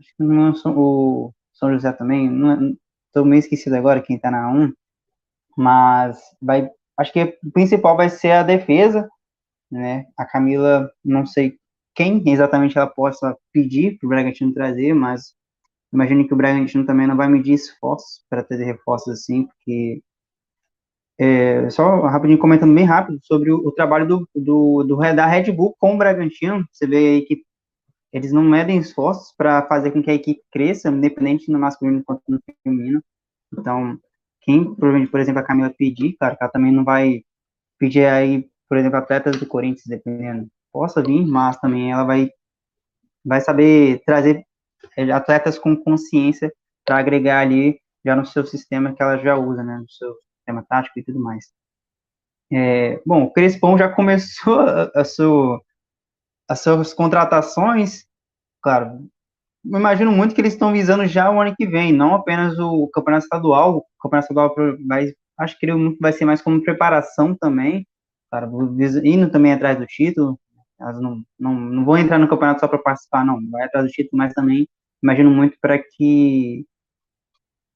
acho 0.00 0.16
que 0.16 0.22
não 0.22 0.54
são, 0.54 0.76
o 0.76 1.32
São 1.52 1.72
José 1.72 1.92
também, 1.92 2.76
estou 3.06 3.24
meio 3.24 3.40
esquecido 3.40 3.74
agora 3.74 4.02
quem 4.02 4.16
está 4.16 4.30
na 4.30 4.50
1, 4.50 4.72
mas 5.56 6.18
vai, 6.40 6.68
acho 6.96 7.12
que 7.12 7.38
o 7.44 7.50
principal 7.52 7.96
vai 7.96 8.08
ser 8.08 8.32
a 8.32 8.42
defesa, 8.42 9.08
né? 9.70 10.06
A 10.16 10.24
Camila, 10.24 10.90
não 11.04 11.26
sei 11.26 11.58
quem 11.94 12.22
exatamente 12.26 12.78
ela 12.78 12.86
possa 12.86 13.36
pedir 13.52 13.98
para 13.98 14.06
o 14.06 14.10
Bragantino 14.10 14.54
trazer, 14.54 14.94
mas 14.94 15.34
Imagino 15.92 16.26
que 16.26 16.34
o 16.34 16.36
Bragantino 16.36 16.84
também 16.84 17.06
não 17.06 17.16
vai 17.16 17.28
medir 17.28 17.54
esforços 17.54 18.24
para 18.28 18.44
ter 18.44 18.56
reforços 18.64 19.14
assim, 19.14 19.46
porque. 19.46 20.02
É, 21.20 21.68
só 21.70 22.02
rapidinho 22.06 22.38
comentando 22.38 22.72
bem 22.72 22.84
rápido 22.84 23.18
sobre 23.22 23.50
o, 23.50 23.56
o 23.66 23.72
trabalho 23.72 24.06
do, 24.06 24.28
do, 24.32 24.84
do, 24.84 24.96
da 24.96 25.26
Red 25.26 25.50
Bull 25.50 25.74
com 25.78 25.94
o 25.94 25.98
Bragantino. 25.98 26.64
Você 26.70 26.86
vê 26.86 26.96
aí 26.96 27.22
que 27.22 27.42
eles 28.12 28.32
não 28.32 28.42
medem 28.42 28.78
esforços 28.78 29.34
para 29.36 29.66
fazer 29.66 29.90
com 29.90 30.02
que 30.02 30.10
a 30.10 30.14
equipe 30.14 30.40
cresça, 30.50 30.90
independente 30.90 31.50
no 31.50 31.58
masculino 31.58 32.02
quanto 32.04 32.22
no 32.28 32.38
feminino. 32.62 33.02
Então, 33.52 33.98
quem, 34.42 34.74
por 34.74 35.20
exemplo, 35.20 35.40
a 35.40 35.44
Camila 35.44 35.70
pedir, 35.76 36.16
claro 36.18 36.36
que 36.36 36.42
ela 36.42 36.52
também 36.52 36.72
não 36.72 36.84
vai 36.84 37.22
pedir 37.78 38.06
aí, 38.06 38.48
por 38.68 38.78
exemplo, 38.78 38.98
atletas 38.98 39.38
do 39.38 39.46
Corinthians, 39.46 39.86
dependendo, 39.86 40.48
possa 40.72 41.02
vir, 41.02 41.26
mas 41.26 41.58
também 41.58 41.92
ela 41.92 42.04
vai, 42.04 42.30
vai 43.24 43.40
saber 43.40 44.02
trazer 44.06 44.44
atletas 45.12 45.58
com 45.58 45.76
consciência 45.76 46.52
para 46.84 46.98
agregar 46.98 47.40
ali 47.40 47.80
já 48.04 48.16
no 48.16 48.24
seu 48.24 48.44
sistema 48.46 48.94
que 48.94 49.02
ela 49.02 49.18
já 49.18 49.36
usa, 49.36 49.62
né, 49.62 49.78
no 49.78 49.90
seu 49.90 50.14
sistema 50.36 50.64
tático 50.68 50.98
e 50.98 51.04
tudo 51.04 51.20
mais. 51.20 51.46
É, 52.50 53.00
bom, 53.04 53.24
o 53.24 53.32
Crespon 53.32 53.76
já 53.76 53.88
começou 53.94 54.60
a, 54.60 54.90
a 54.94 55.04
sua, 55.04 55.60
as 56.48 56.60
suas 56.60 56.94
contratações, 56.94 58.06
claro, 58.62 59.08
imagino 59.64 60.10
muito 60.10 60.34
que 60.34 60.40
eles 60.40 60.54
estão 60.54 60.72
visando 60.72 61.06
já 61.06 61.30
o 61.30 61.40
ano 61.40 61.54
que 61.54 61.66
vem, 61.66 61.92
não 61.92 62.14
apenas 62.14 62.58
o 62.58 62.88
campeonato 62.88 63.24
estadual, 63.24 63.78
o 63.78 63.84
campeonato 64.00 64.32
estadual 64.32 64.54
vai, 64.86 65.12
acho 65.38 65.58
que 65.58 65.66
ele 65.66 65.96
vai 66.00 66.12
ser 66.12 66.24
mais 66.24 66.40
como 66.40 66.62
preparação 66.62 67.34
também, 67.34 67.86
claro, 68.30 68.50
indo 69.04 69.30
também 69.30 69.52
atrás 69.52 69.78
do 69.78 69.86
título, 69.86 70.38
elas 70.80 71.00
não, 71.00 71.22
não, 71.38 71.54
não 71.54 71.84
vão 71.84 71.98
entrar 71.98 72.18
no 72.18 72.28
campeonato 72.28 72.60
só 72.60 72.68
para 72.68 72.78
participar, 72.78 73.24
não. 73.24 73.38
Vai 73.50 73.64
atrás 73.64 73.86
do 73.86 73.92
título, 73.92 74.18
mas 74.18 74.34
também 74.34 74.68
imagino 75.02 75.30
muito 75.30 75.56
para 75.60 75.78
que 75.78 76.64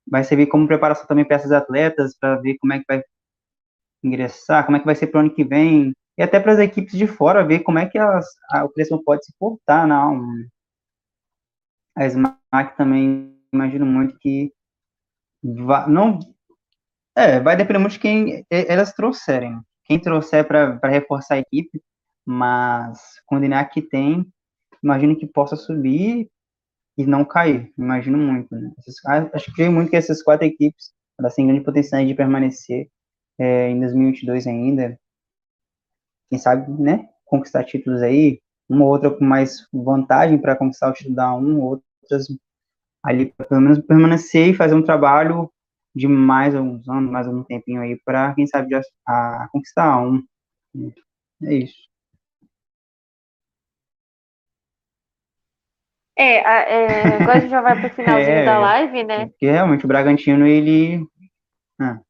vai 0.07 0.25
servir 0.25 0.47
como 0.47 0.67
preparação 0.67 1.07
também 1.07 1.25
para 1.25 1.37
essas 1.37 1.53
atletas, 1.53 2.17
para 2.19 2.37
ver 2.37 2.57
como 2.59 2.73
é 2.73 2.79
que 2.79 2.85
vai 2.89 3.03
ingressar, 4.05 4.65
como 4.65 4.77
é 4.77 4.81
que 4.81 4.87
vai 4.87 4.95
ser 4.95 5.07
para 5.09 5.19
o 5.19 5.21
ano 5.23 5.35
que 5.35 5.45
vem, 5.45 5.93
e 6.19 6.23
até 6.23 6.41
para 6.41 6.53
as 6.53 6.59
equipes 6.59 6.97
de 6.97 7.07
fora 7.07 7.47
ver 7.47 7.61
como 7.61 7.79
é 7.79 7.89
que 7.89 7.99
elas, 7.99 8.27
a, 8.51 8.65
o 8.65 8.69
Crescent 8.71 9.03
pode 9.05 9.25
se 9.25 9.33
portar, 9.39 9.87
não. 9.87 10.21
A 11.97 12.05
SMAC 12.09 12.77
também 12.77 13.39
imagino 13.53 13.87
muito 13.87 14.19
que 14.19 14.53
não 15.43 16.19
é, 17.17 17.41
vai 17.41 17.57
depender 17.57 17.79
muito 17.79 17.93
de 17.93 17.99
quem 17.99 18.47
elas 18.51 18.93
trouxerem. 18.93 19.61
Quem 19.85 19.99
trouxer 19.99 20.47
para 20.47 20.79
reforçar 20.89 21.35
a 21.35 21.39
equipe, 21.39 21.83
mas 22.27 23.01
com 23.27 23.37
o 23.37 23.69
que 23.73 23.83
tem, 23.83 24.27
imagino 24.83 25.17
que 25.17 25.27
possa 25.27 25.57
subir 25.57 26.29
e 26.99 27.07
não 27.07 27.25
cair, 27.25 27.73
imagino 27.79 28.19
muito, 28.19 28.55
né? 28.55 28.73
acho 29.35 29.53
que 29.55 29.69
muito 29.69 29.91
que 29.91 29.97
essas 29.97 30.23
quatro 30.23 30.47
equipes 30.47 30.93
elas 31.19 31.35
têm 31.35 31.47
grande 31.47 31.65
potencial 31.65 32.05
de 32.05 32.15
permanecer 32.15 32.89
é, 33.39 33.71
em 33.71 33.81
2022 33.81 34.47
ainda, 34.47 34.99
quem 36.31 36.39
sabe, 36.39 36.71
né, 36.83 37.09
conquistar 37.27 37.65
títulos 37.65 38.03
aí, 38.03 38.41
uma 38.69 38.85
ou 38.85 38.91
outra 38.91 39.11
com 39.11 39.25
mais 39.25 39.67
vantagem 39.73 40.39
para 40.39 40.57
conquistar 40.57 40.91
o 40.91 40.93
título 40.95 41.15
da 41.17 41.27
A1, 41.29 41.61
outras 41.61 42.27
ali 43.05 43.33
pelo 43.49 43.61
menos 43.61 43.79
permanecer 43.81 44.49
e 44.49 44.55
fazer 44.55 44.75
um 44.75 44.83
trabalho 44.85 45.51
de 45.95 46.09
mais 46.09 46.55
alguns 46.55 46.89
anos, 46.89 47.11
mais 47.11 47.27
algum 47.27 47.45
tempinho 47.45 47.83
aí, 47.83 48.01
para 48.05 48.35
quem 48.35 48.47
sabe 48.47 48.71
já, 48.71 48.81
a, 49.07 49.49
conquistar 49.53 50.01
1. 50.07 50.23
É 51.45 51.55
isso. 51.55 51.92
É, 56.17 56.37
é, 56.37 57.03
agora 57.17 57.39
a 57.39 57.41
gente 57.41 57.51
já 57.51 57.63
vai 57.63 57.81
pro 57.81 57.91
finalzinho 57.95 58.37
é, 58.37 58.45
da 58.45 58.59
live, 58.59 59.05
né? 59.05 59.27
Porque 59.27 59.51
realmente 59.51 59.85
o 59.85 59.89
Bragantino, 59.89 60.47
ele. 60.47 61.07
Ah. 61.81 62.01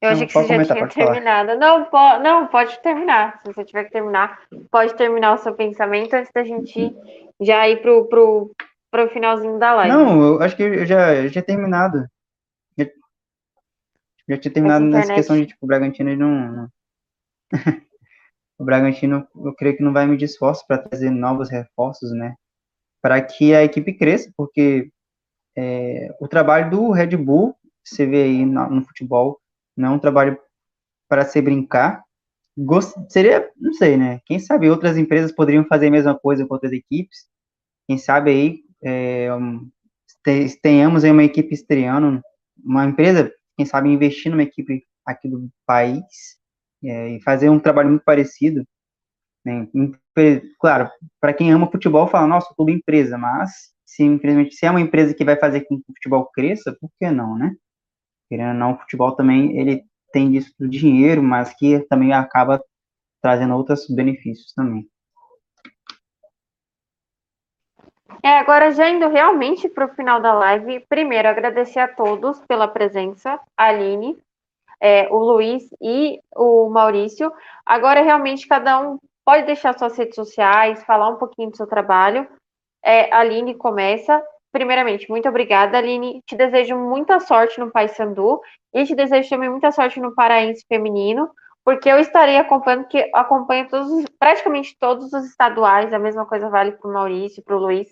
Eu 0.00 0.10
achei 0.10 0.26
que 0.26 0.32
você 0.32 0.64
já 0.64 0.74
tinha 0.74 0.88
terminado. 0.88 1.58
Não, 1.58 1.84
po 1.84 2.18
não, 2.20 2.46
pode 2.46 2.78
terminar. 2.80 3.38
Se 3.38 3.52
você 3.52 3.64
tiver 3.64 3.84
que 3.84 3.90
terminar, 3.90 4.40
pode 4.70 4.94
terminar 4.94 5.34
o 5.34 5.38
seu 5.38 5.54
pensamento 5.54 6.14
antes 6.14 6.32
da 6.32 6.42
gente 6.42 6.94
já 7.40 7.68
ir 7.68 7.82
pro, 7.82 8.06
pro, 8.08 8.54
pro 8.90 9.10
finalzinho 9.10 9.58
da 9.58 9.74
live. 9.74 9.92
Não, 9.92 10.22
eu 10.22 10.42
acho 10.42 10.56
que 10.56 10.62
eu 10.62 10.86
já, 10.86 11.14
eu 11.14 11.24
já 11.24 11.30
tinha 11.30 11.42
terminado. 11.42 12.06
Já, 12.78 12.86
já 14.28 14.38
tinha 14.38 14.54
terminado 14.54 14.84
nessa 14.86 15.14
questão 15.14 15.36
de, 15.36 15.46
tipo, 15.46 15.58
o 15.62 15.66
Bragantino 15.66 16.08
ele 16.08 16.16
não... 16.16 16.52
não... 16.52 16.68
o 18.60 18.64
Bragantino, 18.64 19.26
eu 19.42 19.54
creio 19.54 19.74
que 19.74 19.82
não 19.82 19.90
vai 19.90 20.06
medir 20.06 20.26
esforço 20.26 20.66
para 20.66 20.76
trazer 20.76 21.08
novos 21.08 21.48
reforços, 21.48 22.12
né? 22.12 22.34
Para 23.00 23.18
que 23.22 23.54
a 23.54 23.64
equipe 23.64 23.94
cresça, 23.94 24.30
porque 24.36 24.92
é, 25.56 26.14
o 26.20 26.28
trabalho 26.28 26.70
do 26.70 26.90
Red 26.90 27.16
Bull, 27.16 27.56
você 27.82 28.04
vê 28.04 28.24
aí 28.24 28.44
no, 28.44 28.68
no 28.68 28.84
futebol, 28.84 29.40
não 29.74 29.88
é 29.88 29.90
um 29.92 29.98
trabalho 29.98 30.38
para 31.08 31.24
se 31.24 31.40
brincar. 31.40 32.04
Gost, 32.58 32.94
seria, 33.08 33.50
não 33.56 33.72
sei, 33.72 33.96
né? 33.96 34.20
Quem 34.26 34.38
sabe 34.38 34.68
outras 34.68 34.98
empresas 34.98 35.32
poderiam 35.32 35.64
fazer 35.64 35.86
a 35.86 35.90
mesma 35.90 36.18
coisa 36.18 36.46
com 36.46 36.52
outras 36.52 36.72
equipes. 36.72 37.26
Quem 37.88 37.96
sabe 37.96 38.30
aí 38.30 38.64
é, 38.82 39.34
um, 39.34 39.70
tenhamos 40.62 41.02
aí 41.02 41.10
uma 41.10 41.24
equipe 41.24 41.54
estreando, 41.54 42.20
uma 42.62 42.84
empresa, 42.84 43.32
quem 43.56 43.64
sabe 43.64 43.88
investir 43.88 44.30
numa 44.30 44.42
equipe 44.42 44.84
aqui 45.06 45.30
do 45.30 45.48
país 45.64 46.38
é, 46.84 47.10
e 47.10 47.22
fazer 47.22 47.48
um 47.48 47.58
trabalho 47.58 47.90
muito 47.90 48.04
parecido. 48.04 48.64
Né? 49.44 49.66
Claro, 50.60 50.90
para 51.20 51.32
quem 51.32 51.52
ama 51.52 51.70
futebol, 51.70 52.06
fala, 52.06 52.26
nossa, 52.26 52.52
tudo 52.56 52.70
empresa, 52.70 53.16
mas 53.16 53.50
se, 53.84 54.04
infelizmente, 54.04 54.54
se 54.54 54.66
é 54.66 54.70
uma 54.70 54.80
empresa 54.80 55.14
que 55.14 55.24
vai 55.24 55.36
fazer 55.36 55.62
com 55.62 55.76
que 55.76 55.90
o 55.90 55.94
futebol 55.94 56.30
cresça, 56.32 56.76
por 56.80 56.90
que 56.98 57.10
não, 57.10 57.36
né? 57.36 57.54
Querendo 58.28 58.50
ou 58.50 58.54
não, 58.54 58.72
o 58.72 58.78
futebol 58.78 59.16
também, 59.16 59.58
ele 59.58 59.84
tem 60.12 60.30
disso 60.30 60.52
do 60.58 60.68
dinheiro, 60.68 61.22
mas 61.22 61.52
que 61.54 61.80
também 61.88 62.12
acaba 62.12 62.62
trazendo 63.20 63.54
outros 63.54 63.88
benefícios 63.88 64.52
também. 64.54 64.88
É, 68.22 68.38
agora 68.38 68.70
já 68.70 68.88
indo 68.88 69.08
realmente 69.08 69.68
para 69.68 69.86
o 69.86 69.94
final 69.94 70.20
da 70.20 70.34
live, 70.34 70.84
primeiro 70.88 71.28
agradecer 71.28 71.78
a 71.78 71.88
todos 71.88 72.40
pela 72.46 72.68
presença, 72.68 73.40
Aline, 73.56 74.18
é, 74.80 75.08
o 75.10 75.18
Luiz 75.18 75.64
e 75.80 76.20
o 76.34 76.68
Maurício. 76.70 77.32
Agora, 77.66 78.00
realmente, 78.00 78.48
cada 78.48 78.80
um 78.80 78.98
pode 79.24 79.44
deixar 79.44 79.78
suas 79.78 79.96
redes 79.96 80.14
sociais, 80.14 80.82
falar 80.84 81.08
um 81.08 81.16
pouquinho 81.16 81.50
do 81.50 81.56
seu 81.56 81.66
trabalho. 81.66 82.26
É, 82.82 83.12
Aline 83.14 83.54
começa. 83.54 84.22
Primeiramente, 84.52 85.08
muito 85.08 85.28
obrigada, 85.28 85.78
Aline. 85.78 86.22
Te 86.26 86.34
desejo 86.34 86.76
muita 86.76 87.20
sorte 87.20 87.60
no 87.60 87.70
Paysandu 87.70 88.40
e 88.74 88.84
te 88.84 88.94
desejo 88.94 89.28
também 89.28 89.50
muita 89.50 89.70
sorte 89.70 90.00
no 90.00 90.14
Paraense 90.14 90.64
Feminino, 90.66 91.30
porque 91.64 91.88
eu 91.88 91.98
estarei 91.98 92.36
acompanhando, 92.38 92.88
que 92.88 93.08
acompanho 93.14 93.68
todos, 93.68 94.04
praticamente 94.18 94.76
todos 94.78 95.12
os 95.12 95.24
estaduais, 95.26 95.92
a 95.92 95.98
mesma 95.98 96.26
coisa 96.26 96.48
vale 96.48 96.72
para 96.72 96.90
o 96.90 96.92
Maurício, 96.92 97.42
para 97.44 97.56
o 97.56 97.60
Luiz. 97.60 97.88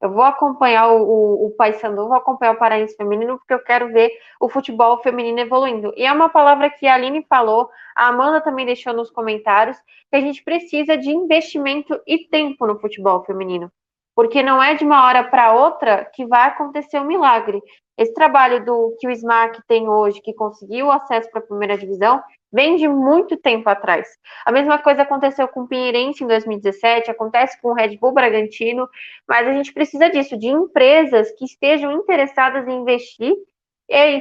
Eu 0.00 0.10
vou 0.12 0.22
acompanhar 0.22 0.88
o, 0.88 1.02
o, 1.02 1.46
o 1.46 1.50
Paysandu, 1.52 2.08
vou 2.08 2.16
acompanhar 2.16 2.52
o 2.54 2.58
Paraense 2.58 2.96
Feminino, 2.96 3.38
porque 3.38 3.52
eu 3.54 3.62
quero 3.62 3.92
ver 3.92 4.10
o 4.40 4.48
futebol 4.48 5.02
feminino 5.02 5.40
evoluindo. 5.40 5.92
E 5.96 6.04
é 6.06 6.12
uma 6.12 6.28
palavra 6.28 6.70
que 6.70 6.86
a 6.86 6.94
Aline 6.94 7.24
falou, 7.28 7.68
a 7.94 8.08
Amanda 8.08 8.40
também 8.40 8.64
deixou 8.64 8.92
nos 8.94 9.10
comentários, 9.10 9.76
que 10.10 10.16
a 10.16 10.20
gente 10.20 10.42
precisa 10.42 10.96
de 10.96 11.10
investimento 11.10 12.00
e 12.06 12.26
tempo 12.28 12.66
no 12.66 12.78
futebol 12.80 13.22
feminino. 13.24 13.70
porque 14.14 14.42
não 14.42 14.62
é 14.62 14.74
de 14.74 14.84
uma 14.84 15.06
hora 15.06 15.24
para 15.24 15.54
outra 15.54 16.04
que 16.04 16.26
vai 16.26 16.48
acontecer 16.48 17.00
um 17.00 17.06
milagre. 17.06 17.60
Esse 17.96 18.12
trabalho 18.14 18.64
do 18.64 18.96
que 18.98 19.08
o 19.08 19.10
SMAC 19.10 19.62
tem 19.66 19.88
hoje, 19.88 20.20
que 20.22 20.34
conseguiu 20.34 20.90
acesso 20.90 21.30
para 21.30 21.40
a 21.40 21.46
primeira 21.46 21.78
divisão, 21.78 22.22
vem 22.52 22.76
de 22.76 22.88
muito 22.88 23.36
tempo 23.36 23.68
atrás. 23.68 24.08
A 24.44 24.52
mesma 24.52 24.78
coisa 24.78 25.02
aconteceu 25.02 25.46
com 25.48 25.62
o 25.62 25.68
Pinheirense 25.68 26.24
em 26.24 26.26
2017, 26.26 27.10
acontece 27.10 27.60
com 27.60 27.68
o 27.68 27.74
Red 27.74 27.96
Bull 27.98 28.12
Bragantino, 28.12 28.88
mas 29.28 29.46
a 29.46 29.52
gente 29.52 29.72
precisa 29.72 30.10
disso, 30.10 30.36
de 30.36 30.48
empresas 30.48 31.30
que 31.32 31.44
estejam 31.44 31.92
interessadas 31.92 32.66
em 32.66 32.80
investir, 32.80 33.34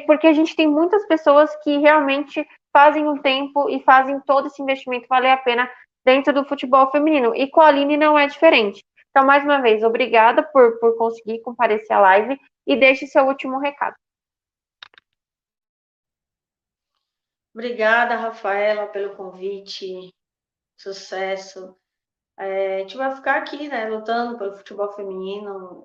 porque 0.05 0.27
a 0.27 0.33
gente 0.33 0.55
tem 0.55 0.67
muitas 0.67 1.05
pessoas 1.07 1.55
que 1.63 1.77
realmente 1.77 2.45
fazem 2.71 3.07
um 3.07 3.17
tempo 3.17 3.69
e 3.69 3.81
fazem 3.83 4.19
todo 4.21 4.47
esse 4.47 4.61
investimento 4.61 5.07
valer 5.07 5.31
a 5.31 5.37
pena 5.37 5.69
dentro 6.05 6.33
do 6.33 6.45
futebol 6.45 6.89
feminino. 6.91 7.35
E 7.35 7.47
com 7.49 7.61
a 7.61 7.67
Aline 7.67 7.97
não 7.97 8.17
é 8.17 8.27
diferente. 8.27 8.83
Então, 9.09 9.25
mais 9.25 9.43
uma 9.43 9.61
vez, 9.61 9.83
obrigada 9.83 10.43
por, 10.43 10.79
por 10.79 10.97
conseguir 10.97 11.41
comparecer 11.41 11.95
à 11.95 11.99
live 11.99 12.39
e 12.65 12.75
deixe 12.75 13.07
seu 13.07 13.25
último 13.25 13.59
recado. 13.59 13.95
Obrigada, 17.53 18.15
Rafaela, 18.15 18.87
pelo 18.87 19.15
convite. 19.15 20.13
Sucesso. 20.77 21.75
É, 22.37 22.77
a 22.77 22.79
gente 22.79 22.95
vai 22.95 23.13
ficar 23.13 23.35
aqui, 23.37 23.67
né, 23.67 23.89
lutando 23.89 24.37
pelo 24.37 24.55
futebol 24.55 24.91
feminino. 24.93 25.83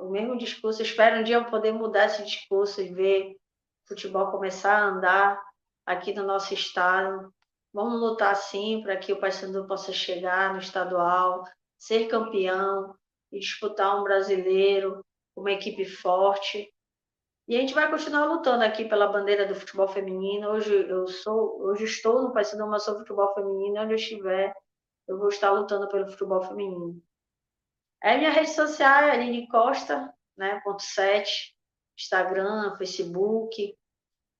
o 0.00 0.10
mesmo 0.10 0.36
discurso. 0.36 0.82
Espero 0.82 1.20
um 1.20 1.22
dia 1.22 1.36
eu 1.36 1.44
poder 1.44 1.72
mudar 1.72 2.06
esse 2.06 2.24
discurso 2.24 2.80
e 2.82 2.92
ver 2.92 3.36
o 3.84 3.88
futebol 3.88 4.30
começar 4.30 4.76
a 4.76 4.86
andar 4.86 5.40
aqui 5.86 6.12
no 6.12 6.24
nosso 6.24 6.52
estado. 6.52 7.32
Vamos 7.72 8.00
lutar 8.00 8.34
sim 8.34 8.82
para 8.82 8.96
que 8.96 9.12
o 9.12 9.20
Paysandu 9.20 9.66
possa 9.66 9.92
chegar 9.92 10.52
no 10.52 10.58
estadual, 10.58 11.44
ser 11.78 12.08
campeão 12.08 12.96
e 13.30 13.38
disputar 13.38 14.00
um 14.00 14.02
brasileiro, 14.02 15.04
uma 15.36 15.52
equipe 15.52 15.84
forte. 15.84 16.72
E 17.48 17.56
a 17.56 17.60
gente 17.60 17.74
vai 17.74 17.88
continuar 17.88 18.24
lutando 18.24 18.64
aqui 18.64 18.84
pela 18.84 19.06
bandeira 19.06 19.46
do 19.46 19.54
futebol 19.54 19.86
feminino. 19.86 20.48
Hoje 20.48 20.74
eu 20.88 21.06
sou, 21.06 21.62
hoje 21.62 21.84
estou 21.84 22.22
no 22.22 22.32
Paysandu, 22.32 22.66
mas 22.66 22.82
sou 22.82 22.98
futebol 22.98 23.32
feminino. 23.34 23.80
Onde 23.80 23.92
eu 23.92 23.96
estiver, 23.96 24.52
eu 25.06 25.16
vou 25.16 25.28
estar 25.28 25.52
lutando 25.52 25.88
pelo 25.88 26.10
futebol 26.10 26.42
feminino. 26.42 27.00
É 28.02 28.18
minha 28.18 28.30
rede 28.30 28.50
social 28.50 29.04
é 29.04 29.12
Aline 29.12 29.46
Costa, 29.46 30.12
né, 30.36 30.60
ponto 30.64 30.82
7, 30.82 31.56
Instagram, 31.96 32.74
Facebook. 32.76 33.76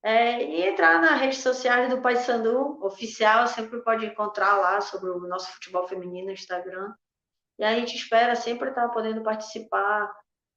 É, 0.03 0.43
e 0.43 0.69
entrar 0.69 1.01
nas 1.01 1.21
redes 1.21 1.39
sociais 1.39 1.89
do 1.89 2.03
Paysandu 2.03 2.85
oficial, 2.85 3.47
sempre 3.47 3.83
pode 3.83 4.05
encontrar 4.05 4.57
lá 4.57 4.81
sobre 4.81 5.11
o 5.11 5.21
nosso 5.21 5.53
futebol 5.53 5.87
feminino 5.87 6.27
no 6.27 6.33
Instagram. 6.33 6.93
E 7.59 7.65
a 7.65 7.73
gente 7.75 7.97
espera 7.97 8.35
sempre 8.35 8.71
estar 8.71 8.89
podendo 8.89 9.23
participar 9.23 10.13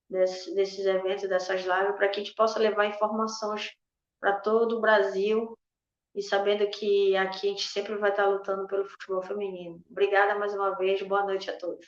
desse, 0.10 0.54
desses 0.56 0.86
eventos, 0.86 1.30
dessas 1.30 1.62
lives, 1.62 1.96
para 1.96 2.10
que 2.10 2.20
a 2.20 2.24
gente 2.24 2.36
possa 2.36 2.60
levar 2.60 2.86
informações 2.88 3.72
para 4.20 4.40
todo 4.40 4.78
o 4.78 4.82
Brasil 4.82 5.58
e 6.16 6.22
sabendo 6.22 6.70
que 6.70 7.16
aqui 7.16 7.48
a 7.48 7.50
gente 7.52 7.68
sempre 7.68 7.96
vai 7.96 8.10
estar 8.10 8.26
lutando 8.26 8.68
pelo 8.68 8.86
futebol 8.86 9.22
feminino. 9.22 9.82
Obrigada 9.90 10.38
mais 10.38 10.54
uma 10.54 10.76
vez, 10.76 11.02
boa 11.04 11.24
noite 11.24 11.50
a 11.50 11.58
todos. 11.58 11.86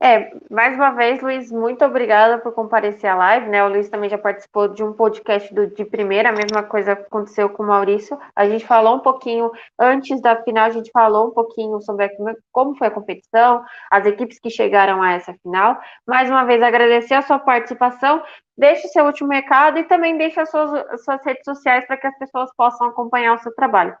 É, 0.00 0.30
mais 0.48 0.76
uma 0.76 0.92
vez, 0.92 1.20
Luiz, 1.20 1.50
muito 1.50 1.84
obrigada 1.84 2.38
por 2.38 2.52
comparecer 2.52 3.10
à 3.10 3.16
live, 3.16 3.48
né? 3.48 3.64
O 3.64 3.68
Luiz 3.68 3.88
também 3.88 4.08
já 4.08 4.16
participou 4.16 4.68
de 4.68 4.84
um 4.84 4.92
podcast 4.92 5.52
do, 5.52 5.66
de 5.66 5.84
primeira, 5.84 6.28
a 6.28 6.32
mesma 6.32 6.62
coisa 6.62 6.92
aconteceu 6.92 7.50
com 7.50 7.64
o 7.64 7.66
Maurício. 7.66 8.16
A 8.36 8.48
gente 8.48 8.64
falou 8.64 8.94
um 8.94 9.00
pouquinho, 9.00 9.50
antes 9.76 10.22
da 10.22 10.40
final, 10.44 10.66
a 10.66 10.70
gente 10.70 10.92
falou 10.92 11.28
um 11.28 11.30
pouquinho 11.32 11.80
sobre 11.82 12.04
a, 12.04 12.10
como 12.52 12.76
foi 12.76 12.86
a 12.86 12.92
competição, 12.92 13.64
as 13.90 14.06
equipes 14.06 14.38
que 14.38 14.50
chegaram 14.50 15.02
a 15.02 15.14
essa 15.14 15.34
final. 15.42 15.80
Mais 16.06 16.30
uma 16.30 16.44
vez, 16.44 16.62
agradecer 16.62 17.14
a 17.14 17.22
sua 17.22 17.40
participação. 17.40 18.22
Deixe 18.56 18.86
seu 18.88 19.04
último 19.04 19.32
recado 19.32 19.80
e 19.80 19.84
também 19.84 20.16
deixe 20.16 20.38
as 20.38 20.48
suas, 20.48 20.74
as 20.90 21.04
suas 21.04 21.24
redes 21.24 21.42
sociais 21.44 21.84
para 21.88 21.96
que 21.96 22.06
as 22.06 22.16
pessoas 22.16 22.50
possam 22.56 22.86
acompanhar 22.86 23.34
o 23.34 23.38
seu 23.40 23.52
trabalho. 23.52 23.96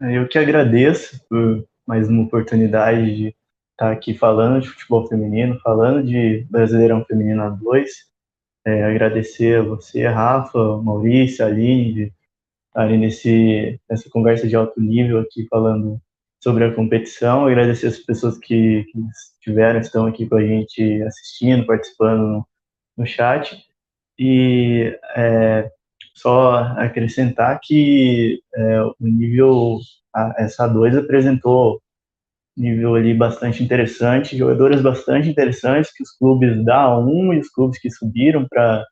Eu 0.00 0.26
que 0.26 0.36
agradeço 0.36 1.24
por 1.28 1.64
mais 1.86 2.08
uma 2.08 2.24
oportunidade 2.24 3.14
de 3.14 3.36
estar 3.74 3.86
tá 3.86 3.92
aqui 3.92 4.14
falando 4.14 4.62
de 4.62 4.68
futebol 4.68 5.06
feminino, 5.06 5.58
falando 5.60 6.02
de 6.04 6.46
Brasileirão 6.50 7.04
Feminino 7.04 7.42
A2. 7.42 7.86
É, 8.66 8.84
agradecer 8.84 9.60
a 9.60 9.62
você, 9.62 10.06
Rafa, 10.06 10.80
Maurício, 10.82 11.44
Aline, 11.44 12.12
estarem 12.68 12.98
nesse, 12.98 13.78
nessa 13.88 14.08
conversa 14.10 14.48
de 14.48 14.56
alto 14.56 14.80
nível 14.80 15.20
aqui 15.20 15.46
falando 15.50 16.00
sobre 16.42 16.64
a 16.64 16.74
competição. 16.74 17.46
Agradecer 17.46 17.88
as 17.88 17.98
pessoas 17.98 18.38
que, 18.38 18.84
que 18.84 18.98
estiveram, 19.38 19.80
estão 19.80 20.06
aqui 20.06 20.26
com 20.26 20.36
a 20.36 20.46
gente 20.46 21.02
assistindo, 21.02 21.66
participando 21.66 22.20
no, 22.20 22.46
no 22.96 23.06
chat. 23.06 23.62
E 24.18 24.98
é, 25.16 25.70
só 26.14 26.58
acrescentar 26.78 27.60
que 27.62 28.40
é, 28.54 28.82
o 28.82 28.94
nível, 29.00 29.78
a, 30.14 30.34
essa 30.38 30.66
2 30.66 30.96
apresentou 30.96 31.82
nível 32.56 32.94
ali 32.94 33.14
bastante 33.14 33.62
interessante, 33.62 34.36
jogadores 34.36 34.80
bastante 34.80 35.28
interessantes 35.28 35.92
que 35.92 36.02
os 36.02 36.10
clubes 36.16 36.64
da 36.64 36.98
um 36.98 37.32
e 37.32 37.38
os 37.38 37.48
clubes 37.48 37.78
que 37.80 37.90
subiram 37.90 38.46
para 38.48 38.84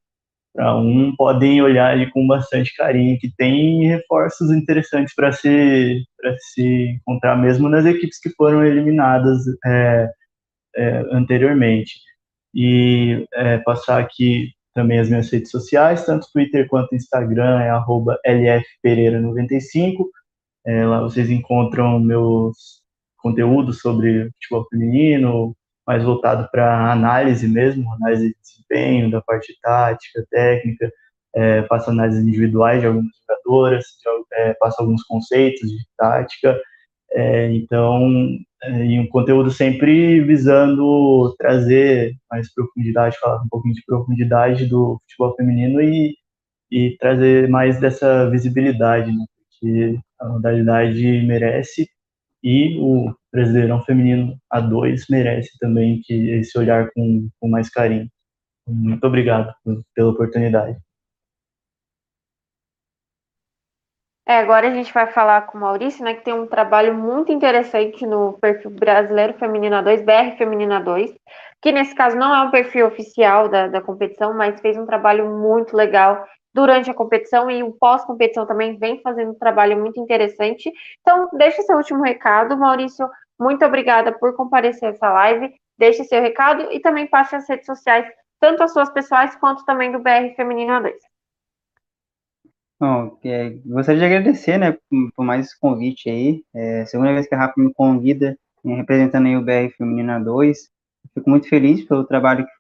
para 0.55 0.77
um 0.77 1.15
podem 1.17 1.63
olhar 1.63 1.93
ali 1.93 2.11
com 2.11 2.27
bastante 2.27 2.75
carinho, 2.77 3.19
que 3.19 3.33
tem 3.39 3.87
reforços 3.87 4.51
interessantes 4.51 5.15
para 5.15 5.33
se 5.33 6.05
se 6.53 7.01
encontrar 7.01 7.37
mesmo 7.37 7.69
nas 7.69 7.87
equipes 7.87 8.21
que 8.21 8.31
foram 8.31 8.65
eliminadas 8.65 9.41
é, 9.65 10.11
é, 10.77 10.99
anteriormente. 11.11 11.95
E 12.55 13.27
é, 13.35 13.59
passar 13.59 13.99
aqui 14.01 14.51
também 14.75 14.99
as 14.99 15.09
minhas 15.09 15.31
redes 15.31 15.51
sociais, 15.51 16.05
tanto 16.05 16.29
Twitter 16.33 16.69
quanto 16.69 16.95
Instagram 16.95 17.61
é 17.61 17.71
@lfpereira95. 18.27 20.05
É, 20.67 20.87
lá 20.87 21.01
vocês 21.01 21.31
encontram 21.31 21.99
meus 21.99 22.82
conteúdo 23.23 23.73
sobre 23.73 24.31
futebol 24.33 24.67
feminino, 24.71 25.57
mais 25.87 26.03
voltado 26.05 26.49
para 26.51 26.93
análise 26.93 27.49
mesmo, 27.49 27.93
análise 27.95 28.29
de 28.29 28.37
desempenho, 28.41 29.11
da 29.11 29.21
parte 29.21 29.57
tática, 29.63 30.25
técnica, 30.31 30.93
é, 31.35 31.63
faço 31.65 31.91
análises 31.91 32.23
individuais 32.23 32.81
de 32.81 32.87
algumas 32.87 33.11
jogadoras, 33.27 33.85
é, 34.35 34.55
faço 34.59 34.81
alguns 34.81 35.03
conceitos 35.05 35.71
de 35.71 35.85
tática, 35.97 36.61
é, 37.13 37.53
então, 37.53 38.09
é, 38.63 38.87
e 38.87 38.99
um 38.99 39.07
conteúdo 39.09 39.51
sempre 39.51 40.21
visando 40.23 41.35
trazer 41.39 42.15
mais 42.31 42.53
profundidade, 42.55 43.19
falar 43.19 43.43
um 43.43 43.49
pouquinho 43.49 43.75
de 43.75 43.85
profundidade 43.85 44.67
do 44.67 44.99
futebol 45.03 45.35
feminino 45.37 45.81
e, 45.83 46.15
e 46.71 46.97
trazer 46.99 47.49
mais 47.49 47.79
dessa 47.81 48.31
visibilidade, 48.31 49.11
né, 49.13 49.25
porque 49.61 49.99
a 50.21 50.29
modalidade 50.29 51.03
merece 51.27 51.87
e 52.43 52.79
o 52.79 53.15
Brasileirão 53.33 53.83
Feminino 53.85 54.37
A2 54.53 55.05
merece 55.09 55.57
também 55.59 56.01
que 56.03 56.31
esse 56.31 56.59
olhar 56.59 56.91
com, 56.93 57.29
com 57.41 57.49
mais 57.49 57.71
carinho. 57.71 58.09
Muito 58.67 59.05
obrigado 59.07 59.53
pela 59.95 60.11
oportunidade. 60.11 60.79
É, 64.27 64.39
agora 64.39 64.69
a 64.69 64.75
gente 64.75 64.93
vai 64.93 65.09
falar 65.09 65.43
com 65.43 65.59
o 65.59 65.61
Maurício, 65.61 66.05
né, 66.05 66.15
que 66.15 66.25
tem 66.25 66.33
um 66.33 66.47
trabalho 66.47 66.95
muito 66.95 67.33
interessante 67.33 68.07
no 68.07 68.35
perfil 68.41 68.71
Brasileiro 68.71 69.35
Feminino 69.35 69.77
A2, 69.77 70.05
BR 70.05 70.39
Feminina 70.39 70.81
2, 70.81 71.13
que 71.61 71.73
nesse 71.73 71.95
caso 71.95 72.17
não 72.17 72.33
é 72.33 72.41
um 72.43 72.51
perfil 72.51 72.87
oficial 72.87 73.49
da, 73.49 73.67
da 73.67 73.83
competição, 73.83 74.33
mas 74.33 74.61
fez 74.61 74.77
um 74.77 74.87
trabalho 74.87 75.29
muito 75.29 75.77
legal 75.77 76.25
durante 76.55 76.91
a 76.91 76.95
competição 76.95 77.51
e 77.51 77.63
o 77.63 77.73
pós-competição 77.73 78.47
também 78.47 78.77
vem 78.77 79.01
fazendo 79.01 79.31
um 79.31 79.39
trabalho 79.39 79.79
muito 79.79 79.99
interessante. 80.01 80.71
Então, 81.01 81.29
deixe 81.33 81.63
seu 81.63 81.77
último 81.77 82.03
recado, 82.03 82.57
Maurício. 82.57 83.09
Muito 83.41 83.65
obrigada 83.65 84.13
por 84.13 84.35
comparecer 84.37 84.89
a 84.89 84.93
essa 84.93 85.11
live. 85.11 85.55
Deixe 85.79 86.05
seu 86.05 86.21
recado 86.21 86.71
e 86.71 86.81
também 86.81 87.07
passe 87.07 87.35
as 87.35 87.49
redes 87.49 87.67
sociais, 87.67 88.07
tanto 88.39 88.63
as 88.63 88.73
suas 88.73 88.91
pessoais 88.91 89.35
quanto 89.37 89.65
também 89.65 89.91
do 89.91 89.99
BR 89.99 90.35
Feminino 90.37 90.73
A2. 90.73 90.93
Bom, 92.79 93.17
é, 93.25 93.51
gostaria 93.65 94.01
de 94.01 94.05
agradecer, 94.05 94.59
né, 94.59 94.77
por 95.15 95.25
mais 95.25 95.47
esse 95.47 95.59
convite 95.59 96.11
aí. 96.11 96.45
É 96.53 96.83
a 96.83 96.87
segunda 96.87 97.13
vez 97.13 97.29
que 97.29 97.35
a 97.35 97.39
Rafa 97.39 97.55
me 97.57 97.73
convida, 97.73 98.37
é, 98.65 98.75
representando 98.75 99.27
aí 99.27 99.37
o 99.37 99.43
BR 99.43 99.71
Feminino 99.77 100.13
A2. 100.13 100.57
Fico 101.15 101.31
muito 101.31 101.49
feliz 101.49 101.85
pelo 101.85 102.05
trabalho 102.05 102.45
que 102.45 102.53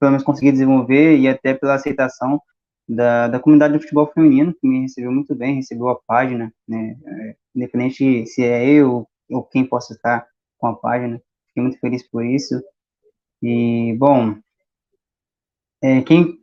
pelo 0.00 0.10
menos 0.10 0.24
consegui 0.24 0.52
desenvolver 0.52 1.16
e 1.16 1.28
até 1.28 1.54
pela 1.54 1.74
aceitação 1.74 2.40
da, 2.88 3.28
da 3.28 3.40
comunidade 3.40 3.74
do 3.74 3.80
futebol 3.80 4.10
feminino, 4.12 4.54
que 4.54 4.66
me 4.68 4.82
recebeu 4.82 5.12
muito 5.12 5.34
bem, 5.34 5.56
recebeu 5.56 5.88
a 5.88 6.00
página, 6.06 6.52
né, 6.68 6.96
é, 7.06 7.36
independente 7.54 8.26
se 8.26 8.42
é 8.44 8.68
eu 8.68 9.08
ou 9.30 9.44
quem 9.44 9.64
possa 9.66 9.94
estar 9.94 10.26
com 10.58 10.66
a 10.68 10.76
página, 10.76 11.20
fiquei 11.48 11.62
muito 11.62 11.78
feliz 11.80 12.08
por 12.08 12.24
isso. 12.24 12.62
E, 13.42 13.94
bom, 13.98 14.36
é, 15.82 16.02
quem 16.02 16.38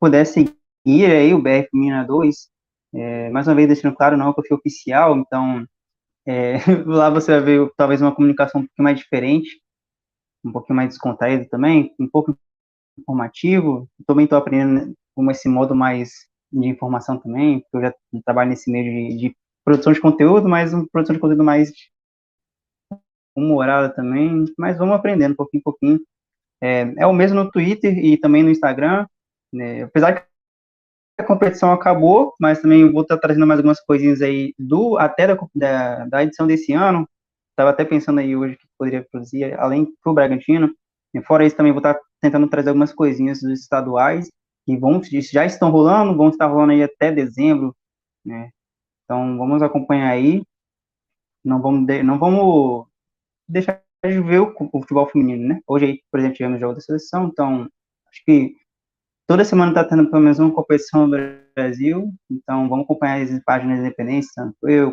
puder 0.00 0.24
seguir 0.26 0.50
aí 0.86 1.34
o 1.34 1.40
BR 1.42 1.68
Feminina 1.70 2.04
2, 2.04 2.48
é, 2.94 3.30
mais 3.30 3.46
uma 3.48 3.54
vez 3.54 3.68
deixando 3.68 3.94
claro, 3.96 4.16
não 4.16 4.26
é 4.26 4.30
o 4.30 4.34
perfil 4.34 4.56
oficial, 4.56 5.16
então 5.18 5.66
É, 6.26 6.54
lá 6.86 7.10
você 7.10 7.32
vai 7.32 7.40
ver 7.42 7.70
talvez 7.76 8.02
uma 8.02 8.14
comunicação 8.14 8.60
um 8.62 8.66
pouquinho 8.66 8.84
mais 8.84 8.98
diferente, 8.98 9.60
um 10.44 10.52
pouquinho 10.52 10.76
mais 10.76 10.90
descontraído 10.90 11.48
também, 11.48 11.94
um 12.00 12.08
pouco 12.08 12.36
informativo. 12.98 13.88
Também 14.06 14.24
estou 14.24 14.38
aprendendo 14.38 14.94
como 15.16 15.30
esse 15.30 15.48
modo 15.48 15.74
mais 15.74 16.10
de 16.52 16.68
informação 16.68 17.18
também, 17.18 17.60
porque 17.60 17.76
eu 17.78 17.80
já 17.90 17.94
trabalho 18.24 18.50
nesse 18.50 18.70
meio 18.70 18.84
de, 18.84 19.16
de 19.16 19.36
produção 19.64 19.92
de 19.92 20.00
conteúdo, 20.00 20.48
mas 20.48 20.72
uma 20.72 20.86
produção 20.86 21.14
de 21.14 21.20
conteúdo 21.20 21.42
mais 21.42 21.72
humorada 23.34 23.92
também, 23.92 24.44
mas 24.56 24.78
vamos 24.78 24.94
aprendendo 24.94 25.34
pouquinho 25.34 25.60
em 25.60 25.62
pouquinho. 25.62 26.00
É, 26.62 26.94
é 26.98 27.06
o 27.06 27.12
mesmo 27.12 27.42
no 27.42 27.50
Twitter 27.50 27.98
e 27.98 28.16
também 28.16 28.42
no 28.42 28.50
Instagram, 28.50 29.06
né? 29.52 29.82
apesar 29.82 30.14
que 30.14 30.26
a 31.18 31.24
competição 31.24 31.72
acabou, 31.72 32.34
mas 32.38 32.60
também 32.60 32.90
vou 32.92 33.02
estar 33.02 33.18
trazendo 33.18 33.46
mais 33.46 33.58
algumas 33.58 33.80
coisinhas 33.80 34.20
aí 34.20 34.54
do 34.58 34.98
até 34.98 35.26
da, 35.26 35.38
da, 35.54 36.06
da 36.06 36.22
edição 36.22 36.46
desse 36.46 36.72
ano. 36.72 37.08
Estava 37.50 37.70
até 37.70 37.84
pensando 37.84 38.20
aí 38.20 38.36
hoje 38.36 38.56
que 38.56 38.66
poderia 38.78 39.06
produzir, 39.10 39.58
além 39.58 39.86
para 40.02 40.12
o 40.12 40.14
Bragantino. 40.14 40.70
E 41.14 41.22
fora 41.22 41.46
isso, 41.46 41.56
também 41.56 41.72
vou 41.72 41.80
estar 41.80 41.98
tentando 42.20 42.48
trazer 42.48 42.68
algumas 42.68 42.92
coisinhas 42.92 43.40
dos 43.40 43.60
estaduais 43.60 44.28
que 44.66 44.76
vão, 44.76 45.00
já 45.02 45.46
estão 45.46 45.70
rolando, 45.70 46.16
vão 46.16 46.28
estar 46.28 46.46
rolando 46.46 46.72
aí 46.72 46.82
até 46.82 47.10
dezembro, 47.10 47.74
né? 48.24 48.50
Então 49.04 49.38
vamos 49.38 49.62
acompanhar 49.62 50.10
aí. 50.10 50.42
Não 51.44 51.62
vamos, 51.62 51.86
de, 51.86 52.02
não 52.02 52.18
vamos 52.18 52.86
deixar 53.48 53.80
de 54.04 54.20
ver 54.20 54.40
o, 54.40 54.54
o, 54.72 54.80
futebol 54.80 55.06
feminino, 55.06 55.48
né? 55.48 55.60
Hoje 55.66 56.02
por 56.10 56.20
exemplo, 56.20 56.36
tivemos 56.36 56.58
o 56.58 56.60
jogo 56.60 56.74
da 56.74 56.80
seleção, 56.80 57.28
então 57.28 57.70
acho 58.10 58.24
que 58.24 58.56
Toda 59.26 59.44
semana 59.44 59.72
está 59.72 59.82
tendo 59.82 60.08
pelo 60.08 60.22
menos 60.22 60.38
uma 60.38 60.54
competição 60.54 61.08
no 61.08 61.16
Brasil, 61.52 62.14
então 62.30 62.68
vamos 62.68 62.84
acompanhar 62.84 63.20
as 63.20 63.42
páginas 63.42 63.80
independentes, 63.80 64.32
tanto 64.32 64.56
eu, 64.68 64.92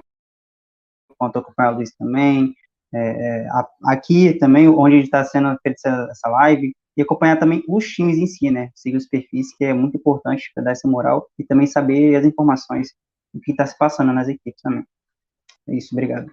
quanto 1.19 1.37
acompanhar 1.37 1.73
o 1.73 1.75
Luiz 1.75 1.95
também, 1.95 2.55
é, 2.91 3.43
é 3.45 3.47
aqui 3.85 4.33
também, 4.39 4.67
onde 4.67 5.01
está 5.01 5.23
sendo 5.23 5.55
feita 5.61 6.07
essa 6.09 6.29
live, 6.29 6.75
e 6.95 7.01
acompanhar 7.01 7.37
também 7.37 7.63
os 7.67 7.85
times 7.87 8.17
em 8.17 8.27
si, 8.27 8.51
né? 8.51 8.69
Seguir 8.75 8.97
os 8.97 9.07
perfis, 9.07 9.55
que 9.55 9.65
é 9.65 9.73
muito 9.73 9.97
importante 9.97 10.51
para 10.53 10.63
dar 10.63 10.71
essa 10.71 10.87
moral, 10.87 11.27
e 11.37 11.43
também 11.43 11.67
saber 11.67 12.15
as 12.15 12.25
informações 12.25 12.89
do 13.33 13.41
que 13.41 13.51
está 13.51 13.65
se 13.65 13.77
passando 13.77 14.13
nas 14.13 14.27
equipes 14.27 14.61
também. 14.61 14.85
É 15.67 15.75
isso, 15.75 15.89
obrigado. 15.93 16.31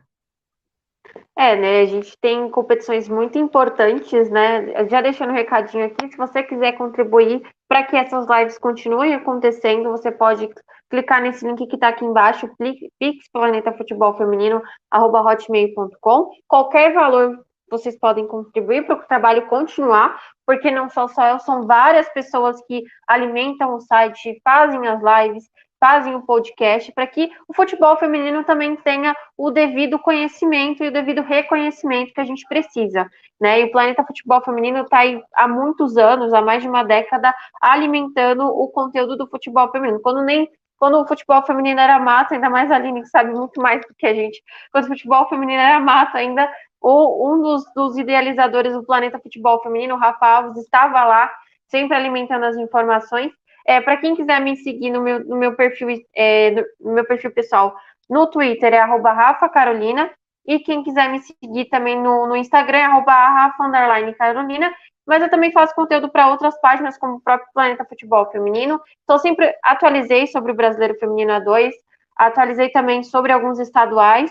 É, 1.37 1.57
né? 1.57 1.81
A 1.81 1.87
gente 1.87 2.17
tem 2.21 2.51
competições 2.51 3.09
muito 3.09 3.39
importantes, 3.39 4.31
né? 4.31 4.87
Já 4.89 5.01
deixando 5.01 5.31
um 5.31 5.35
recadinho 5.35 5.87
aqui, 5.87 6.11
se 6.11 6.17
você 6.17 6.43
quiser 6.43 6.73
contribuir 6.73 7.43
para 7.69 7.85
que 7.85 7.97
essas 7.97 8.27
lives 8.29 8.59
continuem 8.59 9.15
acontecendo, 9.15 9.91
você 9.91 10.13
pode 10.13 10.49
clicar 10.91 11.23
nesse 11.23 11.47
link 11.47 11.67
que 11.67 11.77
está 11.77 11.89
aqui 11.89 12.05
embaixo, 12.05 12.51
Pix 12.99 13.29
Planeta 13.33 13.73
Futebol 13.73 14.17
Feminino, 14.17 14.61
arroba 14.91 15.23
hotmail.com. 15.23 16.31
Qualquer 16.47 16.93
valor 16.93 17.45
vocês 17.71 17.99
podem 17.99 18.27
contribuir 18.27 18.85
para 18.85 18.97
o 18.97 19.07
trabalho 19.07 19.47
continuar, 19.47 20.21
porque 20.47 20.71
não 20.71 20.89
só 20.89 21.07
só 21.09 21.27
eu, 21.29 21.39
são 21.39 21.67
várias 21.67 22.09
pessoas 22.11 22.61
que 22.67 22.83
alimentam 23.07 23.75
o 23.75 23.81
site, 23.81 24.41
fazem 24.45 24.87
as 24.87 25.01
lives, 25.01 25.45
fazem 25.81 26.15
o 26.15 26.23
podcast, 26.23 26.93
para 26.93 27.07
que 27.07 27.33
o 27.49 27.55
futebol 27.55 27.97
feminino 27.97 28.45
também 28.45 28.77
tenha 28.77 29.17
o 29.37 29.51
devido 29.51 29.99
conhecimento 29.99 30.85
e 30.85 30.89
o 30.89 30.93
devido 30.93 31.23
reconhecimento 31.23 32.13
que 32.13 32.21
a 32.21 32.25
gente 32.25 32.47
precisa. 32.47 33.11
Né? 33.41 33.63
E 33.63 33.65
o 33.65 33.71
Planeta 33.71 34.05
Futebol 34.05 34.43
Feminino 34.43 34.81
está 34.83 34.99
aí 34.99 35.23
há 35.35 35.49
muitos 35.49 35.97
anos, 35.97 36.35
há 36.35 36.43
mais 36.43 36.63
de 36.63 36.69
uma 36.69 36.83
década, 36.83 37.35
alimentando 37.63 38.45
o 38.45 38.69
conteúdo 38.69 39.17
do 39.17 39.27
futebol 39.27 39.71
feminino. 39.71 40.01
Quando 40.03 40.23
nem 40.23 40.47
quando 40.77 40.99
o 40.99 41.07
futebol 41.07 41.43
feminino 41.43 41.79
era 41.79 41.99
mato, 41.99 42.33
ainda 42.33 42.49
mais 42.49 42.71
a 42.71 42.77
Aline, 42.77 43.03
que 43.03 43.09
sabe 43.09 43.33
muito 43.33 43.61
mais 43.61 43.83
do 43.87 43.95
que 43.95 44.07
a 44.07 44.15
gente, 44.15 44.43
quando 44.73 44.85
o 44.85 44.89
futebol 44.89 45.29
feminino 45.29 45.61
era 45.61 45.79
mato, 45.79 46.17
ainda 46.17 46.51
o, 46.81 47.35
um 47.35 47.43
dos, 47.43 47.65
dos, 47.75 47.99
idealizadores 47.99 48.73
do 48.73 48.85
Planeta 48.85 49.19
Futebol 49.19 49.63
Feminino, 49.63 49.95
o 49.95 49.99
Rafa 49.99 50.27
Alves, 50.27 50.57
estava 50.57 51.05
lá, 51.05 51.31
sempre 51.67 51.97
alimentando 51.97 52.45
as 52.45 52.57
informações. 52.57 53.33
É, 53.67 53.81
Para 53.81 53.99
quem 53.99 54.17
quiser 54.17 54.41
me 54.41 54.57
seguir 54.57 54.91
no 54.91 55.03
meu, 55.03 55.25
no 55.25 55.37
meu 55.37 55.55
perfil, 55.55 55.89
é, 56.15 56.53
no 56.81 56.93
meu 56.93 57.05
perfil 57.05 57.31
pessoal, 57.31 57.75
no 58.09 58.27
Twitter 58.27 58.73
é 58.75 58.79
arroba 58.79 59.13
Rafa 59.13 59.49
Carolina, 59.49 60.11
e 60.47 60.59
quem 60.59 60.83
quiser 60.83 61.09
me 61.11 61.21
seguir 61.21 61.67
também 61.67 62.01
no, 62.01 62.27
no 62.27 62.35
Instagram 62.35 62.79
é 62.79 62.85
arroba 62.85 63.13
Rafa 63.13 63.71
Carolina, 64.19 64.75
mas 65.07 65.23
eu 65.23 65.31
também 65.31 65.53
faço 65.53 65.75
conteúdo 65.75 66.09
para 66.09 66.29
outras 66.29 66.59
páginas, 66.61 66.99
como 66.99 67.17
o 67.17 67.21
próprio 67.21 67.49
Planeta 67.53 67.85
Futebol 67.85 68.31
Feminino. 68.31 68.81
Então, 69.05 69.19
sempre 69.19 69.55
atualizei 69.63 70.27
sobre 70.27 70.53
o 70.53 70.55
Brasileiro 70.55 70.99
Feminino 70.99 71.33
A2, 71.33 71.71
atualizei 72.17 72.71
também 72.71 73.03
sobre 73.03 73.33
alguns 73.33 73.59
estaduais. 73.59 74.31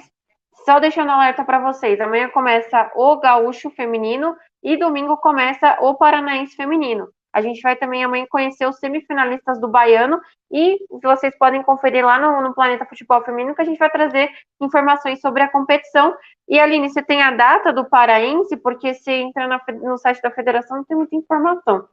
Só 0.65 0.79
deixando 0.79 1.11
alerta 1.11 1.43
para 1.43 1.59
vocês, 1.59 1.99
amanhã 1.99 2.29
começa 2.29 2.91
o 2.95 3.17
Gaúcho 3.17 3.69
Feminino 3.71 4.35
e 4.61 4.77
domingo 4.77 5.17
começa 5.17 5.77
o 5.81 5.95
Paranaense 5.95 6.55
Feminino. 6.55 7.09
A 7.31 7.41
gente 7.41 7.61
vai 7.61 7.75
também 7.75 8.03
amanhã 8.03 8.25
conhecer 8.27 8.67
os 8.67 8.79
semifinalistas 8.79 9.59
do 9.59 9.67
Baiano 9.67 10.19
e 10.51 10.79
vocês 11.01 11.37
podem 11.37 11.61
conferir 11.61 12.03
lá 12.03 12.19
no, 12.19 12.41
no, 12.41 12.55
Planeta 12.55 12.85
Futebol 12.85 13.23
Feminino 13.23 13.53
que 13.53 13.61
a 13.61 13.65
gente 13.65 13.77
vai 13.77 13.89
trazer 13.89 14.31
informações 14.59 15.21
sobre 15.21 15.43
a 15.43 15.49
competição. 15.49 16.17
E 16.47 16.59
Aline, 16.59 16.89
você 16.89 17.03
tem 17.03 17.21
a 17.21 17.31
data 17.31 17.71
do 17.71 17.87
Paraense? 17.87 18.57
Porque 18.57 18.95
se 18.95 19.11
entra 19.11 19.47
na, 19.47 19.61
no 19.73 19.97
site 19.97 20.21
da 20.21 20.31
federação 20.31 20.77
não 20.77 20.83
tem 20.83 20.97
muita 20.97 21.15
informação. 21.15 21.87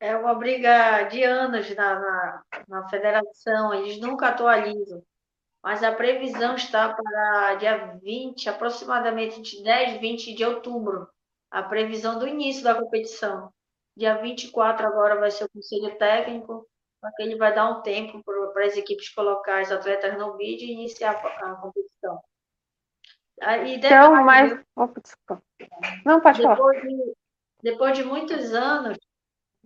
É 0.00 0.16
uma 0.16 0.34
briga 0.34 1.04
de 1.04 1.22
anos 1.22 1.72
na, 1.74 2.00
na, 2.00 2.42
na 2.68 2.88
federação, 2.88 3.72
eles 3.72 3.98
nunca 4.00 4.28
atualizam. 4.28 5.02
Mas 5.64 5.82
a 5.82 5.90
previsão 5.90 6.54
está 6.56 6.92
para 6.92 7.54
dia 7.54 7.98
20, 8.02 8.50
aproximadamente 8.50 9.40
de 9.40 9.64
10, 9.64 9.98
20 9.98 10.34
de 10.34 10.44
outubro 10.44 11.08
a 11.50 11.62
previsão 11.62 12.18
do 12.18 12.28
início 12.28 12.62
da 12.62 12.74
competição. 12.74 13.50
Dia 13.96 14.18
24 14.18 14.86
agora 14.86 15.18
vai 15.18 15.30
ser 15.30 15.44
o 15.44 15.48
conselho 15.48 15.96
técnico, 15.96 16.68
porque 17.00 17.22
ele 17.22 17.36
vai 17.36 17.54
dar 17.54 17.70
um 17.70 17.80
tempo 17.80 18.22
para 18.52 18.66
as 18.66 18.76
equipes 18.76 19.08
colocar 19.08 19.62
os 19.62 19.72
atletas 19.72 20.18
no 20.18 20.36
vídeo 20.36 20.66
e 20.66 20.72
iniciar 20.72 21.12
a, 21.12 21.52
a 21.52 21.54
competição. 21.54 22.20
E 23.64 23.76
então, 23.76 24.22
mas... 24.22 24.52
Não, 26.04 26.20
pode 26.20 26.42
depois 26.42 26.58
falar. 26.58 26.72
De, 26.82 27.14
depois 27.62 27.96
de 27.96 28.04
muitos 28.04 28.52
anos, 28.52 28.98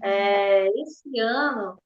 é, 0.00 0.68
esse 0.80 1.18
ano, 1.18 1.76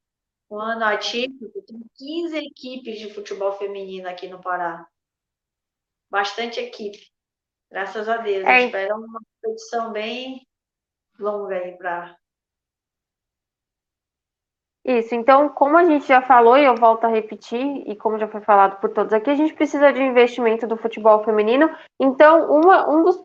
um 0.53 0.61
ano 0.61 0.85
atípico, 0.85 1.63
tem 1.63 1.83
15 1.97 2.37
equipes 2.37 2.99
de 2.99 3.13
futebol 3.15 3.53
feminino 3.53 4.07
aqui 4.07 4.29
no 4.29 4.41
Pará. 4.41 4.87
Bastante 6.11 6.61
equipe. 6.61 7.11
Graças 7.71 8.07
a 8.07 8.19
Deus. 8.19 8.45
É. 8.45 8.67
Espero 8.67 8.97
uma 8.97 9.19
competição 9.41 9.93
bem 9.93 10.47
longa 11.19 11.57
aí 11.57 11.73
para. 11.79 12.15
Isso, 14.85 15.15
então, 15.15 15.49
como 15.49 15.79
a 15.79 15.85
gente 15.85 16.07
já 16.07 16.21
falou, 16.21 16.59
e 16.59 16.65
eu 16.65 16.75
volto 16.75 17.05
a 17.05 17.09
repetir, 17.09 17.89
e 17.89 17.97
como 17.97 18.19
já 18.19 18.29
foi 18.29 18.41
falado 18.41 18.79
por 18.81 18.91
todos 18.91 19.13
aqui, 19.13 19.31
a 19.31 19.35
gente 19.35 19.55
precisa 19.55 19.93
de 19.93 20.03
investimento 20.03 20.67
do 20.67 20.77
futebol 20.77 21.25
feminino. 21.25 21.71
Então, 21.99 22.51
uma, 22.51 22.91
um 22.91 23.05
dos. 23.05 23.23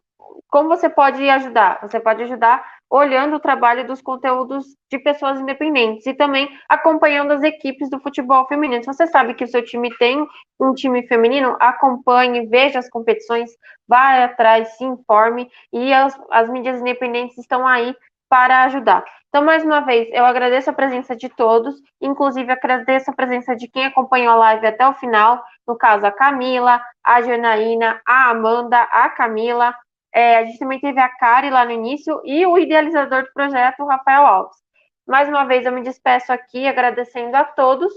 Como 0.49 0.70
você 0.70 0.90
pode 0.90 1.28
ajudar? 1.30 1.80
Você 1.82 1.99
pode 1.99 2.24
ajudar 2.24 2.64
olhando 2.90 3.36
o 3.36 3.40
trabalho 3.40 3.86
dos 3.86 4.02
conteúdos 4.02 4.66
de 4.90 4.98
pessoas 4.99 5.40
independentes 5.40 6.06
e 6.08 6.14
também 6.14 6.49
acompanhando 6.70 7.32
as 7.32 7.44
equipes 7.44 7.90
do 7.90 7.99
futebol 7.99 8.48
feminino. 8.48 8.82
Se 8.82 8.88
você 8.88 9.08
sabe 9.08 9.34
que 9.34 9.44
o 9.44 9.48
seu 9.48 9.64
time 9.64 9.90
tem 9.98 10.26
um 10.60 10.74
time 10.74 11.06
feminino, 11.08 11.58
acompanhe, 11.60 12.48
veja 12.48 12.80
as 12.80 12.90
competições, 12.90 13.52
vá 13.88 14.24
atrás, 14.24 14.78
se 14.78 14.86
informe 14.86 15.49
e 15.74 15.94
as, 15.94 16.18
as 16.32 16.49
mídias 16.49 16.80
independentes 16.80 17.38
estão 17.38 17.68
aí 17.68 17.94
para 18.30 18.64
ajudar. 18.64 19.04
Então, 19.30 19.44
mais 19.44 19.64
uma 19.64 19.82
vez, 19.82 20.08
eu 20.12 20.26
agradeço 20.26 20.70
a 20.70 20.74
presença 20.74 21.16
de 21.16 21.30
todos, 21.30 21.76
inclusive 22.02 22.52
agradeço 22.52 23.12
a 23.12 23.14
presença 23.14 23.56
de 23.56 23.68
quem 23.68 23.86
acompanhou 23.86 24.34
a 24.34 24.38
live 24.38 24.66
até 24.66 24.88
o 24.88 24.94
final, 24.94 25.44
no 25.68 25.78
caso 25.78 26.06
a 26.06 26.12
Camila, 26.12 26.82
a 27.04 27.22
Janaína, 27.22 28.02
a 28.08 28.30
Amanda, 28.30 28.82
a 28.82 29.10
Camila, 29.10 29.76
é, 30.18 30.38
a 30.38 30.45
gente 30.45 30.57
também 30.57 30.80
teve 30.80 30.99
a 30.99 31.07
Kari 31.07 31.52
lá 31.52 31.64
no 31.64 31.69
início 31.69 32.19
e 32.26 32.44
o 32.44 32.57
idealizador 32.57 33.22
do 33.22 33.34
projeto, 33.34 33.84
o 33.84 33.85
Rafael 33.85 34.26
Alves. 34.26 34.57
Mais 35.06 35.30
uma 35.30 35.45
vez 35.45 35.64
eu 35.64 35.72
me 35.72 35.84
despeço 35.84 36.34
aqui 36.34 36.68
agradecendo 36.68 37.38
a 37.38 37.44
todos 37.44 37.94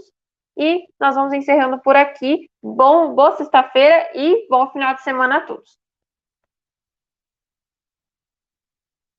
e 0.55 0.84
nós 1.01 1.14
vamos 1.14 1.32
encerrando 1.32 1.80
por 1.80 1.97
aqui. 1.97 2.51
Bom, 2.62 3.14
boa 3.14 3.34
sexta-feira 3.36 4.10
e 4.14 4.47
bom 4.51 4.70
final 4.70 4.94
de 4.97 5.02
semana 5.02 5.38
a 5.38 5.40
todos. 5.40 5.78